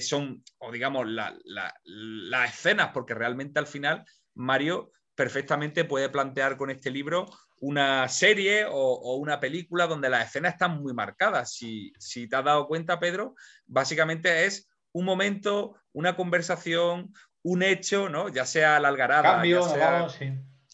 son, 0.00 0.42
o 0.58 0.72
digamos, 0.72 1.06
las 1.06 2.50
escenas, 2.50 2.90
porque 2.92 3.14
realmente 3.14 3.58
al 3.58 3.66
final 3.66 4.04
Mario 4.34 4.90
perfectamente 5.14 5.84
puede 5.84 6.08
plantear 6.08 6.56
con 6.56 6.70
este 6.70 6.90
libro 6.90 7.26
una 7.64 8.06
serie 8.08 8.66
o, 8.70 9.16
una 9.16 9.40
película 9.40 9.86
donde 9.86 10.10
las 10.10 10.26
escenas 10.26 10.52
están 10.52 10.82
muy 10.82 10.92
marcadas. 10.92 11.54
Si, 11.54 11.92
te 12.28 12.36
has 12.36 12.44
dado 12.44 12.66
cuenta, 12.66 13.00
Pedro, 13.00 13.34
básicamente 13.66 14.44
es 14.44 14.68
un 14.92 15.06
momento, 15.06 15.74
una 15.92 16.14
conversación, 16.14 17.12
un 17.42 17.62
hecho, 17.62 18.10
¿no? 18.10 18.28
Ya 18.28 18.44
sea 18.44 18.78
la 18.80 18.88
algarada. 18.88 19.22
Cambio, 19.22 19.66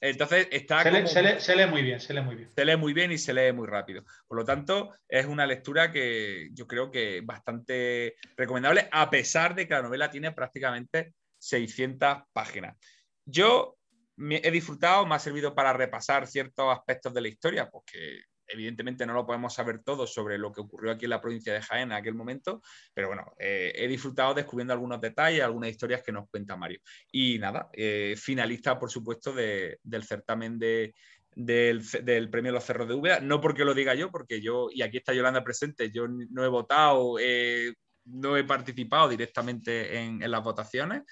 Entonces 0.01 0.49
está. 0.51 0.82
Se, 0.82 1.55
lee, 1.55 1.66
muy 1.66 1.82
bien, 1.82 2.01
se 2.01 2.12
lee 2.12 2.22
muy 2.22 2.34
bien. 2.34 2.51
Se 2.57 2.64
lee 2.64 2.76
muy 2.76 2.93
bien 2.93 3.12
y 3.12 3.18
se 3.18 3.32
lee 3.32 3.53
muy 3.53 3.68
rápido. 3.68 4.05
Por 4.26 4.38
lo 4.38 4.45
tanto, 4.45 4.93
es 5.09 5.26
una 5.26 5.47
lectura 5.47 5.93
que 5.93 6.51
yo 6.53 6.66
creo 6.66 6.91
que 6.91 7.20
bastante 7.20 8.16
recomendable, 8.36 8.88
a 8.91 9.09
pesar 9.09 9.55
de 9.55 9.68
que 9.68 9.74
la 9.74 9.82
novela 9.82 10.11
tiene 10.11 10.32
prácticamente 10.32 11.14
600 11.38 12.24
páginas. 12.32 12.76
Yo 13.24 13.76
he 14.21 14.51
disfrutado, 14.51 15.07
me 15.07 15.14
ha 15.14 15.18
servido 15.18 15.55
para 15.55 15.73
repasar 15.73 16.27
ciertos 16.27 16.73
aspectos 16.73 17.14
de 17.14 17.21
la 17.21 17.29
historia, 17.29 17.71
porque 17.71 18.25
evidentemente 18.53 19.07
no 19.07 19.14
lo 19.14 19.27
podemos 19.27 19.55
saber 19.55 19.83
todo 19.83 20.07
sobre 20.07 20.37
lo 20.39 20.53
que 20.53 20.61
ocurrió 20.61 20.93
aquí 20.93 21.07
en 21.07 21.11
la 21.11 21.21
provincia 21.21 21.53
de 21.53 21.62
Jaén 21.62 21.91
en 21.91 21.93
aquel 21.93 22.14
momento, 22.14 22.62
pero 22.93 23.09
bueno, 23.09 23.33
eh, 23.39 23.73
he 23.75 23.89
disfrutado 23.89 24.35
descubriendo 24.35 24.73
algunos 24.75 25.01
detalles, 25.01 25.43
algunas 25.43 25.71
historias 25.71 26.03
que 26.03 26.12
nos 26.12 26.29
cuenta 26.29 26.57
Mario. 26.57 26.81
Y 27.12 27.39
nada, 27.39 27.68
eh, 27.73 28.14
finalista, 28.18 28.79
por 28.79 28.91
supuesto, 28.91 29.33
del 29.33 30.05
certamen 30.05 30.59
de, 30.59 30.95
del, 31.35 32.31
premio 32.31 32.53
Los 32.53 32.64
Cerros 32.64 32.89
de 32.89 32.95
Úbeda, 32.95 33.21
no 33.21 33.41
porque 33.41 33.64
lo 33.64 33.75
diga 33.75 33.95
yo, 33.95 34.11
porque 34.11 34.41
yo, 34.41 34.68
y 34.73 34.83
aquí 34.83 34.99
está 34.99 35.14
Yolanda 35.14 35.45
presente, 35.45 35.91
yo 35.91 36.07
no 36.09 36.45
he 36.45 36.49
votado, 36.49 37.18
eh, 37.21 37.73
no 38.05 38.37
he 38.37 38.45
participado 38.45 39.09
directamente 39.09 39.99
en, 39.99 40.23
en 40.23 40.31
las 40.31 40.43
votaciones 40.43 41.03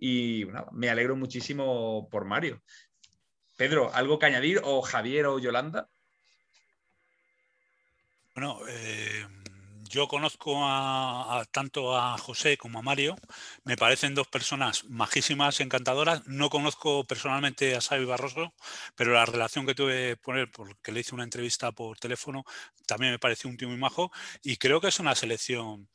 y 0.00 0.46
me 0.72 0.90
alegro 0.90 1.16
muchísimo 1.16 2.08
por 2.10 2.24
Mario. 2.24 2.62
Pedro, 3.56 3.92
¿algo 3.92 4.18
que 4.18 4.26
añadir? 4.26 4.60
¿O 4.64 4.82
Javier 4.82 5.26
o 5.26 5.38
Yolanda? 5.38 5.88
Bueno, 8.34 8.60
eh, 8.68 9.26
yo 9.88 10.06
conozco 10.06 10.54
tanto 11.50 11.96
a 11.96 12.16
José 12.18 12.56
como 12.56 12.78
a 12.78 12.82
Mario. 12.82 13.16
Me 13.64 13.76
parecen 13.76 14.14
dos 14.14 14.28
personas 14.28 14.84
majísimas, 14.84 15.60
encantadoras. 15.60 16.26
No 16.26 16.50
conozco 16.50 17.04
personalmente 17.04 17.74
a 17.74 17.80
Xavi 17.80 18.04
Barroso, 18.04 18.54
pero 18.94 19.14
la 19.14 19.26
relación 19.26 19.66
que 19.66 19.74
tuve 19.74 20.18
con 20.22 20.36
él, 20.38 20.50
porque 20.50 20.92
le 20.92 21.00
hice 21.00 21.14
una 21.14 21.24
entrevista 21.24 21.72
por 21.72 21.98
teléfono, 21.98 22.44
también 22.86 23.12
me 23.12 23.18
pareció 23.18 23.50
un 23.50 23.56
tío 23.56 23.68
muy 23.68 23.78
majo. 23.78 24.12
Y 24.42 24.56
creo 24.58 24.80
que 24.80 24.88
es 24.88 25.00
una 25.00 25.14
selección 25.14 25.88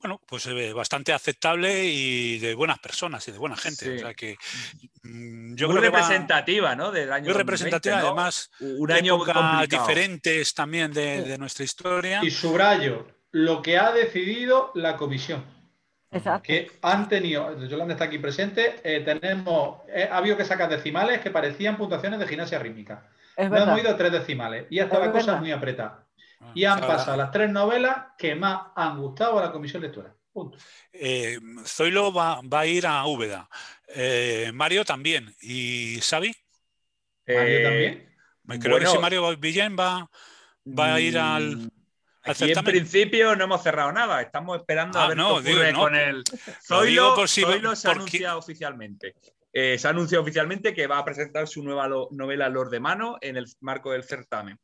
bueno, 0.00 0.20
pues 0.26 0.46
ve 0.46 0.72
bastante 0.72 1.12
aceptable 1.12 1.86
y 1.86 2.38
de 2.38 2.54
buenas 2.54 2.78
personas 2.78 3.26
y 3.28 3.32
de 3.32 3.38
buena 3.38 3.56
gente. 3.56 3.96
O 3.96 3.98
sea 3.98 4.14
que 4.14 4.36
mm, 5.02 5.54
yo 5.54 5.68
muy 5.68 5.80
representativa, 5.80 6.76
¿no? 6.76 6.90
Del 6.90 7.12
año 7.12 7.26
muy 7.26 7.34
representativa, 7.34 7.98
además, 7.98 8.50
un 8.60 8.90
año 8.92 9.18
diferentes 9.68 10.54
también 10.54 10.92
de, 10.92 11.22
de, 11.22 11.38
nuestra 11.38 11.64
historia. 11.64 12.20
Y 12.22 12.30
subrayo 12.30 13.06
lo 13.32 13.62
que 13.62 13.78
ha 13.78 13.92
decidido 13.92 14.70
la 14.74 14.96
comisión. 14.96 15.44
que 16.42 16.70
han 16.82 17.08
tenido, 17.08 17.66
Yolanda 17.66 17.94
está 17.94 18.04
aquí 18.04 18.18
presente, 18.18 18.80
eh, 18.82 19.00
tenemos, 19.00 19.80
ha 20.10 20.16
habido 20.16 20.36
que 20.36 20.44
sacar 20.44 20.68
decimales 20.68 21.20
que 21.20 21.30
parecían 21.30 21.76
puntuaciones 21.76 22.18
de 22.18 22.26
gimnasia 22.26 22.58
rítmica. 22.58 23.08
no 23.36 23.56
hemos 23.56 23.80
ido 23.80 23.94
tres 23.96 24.12
decimales 24.12 24.66
y 24.70 24.78
hasta 24.78 24.98
la 24.98 25.12
cosa 25.12 25.36
muy 25.36 25.52
apretada. 25.52 26.07
Ah, 26.40 26.52
y 26.54 26.64
han 26.64 26.80
pasado 26.80 27.16
las 27.16 27.30
tres 27.30 27.50
novelas 27.50 28.06
que 28.16 28.34
más 28.34 28.68
han 28.76 28.98
gustado 29.00 29.38
a 29.38 29.42
la 29.46 29.52
comisión 29.52 29.82
lectora. 29.82 30.14
Punto. 30.32 30.58
Eh, 30.92 31.38
Zoilo 31.64 32.12
va, 32.12 32.40
a 32.50 32.66
ir 32.66 32.86
a 32.86 33.04
Úbeda. 33.06 33.48
Eh, 33.88 34.50
Mario 34.54 34.84
también. 34.84 35.34
¿Y 35.40 35.98
Xavi? 36.00 36.34
Mario 37.26 37.62
también. 37.62 38.08
Creo 38.60 38.78
que 38.78 38.86
si 38.86 38.98
Mario 38.98 39.36
Villén 39.36 39.76
va, 39.78 40.08
va 40.66 40.94
a 40.94 41.00
ir 41.00 41.18
al. 41.18 41.56
Mm, 41.56 41.70
en 42.24 42.64
principio 42.64 43.34
no 43.36 43.44
hemos 43.44 43.62
cerrado 43.62 43.90
nada, 43.90 44.20
estamos 44.20 44.58
esperando 44.58 44.98
a 44.98 45.04
ah, 45.04 45.08
ver 45.08 45.16
no, 45.16 45.42
qué 45.42 45.52
ocurre 45.52 45.72
con 45.72 45.94
el 45.94 46.22
Zoilo. 46.62 47.26
se 47.26 47.42
ha 47.88 47.92
anunciado 47.92 48.38
oficialmente. 48.38 49.14
Eh, 49.52 49.78
se 49.78 49.86
ha 49.86 49.90
anunciado 49.90 50.22
oficialmente 50.22 50.74
que 50.74 50.86
va 50.86 50.98
a 50.98 51.04
presentar 51.04 51.48
su 51.48 51.62
nueva 51.62 51.88
novela 52.10 52.48
Lord 52.48 52.70
de 52.70 52.80
Mano 52.80 53.16
en 53.20 53.36
el 53.38 53.46
marco 53.60 53.92
del 53.92 54.04
certamen. 54.04 54.58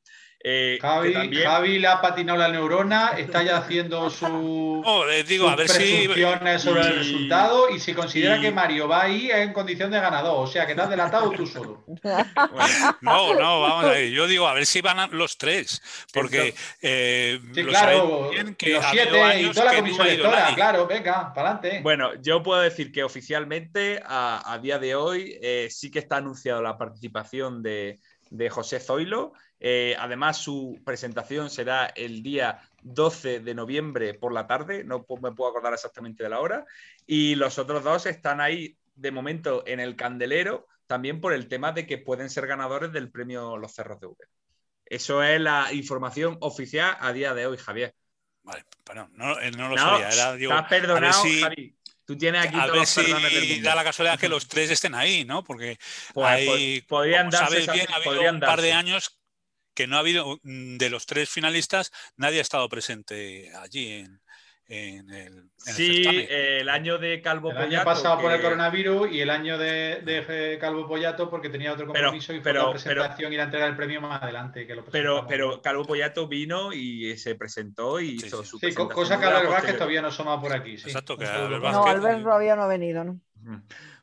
Eh, 0.46 0.78
Javi, 0.78 1.78
le 1.78 1.86
ha 1.86 2.02
patinado 2.02 2.38
la 2.38 2.48
neurona, 2.48 3.12
está 3.16 3.42
ya 3.42 3.56
haciendo 3.56 4.10
su, 4.10 4.26
oh, 4.84 5.06
digo, 5.26 5.48
a 5.48 5.56
ver 5.56 5.66
presunciones 5.68 6.60
sobre 6.60 6.82
el 6.82 6.96
resultado 6.96 7.70
y 7.70 7.80
si 7.80 7.94
considera 7.94 8.38
que 8.38 8.50
Mario 8.50 8.86
va 8.86 9.04
ahí 9.04 9.30
en 9.30 9.54
condición 9.54 9.90
de 9.90 10.00
ganador, 10.00 10.44
o 10.44 10.46
sea 10.46 10.66
que 10.66 10.74
te 10.74 10.82
has 10.82 10.90
delatado 10.90 11.30
tú 11.30 11.46
solo. 11.46 11.82
no, 13.00 13.34
no, 13.34 13.62
vamos 13.62 13.84
a 13.86 13.88
ver, 13.88 14.10
yo 14.10 14.26
digo, 14.26 14.46
a 14.46 14.52
ver 14.52 14.66
si 14.66 14.82
van 14.82 15.08
los 15.16 15.38
tres, 15.38 15.80
porque 16.12 16.54
eh, 16.82 17.40
claro, 17.54 18.30
que 18.58 18.74
los 18.74 18.84
siete 18.90 19.40
y 19.40 19.50
toda 19.50 19.64
la 19.64 19.76
comisión 19.76 20.06
electoral, 20.08 20.54
claro, 20.54 20.86
venga, 20.86 21.32
para 21.32 21.52
adelante. 21.52 21.80
Bueno, 21.82 22.20
yo 22.20 22.42
puedo 22.42 22.60
decir 22.60 22.92
que 22.92 23.02
oficialmente 23.02 24.02
a, 24.04 24.58
día 24.60 24.78
de 24.78 24.94
hoy 24.94 25.38
eh, 25.40 25.68
sí 25.70 25.90
que 25.90 26.00
está 26.00 26.18
anunciado 26.18 26.60
la 26.60 26.76
participación 26.76 27.62
de, 27.62 27.98
de 28.28 28.50
José 28.50 28.78
Zoilo 28.78 29.32
eh, 29.60 29.96
además, 29.98 30.38
su 30.38 30.80
presentación 30.84 31.50
será 31.50 31.86
el 31.86 32.22
día 32.22 32.60
12 32.82 33.40
de 33.40 33.54
noviembre 33.54 34.14
por 34.14 34.32
la 34.32 34.46
tarde, 34.46 34.84
no 34.84 35.06
me 35.22 35.32
puedo 35.32 35.50
acordar 35.50 35.72
exactamente 35.72 36.22
de 36.22 36.30
la 36.30 36.40
hora, 36.40 36.66
y 37.06 37.34
los 37.34 37.58
otros 37.58 37.82
dos 37.82 38.06
están 38.06 38.40
ahí 38.40 38.76
de 38.94 39.10
momento 39.10 39.64
en 39.66 39.80
el 39.80 39.96
candelero, 39.96 40.66
también 40.86 41.20
por 41.20 41.32
el 41.32 41.48
tema 41.48 41.72
de 41.72 41.86
que 41.86 41.98
pueden 41.98 42.30
ser 42.30 42.46
ganadores 42.46 42.92
del 42.92 43.10
premio 43.10 43.56
Los 43.56 43.72
Cerros 43.72 44.00
de 44.00 44.06
Uber. 44.06 44.28
Eso 44.84 45.22
es 45.22 45.40
la 45.40 45.72
información 45.72 46.36
oficial 46.40 46.96
a 47.00 47.12
día 47.12 47.32
de 47.32 47.46
hoy, 47.46 47.56
Javier. 47.56 47.94
Vale, 48.42 48.64
pero 48.84 49.08
no, 49.12 49.34
no 49.56 49.68
lo 49.70 49.78
sabía. 49.78 50.10
Era, 50.10 50.34
estás 50.34 50.68
perdonado, 50.68 51.22
Javi. 51.40 51.74
Tú 52.04 52.18
tienes 52.18 52.44
aquí 52.44 52.56
a 52.58 52.66
ver 52.66 52.86
si 52.86 53.60
da 53.62 53.74
la 53.74 53.82
casualidad 53.82 54.18
que 54.18 54.28
los 54.28 54.46
tres 54.46 54.70
estén 54.70 54.94
ahí, 54.94 55.24
¿no? 55.24 55.42
Porque 55.42 55.78
pues, 56.12 56.26
hay, 56.26 56.80
podrían 56.82 57.30
darse, 57.30 57.60
bien, 57.72 57.86
ha 57.90 57.96
habido 57.96 58.30
un 58.30 58.40
par 58.40 58.60
de 58.60 58.72
años 58.72 59.18
que 59.74 59.86
no 59.86 59.96
ha 59.96 60.00
habido, 60.00 60.38
mm, 60.42 60.76
de 60.76 60.90
los 60.90 61.06
tres 61.06 61.28
finalistas, 61.28 61.92
nadie 62.16 62.38
ha 62.38 62.42
estado 62.42 62.68
presente 62.68 63.50
allí 63.56 64.04
en, 64.66 65.10
el. 65.10 65.50
sí, 65.56 66.04
el, 66.06 66.70
año 66.70 66.96
de 66.96 67.20
Calvo 67.20 67.50
el 67.50 67.58
Año 67.58 67.84
pasado 67.84 68.18
por 68.18 68.32
el 68.32 68.40
coronavirus 68.40 69.12
y 69.12 69.20
el 69.20 69.28
año 69.28 69.58
de, 69.58 70.58
Calvo 70.58 70.88
Pollato 70.88 71.28
porque 71.28 71.50
tenía 71.50 71.72
otro 71.72 71.86
compromiso 71.86 72.32
y 72.32 72.40
fue 72.40 72.54
la 72.54 72.70
presentación 72.70 73.32
y 73.32 73.36
la 73.36 73.42
entrega 73.42 73.66
del 73.66 73.76
premio 73.76 74.00
más 74.00 74.22
adelante. 74.22 74.66
Que 74.66 74.74
lo 74.74 74.84
pero, 74.86 75.26
pero 75.26 75.60
Calvo 75.60 75.84
Pollato 75.84 76.26
vino 76.26 76.72
y 76.72 77.16
se 77.18 77.34
presentó 77.34 78.00
y 78.00 78.12
hizo 78.12 78.42
su 78.42 78.58
Sí, 78.58 78.72
cosa 78.74 79.20
que 79.20 79.26
Albert 79.26 79.50
Vázquez 79.50 79.74
todavía 79.74 80.00
no 80.00 80.10
soma 80.10 80.40
por 80.40 80.54
aquí. 80.54 80.74
Exacto, 80.74 81.18
que 81.18 81.26
Albert 81.26 81.62
Vázquez. 81.62 81.84
No, 81.84 81.86
Albert 81.86 82.22
todavía 82.22 82.56
no 82.56 82.62
ha 82.62 82.68
venido, 82.68 83.04
¿no? 83.04 83.20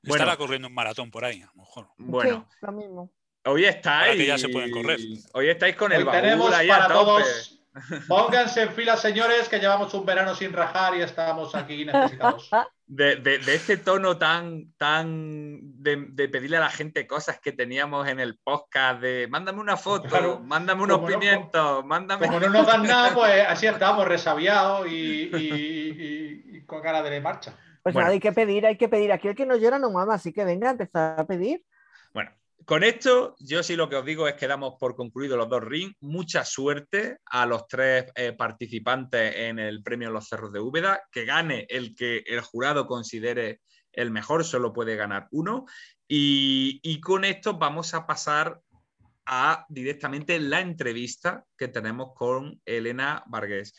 Estará 0.03 0.37
corriendo 0.37 0.67
un 0.67 0.75
maratón 0.75 1.09
por 1.09 1.25
ahí, 1.25 1.41
a 1.41 1.47
lo 1.47 1.53
mejor. 1.55 1.87
Bueno, 1.97 2.47
lo 2.61 2.71
mismo. 2.71 3.11
Hoy 3.45 3.65
estáis. 3.65 4.17
que 4.17 4.25
ya 4.27 4.37
se 4.37 4.49
pueden 4.49 4.71
correr. 4.71 4.99
Hoy 5.33 5.49
estáis 5.49 5.75
con 5.75 5.91
el 5.91 6.05
baúl 6.05 6.21
tenemos 6.21 6.51
para 6.51 6.87
todos. 6.87 7.57
Pónganse 8.07 8.63
en 8.63 8.73
fila, 8.73 8.97
señores, 8.97 9.47
que 9.47 9.57
llevamos 9.57 9.93
un 9.93 10.05
verano 10.05 10.35
sin 10.35 10.51
rajar 10.51 10.93
y 10.95 11.01
estamos 11.01 11.55
aquí 11.55 11.85
necesitados. 11.85 12.49
De, 12.85 13.39
este 13.47 13.77
tono 13.77 14.17
tan, 14.17 14.73
tan 14.77 15.59
de, 15.81 16.27
pedirle 16.27 16.57
a 16.57 16.61
la 16.61 16.69
gente 16.69 17.07
cosas 17.07 17.39
que 17.39 17.53
teníamos 17.53 18.05
en 18.09 18.19
el 18.19 18.37
podcast, 18.37 18.99
de 18.99 19.27
mándame 19.29 19.61
una 19.61 19.77
foto, 19.77 20.41
mándame 20.41 20.83
unos 20.83 20.99
pimientos, 21.09 21.85
mándame. 21.85 22.27
Como 22.27 22.41
no 22.41 22.49
nos 22.49 22.67
dan 22.67 22.83
nada, 22.83 23.11
pues 23.13 23.45
así 23.47 23.67
estamos, 23.67 24.05
resabiados 24.05 24.87
y, 24.89 26.61
con 26.65 26.81
cara 26.81 27.01
de 27.01 27.21
marcha. 27.21 27.53
Pues 27.83 27.95
nada, 27.95 28.09
hay 28.09 28.19
que 28.19 28.33
pedir, 28.33 28.65
hay 28.65 28.77
que 28.77 28.89
pedir. 28.89 29.13
Aquí 29.13 29.29
el 29.29 29.35
que 29.35 29.45
no 29.45 29.55
llora 29.55 29.79
no 29.79 29.89
mama, 29.89 30.15
así 30.15 30.33
que 30.33 30.43
venga, 30.43 30.71
empezar 30.71 31.17
a 31.17 31.25
pedir. 31.25 31.63
Bueno, 32.13 32.31
con 32.71 32.85
esto, 32.85 33.35
yo 33.39 33.63
sí 33.63 33.75
lo 33.75 33.89
que 33.89 33.97
os 33.97 34.05
digo 34.05 34.29
es 34.29 34.35
que 34.35 34.47
damos 34.47 34.75
por 34.79 34.95
concluido 34.95 35.35
los 35.35 35.49
dos 35.49 35.61
rings. 35.61 35.93
Mucha 35.99 36.45
suerte 36.45 37.17
a 37.25 37.45
los 37.45 37.67
tres 37.67 38.05
eh, 38.15 38.31
participantes 38.31 39.35
en 39.35 39.59
el 39.59 39.83
premio 39.83 40.09
Los 40.09 40.29
Cerros 40.29 40.53
de 40.53 40.61
Úbeda. 40.61 41.01
Que 41.11 41.25
gane 41.25 41.65
el 41.67 41.93
que 41.93 42.23
el 42.25 42.39
jurado 42.39 42.87
considere 42.87 43.59
el 43.91 44.09
mejor, 44.09 44.45
solo 44.45 44.71
puede 44.71 44.95
ganar 44.95 45.27
uno. 45.31 45.65
Y, 46.07 47.01
con 47.01 47.25
esto 47.25 47.57
vamos 47.57 47.93
a 47.93 48.07
pasar 48.07 48.61
a 49.25 49.65
directamente 49.67 50.39
la 50.39 50.61
entrevista 50.61 51.43
que 51.57 51.67
tenemos 51.67 52.13
con 52.15 52.61
Elena 52.63 53.21
Vargas 53.27 53.73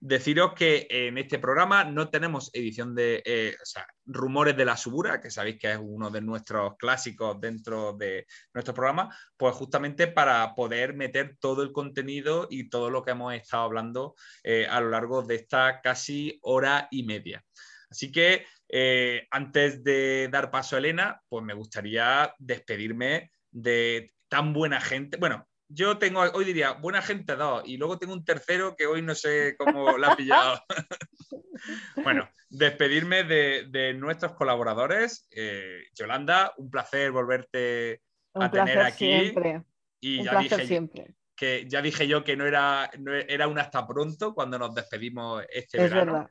deciros 0.00 0.52
que 0.54 0.86
en 0.90 1.18
este 1.18 1.38
programa 1.38 1.84
no 1.84 2.10
tenemos 2.10 2.50
edición 2.52 2.94
de 2.94 3.22
eh, 3.24 3.56
rumores 4.04 4.56
de 4.56 4.64
la 4.64 4.76
subura, 4.76 5.20
que 5.20 5.30
sabéis 5.30 5.58
que 5.58 5.72
es 5.72 5.78
uno 5.80 6.10
de 6.10 6.20
nuestros 6.20 6.76
clásicos 6.76 7.40
dentro 7.40 7.92
de 7.94 8.26
nuestro 8.52 8.74
programa, 8.74 9.14
pues 9.36 9.54
justamente 9.54 10.06
para 10.06 10.54
poder 10.54 10.94
meter 10.94 11.36
todo 11.40 11.62
el 11.62 11.72
contenido 11.72 12.46
y 12.50 12.68
todo 12.68 12.90
lo 12.90 13.02
que 13.02 13.12
hemos 13.12 13.34
estado 13.34 13.64
hablando 13.64 14.14
eh, 14.44 14.66
a 14.68 14.80
lo 14.80 14.90
largo 14.90 15.22
de 15.22 15.36
esta 15.36 15.80
casi 15.80 16.38
hora 16.42 16.88
y 16.90 17.04
media. 17.04 17.44
Así 17.90 18.10
que 18.10 18.46
eh, 18.68 19.26
antes 19.30 19.82
de 19.84 20.28
dar 20.30 20.50
paso 20.50 20.76
a 20.76 20.78
Elena, 20.78 21.22
pues 21.28 21.44
me 21.44 21.54
gustaría 21.54 22.34
despedirme 22.38 23.30
de 23.50 24.12
tan 24.28 24.52
buena 24.52 24.80
gente. 24.80 25.16
Bueno, 25.16 25.46
yo 25.68 25.98
tengo, 25.98 26.20
hoy 26.20 26.44
diría, 26.44 26.72
buena 26.72 27.02
gente 27.02 27.34
dos, 27.34 27.62
y 27.66 27.76
luego 27.76 27.98
tengo 27.98 28.12
un 28.12 28.24
tercero 28.24 28.76
que 28.76 28.86
hoy 28.86 29.02
no 29.02 29.14
sé 29.14 29.56
cómo 29.58 29.98
la 29.98 30.12
ha 30.12 30.16
pillado. 30.16 30.60
bueno, 31.96 32.28
despedirme 32.48 33.24
de, 33.24 33.94
nuestros 33.94 34.32
colaboradores. 34.34 35.26
Eh, 35.30 35.84
Yolanda, 35.94 36.52
un 36.58 36.70
placer 36.70 37.10
volverte 37.10 38.02
a 38.34 38.50
tener 38.50 38.78
aquí. 38.78 39.20
Siempre. 39.20 39.62
Y 40.00 40.22
ya 40.22 40.38
dije, 40.38 40.66
siempre. 40.66 41.14
Que 41.34 41.66
ya 41.68 41.82
dije 41.82 42.06
yo 42.06 42.22
que 42.22 42.36
no 42.36 42.46
era, 42.46 42.90
era 43.28 43.48
un 43.48 43.58
hasta 43.58 43.86
pronto 43.86 44.34
cuando 44.34 44.58
nos 44.58 44.74
despedimos 44.74 45.44
este 45.48 45.78
verano. 45.78 46.30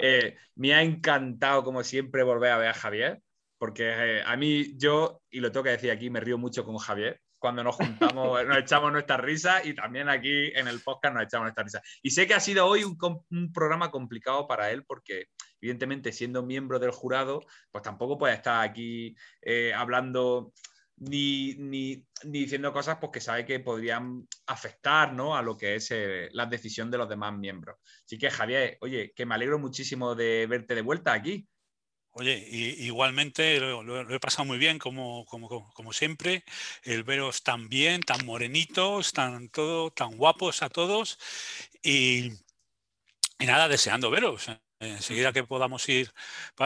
Eh, 0.00 0.36
me 0.56 0.74
ha 0.74 0.82
encantado, 0.82 1.64
como 1.64 1.82
siempre, 1.82 2.22
volver 2.22 2.52
a 2.52 2.58
ver 2.58 2.68
a 2.68 2.74
Javier, 2.74 3.20
porque 3.58 3.88
eh, 3.88 4.22
a 4.24 4.36
mí, 4.36 4.76
yo, 4.76 5.22
y 5.30 5.40
lo 5.40 5.50
tengo 5.50 5.64
que 5.64 5.70
decir 5.70 5.90
aquí, 5.90 6.10
me 6.10 6.20
río 6.20 6.38
mucho 6.38 6.64
con 6.64 6.76
Javier 6.76 7.20
cuando 7.44 7.62
nos 7.62 7.76
juntamos, 7.76 8.42
nos 8.48 8.56
echamos 8.56 8.90
nuestra 8.90 9.18
risa 9.18 9.62
y 9.62 9.74
también 9.74 10.08
aquí 10.08 10.50
en 10.54 10.66
el 10.66 10.80
podcast 10.80 11.14
nos 11.14 11.24
echamos 11.24 11.44
nuestra 11.44 11.64
risa. 11.64 11.82
Y 12.00 12.08
sé 12.08 12.26
que 12.26 12.32
ha 12.32 12.40
sido 12.40 12.64
hoy 12.64 12.84
un, 12.84 13.52
programa 13.52 13.90
complicado 13.90 14.48
para 14.48 14.70
él 14.70 14.82
porque 14.86 15.26
evidentemente 15.60 16.10
siendo 16.10 16.42
miembro 16.42 16.78
del 16.78 16.90
jurado, 16.90 17.42
pues 17.70 17.84
tampoco 17.84 18.16
puede 18.16 18.32
estar 18.32 18.66
aquí 18.66 19.14
eh, 19.42 19.74
hablando 19.74 20.54
ni, 20.96 21.52
ni, 21.56 22.06
diciendo 22.22 22.72
cosas 22.72 22.96
porque 22.98 23.18
que 23.18 23.24
sabe 23.26 23.44
que 23.44 23.60
podrían 23.60 24.26
afectar 24.46 25.12
¿no? 25.12 25.36
a 25.36 25.42
lo 25.42 25.54
que 25.58 25.74
es 25.74 25.90
eh, 25.90 26.30
la 26.32 26.46
decisión 26.46 26.90
de 26.90 26.96
los 26.96 27.10
demás 27.10 27.36
miembros. 27.36 27.76
Así 28.06 28.16
que 28.16 28.30
Javier, 28.30 28.78
oye, 28.80 29.12
que 29.14 29.26
me 29.26 29.34
alegro 29.34 29.58
muchísimo 29.58 30.14
de 30.14 30.46
verte 30.46 30.74
de 30.74 30.80
vuelta 30.80 31.12
aquí. 31.12 31.46
Oye, 32.16 32.46
igualmente 32.48 33.58
lo, 33.58 34.08
he 34.08 34.20
pasado 34.20 34.44
muy 34.44 34.56
bien, 34.56 34.78
como, 34.78 35.26
siempre. 35.92 36.44
El 36.84 37.02
veros 37.02 37.42
tan 37.42 37.68
bien, 37.68 38.02
tan 38.02 38.24
morenitos, 38.24 39.12
tan, 39.12 39.48
todo, 39.48 39.90
tan 39.90 40.16
guapos 40.16 40.62
a 40.62 40.68
todos. 40.68 41.18
Y, 41.82 42.30
nada, 43.40 43.66
deseando 43.68 44.10
veros. 44.10 44.46
Enseguida 44.78 45.32
que 45.32 45.42
podamos 45.42 45.88
ir 45.88 46.12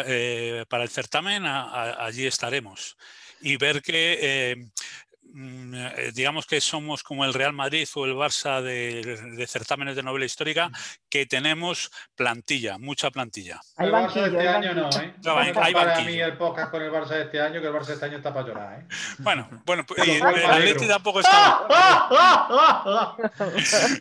eh, 0.07 0.67
para 0.69 0.85
el 0.85 0.91
certamen, 0.91 1.45
allí 1.47 2.27
estaremos. 2.27 2.99
Y 3.41 3.57
ver 3.57 3.81
que 3.81 4.19
eh, 4.21 4.53
eh, 4.53 4.71
digamos 6.15 6.47
que 6.47 6.61
somos 6.61 7.03
como 7.03 7.25
el 7.25 7.33
Real 7.33 7.53
Madrid 7.53 7.89
o 7.95 8.05
el 8.05 8.15
Barça 8.15 8.61
de, 8.61 9.47
certámenes 9.47 9.97
de 9.97 10.03
novela 10.03 10.25
histórica, 10.25 10.71
que 11.09 11.27
tenemos 11.27 11.91
plantilla, 12.17 12.79
mucha 12.79 13.11
plantilla. 13.11 13.61
Hay 13.77 13.91
banquillo, 13.91 14.27
este 14.27 14.49
año 14.49 14.75
no, 14.75 14.91
¿eh? 14.91 15.15
No, 15.25 15.39
hay, 15.39 15.53
para 15.53 16.01
mí 16.01 16.19
el 16.19 16.37
podcast 16.37 16.71
con 16.71 16.83
el 16.83 16.91
Barça 16.91 17.11
de 17.11 17.23
este 17.23 17.41
año, 17.41 17.61
que 17.61 17.69
el 17.69 17.73
Barça 17.73 17.87
de 17.87 17.95
este 17.95 18.07
año 18.07 18.17
está 18.17 18.35
para 18.35 18.47
llorar, 18.47 18.81
¿eh? 18.81 18.87
Bueno, 19.19 19.49
bueno, 19.65 19.85
pues, 19.87 20.07
y 20.07 20.13
el 20.13 20.23
Atleti 20.23 20.87
tampoco 20.87 21.21
está. 21.21 21.67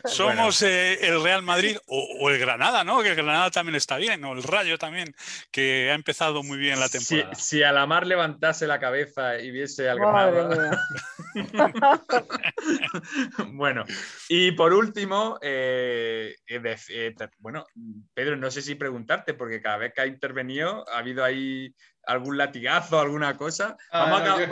somos 0.06 0.62
eh, 0.62 1.06
el 1.06 1.22
Real 1.22 1.42
Madrid 1.42 1.76
o, 1.86 2.30
el 2.30 2.38
Granada, 2.38 2.84
¿no? 2.84 3.02
Que 3.02 3.10
el 3.10 3.16
Granada 3.16 3.50
también 3.50 3.76
está 3.76 3.96
bien, 3.96 4.24
o 4.24 4.32
el 4.32 4.42
Rayo 4.42 4.78
también, 4.78 5.14
que 5.50 5.90
ha 5.90 5.94
empezado 5.94 6.42
muy 6.42 6.58
bien 6.58 6.80
la 6.80 6.88
temporada. 6.88 7.34
Si, 7.34 7.58
si 7.58 7.62
Alamar 7.62 8.06
levantase 8.06 8.66
la 8.66 8.78
cabeza 8.78 9.38
y 9.38 9.50
viese 9.50 9.88
al 9.88 9.98
Granada. 9.98 10.84
bueno, 13.52 13.84
y 14.28 14.52
por 14.52 14.72
último, 14.72 15.38
eh, 15.42 16.34
eh, 16.46 17.14
bueno, 17.38 17.66
Pedro, 18.14 18.36
no 18.36 18.50
sé 18.50 18.62
si 18.62 18.74
preguntarte, 18.74 19.34
porque 19.34 19.60
cada 19.60 19.76
vez 19.78 19.92
que 19.94 20.00
ha 20.00 20.06
intervenido 20.06 20.88
ha 20.90 20.98
habido 20.98 21.24
ahí 21.24 21.74
algún 22.06 22.38
latigazo, 22.38 22.98
alguna 22.98 23.36
cosa. 23.36 23.76
Ah, 23.92 24.10
vamos, 24.10 24.22
a, 24.22 24.46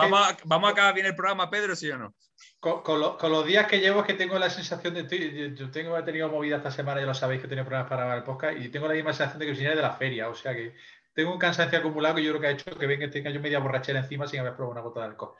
vamos, 0.44 0.68
a, 0.68 0.72
acabar 0.72 0.94
bien 0.94 1.06
el 1.06 1.16
programa, 1.16 1.50
Pedro, 1.50 1.74
sí 1.74 1.90
o 1.90 1.98
no. 1.98 2.14
Con, 2.60 3.00
los 3.00 3.46
días 3.46 3.66
que 3.66 3.80
llevo 3.80 4.00
es 4.00 4.06
que 4.06 4.14
tengo 4.14 4.38
la 4.38 4.50
sensación 4.50 4.94
de 4.94 5.54
yo 5.54 5.70
tengo 5.70 5.96
he 5.96 6.02
tenido 6.02 6.28
movida 6.28 6.56
esta 6.56 6.70
semana, 6.70 7.00
ya 7.00 7.06
lo 7.06 7.14
sabéis 7.14 7.40
que 7.40 7.46
he 7.46 7.48
tenido 7.48 7.64
problemas 7.64 7.88
para 7.88 8.14
el 8.14 8.24
podcast 8.24 8.58
y 8.58 8.68
tengo 8.68 8.88
la 8.88 8.94
misma 8.94 9.12
sensación 9.12 9.38
de 9.38 9.46
que 9.46 9.52
viniera 9.52 9.76
de 9.76 9.82
la 9.82 9.92
feria, 9.92 10.28
o 10.28 10.34
sea 10.34 10.54
que 10.54 10.74
tengo 11.14 11.32
un 11.32 11.38
cansancio 11.38 11.78
acumulado 11.78 12.16
que 12.16 12.24
yo 12.24 12.32
creo 12.32 12.40
que 12.40 12.46
ha 12.48 12.50
hecho 12.50 12.78
que 12.78 12.86
venga 12.86 13.06
que 13.06 13.12
tenga 13.12 13.30
yo 13.30 13.40
media 13.40 13.58
borrachera 13.58 14.00
encima 14.00 14.26
sin 14.26 14.40
haber 14.40 14.54
probado 14.54 14.72
una 14.72 14.80
gota 14.82 15.00
de 15.00 15.06
alcohol 15.06 15.34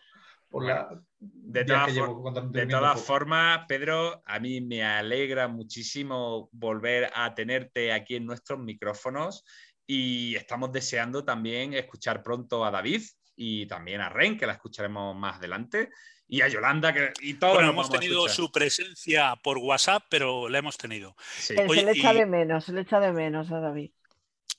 de 1.20 2.66
todas, 2.66 3.00
formas, 3.00 3.64
Pedro, 3.66 4.22
a 4.24 4.38
mí 4.38 4.60
me 4.60 4.84
alegra 4.84 5.48
muchísimo 5.48 6.48
volver 6.52 7.10
a 7.14 7.34
tenerte 7.34 7.92
aquí 7.92 8.16
en 8.16 8.26
nuestros 8.26 8.58
micrófonos 8.58 9.44
y 9.86 10.34
estamos 10.36 10.72
deseando 10.72 11.24
también 11.24 11.74
escuchar 11.74 12.22
pronto 12.22 12.64
a 12.64 12.70
David 12.70 13.02
y 13.36 13.66
también 13.66 14.00
a 14.00 14.08
Ren, 14.08 14.36
que 14.36 14.46
la 14.46 14.54
escucharemos 14.54 15.14
más 15.14 15.36
adelante, 15.36 15.90
y 16.28 16.40
a 16.40 16.48
Yolanda, 16.48 16.92
que 16.92 17.12
y 17.20 17.34
todos. 17.34 17.54
Bueno, 17.54 17.70
hemos 17.70 17.90
tenido 17.90 18.28
su 18.28 18.50
presencia 18.50 19.36
por 19.36 19.58
WhatsApp, 19.58 20.04
pero 20.08 20.48
la 20.48 20.58
hemos 20.58 20.76
tenido. 20.76 21.14
se 21.38 21.54
le 21.54 21.92
echa 21.92 22.12
de 22.12 22.26
menos, 22.26 22.64
se 22.64 22.72
le 22.72 22.80
echa 22.80 22.98
de 22.98 23.12
menos 23.12 23.50
a 23.52 23.60
David. 23.60 23.90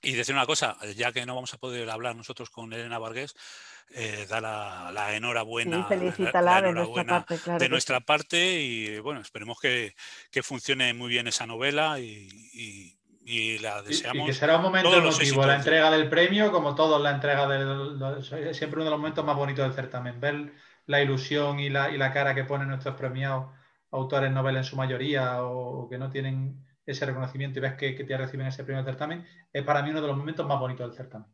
Y 0.02 0.14
decir 0.14 0.36
una 0.36 0.46
cosa, 0.46 0.78
ya 0.96 1.12
que 1.12 1.26
no 1.26 1.34
vamos 1.34 1.54
a 1.54 1.58
poder 1.58 1.90
hablar 1.90 2.16
nosotros 2.16 2.52
con 2.52 2.72
Elena 2.72 3.00
Vargas, 3.00 3.34
eh, 3.90 4.26
da 4.30 4.42
la, 4.42 5.16
enhorabuena, 5.16 5.88
de, 5.90 7.70
nuestra 7.70 8.02
parte, 8.02 8.62
y 8.62 9.00
bueno, 9.00 9.22
esperemos 9.22 9.60
que, 9.60 9.94
funcione 10.44 10.94
muy 10.94 11.10
bien 11.10 11.28
esa 11.28 11.48
novela 11.48 12.00
y, 12.00 12.94
la 13.60 13.82
deseamos. 13.82 14.24
Y, 14.24 14.26
que 14.28 14.34
será 14.34 14.58
un 14.58 14.64
momento 14.64 14.94
emotivo, 14.94 15.46
la 15.46 15.56
entrega 15.56 15.90
del 15.90 16.10
premio, 16.10 16.52
como 16.52 16.76
todos 16.76 17.02
la 17.02 17.12
entrega 17.12 17.48
del... 17.48 18.24
siempre 18.54 18.78
uno 18.78 18.86
de 18.86 18.92
los 18.92 19.00
momentos 19.00 19.26
más 19.26 19.36
bonitos 19.36 19.66
del 19.66 19.74
certamen, 19.74 20.20
ver 20.20 20.54
la 20.86 21.02
ilusión 21.02 21.60
y 21.60 21.70
la, 21.70 21.90
y 21.90 21.98
la 21.98 22.12
cara 22.12 22.36
que 22.36 22.44
ponen 22.44 22.68
nuestros 22.68 22.96
premiados 22.96 23.52
autores 23.92 24.32
novela 24.32 24.60
en 24.60 24.66
su 24.66 24.76
mayoría 24.76 25.44
o, 25.44 25.88
que 25.90 25.98
no 25.98 26.10
tienen 26.10 26.66
ese 26.86 27.06
reconocimiento 27.06 27.60
y 27.60 27.62
ves 27.62 27.74
que, 27.74 27.96
que 27.96 28.04
te 28.04 28.18
reciben 28.18 28.48
ese 28.48 28.64
premio 28.64 28.84
del 28.84 28.94
certamen, 28.94 29.26
es 29.52 29.64
para 29.64 29.82
mí 29.82 29.90
uno 29.92 30.02
de 30.02 30.08
los 30.08 30.18
momentos 30.18 30.46
más 30.46 30.60
bonitos 30.60 30.88
del 30.88 30.98
certamen. 30.98 31.28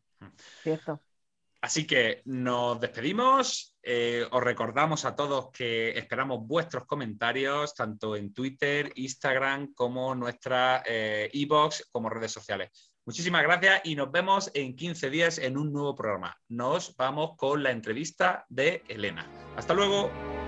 Cierto. 0.61 0.99
Así 1.63 1.87
que 1.87 2.21
nos 2.25 2.77
despedimos. 2.81 3.73
Eh, 3.81 4.27
os 4.29 4.43
recordamos 4.43 5.05
a 5.05 5.15
todos 5.15 5.49
que 5.51 5.97
esperamos 5.97 6.45
vuestros 6.45 6.85
comentarios 6.85 7.73
tanto 7.73 8.17
en 8.17 8.33
Twitter, 8.33 8.91
Instagram 8.95 9.73
como 9.73 10.13
nuestra 10.13 10.83
e 10.85 11.31
como 11.89 12.09
redes 12.09 12.33
sociales. 12.33 12.91
Muchísimas 13.05 13.43
gracias 13.43 13.79
y 13.85 13.95
nos 13.95 14.11
vemos 14.11 14.51
en 14.53 14.75
15 14.75 15.09
días 15.09 15.37
en 15.37 15.57
un 15.57 15.71
nuevo 15.71 15.95
programa. 15.95 16.35
Nos 16.49 16.97
vamos 16.97 17.37
con 17.37 17.63
la 17.63 17.71
entrevista 17.71 18.45
de 18.49 18.83
Elena. 18.89 19.25
Hasta 19.55 19.73
luego. 19.73 20.42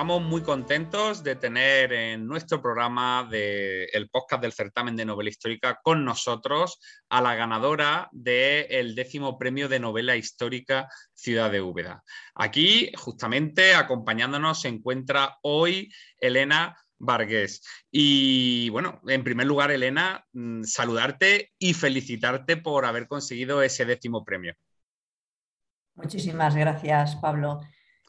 Estamos 0.00 0.22
muy 0.22 0.40
contentos 0.40 1.22
de 1.22 1.36
tener 1.36 1.92
en 1.92 2.26
nuestro 2.26 2.62
programa 2.62 3.28
del 3.30 4.08
podcast 4.10 4.40
del 4.40 4.54
certamen 4.54 4.96
de 4.96 5.04
novela 5.04 5.28
histórica 5.28 5.78
con 5.82 6.06
nosotros 6.06 6.80
a 7.10 7.20
la 7.20 7.34
ganadora 7.34 8.08
del 8.10 8.94
décimo 8.94 9.38
premio 9.38 9.68
de 9.68 9.78
novela 9.78 10.16
histórica 10.16 10.88
Ciudad 11.12 11.50
de 11.50 11.60
Úbeda. 11.60 12.02
Aquí, 12.34 12.90
justamente, 12.96 13.74
acompañándonos 13.74 14.62
se 14.62 14.68
encuentra 14.68 15.36
hoy 15.42 15.92
Elena 16.18 16.74
Vargas. 16.98 17.60
Y 17.90 18.70
bueno, 18.70 19.02
en 19.06 19.22
primer 19.22 19.46
lugar, 19.46 19.70
Elena, 19.70 20.24
mm, 20.32 20.62
saludarte 20.62 21.52
y 21.58 21.74
felicitarte 21.74 22.56
por 22.56 22.86
haber 22.86 23.06
conseguido 23.06 23.60
ese 23.60 23.84
décimo 23.84 24.24
premio. 24.24 24.54
Muchísimas 25.94 26.56
gracias, 26.56 27.16
Pablo. 27.16 27.60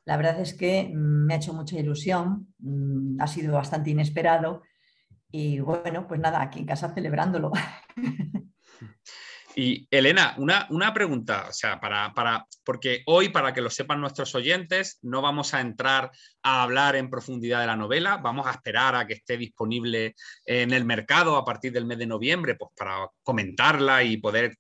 La 0.06 0.18
verdad 0.18 0.40
es 0.40 0.54
que 0.54 0.92
me 0.94 1.34
ha 1.34 1.38
hecho 1.38 1.54
mucha 1.54 1.78
ilusión, 1.78 2.54
mm, 2.60 3.22
ha 3.22 3.28
sido 3.28 3.54
bastante 3.54 3.92
inesperado 3.92 4.64
y 5.32 5.60
bueno, 5.60 6.08
pues 6.08 6.20
nada, 6.20 6.42
aquí 6.42 6.60
en 6.60 6.66
casa 6.66 6.94
celebrándolo. 6.94 7.52
Y 9.56 9.88
Elena, 9.92 10.36
una, 10.38 10.66
una 10.70 10.94
pregunta, 10.94 11.48
o 11.50 11.54
sea, 11.54 11.80
para, 11.80 12.14
para, 12.14 12.46
porque 12.64 13.04
hoy, 13.06 13.30
para 13.30 13.54
que 13.54 13.62
lo 13.62 13.70
sepan 13.70 14.00
nuestros 14.00 14.34
oyentes, 14.34 15.00
no 15.02 15.22
vamos 15.22 15.54
a 15.54 15.60
entrar 15.60 16.12
a 16.42 16.64
hablar 16.64 16.96
en 16.96 17.10
profundidad 17.10 17.60
de 17.60 17.68
la 17.68 17.76
novela, 17.76 18.18
vamos 18.18 18.48
a 18.48 18.52
esperar 18.52 18.96
a 18.96 19.06
que 19.06 19.16
esté 19.16 19.38
disponible 19.38 20.16
en 20.46 20.72
el 20.72 20.86
mercado 20.86 21.36
a 21.36 21.44
partir 21.44 21.74
del 21.74 21.86
mes 21.86 21.98
de 21.98 22.08
noviembre, 22.08 22.56
pues 22.56 22.72
para 22.78 23.10
comentarla 23.24 24.04
y 24.04 24.18
poder, 24.18 24.56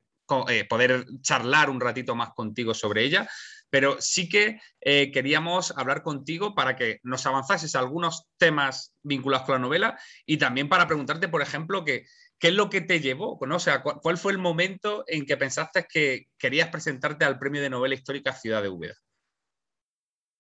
eh, 0.50 0.66
poder 0.66 1.06
charlar 1.22 1.70
un 1.70 1.80
ratito 1.80 2.14
más 2.16 2.32
contigo 2.34 2.74
sobre 2.74 3.04
ella 3.06 3.30
pero 3.72 3.96
sí 4.00 4.30
que 4.30 4.62
eh, 4.82 5.12
queríamos 5.12 5.74
hablar 5.76 6.04
contigo 6.04 6.54
para 6.54 6.76
que 6.76 7.00
nos 7.04 7.26
avanzases 7.26 7.76
algunos 7.76 8.30
temas 8.38 8.94
vinculados 9.02 9.46
con 9.46 9.54
la 9.54 9.60
novela 9.60 10.00
y 10.26 10.38
también 10.38 10.70
para 10.70 10.86
preguntarte, 10.86 11.30
por 11.30 11.42
ejemplo, 11.42 11.84
que, 11.84 12.06
qué 12.38 12.50
es 12.50 12.54
lo 12.54 12.70
que 12.70 12.82
te 12.82 13.00
llevó, 13.00 13.40
¿no? 13.48 13.56
o 13.56 13.60
sea, 13.60 13.82
cuál, 13.82 14.18
fue 14.18 14.34
el 14.34 14.38
momento 14.38 15.06
en 15.08 15.26
que 15.26 15.38
pensaste 15.38 15.88
que 15.90 16.28
querías 16.38 16.68
presentarte 16.68 17.26
al 17.26 17.40
Premio 17.40 17.62
de 17.62 17.70
Novela 17.70 17.96
Histórica 17.96 18.34
Ciudad 18.34 18.62
de 18.62 18.70
Úbeda. 18.70 18.96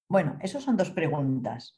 Bueno, 0.09 0.37
esas 0.41 0.61
son 0.61 0.75
dos 0.75 0.91
preguntas. 0.91 1.73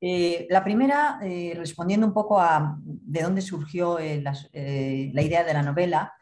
Eh, 0.00 0.46
la 0.48 0.62
primera, 0.62 1.18
eh, 1.22 1.54
respondiendo 1.56 2.06
un 2.06 2.14
poco 2.14 2.40
a 2.40 2.76
de 2.84 3.22
dónde 3.22 3.42
surgió 3.42 3.98
la 3.98 5.22
idea 5.22 5.42
de 5.42 5.54
la 5.54 5.62
novela, 5.62 6.14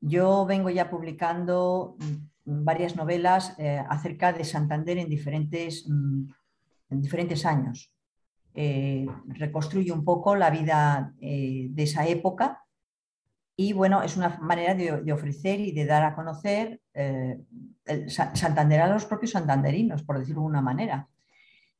yo 0.00 0.44
vengo 0.46 0.68
ya 0.68 0.90
publicando 0.90 1.96
varias 2.44 2.96
novelas 2.96 3.54
eh, 3.58 3.82
acerca 3.88 4.32
de 4.32 4.44
Santander 4.44 4.98
en 4.98 5.08
diferentes, 5.08 5.86
mm, 5.88 6.30
en 6.90 7.00
diferentes 7.02 7.44
años. 7.46 7.90
Eh, 8.54 9.06
reconstruye 9.26 9.90
un 9.90 10.04
poco 10.04 10.36
la 10.36 10.50
vida 10.50 11.12
eh, 11.20 11.66
de 11.70 11.82
esa 11.82 12.06
época 12.06 12.64
y 13.56 13.72
bueno, 13.72 14.02
es 14.02 14.16
una 14.16 14.38
manera 14.40 14.74
de, 14.74 15.12
ofrecer 15.12 15.60
y 15.60 15.72
de 15.72 15.86
dar 15.86 16.04
a 16.04 16.14
conocer 16.14 16.80
Santander 18.08 18.80
a 18.80 18.88
los 18.88 19.04
propios 19.04 19.30
santanderinos, 19.32 20.02
por 20.02 20.18
decirlo 20.18 20.42
de 20.42 20.48
una 20.48 20.60
manera. 20.60 21.08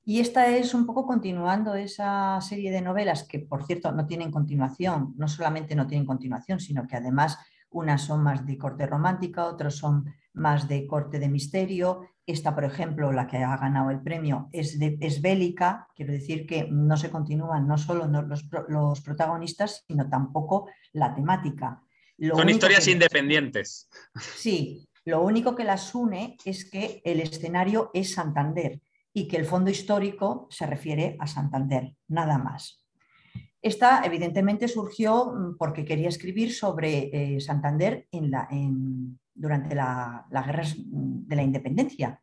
Y 0.05 0.21
esta 0.21 0.49
es 0.49 0.75
un 0.75 0.85
poco 0.85 1.07
continuando 1.07 1.75
esa 1.75 2.39
serie 2.43 2.71
de 2.71 2.83
novelas 2.83 3.25
que, 3.25 3.39
por 3.39 3.65
cierto, 3.65 3.91
no 3.91 4.07
tienen 4.07 4.31
continuación, 4.31 5.15
no 5.17 5.29
solamente 5.29 5.75
no 5.75 5.87
tienen 5.87 6.07
continuación, 6.07 6.61
sino 6.61 6.87
que 6.87 6.97
además 6.97 7.39
unas 7.75 8.03
son 8.03 8.23
más 8.23 8.47
de 8.47 8.57
corte 8.57 8.87
romántica, 8.87 9.47
otras 9.47 9.75
son 9.75 10.15
más 10.33 10.69
de 10.69 10.87
corte 10.87 11.19
de 11.19 11.29
misterio. 11.29 12.09
Esta, 12.27 12.55
por 12.55 12.65
ejemplo, 12.65 13.13
la 13.13 13.27
que 13.27 13.39
ha 13.39 13.57
ganado 13.57 13.91
el 13.91 14.01
premio, 14.01 14.49
es, 14.53 14.79
es 14.81 15.21
bélica, 15.21 15.89
quiero 15.95 16.13
decir 16.13 16.47
que 16.47 16.69
no 16.71 16.97
se 16.97 17.11
continúan 17.11 17.67
no 17.67 17.77
solo 17.77 18.07
los, 18.07 18.45
los 18.69 19.01
protagonistas, 19.03 19.85
sino 19.87 20.09
tampoco 20.09 20.69
la 20.93 21.15
temática. 21.15 21.83
son 22.35 22.49
historias 22.49 22.89
independientes. 22.89 23.91
Sí, 24.37 24.89
lo 25.05 25.23
único 25.23 25.55
que 25.55 25.65
las 25.65 25.95
une 25.95 26.37
es 26.45 26.71
que 26.71 27.03
el 27.05 27.21
escenario 27.21 27.91
es 27.93 28.15
Santander 28.15 28.81
y 29.13 29.29
que 29.29 29.37
el 29.37 29.45
fondo 29.45 29.71
histórico 29.71 30.47
se 30.51 30.67
refiere 30.67 31.17
a 31.19 31.27
Santander, 31.27 31.95
nada 32.09 32.39
más. 32.39 32.84
Esta 33.65 34.03
evidentemente 34.05 34.69
surgió 34.69 35.33
mm, 35.33 35.57
porque 35.57 35.87
quería 35.87 36.11
escribir 36.11 36.53
sobre 36.53 37.09
eh, 37.15 37.41
Santander 37.41 38.07
durante 39.35 39.75
la, 39.75 40.27
guerra 40.31 40.65
de 40.87 41.35
la 41.35 41.43
independencia. 41.43 42.21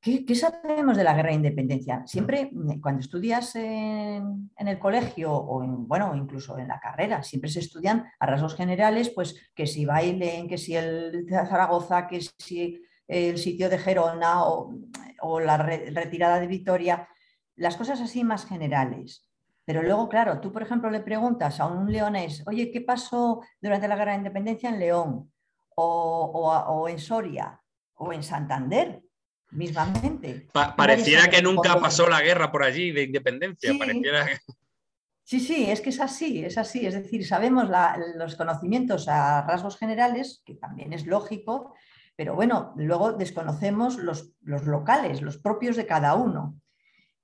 ¿Qué, 0.00 0.34
sabemos 0.34 0.96
de 0.96 1.04
la 1.04 1.12
guerra 1.12 1.28
de 1.28 1.36
independencia? 1.36 2.02
Siempre 2.06 2.48
mm, 2.50 2.80
cuando 2.80 3.02
estudias 3.02 3.54
en, 3.54 4.48
el 4.56 4.78
colegio 4.78 5.30
o 5.30 5.60
bueno, 5.60 6.16
incluso 6.16 6.56
en 6.56 6.68
la 6.68 6.80
carrera, 6.80 7.22
siempre 7.22 7.50
se 7.50 7.60
estudian 7.60 8.06
a 8.18 8.24
rasgos 8.24 8.54
generales, 8.54 9.10
pues 9.10 9.52
que 9.54 9.66
si 9.66 9.84
bailen, 9.84 10.48
que 10.48 10.56
si 10.56 10.74
el 10.74 11.26
Zaragoza, 11.28 12.06
que 12.06 12.22
si 12.38 12.80
el 13.06 13.36
sitio 13.36 13.68
de 13.68 13.76
Gerona 13.76 14.44
o, 14.44 15.38
la 15.38 15.58
retirada 15.58 16.40
de 16.40 16.46
Vitoria, 16.46 17.06
las 17.56 17.76
cosas 17.76 18.00
así 18.00 18.24
más 18.24 18.46
generales. 18.46 19.31
Pero 19.64 19.82
luego, 19.82 20.08
claro, 20.08 20.40
tú, 20.40 20.52
por 20.52 20.62
ejemplo, 20.62 20.90
le 20.90 21.00
preguntas 21.00 21.60
a 21.60 21.66
un 21.66 21.90
leonés, 21.90 22.42
oye, 22.46 22.70
¿qué 22.70 22.80
pasó 22.80 23.42
durante 23.60 23.88
la 23.88 23.96
guerra 23.96 24.12
de 24.12 24.18
independencia 24.18 24.68
en 24.68 24.78
León? 24.78 25.32
O, 25.74 26.86
en 26.88 26.98
Soria, 26.98 27.60
o 27.94 28.12
en 28.12 28.22
Santander, 28.22 29.02
mismamente. 29.52 30.48
pareciera 30.76 31.28
que 31.28 31.40
nunca 31.40 31.80
pasó 31.80 32.08
la 32.08 32.20
guerra 32.20 32.52
por 32.52 32.62
allí 32.62 32.92
de 32.92 33.04
independencia. 33.04 33.72
Sí. 33.72 33.78
Sí, 35.40 35.70
es 35.70 35.80
que 35.80 35.90
es 35.90 36.00
así, 36.00 36.44
es 36.44 36.58
así. 36.58 36.86
Es 36.86 36.94
decir, 36.94 37.26
sabemos 37.26 37.68
los 38.16 38.36
conocimientos 38.36 39.08
a 39.08 39.42
rasgos 39.42 39.78
generales, 39.78 40.42
que 40.44 40.54
también 40.54 40.92
es 40.92 41.06
lógico, 41.06 41.74
pero 42.16 42.34
bueno, 42.34 42.74
luego 42.76 43.12
desconocemos 43.12 43.96
los, 43.96 44.32
locales, 44.42 45.22
los 45.22 45.38
propios 45.38 45.76
de 45.76 45.86
cada 45.86 46.14
uno. 46.14 46.60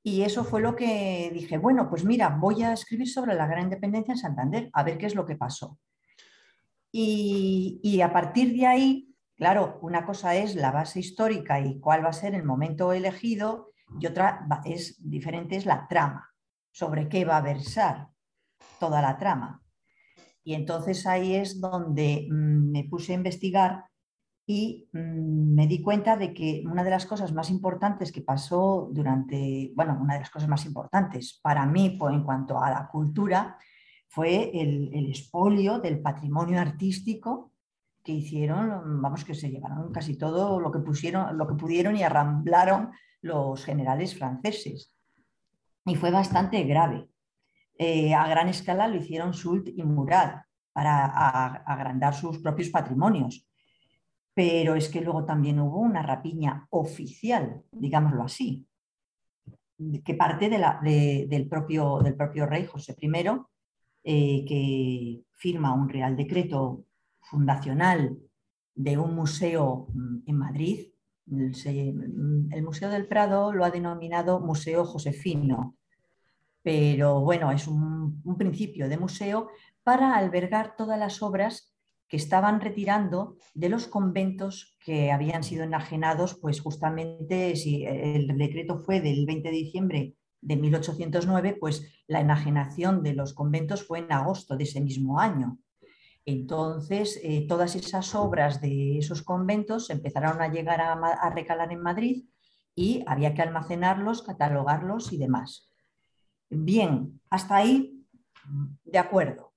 Y 0.03 0.23
eso 0.23 0.45
fue 0.45 0.61
lo 0.61 0.77
que 0.77 1.31
dije, 1.33 1.59
bueno, 1.59 1.89
pues 1.91 2.05
mira, 2.05 2.29
voy 2.29 2.63
a 2.63 2.73
escribir 2.73 3.09
sobre 3.09 3.35
la 3.35 3.47
gran 3.47 3.65
independencia 3.65 4.13
en 4.13 4.19
Santander, 4.19 4.71
a 4.73 4.83
ver 4.83 4.97
qué 4.97 5.07
es 5.07 5.15
lo 5.15 5.27
que 5.27 5.37
pasó. 5.37 5.79
Y, 6.91 8.01
a 8.03 8.13
partir 8.13 8.57
de 8.57 8.67
ahí, 8.67 9.15
claro, 9.37 9.79
una 9.83 10.07
cosa 10.07 10.35
es 10.35 10.55
la 10.55 10.71
base 10.71 11.01
histórica 11.01 11.61
y 11.61 11.79
cuál 11.81 12.05
va 12.05 12.09
a 12.09 12.15
ser 12.15 12.35
el 12.35 12.45
momento 12.45 12.93
elegido, 12.93 13.73
y 14.01 14.07
otra 14.07 14.47
es 14.65 14.97
diferente, 14.99 15.57
es 15.57 15.67
la 15.67 15.87
trama, 15.89 16.31
sobre 16.71 17.09
qué 17.09 17.25
va 17.25 17.39
a 17.39 17.43
versar 17.43 18.09
toda 18.81 19.03
la 19.03 19.19
trama. 19.19 19.63
Y 20.45 20.55
entonces 20.55 21.07
ahí 21.07 21.35
es 21.35 21.61
donde 21.61 22.27
mm, 22.31 22.71
me 22.71 22.85
puse 22.85 23.13
a 23.13 23.17
investigar 23.17 23.85
y 24.51 24.89
mm, 24.95 25.55
me 25.55 25.67
di 25.67 25.83
cuenta 25.83 26.17
de 26.17 26.33
que 26.33 26.65
una 26.65 26.83
de 26.83 26.89
las 26.89 27.05
cosas 27.05 27.35
más 27.35 27.51
importantes 27.51 28.11
que 28.11 28.23
pasó 28.23 28.89
durante, 28.91 29.73
bueno, 29.77 29.99
una 30.01 30.15
de 30.15 30.21
las 30.21 30.31
cosas 30.31 30.49
más 30.49 30.65
importantes 30.65 31.39
para 31.43 31.67
mí 31.67 31.99
en 32.01 32.25
cuanto 32.25 32.59
a 32.59 32.71
la 32.71 32.89
cultura 32.89 33.59
fue 34.09 34.51
el, 34.59 34.89
el 34.95 35.11
expolio 35.11 35.81
del 35.81 36.01
patrimonio 36.01 36.59
artístico 36.59 37.53
que 38.03 38.13
hicieron, 38.13 39.03
vamos, 39.03 39.23
que 39.23 39.35
se 39.35 39.51
llevaron 39.51 39.93
casi 39.93 40.17
todo 40.17 40.59
lo 40.59 40.73
que 40.73 40.79
pusieron, 40.79 41.37
lo 41.37 41.47
que 41.47 41.55
pudieron 41.55 41.95
y 41.95 42.03
arramblaron 42.03 42.93
los 43.21 43.63
generales 43.63 44.17
franceses. 44.17 44.95
Y 45.85 45.95
fue 45.97 46.11
bastante 46.11 46.63
grave. 46.63 47.07
Eh, 47.75 48.15
a 48.15 48.27
gran 48.27 48.49
escala 48.49 48.89
lo 48.89 48.97
hicieron 48.97 49.35
Soult 49.35 49.69
y 49.69 49.83
Murat 49.83 50.43
para 50.73 51.05
agrandar 51.67 52.15
sus 52.15 52.39
propios 52.39 52.71
patrimonios 52.71 53.48
pero 54.39 54.77
es 54.77 54.89
que 54.89 55.01
luego 55.01 55.25
también 55.25 55.59
hubo 55.59 55.81
una 55.81 56.01
rapiña 56.01 56.69
oficial, 56.71 57.65
digámoslo 57.73 58.23
así, 58.23 58.65
que 60.05 60.15
parte 60.15 60.49
del, 60.49 61.49
propio, 61.49 61.99
del, 61.99 62.15
propio, 62.15 62.47
rey 62.47 62.65
José 62.65 62.97
I, 63.01 63.11
eh, 64.05 64.45
que 64.47 65.23
firma 65.33 65.75
un 65.75 65.89
real 65.89 66.15
decreto 66.15 66.85
fundacional 67.21 68.17
de 68.77 68.97
un 68.97 69.17
museo 69.17 69.89
mm, 69.93 70.19
en 70.27 70.37
Madrid. 70.37 70.87
Mm, 71.27 72.53
el, 72.53 72.63
Museo 72.63 72.91
del 72.91 73.09
Prado 73.09 73.53
lo 73.53 73.65
ha 73.65 73.73
denominado 73.73 74.39
Museo 74.39 74.85
Josefino, 74.85 75.75
pero 76.63 77.23
bueno, 77.23 77.51
es 77.51 77.67
un 77.67 78.37
principio 78.39 78.89
de 78.89 78.99
museo 78.99 79.49
para 79.83 80.15
albergar 80.15 80.77
todas 80.77 80.97
las 80.97 81.23
obras 81.25 81.75
que 82.09 82.17
estaban 82.17 82.61
retirando 82.61 83.37
de 83.55 83.69
los 83.69 83.87
conventos 83.87 84.77
que 84.85 85.13
habían 85.13 85.45
sido 85.45 85.65
enajenados, 85.65 86.39
pues 86.41 86.61
justamente 86.61 87.55
si 87.57 87.85
el 87.85 88.27
decreto 88.39 88.79
fue 88.79 89.01
del 89.01 89.27
20 89.27 89.51
de 89.51 89.55
diciembre 89.55 90.15
de 90.41 90.57
1809, 90.57 91.57
pues 91.61 92.03
la 92.07 92.21
enajenación 92.21 93.03
de 93.03 93.13
los 93.13 93.35
conventos 93.35 93.87
fue 93.87 93.99
en 93.99 94.13
agosto 94.13 94.57
de 94.57 94.65
ese 94.65 94.81
mismo 94.81 95.21
año. 95.21 95.59
Entonces, 96.25 97.21
eh, 97.23 97.47
todas 97.49 97.75
esas 97.75 98.15
obras 98.15 98.61
de 98.61 98.99
esos 98.99 99.23
conventos 99.23 99.91
empezaron 99.91 100.41
a 100.41 100.49
llegar 100.49 100.81
a, 100.81 100.93
a 100.93 101.31
recalar 101.31 101.73
en 101.73 101.81
Madrid 101.81 102.25
y 102.75 103.03
había 103.07 103.35
que 103.35 103.43
almacenarlos, 103.43 104.23
catalogarlos 104.23 105.13
y 105.13 105.19
demás. 105.19 105.71
Bien, 106.51 107.21
hasta 107.29 107.57
ahí, 107.57 108.07
de 108.85 108.99
acuerdo 108.99 109.48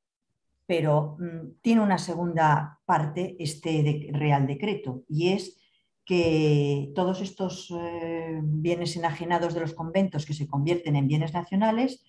pero 0.72 1.18
mm, 1.20 1.60
tiene 1.62 1.82
una 1.82 1.98
segunda 1.98 2.80
parte 2.86 3.36
este 3.40 4.08
Real 4.14 4.48
Decreto 4.48 5.04
y 5.10 5.34
es 5.34 5.62
que 6.06 6.94
todos 6.96 7.20
estos 7.20 7.74
eh, 7.78 8.40
bienes 8.42 8.96
enajenados 8.96 9.54
de 9.54 9.60
los 9.60 9.74
conventos 9.74 10.26
que 10.26 10.34
se 10.34 10.48
convierten 10.48 10.96
en 10.96 11.10
bienes 11.10 11.34
nacionales, 11.34 12.06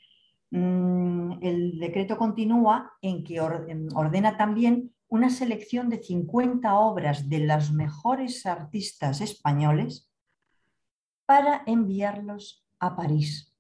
mm, 0.53 1.43
el 1.43 1.81
decreto 1.81 2.17
continúa 2.17 2.93
en 3.03 3.25
que 3.25 3.41
ordena 3.41 4.37
también 4.37 4.93
una 5.09 5.31
selección 5.31 5.89
de 5.89 6.01
50 6.01 6.73
obras 6.77 7.29
de 7.29 7.41
los 7.41 7.73
mejores 7.73 8.47
artistas 8.47 9.21
españoles 9.21 10.09
para 11.27 11.65
enviarlos 11.67 12.65
a 12.79 12.95
París, 12.95 13.53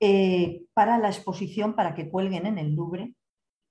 eh, 0.00 0.64
para 0.74 0.98
la 0.98 1.06
exposición, 1.06 1.76
para 1.76 1.94
que 1.94 2.10
cuelguen 2.10 2.44
en 2.44 2.58
el 2.58 2.74
Louvre 2.74 3.14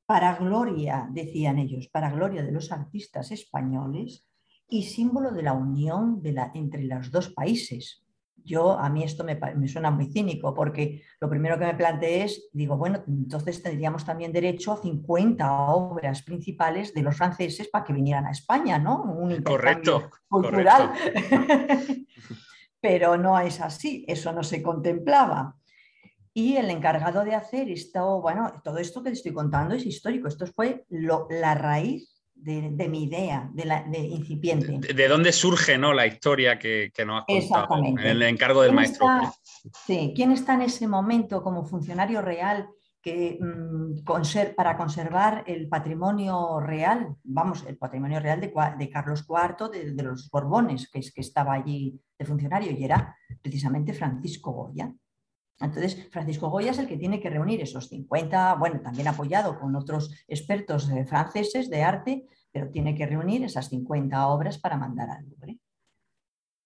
para 0.08 0.36
gloria, 0.36 1.08
decían 1.12 1.60
ellos, 1.60 1.90
para 1.90 2.10
gloria 2.10 2.42
de 2.42 2.54
los 2.54 2.72
artistas 2.72 3.30
españoles 3.32 4.26
y 4.70 4.84
símbolo 4.84 5.32
de 5.32 5.44
la 5.44 5.52
unión 5.52 6.22
de 6.22 6.32
la, 6.32 6.52
entre 6.56 6.86
los 6.86 7.12
dos 7.12 7.30
países. 7.30 8.06
Yo, 8.42 8.80
a 8.80 8.90
mí 8.90 9.04
esto 9.04 9.26
me, 9.26 9.68
suena 9.68 9.92
muy 9.92 10.06
cínico 10.06 10.54
porque 10.54 11.04
lo 11.20 11.30
primero 11.30 11.60
que 11.60 11.66
me 11.66 11.74
planteé 11.74 12.24
es, 12.24 12.50
digo, 12.54 12.78
bueno, 12.78 13.04
entonces 13.06 13.62
tendríamos 13.62 14.06
también 14.06 14.32
derecho 14.32 14.72
a 14.72 14.82
50 14.82 15.52
obras 15.72 16.24
principales 16.24 16.94
de 16.94 17.02
los 17.02 17.18
franceses 17.18 17.68
para 17.68 17.84
que 17.84 17.92
vinieran 17.92 18.28
a 18.28 18.32
España, 18.32 18.80
¿no? 18.80 19.04
Un 19.04 19.42
correcto, 19.44 20.10
cultural. 20.30 20.94
Pero 22.80 23.18
no 23.18 23.38
es 23.38 23.60
así, 23.60 24.06
eso 24.08 24.32
no 24.32 24.44
se 24.44 24.64
contemplaba. 24.64 25.58
Y 26.38 26.56
el 26.56 26.70
encargado 26.70 27.26
de 27.26 27.34
hacer 27.34 27.68
esto, 27.68 28.22
bueno, 28.22 28.62
todo 28.64 28.78
esto 28.78 29.02
que 29.02 29.10
te 29.10 29.16
estoy 29.16 29.34
contando 29.34 29.74
es 29.74 29.84
histórico. 29.88 30.28
Esto 30.28 30.46
fue 30.46 30.86
la 30.92 31.56
raíz 31.56 32.16
de, 32.36 32.88
mi 32.88 33.06
idea, 33.06 33.50
de, 33.52 33.66
la, 33.66 33.82
de 33.82 33.98
incipiente. 33.98 34.94
De, 34.94 35.08
dónde 35.08 35.32
surge 35.32 35.80
¿no? 35.80 35.96
la 35.96 36.06
historia 36.06 36.60
que, 36.60 36.92
que 36.94 37.04
nos 37.08 37.22
has 37.22 37.26
contado? 37.26 37.40
Exactamente. 37.40 38.12
El 38.12 38.22
encargo 38.22 38.62
del 38.62 38.72
maestro. 38.72 39.08
sí, 39.88 40.14
¿quién 40.16 40.32
está 40.32 40.54
en 40.54 40.62
ese 40.62 40.88
momento 40.88 41.42
como 41.42 41.66
funcionario 41.66 42.22
real 42.22 42.70
que, 43.02 43.40
mm, 43.42 44.04
para 44.56 44.78
conservar 44.78 45.44
el 45.48 45.68
patrimonio 45.68 46.60
real, 46.60 47.16
vamos, 47.24 47.66
el 47.68 47.80
patrimonio 47.80 48.20
real 48.20 48.40
de, 48.42 48.90
Carlos 48.92 49.26
IV, 49.28 49.72
de, 49.72 49.94
de, 49.96 50.04
los 50.04 50.30
Borbones, 50.30 50.88
que, 50.92 51.00
es, 51.00 51.12
que 51.12 51.22
estaba 51.22 51.54
allí 51.54 52.00
de 52.16 52.26
funcionario, 52.26 52.72
y 52.74 52.84
era 52.84 53.18
precisamente 53.42 53.92
Francisco 53.92 54.52
Goya. 54.52 54.94
Entonces, 55.60 56.08
Francisco 56.12 56.50
Goya 56.50 56.72
es 56.72 56.78
el 56.78 56.88
que 56.88 56.98
tiene 56.98 57.20
que 57.20 57.30
reunir 57.30 57.62
esos 57.62 57.90
50, 57.90 58.56
bueno, 58.56 58.80
también 58.82 59.08
apoyado 59.08 59.60
con 59.60 59.76
otros 59.76 60.14
expertos 60.28 60.90
eh, 60.90 61.06
franceses 61.06 61.70
de 61.70 61.84
arte, 61.84 62.28
pero 62.52 62.70
tiene 62.70 62.94
que 62.94 63.08
reunir 63.08 63.44
esas 63.44 63.70
50 63.70 64.28
obras 64.28 64.60
para 64.60 64.78
mandar 64.78 65.10
al 65.10 65.28
Louvre. 65.28 65.60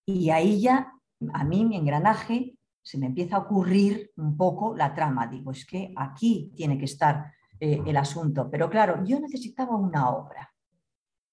Y 0.06 0.30
ahí 0.30 0.60
ya 0.62 0.92
a 1.34 1.44
mí 1.44 1.66
mi 1.66 1.78
engranaje 1.78 2.56
se 2.82 2.98
me 2.98 3.06
empieza 3.06 3.36
a 3.38 3.40
ocurrir 3.40 4.12
un 4.18 4.36
poco 4.36 4.76
la 4.76 4.94
trama. 4.94 5.28
Digo, 5.28 5.52
es 5.52 5.66
que 5.66 5.94
aquí 5.96 6.52
tiene 6.56 6.78
que 6.78 6.86
estar 6.86 7.32
eh, 7.60 7.82
el 7.86 7.96
asunto. 7.96 8.50
Pero 8.50 8.70
claro, 8.70 9.04
yo 9.06 9.20
necesitaba 9.20 9.76
una 9.76 10.10
obra, 10.10 10.54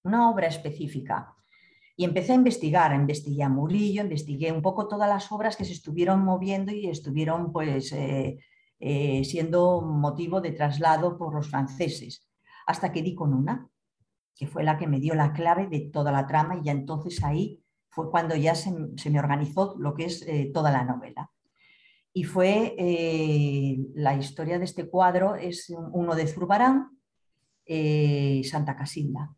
una 0.04 0.30
obra 0.30 0.46
específica. 0.46 1.34
Y 1.98 2.04
empecé 2.04 2.32
a 2.32 2.36
investigar, 2.36 2.94
investigué 2.94 3.42
a 3.42 3.50
Murillo, 3.50 4.02
investigué 4.02 4.50
un 4.52 4.62
poco 4.62 4.88
todas 4.88 5.08
las 5.08 5.30
obras 5.30 5.54
que 5.56 5.66
se 5.66 5.74
estuvieron 5.74 6.24
moviendo 6.24 6.72
y 6.72 6.86
estuvieron 6.86 7.52
pues 7.52 7.92
eh, 7.92 8.38
eh, 8.80 9.22
siendo 9.24 9.82
motivo 9.82 10.40
de 10.40 10.52
traslado 10.52 11.18
por 11.18 11.34
los 11.34 11.50
franceses, 11.50 12.26
hasta 12.66 12.92
que 12.92 13.02
di 13.02 13.14
con 13.14 13.34
una, 13.34 13.68
que 14.34 14.46
fue 14.46 14.62
la 14.64 14.78
que 14.78 14.86
me 14.86 15.00
dio 15.00 15.14
la 15.14 15.34
clave 15.34 15.66
de 15.66 15.90
toda 15.92 16.10
la 16.10 16.26
trama 16.26 16.56
y 16.56 16.64
ya 16.64 16.72
entonces 16.72 17.22
ahí 17.22 17.60
fue 17.90 18.10
cuando 18.10 18.34
ya 18.36 18.54
se, 18.54 18.70
me 18.70 19.18
organizó 19.18 19.74
lo 19.78 19.94
que 19.94 20.04
es 20.06 20.24
toda 20.54 20.70
la 20.70 20.84
novela 20.84 21.30
y 22.18 22.24
fue 22.24 22.74
eh, 22.76 23.78
la 23.94 24.16
historia 24.16 24.58
de 24.58 24.64
este 24.64 24.88
cuadro, 24.88 25.36
es 25.36 25.72
uno 25.92 26.16
de 26.16 26.26
Zurbarán, 26.26 26.98
eh, 27.64 28.42
Santa 28.42 28.74
Casilda. 28.74 29.36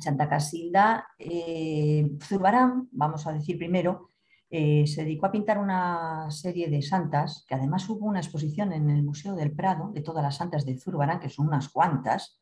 Santa 0.00 0.28
Casilda, 0.28 1.08
eh, 1.18 2.08
Zurbarán, 2.22 2.88
vamos 2.92 3.26
a 3.26 3.32
decir 3.32 3.58
primero, 3.58 4.10
se 4.50 5.04
dedicó 5.04 5.26
a 5.26 5.32
pintar 5.32 5.58
una 5.58 6.30
serie 6.30 6.70
de 6.70 6.80
santas, 6.80 7.44
que 7.46 7.54
además 7.54 7.86
hubo 7.90 8.06
una 8.06 8.20
exposición 8.20 8.72
en 8.72 8.88
el 8.88 9.02
Museo 9.02 9.34
del 9.34 9.52
Prado 9.52 9.90
de 9.92 10.00
todas 10.00 10.22
las 10.22 10.36
santas 10.36 10.64
de 10.64 10.78
Zurbarán, 10.78 11.20
que 11.20 11.28
son 11.28 11.48
unas 11.48 11.68
cuantas, 11.68 12.40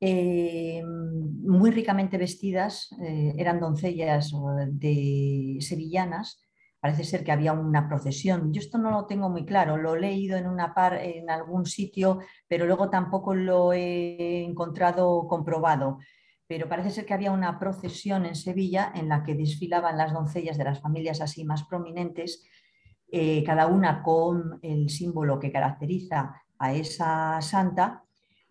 muy 0.00 1.70
ricamente 1.70 2.18
vestidas, 2.18 2.94
eran 3.00 3.58
doncellas 3.58 4.32
de 4.68 5.56
sevillanas, 5.60 6.42
parece 6.80 7.04
ser 7.04 7.24
que 7.24 7.32
había 7.32 7.52
una 7.52 7.88
procesión. 7.88 8.52
Yo 8.52 8.60
esto 8.60 8.78
no 8.78 8.90
lo 8.90 9.06
tengo 9.06 9.28
muy 9.30 9.44
claro, 9.44 9.76
lo 9.76 9.94
he 9.94 10.00
leído 10.00 10.36
en, 10.36 10.46
en 10.46 11.30
algún 11.30 11.66
sitio, 11.66 12.20
pero 12.46 12.66
luego 12.66 12.90
tampoco 12.90 13.34
lo 13.34 13.72
he 13.72 14.44
encontrado 14.44 15.26
comprobado. 15.26 15.98
Pero 16.48 16.68
parece 16.68 16.90
ser 16.90 17.06
que 17.06 17.14
había 17.14 17.30
una 17.30 17.58
procesión 17.58 18.26
en 18.26 18.34
Sevilla 18.34 18.90
en 18.94 19.08
la 19.08 19.22
que 19.22 19.34
desfilaban 19.34 19.98
las 19.98 20.12
doncellas 20.12 20.58
de 20.58 20.64
las 20.64 20.80
familias 20.80 21.20
así 21.20 21.44
más 21.44 21.64
prominentes, 21.64 22.44
eh, 23.12 23.44
cada 23.44 23.66
una 23.66 24.02
con 24.02 24.58
el 24.62 24.88
símbolo 24.90 25.38
que 25.38 25.52
caracteriza 25.52 26.42
a 26.58 26.72
esa 26.72 27.40
santa. 27.42 28.02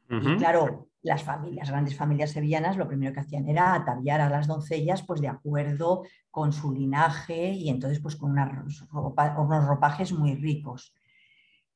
Y 0.10 0.38
claro, 0.38 0.88
las 1.02 1.24
familias, 1.24 1.69
grandes 1.69 1.98
familias 1.98 2.32
sevillanas, 2.32 2.78
lo 2.78 2.88
primero 2.88 3.14
que 3.14 3.19
hacían 3.19 3.48
era 3.49 3.74
ataviar 3.74 4.22
a 4.22 4.30
las 4.30 4.48
doncellas 4.48 5.03
pues 5.03 5.19
de 5.19 5.28
acuerdo 5.28 6.03
con 6.30 6.53
su 6.53 6.72
linaje 6.72 7.52
y 7.52 7.69
entonces 7.69 7.99
pues 7.99 8.15
con 8.15 8.32
unos 8.32 9.68
ropajes 9.68 10.14
muy 10.14 10.36
ricos. 10.36 10.94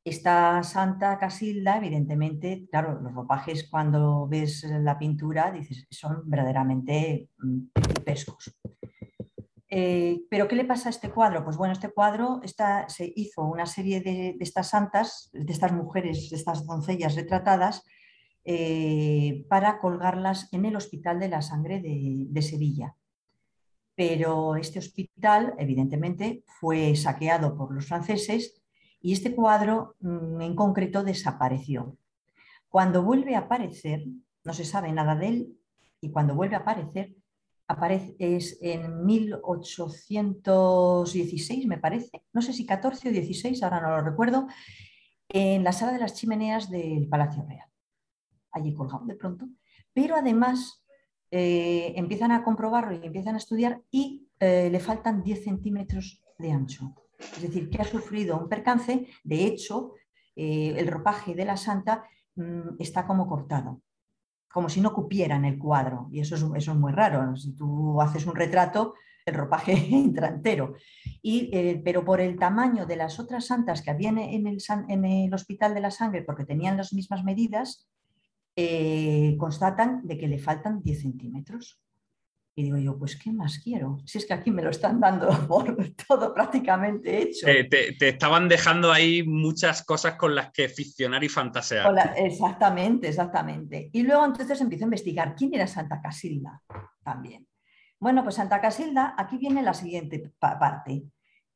Esta 0.03 0.63
Santa 0.63 1.19
Casilda, 1.19 1.77
evidentemente, 1.77 2.67
claro, 2.71 2.99
los 3.01 3.13
ropajes 3.13 3.69
cuando 3.69 4.27
ves 4.27 4.63
la 4.63 4.97
pintura 4.97 5.51
dices 5.51 5.85
son 5.91 6.23
verdaderamente 6.25 7.29
mm, 7.37 8.03
pescos. 8.03 8.55
Eh, 9.69 10.23
¿Pero 10.29 10.47
qué 10.47 10.55
le 10.55 10.65
pasa 10.65 10.89
a 10.89 10.91
este 10.91 11.11
cuadro? 11.11 11.43
Pues 11.43 11.55
bueno, 11.55 11.71
este 11.71 11.93
cuadro 11.93 12.41
se 12.87 13.13
hizo 13.15 13.43
una 13.43 13.65
serie 13.65 14.01
de, 14.01 14.35
de 14.37 14.43
estas 14.43 14.69
santas, 14.69 15.29
de 15.31 15.53
estas 15.53 15.71
mujeres, 15.71 16.29
de 16.29 16.35
estas 16.35 16.65
doncellas 16.65 17.15
retratadas, 17.15 17.85
eh, 18.43 19.45
para 19.49 19.77
colgarlas 19.77 20.51
en 20.51 20.65
el 20.65 20.75
Hospital 20.75 21.19
de 21.19 21.29
la 21.29 21.43
Sangre 21.43 21.79
de, 21.79 22.41
Sevilla. 22.41 22.95
Pero 23.93 24.55
este 24.55 24.79
hospital, 24.79 25.53
evidentemente, 25.59 26.43
fue 26.59 26.95
saqueado 26.95 27.55
por 27.55 27.71
los 27.71 27.85
franceses 27.85 28.60
y 29.01 29.13
este 29.13 29.33
cuadro 29.35 29.95
mm, 29.99 30.41
en 30.41 30.55
concreto 30.55 31.03
desapareció. 31.03 31.97
Cuando 32.69 33.03
vuelve 33.03 33.35
a 33.35 33.39
aparecer, 33.39 34.05
no 34.43 34.53
se 34.53 34.65
sabe 34.65 34.91
nada 34.91 35.15
de 35.15 35.27
él, 35.27 35.57
y 35.99 36.11
cuando 36.11 36.35
vuelve 36.35 36.55
a 36.55 36.59
aparecer, 36.59 37.15
aparece, 37.67 38.15
es 38.19 38.59
en 38.61 39.05
1816, 39.05 41.65
me 41.67 41.77
parece, 41.77 42.23
no 42.33 42.41
sé 42.41 42.53
si 42.53 42.65
14 42.65 43.09
o 43.09 43.11
16, 43.11 43.61
ahora 43.63 43.81
no 43.81 43.89
lo 43.89 44.01
recuerdo, 44.01 44.47
en 45.29 45.63
la 45.63 45.71
sala 45.71 45.93
de 45.93 45.99
las 45.99 46.15
chimeneas 46.15 46.69
del 46.69 47.07
Palacio 47.07 47.45
Real 47.47 47.71
allí 48.51 48.73
colgado 48.73 49.05
de 49.05 49.15
pronto, 49.15 49.47
pero 49.93 50.15
además 50.15 50.83
eh, 51.31 51.93
empiezan 51.95 52.31
a 52.31 52.43
comprobarlo 52.43 52.93
y 52.93 53.05
empiezan 53.05 53.35
a 53.35 53.37
estudiar 53.37 53.81
y 53.89 54.27
eh, 54.39 54.69
le 54.71 54.79
faltan 54.79 55.23
10 55.23 55.43
centímetros 55.43 56.21
de 56.37 56.51
ancho. 56.51 56.93
Es 57.35 57.41
decir, 57.41 57.69
que 57.69 57.81
ha 57.81 57.85
sufrido 57.85 58.37
un 58.37 58.49
percance, 58.49 59.07
de 59.23 59.45
hecho, 59.45 59.93
eh, 60.35 60.73
el 60.77 60.87
ropaje 60.87 61.35
de 61.35 61.45
la 61.45 61.57
santa 61.57 62.03
mm, 62.35 62.75
está 62.79 63.05
como 63.05 63.27
cortado, 63.27 63.81
como 64.51 64.69
si 64.69 64.81
no 64.81 64.93
cupiera 64.93 65.35
en 65.35 65.45
el 65.45 65.57
cuadro, 65.57 66.07
y 66.11 66.19
eso 66.19 66.35
es, 66.55 66.67
muy 66.69 66.91
raro. 66.91 67.35
Si 67.35 67.53
tú 67.53 68.01
haces 68.01 68.25
un 68.25 68.35
retrato, 68.35 68.95
el 69.25 69.35
ropaje 69.35 69.73
entra 69.91 70.29
entero. 70.29 70.75
Y, 71.21 71.77
pero 71.83 72.03
por 72.03 72.21
el 72.21 72.37
tamaño 72.37 72.85
de 72.85 72.95
las 72.95 73.19
otras 73.19 73.45
santas 73.45 73.81
que 73.81 73.91
había 73.91 74.09
en 74.09 74.47
el, 74.47 74.57
en 74.87 75.05
el 75.05 75.33
Hospital 75.33 75.73
de 75.73 75.81
la 75.81 75.91
Sangre, 75.91 76.23
porque 76.23 76.45
tenían 76.45 76.77
las 76.77 76.93
mismas 76.93 77.23
medidas, 77.23 77.87
eh, 78.55 79.37
constatan 79.37 80.05
de 80.05 80.17
que 80.17 80.27
le 80.27 80.37
faltan 80.37 80.81
10 80.83 81.01
centímetros. 81.01 81.79
Y 82.53 82.63
digo 82.63 82.77
yo, 82.77 82.97
pues 82.97 83.15
¿qué 83.15 83.31
más 83.31 83.59
quiero? 83.59 83.99
Si 84.05 84.17
es 84.17 84.25
que 84.25 84.33
aquí 84.33 84.51
me 84.51 84.61
lo 84.61 84.69
están 84.69 84.99
dando 84.99 85.27
por 85.47 85.75
todo 86.07 86.33
prácticamente 86.33 87.21
hecho. 87.21 87.47
te, 87.69 88.07
estaban 88.07 88.49
dejando 88.49 88.91
ahí 88.91 89.23
muchas 89.23 89.83
cosas 89.83 90.15
con 90.15 90.35
las 90.35 90.51
que 90.51 90.67
ficcionar 90.67 91.23
y 91.23 91.29
fantasear. 91.29 92.13
exactamente, 92.17 93.07
exactamente. 93.07 93.89
Y 93.93 94.03
luego 94.03 94.25
entonces 94.25 94.59
empiezo 94.59 94.83
a 94.83 94.87
investigar 94.87 95.35
quién 95.35 95.53
era 95.53 95.67
Santa 95.67 96.01
Casilda 96.01 96.61
también. 97.03 97.47
Bueno, 97.99 98.23
pues 98.23 98.35
Santa 98.35 98.59
Casilda, 98.59 99.13
aquí 99.17 99.37
viene 99.37 99.61
la 99.61 99.73
siguiente 99.73 100.33
parte. 100.39 101.03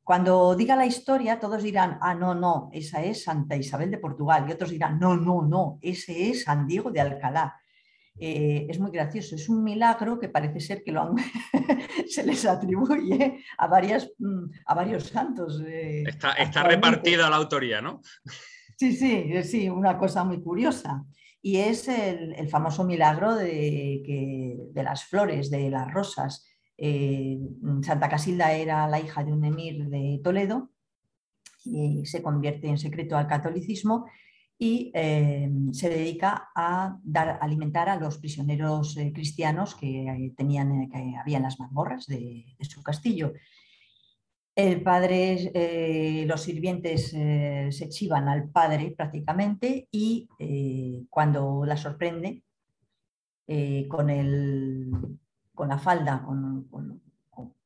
Cuando 0.04 0.54
diga 0.54 0.76
la 0.76 0.86
historia, 0.86 1.40
todos 1.40 1.64
dirán, 1.64 1.98
ah, 2.00 2.14
no, 2.14 2.32
no, 2.32 2.70
esa 2.72 3.02
es 3.02 3.24
Santa 3.24 3.56
Isabel 3.56 3.90
de 3.90 3.98
Portugal. 3.98 4.46
Y 4.48 4.52
otros 4.52 4.70
dirán, 4.70 5.00
no, 5.00 5.16
no, 5.16 5.42
no, 5.42 5.80
ese 5.82 6.30
es 6.30 6.44
San 6.44 6.68
Diego 6.68 6.92
de 6.92 7.00
Alcalá. 7.00 7.60
Eh, 8.18 8.66
es 8.70 8.78
muy 8.78 8.90
gracioso, 8.90 9.34
es 9.34 9.48
un 9.48 9.62
milagro 9.62 10.18
que 10.18 10.30
parece 10.30 10.60
ser 10.60 10.82
que 10.82 10.92
lo 10.92 11.14
se 12.08 12.24
les 12.24 12.46
atribuye 12.46 13.44
a, 13.58 13.66
varias, 13.66 14.10
mm, 14.18 14.44
a 14.64 14.74
varios 14.74 15.04
santos. 15.08 15.62
Eh, 15.66 16.04
está, 16.06 16.32
está 16.32 16.62
repartida 16.62 17.28
la 17.28 17.36
autoría, 17.36 17.82
¿no? 17.82 18.00
Sí, 18.76 18.92
sí, 18.94 19.42
sí, 19.42 19.68
una 19.68 19.98
cosa 19.98 20.24
muy 20.24 20.40
curiosa. 20.40 21.04
Y 21.42 21.58
es 21.58 21.88
el, 21.88 22.48
famoso 22.48 22.84
milagro 22.84 23.34
de, 23.34 24.02
que, 24.04 24.56
de 24.72 24.82
las 24.82 25.04
flores, 25.04 25.50
de 25.50 25.70
las 25.70 25.92
rosas. 25.92 26.46
Eh, 26.76 27.38
Santa 27.82 28.08
Casilda 28.08 28.52
era 28.52 28.88
la 28.88 28.98
hija 28.98 29.22
de 29.24 29.32
un 29.32 29.44
emir 29.44 29.86
de 29.88 30.20
Toledo 30.24 30.70
y 31.64 32.04
se 32.06 32.22
convierte 32.22 32.68
en 32.68 32.78
secreto 32.78 33.16
al 33.16 33.26
catolicismo 33.26 34.06
y 34.58 34.90
eh, 34.94 35.50
se 35.72 35.88
dedica 35.88 36.50
a 36.54 36.98
dar 37.02 37.38
alimentar 37.40 37.88
a 37.88 37.96
los 37.96 38.18
prisioneros 38.18 38.96
eh, 38.96 39.12
cristianos 39.12 39.74
que 39.74 40.32
tenían 40.36 40.88
que 40.90 41.14
había 41.20 41.36
en 41.36 41.42
las 41.42 41.60
mazmorras 41.60 42.06
de, 42.06 42.46
su 42.60 42.82
castillo. 42.82 43.32
El 44.54 44.82
padre, 44.82 46.24
los 46.26 46.40
sirvientes 46.40 47.10
se 47.10 47.88
chivan 47.90 48.26
al 48.26 48.48
padre 48.48 48.94
prácticamente 48.96 49.86
y 49.90 50.26
cuando 51.10 51.66
la 51.66 51.76
sorprende 51.76 52.42
con 53.86 54.08
el 54.08 55.18
con 55.56 55.68
la 55.68 55.78
falda, 55.78 56.24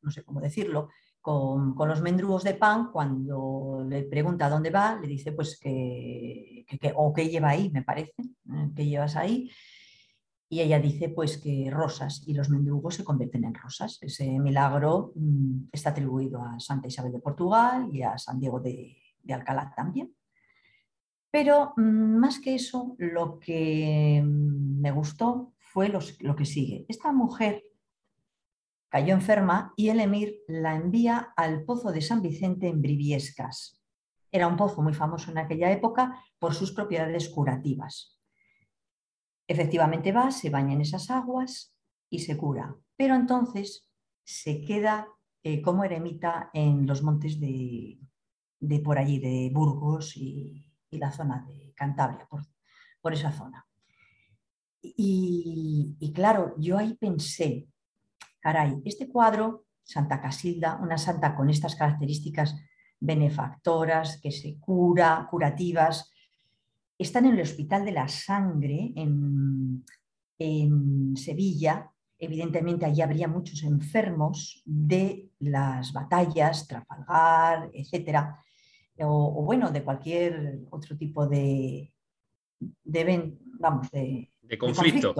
no 0.03 0.11
sé 0.11 0.25
cómo 0.25 0.41
decirlo, 0.41 0.89
con, 1.21 1.75
los 1.77 2.01
mendrugos 2.01 2.45
de 2.45 2.55
pan, 2.55 2.91
cuando 2.91 3.85
le 3.89 4.05
pregunta 4.05 4.49
dónde 4.49 4.71
va, 4.71 4.99
le 5.01 5.07
dice 5.07 5.33
pues 5.33 5.59
que, 5.59 6.65
o 6.95 7.13
qué 7.13 7.29
lleva 7.29 7.51
ahí, 7.51 7.71
me 7.71 7.83
parece, 7.83 8.23
¿eh? 8.23 8.71
¿qué 8.75 8.87
llevas 8.87 9.17
ahí? 9.17 9.51
Y 10.49 10.61
ella 10.61 10.81
dice 10.81 11.11
pues 11.11 11.39
que 11.39 11.69
rosas 11.71 12.25
y 12.27 12.35
los 12.35 12.51
mendrugos 12.51 12.97
se 12.97 13.05
convierten 13.05 13.45
en 13.45 13.55
rosas. 13.55 13.99
Ese 14.01 14.27
milagro 14.41 15.13
mm, 15.15 15.69
está 15.71 15.91
atribuido 15.91 16.43
a 16.43 16.59
Santa 16.59 16.89
Isabel 16.89 17.13
de 17.13 17.21
Portugal 17.21 17.89
y 17.93 18.03
a 18.03 18.19
San 18.19 18.41
Diego 18.41 18.59
de, 18.59 18.97
Alcalá 19.29 19.73
también. 19.77 20.13
Pero 21.31 21.75
mm, 21.77 22.17
más 22.19 22.41
que 22.41 22.57
eso, 22.57 22.97
lo 22.99 23.39
que 23.39 24.21
mm, 24.25 24.81
me 24.81 24.91
gustó 24.91 25.53
fue 25.59 25.89
lo 25.89 26.35
que 26.35 26.45
sigue. 26.45 26.85
Esta 26.89 27.13
mujer 27.13 27.63
Cayó 28.91 29.15
enferma 29.15 29.73
y 29.77 29.89
el 29.89 30.01
emir 30.01 30.41
la 30.49 30.75
envía 30.75 31.33
al 31.37 31.65
pozo 31.65 31.93
de 31.93 32.03
San 32.03 32.23
Vicente 32.23 32.67
en 32.67 32.83
Briviescas. 32.83 33.81
Era 34.33 34.49
un 34.49 34.57
pozo 34.57 34.83
muy 34.83 34.95
famoso 34.95 35.31
en 35.31 35.39
aquella 35.39 35.71
época 35.71 36.21
por 36.41 36.55
sus 36.55 36.73
propiedades 36.73 37.29
curativas. 37.29 38.19
Efectivamente 39.47 40.11
va, 40.11 40.33
se 40.33 40.51
baña 40.51 40.75
en 40.75 40.81
esas 40.81 41.09
aguas 41.09 41.73
y 42.11 42.19
se 42.19 42.37
cura. 42.37 42.77
Pero 42.97 43.15
entonces 43.15 43.89
se 44.25 44.65
queda 44.65 45.07
eh, 45.45 45.63
como 45.63 45.85
eremita 45.85 46.51
en 46.53 46.85
los 46.85 47.03
montes 47.03 47.41
de, 47.41 47.99
por 48.85 48.99
allí, 48.99 49.21
de 49.21 49.51
Burgos 49.53 50.17
y, 50.17 50.67
la 50.91 51.13
zona 51.13 51.47
de 51.47 51.73
Cantabria, 51.77 52.29
por, 53.01 53.13
esa 53.13 53.31
zona. 53.31 53.65
Y, 54.83 55.97
y, 56.01 56.13
claro, 56.13 56.55
yo 56.59 56.77
ahí 56.77 56.95
pensé, 56.95 57.69
caray, 58.41 58.81
este 58.85 59.09
cuadro, 59.09 59.67
Santa 59.85 60.21
Casilda, 60.21 60.79
una 60.83 60.99
santa 60.99 61.35
con 61.35 61.51
estas 61.51 61.77
características 61.77 62.57
benefactoras, 62.99 64.21
que 64.21 64.31
se 64.31 64.59
cura, 64.59 65.27
curativas, 65.31 66.13
están 66.99 67.25
en 67.27 67.35
el 67.35 67.43
Hospital 67.43 67.85
de 67.85 67.93
la 67.93 68.09
Sangre 68.09 68.93
en, 68.95 69.85
Sevilla. 71.17 71.91
Evidentemente 72.19 72.87
allí 72.87 73.03
habría 73.03 73.29
muchos 73.29 73.63
enfermos 73.63 74.63
de 74.65 75.31
las 75.41 75.93
batallas, 75.93 76.67
Trafalgar, 76.67 77.71
etcétera, 77.75 78.43
o, 79.03 79.43
bueno, 79.45 79.71
de 79.71 79.83
cualquier 79.83 80.61
otro 80.71 80.97
tipo 80.97 81.27
de, 81.27 81.93
de 82.59 83.39
vamos, 83.59 83.91
de, 83.91 84.31
conflicto. 84.59 85.15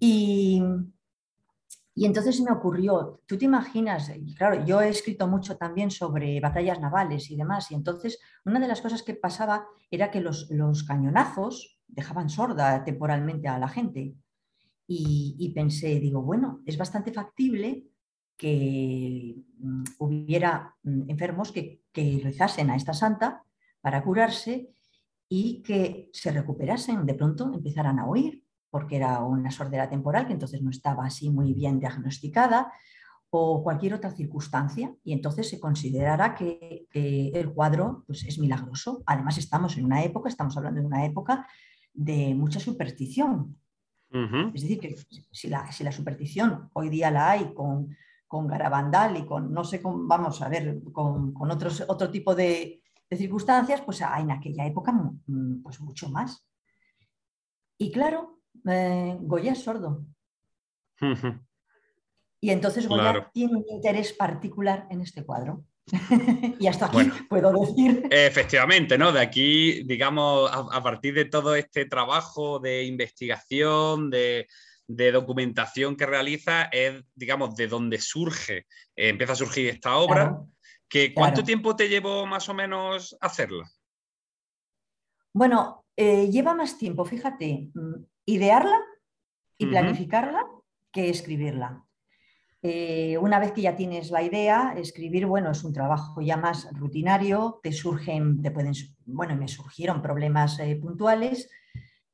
Y, 0.00 0.62
y 1.94 2.06
entonces 2.06 2.40
me 2.40 2.50
ocurrió, 2.50 3.20
tú 3.26 3.36
te 3.36 3.44
imaginas, 3.44 4.10
claro, 4.36 4.64
yo 4.64 4.80
he 4.80 4.88
escrito 4.88 5.28
mucho 5.28 5.58
también 5.58 5.90
sobre 5.90 6.40
batallas 6.40 6.80
navales 6.80 7.30
y 7.30 7.36
demás, 7.36 7.70
y 7.70 7.74
entonces 7.74 8.18
una 8.46 8.60
de 8.60 8.68
las 8.68 8.80
cosas 8.80 9.02
que 9.02 9.14
pasaba 9.14 9.66
era 9.90 10.10
que 10.10 10.22
los, 10.22 10.48
cañonazos 10.86 11.78
dejaban 11.86 12.30
sorda 12.30 12.82
temporalmente 12.84 13.48
a 13.48 13.58
la 13.58 13.68
gente. 13.68 14.14
Y, 14.94 15.52
pensé, 15.54 16.00
digo, 16.00 16.20
bueno, 16.20 16.60
es 16.66 16.76
bastante 16.76 17.12
factible 17.12 17.86
que 18.36 19.36
mm, 19.58 19.84
hubiera 19.98 20.74
mm, 20.82 21.08
enfermos 21.08 21.50
que, 21.50 21.82
que 21.92 22.20
rezasen 22.22 22.68
a 22.68 22.76
esta 22.76 22.92
santa 22.92 23.42
para 23.80 24.02
curarse 24.02 24.70
y 25.28 25.62
que 25.62 26.10
se 26.12 26.30
recuperasen, 26.30 27.06
de 27.06 27.14
pronto 27.14 27.50
empezaran 27.54 27.98
a 28.00 28.06
oír 28.06 28.42
porque 28.72 28.96
era 28.96 29.22
una 29.22 29.50
sordera 29.50 29.90
temporal 29.90 30.26
que 30.26 30.32
entonces 30.32 30.62
no 30.62 30.70
estaba 30.70 31.04
así 31.04 31.28
muy 31.28 31.52
bien 31.52 31.78
diagnosticada 31.78 32.72
o 33.28 33.62
cualquier 33.62 33.92
otra 33.92 34.10
circunstancia 34.10 34.94
y 35.04 35.12
entonces 35.12 35.50
se 35.50 35.60
considerará 35.60 36.34
que 36.34 36.86
el 36.90 37.52
cuadro 37.52 38.02
pues, 38.06 38.24
es 38.24 38.38
milagroso. 38.38 39.02
Además 39.04 39.36
estamos 39.36 39.76
en 39.76 39.84
una 39.84 40.02
época, 40.02 40.30
estamos 40.30 40.56
hablando 40.56 40.80
de 40.80 40.86
una 40.86 41.04
época 41.04 41.46
de 41.92 42.34
mucha 42.34 42.60
superstición. 42.60 43.58
Es 44.54 44.62
decir, 44.62 44.80
que 44.80 44.96
si 45.30 45.48
la, 45.48 45.70
si 45.70 45.84
la, 45.84 45.92
superstición 45.92 46.68
hoy 46.74 46.90
día 46.90 47.10
la 47.10 47.30
hay 47.30 47.54
con, 47.54 47.96
con 48.26 48.46
Garabandal 48.46 49.16
y 49.18 49.24
con, 49.24 49.52
no 49.52 49.64
sé, 49.64 49.80
vamos 49.82 50.40
a 50.42 50.48
ver, 50.48 50.82
con, 50.92 51.32
con 51.32 51.50
otros, 51.50 51.82
otro 51.88 52.10
tipo 52.10 52.34
de, 52.34 52.82
de, 53.08 53.16
circunstancias, 53.16 53.80
pues 53.80 54.02
hay 54.02 54.24
en 54.24 54.30
aquella 54.30 54.66
época 54.66 54.92
pues 55.62 55.80
mucho 55.80 56.10
más. 56.10 56.46
Y 57.78 57.90
claro, 57.90 58.41
eh, 58.68 59.16
Goya 59.20 59.52
es 59.52 59.62
sordo. 59.62 60.04
y 62.40 62.50
entonces 62.50 62.86
Goya 62.86 63.30
tiene 63.32 63.56
un 63.56 63.64
interés 63.68 64.12
particular 64.12 64.86
en 64.90 65.00
este 65.00 65.24
cuadro. 65.24 65.64
y 66.58 66.66
hasta 66.66 66.86
aquí 66.86 67.10
puedo 67.28 67.52
decir. 67.52 68.06
Efectivamente, 68.10 68.96
¿no? 68.96 69.12
De 69.12 69.20
aquí, 69.20 69.82
digamos, 69.84 70.50
a, 70.52 70.82
partir 70.82 71.14
de 71.14 71.24
todo 71.24 71.54
este 71.54 71.86
trabajo 71.86 72.58
de 72.58 72.84
investigación, 72.84 74.10
de, 74.10 74.46
documentación 74.86 75.96
que 75.96 76.06
realiza, 76.06 76.64
es, 76.64 77.02
digamos, 77.14 77.56
de 77.56 77.66
donde 77.66 77.98
surge, 77.98 78.66
eh, 78.94 79.08
empieza 79.08 79.32
a 79.32 79.36
surgir 79.36 79.68
esta 79.68 79.96
obra. 79.96 80.38
que, 80.88 81.14
¿Cuánto 81.14 81.42
tiempo 81.42 81.74
te 81.74 81.88
llevó 81.88 82.26
más 82.26 82.48
o 82.48 82.54
menos 82.54 83.16
hacerla? 83.20 83.68
Bueno, 85.34 85.86
eh, 85.96 86.28
lleva 86.30 86.54
más 86.54 86.76
tiempo, 86.76 87.04
fíjate, 87.04 87.70
mm, 87.74 88.04
idearla 88.26 88.80
y 89.58 89.66
planificarla 89.66 90.46
que 90.90 91.08
escribirla. 91.08 91.84
Eh, 92.64 93.18
una 93.18 93.40
vez 93.40 93.50
que 93.52 93.62
ya 93.62 93.74
tienes 93.74 94.10
la 94.10 94.22
idea, 94.22 94.74
escribir, 94.76 95.26
bueno, 95.26 95.50
es 95.50 95.64
un 95.64 95.72
trabajo 95.72 96.20
ya 96.20 96.36
más 96.36 96.68
rutinario, 96.72 97.58
te 97.60 97.72
surgen, 97.72 98.40
te 98.40 98.52
pueden, 98.52 98.72
bueno, 99.04 99.34
me 99.34 99.48
surgieron 99.48 100.00
problemas 100.00 100.60
eh, 100.60 100.76
puntuales, 100.76 101.50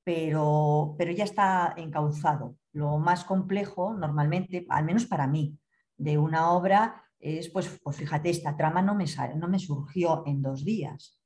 pero, 0.03 0.95
pero 0.97 1.13
ya 1.13 1.25
está 1.25 1.75
encauzado. 1.77 2.57
Lo 2.73 2.99
más 2.99 3.25
complejo, 3.25 3.93
normalmente, 3.93 4.65
al 4.71 4.87
menos 4.87 5.05
para 5.05 5.27
mí, 5.27 5.59
de 5.99 6.17
una 6.17 6.53
obra 6.53 7.05
es, 7.21 7.51
pues, 7.51 7.79
pues 7.83 7.97
fíjate, 7.97 8.31
esta 8.31 8.57
trama 8.57 8.81
no 8.81 8.95
me, 8.95 9.05
no 9.37 9.49
me 9.49 9.59
surgió 9.59 10.23
en 10.25 10.41
dos 10.41 10.65
días. 10.65 11.18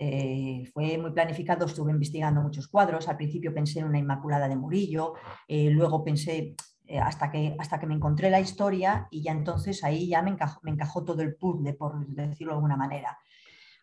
Eh, 0.00 0.70
fue 0.72 0.96
muy 0.96 1.10
planificado, 1.10 1.66
estuve 1.66 1.90
investigando 1.90 2.40
muchos 2.40 2.68
cuadros. 2.68 3.08
Al 3.08 3.16
principio 3.16 3.52
pensé 3.52 3.80
en 3.80 3.86
una 3.86 3.98
Inmaculada 3.98 4.48
de 4.48 4.54
Murillo, 4.54 5.14
eh, 5.48 5.70
luego 5.70 6.04
pensé 6.04 6.54
eh, 6.86 6.98
hasta, 7.00 7.32
que, 7.32 7.56
hasta 7.58 7.80
que 7.80 7.86
me 7.86 7.94
encontré 7.94 8.30
la 8.30 8.38
historia 8.38 9.08
y 9.10 9.22
ya 9.22 9.32
entonces 9.32 9.82
ahí 9.82 10.08
ya 10.08 10.22
me 10.22 10.30
encajó, 10.30 10.60
me 10.62 10.70
encajó 10.70 11.04
todo 11.04 11.20
el 11.22 11.34
puzzle, 11.34 11.74
por 11.74 12.06
decirlo 12.06 12.52
de 12.52 12.56
alguna 12.56 12.76
manera. 12.76 13.18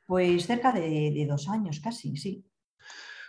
Pues 0.07 0.45
cerca 0.45 0.71
de, 0.71 1.25
dos 1.27 1.49
años 1.49 1.81
casi, 1.81 2.15
sí. 2.15 2.45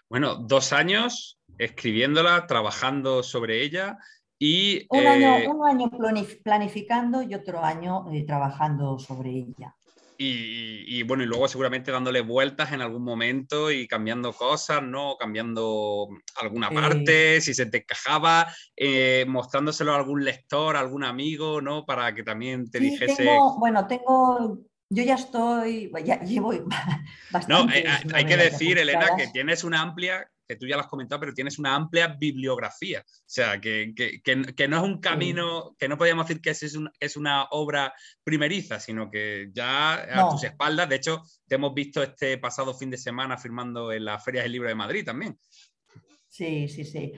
Bueno, 0.08 0.36
dos 0.36 0.72
años 0.72 1.40
escribiéndola, 1.58 2.46
trabajando 2.46 3.24
sobre 3.24 3.64
ella 3.64 3.98
y... 4.38 4.86
Un, 4.90 5.06
año, 5.06 5.50
un 5.50 5.66
año 5.66 5.90
planificando 6.44 7.22
y 7.22 7.34
otro 7.34 7.64
año 7.64 8.04
trabajando 8.26 8.98
sobre 8.98 9.30
ella. 9.30 9.74
Y, 10.18 11.02
bueno, 11.02 11.22
y 11.22 11.26
luego 11.26 11.48
seguramente 11.48 11.92
dándole 11.92 12.20
vueltas 12.20 12.72
en 12.72 12.80
algún 12.80 13.02
momento 13.02 13.70
y 13.70 13.86
cambiando 13.86 14.32
cosas, 14.32 14.82
¿no? 14.82 15.16
Cambiando 15.18 16.08
alguna 16.40 16.70
parte, 16.70 17.40
si 17.40 17.54
se 17.54 17.66
te 17.66 17.78
encajaba, 17.78 18.46
eh, 18.76 19.24
mostrándoselo 19.28 19.92
a 19.92 19.96
algún 19.96 20.24
lector, 20.24 20.76
a 20.76 20.80
algún 20.80 21.04
amigo, 21.04 21.60
¿no? 21.60 21.84
Para 21.84 22.14
que 22.14 22.22
también 22.22 22.70
te 22.70 22.80
dijese. 22.80 23.28
bueno, 23.58 23.86
tengo. 23.86 24.58
Yo 24.88 25.02
ya 25.02 25.16
estoy, 25.16 25.90
ya 26.04 26.20
llevo 26.20 26.52
bastante. 27.32 27.46
No, 27.48 27.74
eh, 27.74 27.84
hay 28.14 28.24
que 28.24 28.36
decir, 28.36 28.78
Elena, 28.78 29.16
que 29.16 29.26
tienes 29.28 29.64
una 29.64 29.80
amplia 29.80 30.30
que 30.46 30.56
tú 30.56 30.66
ya 30.66 30.76
lo 30.76 30.82
has 30.82 30.88
comentado, 30.88 31.20
pero 31.20 31.34
tienes 31.34 31.58
una 31.58 31.74
amplia 31.74 32.08
bibliografía. 32.08 33.04
O 33.06 33.24
sea, 33.26 33.60
que, 33.60 33.92
no 34.68 34.76
es 34.76 34.82
un 34.82 35.00
camino, 35.00 35.74
que 35.78 35.88
no 35.88 35.98
podríamos 35.98 36.26
decir 36.26 36.40
que 36.40 36.50
es, 36.50 36.78
es 37.00 37.16
una 37.16 37.44
obra 37.50 37.94
primeriza, 38.22 38.80
sino 38.80 39.10
que 39.10 39.50
ya 39.52 39.94
a 39.94 40.30
tus 40.30 40.44
espaldas, 40.44 40.88
de 40.88 40.96
hecho, 40.96 41.22
te 41.46 41.56
hemos 41.56 41.74
visto 41.74 42.02
este 42.02 42.38
pasado 42.38 42.74
fin 42.74 42.90
de 42.90 42.98
semana 42.98 43.36
firmando 43.36 43.92
en 43.92 44.04
la 44.04 44.18
Feria 44.18 44.42
del 44.42 44.52
Libro 44.52 44.68
de 44.68 44.74
Madrid 44.74 45.04
también. 45.04 45.38
Sí, 46.28 46.68
sí, 46.68 46.84
sí. 46.84 47.12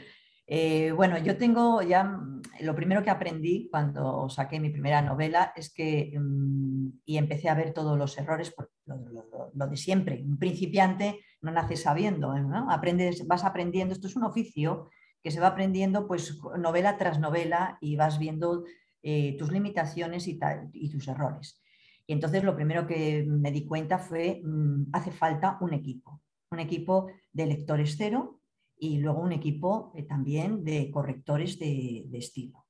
Eh, 0.51 0.93
bueno, 0.93 1.19
yo 1.19 1.37
tengo 1.37 1.83
ya, 1.83 2.05
mm, 2.05 2.43
lo 2.63 2.75
primero 2.75 3.03
que 3.03 3.11
aprendí 3.11 3.69
cuando 3.71 4.31
saqué 4.31 4.59
mi 4.59 4.71
primera 4.71 5.03
novela 5.03 5.53
es 5.55 5.71
que, 5.73 6.19
mm, 6.19 7.01
y 7.05 7.19
empecé 7.19 7.51
a 7.51 7.55
ver 7.55 7.75
todos 7.75 7.99
los 7.99 8.17
errores, 8.17 8.55
lo, 8.87 9.67
de 9.67 9.77
siempre, 9.77 10.23
un 10.25 10.39
principiante 10.39 11.21
no 11.43 11.53
nace 11.53 11.77
sabiendo, 11.77 12.35
¿no? 12.39 12.71
Aprendes, 12.71 13.27
vas 13.27 13.45
aprendiendo, 13.45 13.93
esto 13.93 14.07
es 14.07 14.17
un 14.17 14.25
oficio 14.25 14.89
que 15.23 15.31
se 15.31 15.41
va 15.41 15.49
aprendiendo 15.49 16.07
pues 16.09 16.39
novela 16.59 16.97
tras 16.97 17.21
novela 17.21 17.77
y 17.83 17.97
vas 17.97 18.19
viendo 18.19 18.65
eh, 19.03 19.37
tus 19.39 19.53
limitaciones 19.53 20.27
y, 20.29 20.39
y, 20.73 20.89
tus 20.91 21.09
errores. 21.09 21.63
Y 22.07 22.15
entonces 22.15 22.43
lo 22.43 22.57
primero 22.57 22.87
que 22.87 23.25
me 23.29 23.53
di 23.53 23.67
cuenta 23.67 23.99
fue, 23.99 24.41
mm, 24.43 24.87
hace 24.95 25.13
falta 25.13 25.59
un 25.61 25.75
equipo, 25.75 26.23
un 26.51 26.61
equipo 26.61 27.11
de 27.33 27.47
lectores 27.47 27.97
cero, 27.99 28.41
y 28.79 28.99
luego 28.99 29.21
un 29.21 29.33
equipo 29.33 29.93
eh, 29.95 30.05
también 30.05 30.65
de 30.65 30.91
correctores 30.91 31.59
de, 31.59 32.09
estilo, 32.13 32.67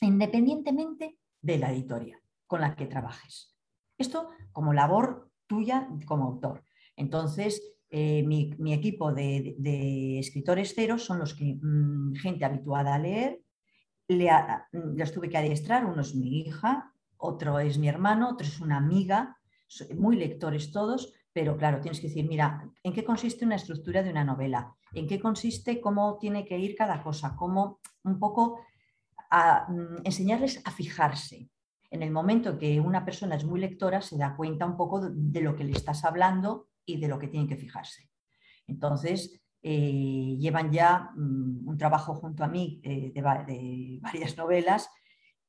independientemente 0.00 1.18
de 1.40 1.58
la 1.58 1.72
editorial 1.72 2.20
con 2.46 2.60
la 2.60 2.74
que 2.74 2.86
trabajes. 2.86 3.56
Esto 3.96 4.30
como 4.52 4.72
labor 4.72 5.30
tuya 5.46 5.88
como 6.06 6.24
autor. 6.24 6.64
Entonces, 6.96 7.62
eh, 7.90 8.22
mi, 8.24 8.72
equipo 8.72 9.12
de, 9.12 10.18
escritores 10.18 10.74
ceros 10.74 11.04
son 11.04 11.18
los 11.18 11.34
que, 11.34 11.58
mm, 11.60 12.14
gente 12.14 12.44
habituada 12.44 12.94
a 12.94 12.98
leer, 12.98 13.40
le 14.08 14.28
los 14.72 15.12
tuve 15.12 15.28
que 15.28 15.38
adiestrar, 15.38 15.86
uno 15.86 16.02
es 16.02 16.14
mi 16.14 16.40
hija, 16.40 16.92
otro 17.16 17.60
es 17.60 17.78
mi 17.78 17.88
hermano, 17.88 18.30
otro 18.30 18.46
es 18.46 18.60
una 18.60 18.76
amiga, 18.76 19.36
muy 19.96 20.16
lectores 20.16 20.72
todos, 20.72 21.12
pero 21.32 21.56
claro, 21.56 21.80
tienes 21.80 22.00
que 22.00 22.08
decir, 22.08 22.26
mira, 22.26 22.68
¿en 22.82 22.92
qué 22.92 23.04
consiste 23.04 23.44
una 23.44 23.56
estructura 23.56 24.02
de 24.02 24.10
una 24.10 24.24
novela? 24.24 24.74
¿En 24.92 25.06
qué 25.06 25.20
consiste 25.20 25.80
cómo 25.80 26.18
tiene 26.18 26.44
que 26.44 26.58
ir 26.58 26.74
cada 26.74 27.02
cosa? 27.02 27.36
Cómo 27.36 27.80
un 28.04 28.18
poco 28.18 28.60
a, 29.30 29.66
mm, 29.68 30.02
enseñarles 30.04 30.60
a 30.64 30.70
fijarse. 30.70 31.48
En 31.90 32.02
el 32.02 32.10
momento 32.10 32.58
que 32.58 32.80
una 32.80 33.04
persona 33.04 33.36
es 33.36 33.44
muy 33.44 33.60
lectora, 33.60 34.00
se 34.00 34.16
da 34.16 34.36
cuenta 34.36 34.66
un 34.66 34.76
poco 34.76 35.00
de, 35.00 35.40
lo 35.40 35.54
que 35.56 35.64
le 35.64 35.72
estás 35.72 36.04
hablando 36.04 36.68
y 36.84 36.98
de 36.98 37.08
lo 37.08 37.18
que 37.18 37.28
tiene 37.28 37.48
que 37.48 37.56
fijarse. 37.56 38.10
Entonces, 38.66 39.40
eh, 39.62 40.36
llevan 40.38 40.72
ya 40.72 41.10
mm, 41.16 41.68
un 41.68 41.78
trabajo 41.78 42.14
junto 42.14 42.42
a 42.42 42.48
mí 42.48 42.80
eh, 42.82 43.12
de, 43.14 43.98
varias 44.00 44.36
novelas 44.36 44.88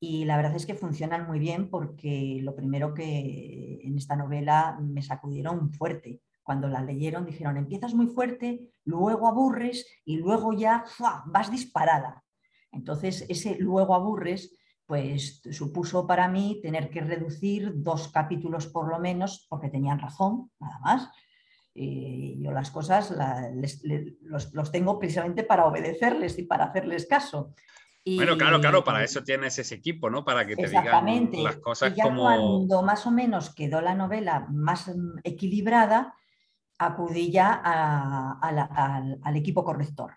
y 0.04 0.24
la 0.24 0.36
verdad 0.36 0.56
es 0.56 0.66
que 0.66 0.74
funcionan 0.74 1.28
muy 1.28 1.38
bien 1.38 1.70
porque 1.70 2.40
lo 2.42 2.56
primero 2.56 2.92
que 2.92 3.78
en 3.84 3.96
esta 3.96 4.16
novela 4.16 4.76
me 4.82 5.00
sacudieron 5.00 5.72
fuerte. 5.72 6.20
Cuando 6.42 6.66
la 6.66 6.82
leyeron 6.82 7.24
dijeron, 7.24 7.56
empiezas 7.56 7.94
muy 7.94 8.08
fuerte, 8.08 8.72
luego 8.84 9.28
aburres 9.28 9.86
y 10.04 10.16
luego 10.16 10.54
ya 10.54 10.84
vas 11.26 11.52
disparada. 11.52 12.24
Entonces, 12.72 13.24
ese 13.28 13.56
luego 13.60 13.94
aburres, 13.94 14.58
pues 14.86 15.40
supuso 15.52 16.04
para 16.04 16.26
mí 16.26 16.58
tener 16.60 16.90
que 16.90 17.02
reducir 17.02 17.70
dos 17.76 18.08
capítulos 18.08 18.66
por 18.66 18.88
lo 18.88 18.98
menos, 18.98 19.46
porque 19.48 19.68
tenían 19.68 20.00
razón, 20.00 20.50
nada 20.58 20.80
más. 20.80 21.10
yo 21.76 22.50
las 22.50 22.72
cosas 22.72 23.14
los, 24.22 24.52
los, 24.52 24.72
tengo 24.72 24.98
precisamente 24.98 25.44
para 25.44 25.66
obedecerles 25.66 26.36
y 26.40 26.42
para 26.42 26.64
hacerles 26.64 27.06
caso 27.06 27.54
bueno, 28.04 28.36
claro, 28.36 28.60
claro, 28.60 28.82
para 28.84 29.04
eso 29.04 29.22
tienes 29.22 29.58
ese 29.58 29.76
equipo, 29.76 30.10
¿no? 30.10 30.24
Para 30.24 30.44
que 30.44 30.56
te 30.56 30.68
digan 30.68 31.30
las 31.32 31.56
cosas 31.58 31.92
y 31.92 31.96
ya 31.96 32.14
Cuando 32.14 32.82
más 32.82 33.06
o 33.06 33.10
menos 33.10 33.54
quedó 33.54 33.80
la 33.80 33.94
novela 33.94 34.46
más 34.50 34.88
mm, 34.88 35.20
equilibrada, 35.22 36.14
acudí 36.78 37.30
ya 37.30 37.54
al, 38.42 39.36
equipo 39.36 39.64
corrector. 39.64 40.14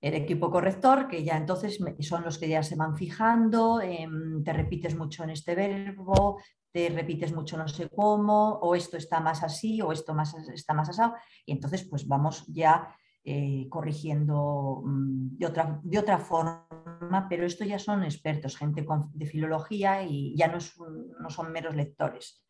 El 0.00 0.14
equipo 0.14 0.50
corrector, 0.50 1.08
que 1.08 1.24
ya 1.24 1.36
entonces 1.36 1.78
son 2.00 2.22
los 2.22 2.38
que 2.38 2.48
ya 2.48 2.62
se 2.62 2.76
van 2.76 2.94
fijando, 2.94 3.80
em, 3.80 4.44
te 4.44 4.52
repites 4.52 4.94
mucho 4.94 5.24
en 5.24 5.30
este 5.30 5.54
verbo, 5.54 6.40
te 6.70 6.90
repites 6.90 7.32
mucho 7.32 7.56
no 7.56 7.66
sé 7.66 7.88
cómo, 7.88 8.58
o 8.60 8.74
esto 8.76 8.96
está 8.98 9.18
más 9.18 9.42
así, 9.42 9.80
o 9.82 9.90
esto 9.90 10.14
más, 10.14 10.34
está 10.54 10.74
más 10.74 10.90
asado, 10.90 11.14
y 11.44 11.52
entonces 11.52 11.84
pues 11.88 12.06
vamos 12.06 12.44
ya 12.46 12.94
eh, 13.28 13.66
corrigiendo 13.68 14.82
mm, 14.84 15.36
de, 15.36 15.46
otra, 15.46 15.80
de 15.82 15.98
otra 15.98 16.16
forma, 16.18 17.26
pero 17.28 17.44
esto 17.44 17.64
ya 17.64 17.76
son 17.76 18.04
expertos, 18.04 18.56
gente 18.56 18.86
de 19.14 19.26
filología 19.26 20.04
y 20.04 20.32
ya 20.36 20.46
no, 20.46 20.60
son 20.60 21.50
meros 21.50 21.74
lectores. 21.74 22.46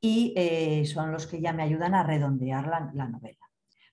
Y 0.00 0.32
eh, 0.34 0.86
son 0.86 1.12
los 1.12 1.26
que 1.26 1.42
ya 1.42 1.52
me 1.52 1.62
ayudan 1.62 1.94
a 1.94 2.04
redondear 2.04 2.66
la, 2.68 3.06
novela. 3.06 3.46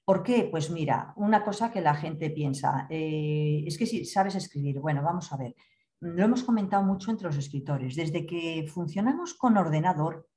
¿Por 0.06 0.24
qué? 0.24 0.48
Pues 0.50 0.70
mira, 0.72 1.12
una 1.18 1.44
cosa 1.44 1.70
que 1.70 1.82
la 1.82 1.96
gente 1.96 2.30
piensa, 2.30 2.88
eh, 2.90 3.66
es 3.68 3.78
que 3.78 3.86
si 3.86 4.06
sabes 4.06 4.36
escribir, 4.36 4.80
bueno, 4.80 5.04
vamos 5.04 5.34
a 5.34 5.38
ver, 5.38 5.54
lo 6.00 6.24
hemos 6.24 6.44
comentado 6.44 6.82
mucho 6.82 7.12
entre 7.12 7.28
los 7.28 7.36
escritores, 7.36 7.98
desde 7.98 8.26
que 8.26 8.66
funcionamos 8.74 9.34
con 9.34 9.58
ordenador, 9.58 10.30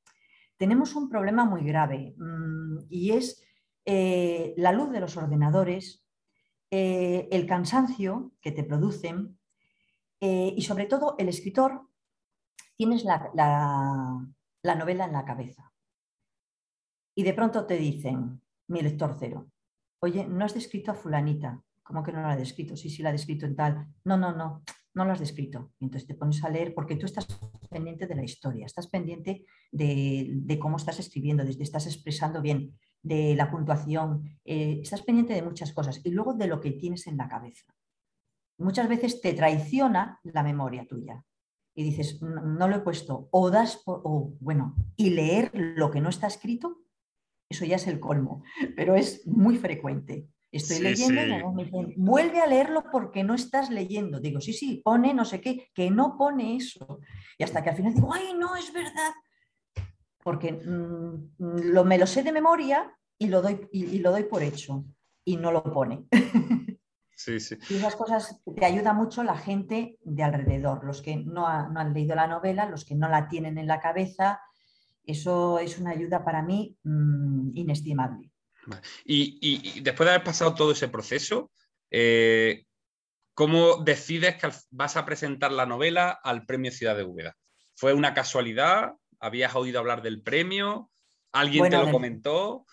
tenemos 0.57 0.97
un 0.97 1.09
problema 1.09 1.45
muy 1.45 1.63
grave 1.63 2.17
mm, 2.19 2.79
y 2.91 3.13
es 3.13 3.45
eh, 3.85 4.55
la 4.57 4.73
luz 4.73 4.91
de 4.91 5.01
los 5.01 5.17
ordenadores, 5.17 6.05
eh, 6.71 7.29
el 7.31 7.47
cansancio 7.47 8.33
que 8.41 8.53
te 8.53 8.65
producen 8.65 9.39
eh, 10.21 10.55
y 10.57 10.63
sobre 10.63 10.87
todo 10.87 11.17
el 11.19 11.29
escritor, 11.29 11.89
tienes 12.77 13.05
la, 13.05 13.31
la, 13.35 14.75
novela 14.77 15.05
en 15.05 15.13
la 15.13 15.25
cabeza. 15.25 15.73
Y 17.15 17.25
de 17.25 17.35
pronto 17.35 17.67
te 17.67 17.77
dicen, 17.77 18.41
mi 18.69 18.81
lector 18.81 19.17
cero, 19.19 19.51
oye, 19.99 20.27
no 20.27 20.45
has 20.45 20.55
descrito 20.55 20.93
a 20.93 20.95
fulanita. 20.95 21.63
¿Cómo 21.83 22.03
que 22.03 22.13
no 22.13 22.23
la 22.23 22.31
has 22.31 22.39
descrito? 22.39 22.77
Sí, 22.77 22.89
sí, 22.89 23.03
la 23.03 23.11
has 23.11 23.17
descrito 23.17 23.45
en 23.45 23.57
tal. 23.57 23.89
No, 24.05 24.17
no, 24.17 24.33
no, 24.33 24.63
no 24.95 25.05
lo 25.05 25.13
has 25.13 25.19
descrito. 25.19 25.73
Entonces 25.81 26.07
te 26.07 26.15
pones 26.15 26.43
a 26.45 26.49
leer 26.49 26.73
porque 26.73 26.97
tú 26.97 27.07
estás 27.07 27.27
pendiente 27.69 28.07
de 28.07 28.15
la 28.15 28.23
historia, 28.23 28.67
estás 28.67 28.87
pendiente 28.87 29.45
de, 29.73 30.29
de 30.31 30.59
cómo 30.59 30.77
estás 30.77 31.01
escribiendo, 31.01 31.45
desde 31.45 31.65
estás 31.65 31.87
expresando 31.87 32.41
bien 32.41 32.79
de 33.03 33.35
la 33.35 33.51
puntuación, 33.51 34.39
eh, 34.45 34.81
estás 34.83 35.03
pendiente 35.03 35.35
de 35.35 35.43
muchas 35.43 35.73
cosas 35.73 36.01
y 36.05 36.11
luego 36.11 36.35
de 36.35 36.47
lo 36.47 36.61
que 36.61 36.73
tienes 36.73 37.07
en 37.07 37.17
la 37.17 37.29
cabeza. 37.29 37.75
Muchas 38.59 38.89
veces 38.89 39.21
te 39.21 39.33
traiciona 39.33 40.21
la 40.23 40.43
memoria 40.43 40.87
tuya 40.87 41.25
y 41.75 41.85
dices, 41.85 42.21
no, 42.23 42.69
lo 42.69 42.77
he 42.77 42.81
puesto, 42.81 43.29
o 43.33 43.51
das, 43.51 43.83
o 43.87 44.35
bueno, 44.41 44.77
y 44.97 45.11
leer 45.11 45.51
lo 45.55 45.91
que 45.91 46.01
no 46.01 46.11
está 46.11 46.27
escrito, 46.27 46.83
eso 47.49 47.65
ya 47.65 47.77
es 47.77 47.87
el 47.87 48.01
colmo, 48.01 48.43
pero 48.77 48.95
es 48.95 49.27
muy 49.27 49.57
frecuente. 49.57 50.29
Estoy 50.53 50.81
leyendo 50.81 51.23
y 51.23 51.55
me 51.55 51.65
dicen, 51.65 51.95
vuelve 51.97 52.41
a 52.41 52.47
leerlo 52.47 52.85
porque 52.93 53.25
no 53.25 53.35
estás 53.35 53.71
leyendo. 53.71 54.21
Digo, 54.21 54.41
sí, 54.41 54.53
sí, 54.53 54.83
pone 54.85 55.15
no 55.15 55.25
sé 55.25 55.41
qué, 55.41 55.71
que 55.75 55.91
no 55.91 56.17
pone 56.19 56.57
eso. 56.57 57.01
Y 57.39 57.45
hasta 57.45 57.63
que 57.63 57.71
al 57.71 57.77
final 57.77 57.95
digo, 57.95 58.13
ay, 58.13 58.35
no, 58.39 58.55
es 58.55 58.71
verdad, 58.73 59.13
porque 60.23 60.53
mm, 60.53 61.33
lo, 61.39 61.85
me 61.85 61.99
lo 61.99 62.07
sé 62.07 62.23
de 62.23 62.33
memoria 62.33 62.97
y 63.19 63.29
lo, 63.29 63.43
doy, 63.43 63.69
y, 63.73 63.99
lo 63.99 64.11
doy 64.11 64.25
por 64.25 64.43
hecho 64.43 64.85
y 65.25 65.37
no 65.37 65.53
lo 65.53 65.63
pone. 65.63 66.07
Sí, 67.15 67.39
sí. 67.39 67.57
Y 67.71 67.77
esas 67.77 67.95
cosas 67.95 68.41
te 68.57 68.65
ayuda 68.65 68.93
mucho 68.95 69.23
la 69.23 69.37
gente 69.37 69.97
de 70.03 70.23
alrededor, 70.25 70.83
los 70.85 71.03
que 71.03 71.15
no, 71.15 71.47
han 71.47 71.95
leído 71.95 72.17
la 72.17 72.27
novela, 72.27 72.69
los 72.69 72.85
que 72.85 72.97
no 72.97 73.09
la 73.09 73.29
tienen 73.29 73.59
en 73.59 73.69
la 73.69 73.79
cabeza. 73.79 74.41
Eso 75.05 75.61
es 75.61 75.79
una 75.79 75.91
ayuda 75.91 76.25
para 76.25 76.43
mí 76.43 76.77
mm, 76.83 77.57
inestimable. 77.57 78.33
Y, 79.05 79.81
después 79.83 80.07
de 80.07 80.15
haber 80.15 80.25
pasado 80.25 80.55
todo 80.55 80.73
ese 80.73 80.89
proceso, 80.89 81.53
eh, 81.93 82.65
¿cómo 83.35 83.77
decides 83.85 84.37
que 84.37 84.51
vas 84.71 84.97
a 84.97 85.05
presentar 85.05 85.53
la 85.53 85.67
novela 85.67 86.19
al 86.25 86.45
Premio 86.45 86.73
Ciudad 86.73 86.97
de 86.97 87.05
Úbeda? 87.05 87.37
¿Fue 87.75 87.93
una 87.93 88.15
casualidad? 88.15 88.95
¿Habías 89.23 89.55
oído 89.55 89.79
hablar 89.79 90.03
del 90.03 90.21
premio? 90.21 90.91
¿Alguien 91.31 91.71
te 91.71 91.79
lo 91.79 91.93
comentó? 91.93 92.67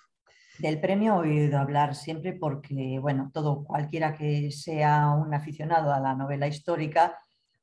Del 0.58 0.82
premio 0.82 1.24
he 1.24 1.30
oído 1.30 1.60
hablar 1.60 1.94
siempre 1.94 2.34
porque, 2.34 2.98
bueno, 3.00 3.30
todo, 3.32 3.64
cualquiera 3.64 4.16
que 4.16 4.50
sea 4.50 5.10
un 5.12 5.32
aficionado 5.32 5.94
a 5.94 6.00
la 6.00 6.16
novela 6.16 6.48
histórica 6.48 7.16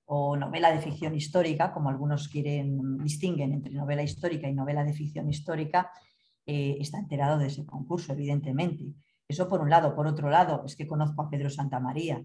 o 0.05 0.37
novela 0.37 0.71
de 0.71 0.79
ficción 0.79 1.17
histórica, 1.17 1.73
como 1.73 1.89
algunos 1.89 2.29
quieren, 2.29 2.99
distinguen 2.99 3.55
entre 3.55 3.75
novela 3.75 4.05
histórica 4.05 4.49
y 4.49 4.55
novela 4.55 4.85
de 4.85 4.93
ficción 4.93 5.29
histórica, 5.29 5.91
eh, 6.47 6.77
está 6.79 6.99
enterado 6.99 7.39
de 7.39 7.49
ese 7.49 7.67
concurso, 7.67 8.13
evidentemente. 8.13 8.85
Eso 9.27 9.49
por 9.49 9.63
un 9.63 9.69
lado. 9.69 9.97
Por 9.97 10.07
otro 10.07 10.31
lado, 10.31 10.63
es 10.65 10.77
que 10.77 10.87
conozco 10.87 11.23
a 11.23 11.29
Pedro 11.29 11.51
Santamaría, 11.51 12.25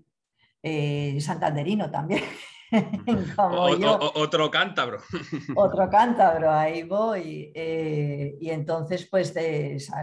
eh, 0.61 1.19
santanderino 1.21 1.89
también, 1.89 2.21
otro 4.15 4.49
cántabro. 4.49 4.99
Otro 5.56 5.89
cántabro, 5.89 6.52
ahí 6.52 6.84
voy. 6.84 7.52
Eh, 7.53 8.38
y 8.39 8.49
entonces, 8.49 9.07
pues 9.10 9.34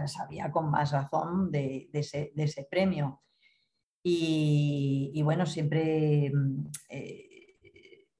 sabía 0.05 0.51
con 0.51 0.69
más 0.69 0.91
razón 0.91 1.51
de, 1.51 1.89
ese, 1.91 2.67
premio. 2.69 3.21
Y, 4.03 5.21
bueno, 5.23 5.45
siempre 5.45 6.31
mm, 6.33 6.67
eh, 6.89 7.57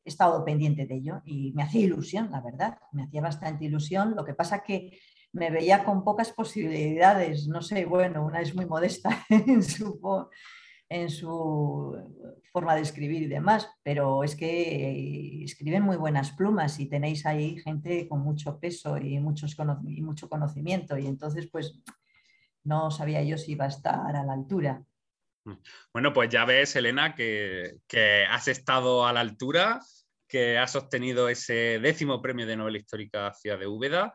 he 0.04 0.10
estado 0.10 0.44
pendiente 0.44 0.86
de 0.86 0.96
ello 0.96 1.22
y 1.26 1.54
me 1.54 1.64
hacía 1.64 1.82
ilusión, 1.82 2.30
la 2.32 2.42
verdad, 2.42 2.80
me 2.92 3.04
hacía 3.04 3.22
bastante 3.22 3.66
ilusión. 3.66 4.16
Lo 4.16 4.26
que 4.26 4.34
pasa 4.34 4.64
que 4.64 5.00
me 5.32 5.52
veía 5.52 5.84
con 5.84 6.04
pocas 6.04 6.32
posibilidades, 6.32 7.48
no 7.48 7.62
sé, 7.62 7.86
bueno, 7.86 8.26
una 8.26 8.42
es 8.42 8.56
muy 8.56 8.66
modesta 8.66 9.26
en 9.30 9.64
su, 9.64 10.00
en 10.90 11.10
su 11.12 11.96
forma 12.52 12.76
de 12.76 12.82
escribir 12.82 13.22
y 13.22 13.28
demás, 13.28 13.70
pero 13.84 14.24
es 14.24 14.36
que 14.36 15.44
escriben 15.44 15.84
muy 15.84 15.98
buenas 15.98 16.32
plumas 16.32 16.80
y 16.80 16.88
tenéis 16.88 17.28
ahí 17.28 17.60
gente 17.60 18.08
con 18.08 18.22
mucho 18.22 18.60
peso 18.60 18.98
y, 18.98 19.20
muchos 19.20 19.56
y 19.88 20.02
mucho 20.02 20.28
conocimiento 20.28 20.98
y 20.98 21.06
entonces 21.06 21.48
pues 21.52 21.80
no 22.64 22.90
sabía 22.90 23.22
yo 23.24 23.38
si 23.38 23.52
iba 23.52 23.66
a 23.66 23.70
estar 23.70 24.16
a 24.16 24.24
la 24.24 24.34
altura. 24.34 24.84
Bueno, 25.94 26.12
pues 26.12 26.30
ya 26.30 26.46
ves, 26.46 26.76
Elena, 26.76 27.16
que, 27.16 27.78
que 27.88 28.26
has 28.26 28.48
estado 28.48 29.06
a 29.06 29.14
la 29.14 29.22
altura, 29.22 29.80
que 30.28 30.58
has 30.58 30.76
obtenido 30.76 31.30
ese 31.30 31.80
décimo 31.80 32.22
premio 32.22 32.46
de 32.46 32.58
novela 32.58 32.78
histórica 32.78 33.34
Ciudad 33.34 33.58
de 33.58 33.68
Úbeda 33.68 34.14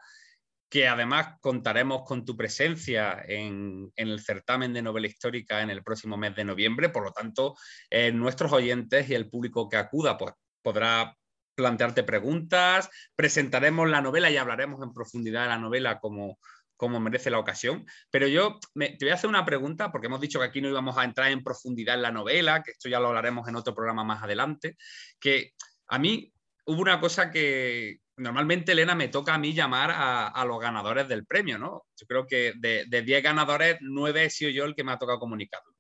que 0.75 0.89
además 0.89 1.39
contaremos 1.41 2.03
con 2.03 2.25
tu 2.25 2.37
presencia 2.37 3.23
en, 3.29 3.93
el 3.95 4.19
certamen 4.19 4.73
de 4.73 4.83
novela 4.83 5.07
histórica 5.07 5.63
en 5.63 5.71
el 5.71 5.85
próximo 5.85 6.17
mes 6.17 6.35
de 6.35 6.45
noviembre. 6.45 6.89
Por 6.89 7.05
lo 7.05 7.13
tanto, 7.13 7.55
eh, 7.89 8.11
nuestros 8.11 8.51
oyentes 8.51 9.09
y 9.09 9.15
el 9.15 9.31
público 9.31 9.69
que 9.69 9.77
acuda 9.77 10.19
pues, 10.19 10.35
podrá 10.63 11.17
plantearte 11.55 12.03
preguntas, 12.03 12.91
presentaremos 13.15 13.89
la 13.89 14.01
novela 14.01 14.33
y 14.33 14.37
hablaremos 14.37 14.83
en 14.83 14.93
profundidad 14.93 15.43
de 15.43 15.51
la 15.51 15.59
novela 15.59 16.01
como, 16.01 16.41
como 16.77 16.99
merece 16.99 17.31
la 17.31 17.39
ocasión. 17.39 17.87
Pero 18.11 18.27
yo 18.27 18.59
te 18.75 18.97
voy 19.01 19.11
a 19.11 19.15
hacer 19.15 19.31
una 19.31 19.45
pregunta, 19.45 19.93
porque 19.93 20.09
hemos 20.09 20.21
dicho 20.21 20.41
que 20.41 20.47
aquí 20.47 20.61
no 20.61 20.71
íbamos 20.71 20.99
a 20.99 21.05
entrar 21.05 21.31
en 21.31 21.45
profundidad 21.45 21.95
en 21.95 22.03
la 22.03 22.11
novela, 22.11 22.65
que 22.65 22.73
esto 22.73 22.89
ya 22.89 22.99
lo 22.99 23.07
hablaremos 23.07 23.47
en 23.47 23.55
otro 23.55 23.77
programa 23.77 24.03
más 24.03 24.25
adelante, 24.25 24.77
que 25.21 25.53
a 25.87 26.01
mí 26.01 26.33
hubo 26.67 26.81
una 26.81 26.99
cosa 26.99 27.31
que, 27.31 28.01
normalmente, 28.17 28.73
Elena, 28.73 28.95
me 28.95 29.09
toca 29.09 29.35
a 29.35 29.39
mí 29.39 29.53
llamar 29.53 29.91
a, 29.95 30.45
los 30.45 30.61
ganadores 30.61 31.09
del 31.09 31.27
premio, 31.27 31.59
¿no? 31.59 31.85
Yo 31.97 32.07
creo 32.07 32.27
que 32.27 32.53
de 32.57 33.03
10 33.03 33.23
ganadores, 33.23 33.79
9 33.81 34.25
he 34.25 34.31
sido 34.31 34.51
yo 34.51 34.65
el 34.65 34.75
que 34.75 34.85
me 34.85 34.93
ha 34.93 34.99
tocado 34.99 35.19
comunicarlo. 35.19 35.75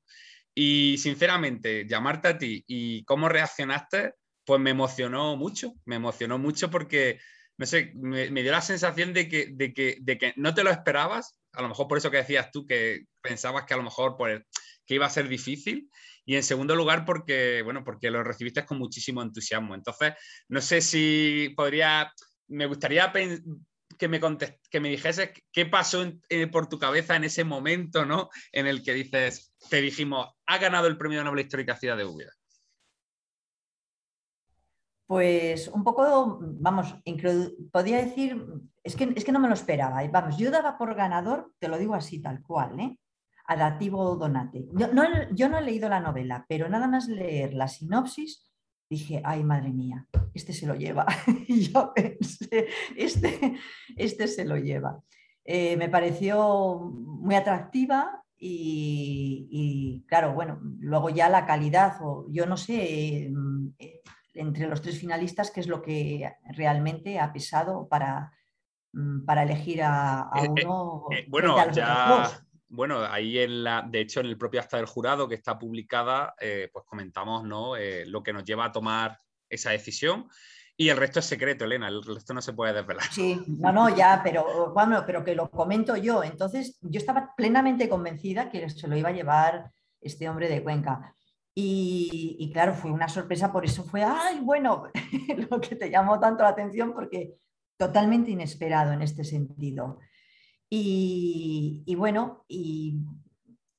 Y 0.55 0.97
sinceramente, 0.99 1.87
llamarte 1.87 2.29
a 2.29 2.39
ti 2.39 2.65
y 2.67 3.05
cómo 3.05 3.29
reaccionaste, 3.29 4.15
pues 4.45 4.61
me 4.61 4.71
emocionó 4.71 5.37
mucho, 5.37 5.73
me 5.85 5.97
emocionó 5.97 6.39
mucho 6.39 6.71
porque, 6.71 7.19
no 7.57 7.67
sé, 7.67 7.93
me, 7.97 8.29
dio 8.29 8.53
la 8.53 8.61
sensación 8.61 9.13
de 9.13 9.29
que, 9.29 9.49
de, 9.53 9.75
que, 9.75 9.99
de 10.01 10.17
que 10.17 10.33
no 10.37 10.55
te 10.55 10.63
lo 10.63 10.71
esperabas, 10.71 11.41
a 11.53 11.63
lo 11.63 11.69
mejor 11.69 11.89
por 11.89 11.99
eso 11.99 12.11
que 12.11 12.19
decías 12.19 12.51
tú, 12.53 12.67
que 12.67 13.07
pensabas 13.21 13.65
que 13.65 13.75
a 13.75 13.79
lo 13.79 13.83
mejor 13.83 14.17
pues, 14.17 14.43
que 14.87 14.95
iba 14.95 15.07
a 15.07 15.11
ser 15.11 15.29
difícil, 15.29 15.91
Y 16.25 16.37
en 16.37 16.43
segundo 16.43 16.75
lugar, 16.75 17.05
porque, 17.05 17.63
bueno, 17.63 17.85
porque 17.85 18.11
lo 18.11 18.23
recibiste 18.23 18.65
con 18.65 18.79
muchísimo 18.79 19.23
entusiasmo. 19.23 19.75
Entonces, 19.75 20.15
no 20.49 20.61
sé 20.61 20.81
si 20.81 21.53
podría, 21.57 22.13
me 22.49 22.67
gustaría 22.67 23.13
que 23.99 24.09
me, 24.09 24.21
que 24.71 24.81
me 24.81 24.89
dijese 24.89 25.33
qué 25.53 25.67
pasó 25.67 26.05
eh, 26.29 26.47
por 26.47 26.69
tu 26.69 26.79
cabeza 26.79 27.17
en 27.17 27.25
ese 27.25 27.45
momento, 27.45 28.05
¿no? 28.05 28.31
En 28.53 28.67
el 28.67 28.83
que 28.83 28.95
dices, 28.95 29.55
te 29.69 29.81
dijimos, 29.81 30.29
ha 30.47 30.59
ganado 30.59 30.87
el 30.87 30.97
premio 30.97 31.23
Nobel 31.23 31.45
Histórica 31.45 31.77
Ciudad 31.77 31.97
de 31.97 32.05
Úbeda. 32.05 32.33
Pues 35.07 35.69
un 35.69 35.85
poco, 35.85 36.39
vamos, 36.41 36.95
podría 37.71 37.99
decir, 37.99 38.43
es 38.83 38.97
que, 38.97 39.13
es 39.15 39.25
que 39.25 39.33
no 39.33 39.39
me 39.39 39.49
lo 39.49 39.55
esperaba. 39.55 40.03
Vamos, 40.11 40.39
yo 40.39 40.51
daba 40.51 40.79
por 40.79 40.95
ganador, 40.95 41.53
te 41.59 41.69
lo 41.69 41.77
digo 41.77 41.95
así 41.95 42.23
tal 42.23 42.43
cual, 42.43 42.81
¿eh? 42.81 42.99
Adativo 43.47 44.17
Donate. 44.17 44.67
Yo 44.73 44.93
no, 44.93 45.05
yo 45.33 45.49
no 45.49 45.59
he 45.59 45.63
leído 45.63 45.89
la 45.89 46.01
novela, 46.01 46.47
pero 46.49 46.69
nada 46.69 46.89
más 46.89 47.09
leer 47.09 47.55
la 47.55 47.69
sinopsis, 47.69 48.51
dije, 48.89 49.21
ay, 49.25 49.45
madre 49.45 49.71
mía, 49.71 50.07
este 50.33 50.53
se 50.53 50.67
lo 50.67 50.75
lleva. 50.75 51.07
y 51.49 51.73
yo 51.73 51.93
pensé, 51.95 52.69
este, 52.97 53.59
este 53.97 54.29
se 54.29 54.45
lo 54.45 54.57
lleva. 54.57 55.01
Eh, 55.45 55.77
me 55.77 55.89
pareció 55.89 56.79
muy 56.81 57.35
atractiva 57.35 58.23
y, 58.37 59.47
y, 59.51 60.05
claro, 60.07 60.33
bueno, 60.33 60.59
luego 60.81 61.11
ya 61.11 61.29
la 61.29 61.47
calidad, 61.47 61.97
o 62.03 62.27
yo 62.31 62.47
no 62.47 62.57
sé, 62.57 63.31
eh, 63.79 64.03
entre 64.35 64.67
los 64.67 64.83
tres 64.83 64.99
finalistas, 64.99 65.51
qué 65.51 65.61
es 65.61 65.69
lo 65.69 65.81
que 65.81 66.33
realmente 66.51 67.19
ha 67.19 67.33
pesado 67.33 67.89
para, 67.89 68.33
mm, 68.93 69.25
para 69.25 69.45
elegir 69.45 69.83
a, 69.83 70.31
eh, 70.37 70.45
eh, 70.45 70.49
uno. 70.49 71.07
Eh, 71.11 71.27
bueno, 71.29 71.57
ya, 71.73 72.44
bueno, 72.75 73.01
ahí 73.01 73.39
en 73.39 73.65
la, 73.65 73.83
de 73.83 74.01
hecho 74.01 74.21
en 74.21 74.27
el 74.27 74.39
propio 74.39 74.61
acta 74.61 74.77
del 74.77 74.87
jurado 74.87 75.29
que 75.29 75.35
está 75.35 75.59
publicada, 75.59 76.35
pues 76.39 76.85
comentamos 76.85 77.45
¿no? 77.45 77.75
lo 78.07 78.23
que 78.23 78.33
nos 78.33 78.45
lleva 78.45 78.67
a 78.67 78.73
tomar 78.73 79.19
esa 79.49 79.71
decisión. 79.71 80.29
Y 80.77 80.89
el 80.89 80.97
resto 80.97 81.21
es 81.21 81.27
secreto, 81.27 81.65
Elena, 81.65 81.87
el 81.87 82.03
resto 82.03 82.35
no 82.35 82.43
se 82.43 82.53
puede 82.53 82.73
desvelar. 82.73 83.05
Sí, 83.13 83.41
no, 83.47 83.73
no, 83.73 83.95
ya, 83.95 84.21
pero 84.25 84.73
bueno, 84.73 85.05
pero 85.07 85.25
que 85.25 85.37
lo 85.37 85.49
comento 85.49 85.97
yo. 85.97 86.25
Entonces, 86.25 86.79
yo 86.81 86.99
estaba 86.99 87.33
plenamente 87.37 87.89
convencida 87.89 88.51
que 88.51 88.69
se 88.69 88.89
lo 88.89 88.97
iba 88.97 89.11
a 89.11 89.13
llevar 89.13 89.71
este 90.01 90.29
hombre 90.29 90.49
de 90.49 90.63
Cuenca. 90.63 91.15
Y, 91.57 92.51
claro, 92.53 92.75
fue 92.75 92.91
una 92.91 93.09
sorpresa, 93.09 93.53
por 93.53 93.65
eso 93.65 93.85
fue, 93.85 94.03
ay, 94.03 94.41
bueno, 94.41 94.89
lo 95.51 95.61
que 95.61 95.77
te 95.77 95.89
llamó 95.89 96.19
tanto 96.19 96.43
la 96.43 96.49
atención, 96.49 96.93
porque 96.93 97.37
totalmente 97.77 98.33
inesperado 98.33 98.93
en 98.93 99.03
este 99.03 99.23
sentido. 99.23 100.01
Y, 100.71 101.95
bueno, 101.97 102.45
y, 102.49 102.99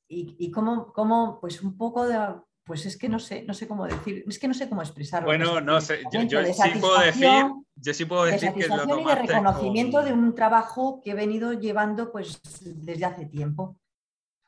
y, 0.08 0.52
cómo, 0.52 1.40
pues 1.42 1.62
un 1.62 1.78
poco 1.78 2.08
de, 2.08 2.18
pues 2.64 2.86
es 2.86 2.98
que 2.98 3.10
no 3.10 3.20
sé, 3.20 3.44
no 3.44 3.54
sé 3.54 3.68
cómo 3.68 3.86
decir, 3.86 4.24
es 4.28 4.40
que 4.40 4.48
no 4.48 4.54
sé 4.54 4.70
cómo 4.70 4.82
expresarlo. 4.82 5.28
Bueno, 5.28 5.62
no 5.62 5.82
sé, 5.82 6.00
yo, 6.12 6.22
sí 6.22 6.80
puedo 6.80 7.00
decir, 7.00 7.30
yo 7.76 7.94
sí 7.94 8.06
puedo 8.06 8.26
decir 8.26 8.54
que 8.54 8.68
lo 8.68 9.00
y 9.00 9.04
de 9.06 9.16
reconocimiento 9.16 10.02
de 10.04 10.14
un 10.14 10.34
trabajo 10.34 11.02
que 11.04 11.12
he 11.12 11.16
venido 11.16 11.54
llevando 11.54 12.12
pues 12.12 12.42
desde 12.64 13.06
hace 13.06 13.26
tiempo. 13.26 13.78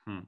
Hmm. 0.06 0.22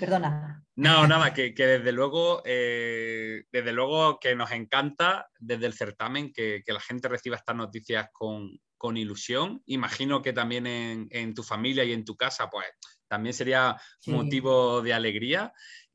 Perdona. 0.00 0.64
No, 0.76 1.06
nada, 1.06 1.34
que, 1.34 1.54
que 1.54 1.66
desde 1.66 1.92
luego, 1.92 2.42
eh, 2.44 3.44
desde 3.52 3.72
luego 3.72 4.18
que 4.18 4.34
nos 4.34 4.50
encanta 4.50 5.28
desde 5.38 5.66
el 5.66 5.74
certamen 5.74 6.32
que, 6.32 6.62
que 6.64 6.72
la 6.72 6.80
gente 6.80 7.08
reciba 7.08 7.36
estas 7.36 7.54
noticias 7.54 8.08
con, 8.12 8.58
con 8.76 8.96
ilusión. 8.96 9.62
Imagino 9.66 10.22
que 10.22 10.32
también 10.32 10.66
en, 10.66 11.06
en, 11.10 11.34
tu 11.34 11.42
familia 11.42 11.84
y 11.84 11.92
en 11.92 12.04
tu 12.04 12.16
casa, 12.16 12.48
pues 12.50 12.66
también 13.08 13.34
sería 13.34 13.76
motivo 14.06 14.82
de 14.82 14.94
alegría. 14.94 15.52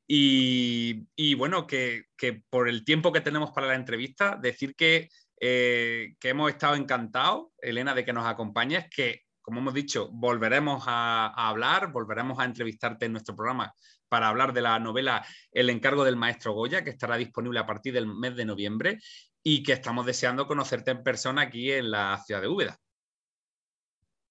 Y, 0.07 1.07
y 1.15 1.35
bueno, 1.35 1.67
que, 1.67 2.05
que, 2.17 2.41
por 2.49 2.69
el 2.69 2.83
tiempo 2.83 3.11
que 3.11 3.21
tenemos 3.21 3.51
para 3.51 3.67
la 3.67 3.75
entrevista, 3.75 4.37
decir 4.41 4.75
que, 4.75 5.09
eh, 5.39 6.15
que 6.19 6.29
hemos 6.29 6.49
estado 6.49 6.75
encantados, 6.75 7.47
Elena, 7.61 7.93
de 7.93 8.05
que 8.05 8.13
nos 8.13 8.25
acompañes, 8.25 8.85
que 8.89 9.23
como 9.49 9.61
hemos 9.61 9.73
dicho, 9.73 10.09
volveremos 10.11 10.83
a, 10.85 11.33
hablar, 11.47 11.91
volveremos 11.91 12.37
a 12.37 12.45
entrevistarte 12.45 13.07
en 13.07 13.13
nuestro 13.13 13.35
programa 13.35 13.73
para 14.07 14.27
hablar 14.27 14.53
de 14.53 14.61
la 14.61 14.77
novela 14.77 15.25
El 15.51 15.71
encargo 15.71 16.03
del 16.03 16.17
maestro 16.17 16.53
Goya, 16.53 16.83
que 16.83 16.91
estará 16.91 17.17
disponible 17.17 17.57
a 17.57 17.65
partir 17.65 17.95
del 17.95 18.05
mes 18.05 18.35
de 18.35 18.45
noviembre 18.45 18.99
y 19.41 19.63
que 19.63 19.73
estamos 19.73 20.05
deseando 20.05 20.45
conocerte 20.45 20.91
en 20.91 21.01
persona 21.01 21.41
aquí 21.41 21.71
en 21.71 21.89
la 21.89 22.21
ciudad 22.23 22.41
de 22.41 22.47
Úbeda. 22.47 22.77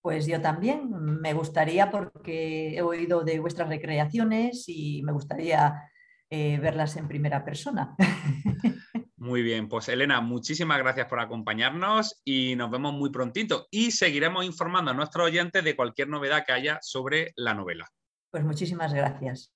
Pues 0.03 0.28
yo 0.28 0.40
también, 0.40 0.89
me 1.20 1.32
gustaría 1.32 1.90
porque 1.90 2.77
he 2.77 2.82
oído 2.82 3.24
de 3.24 3.40
vuestras 3.40 3.69
recreaciones 3.69 4.69
y 4.69 5.03
me 5.03 5.11
gustaría 5.11 5.82
eh, 6.31 6.61
verlas 6.61 6.95
en 6.97 7.09
primera 7.09 7.45
persona. 7.45 7.97
Muy 9.19 9.43
bien, 9.43 9.69
pues 9.69 9.89
Elena, 9.89 10.20
muchísimas 10.20 10.78
gracias 10.78 11.09
por 11.09 11.19
acompañarnos 11.19 12.20
y 12.24 12.55
nos 12.55 12.70
vemos 12.70 12.93
muy 12.93 13.11
prontito 13.11 13.66
y 13.69 13.90
seguiremos 13.90 14.45
informando 14.45 14.93
a 14.93 14.95
nuestros 14.95 15.27
oyentes 15.27 15.65
de 15.65 15.74
cualquier 15.74 16.09
novedad 16.09 16.45
que 16.47 16.53
haya 16.53 16.78
sobre 16.82 17.32
la 17.35 17.53
novela. 17.53 17.90
Pues 18.31 18.45
muchísimas 18.45 18.95
gracias. 18.95 19.53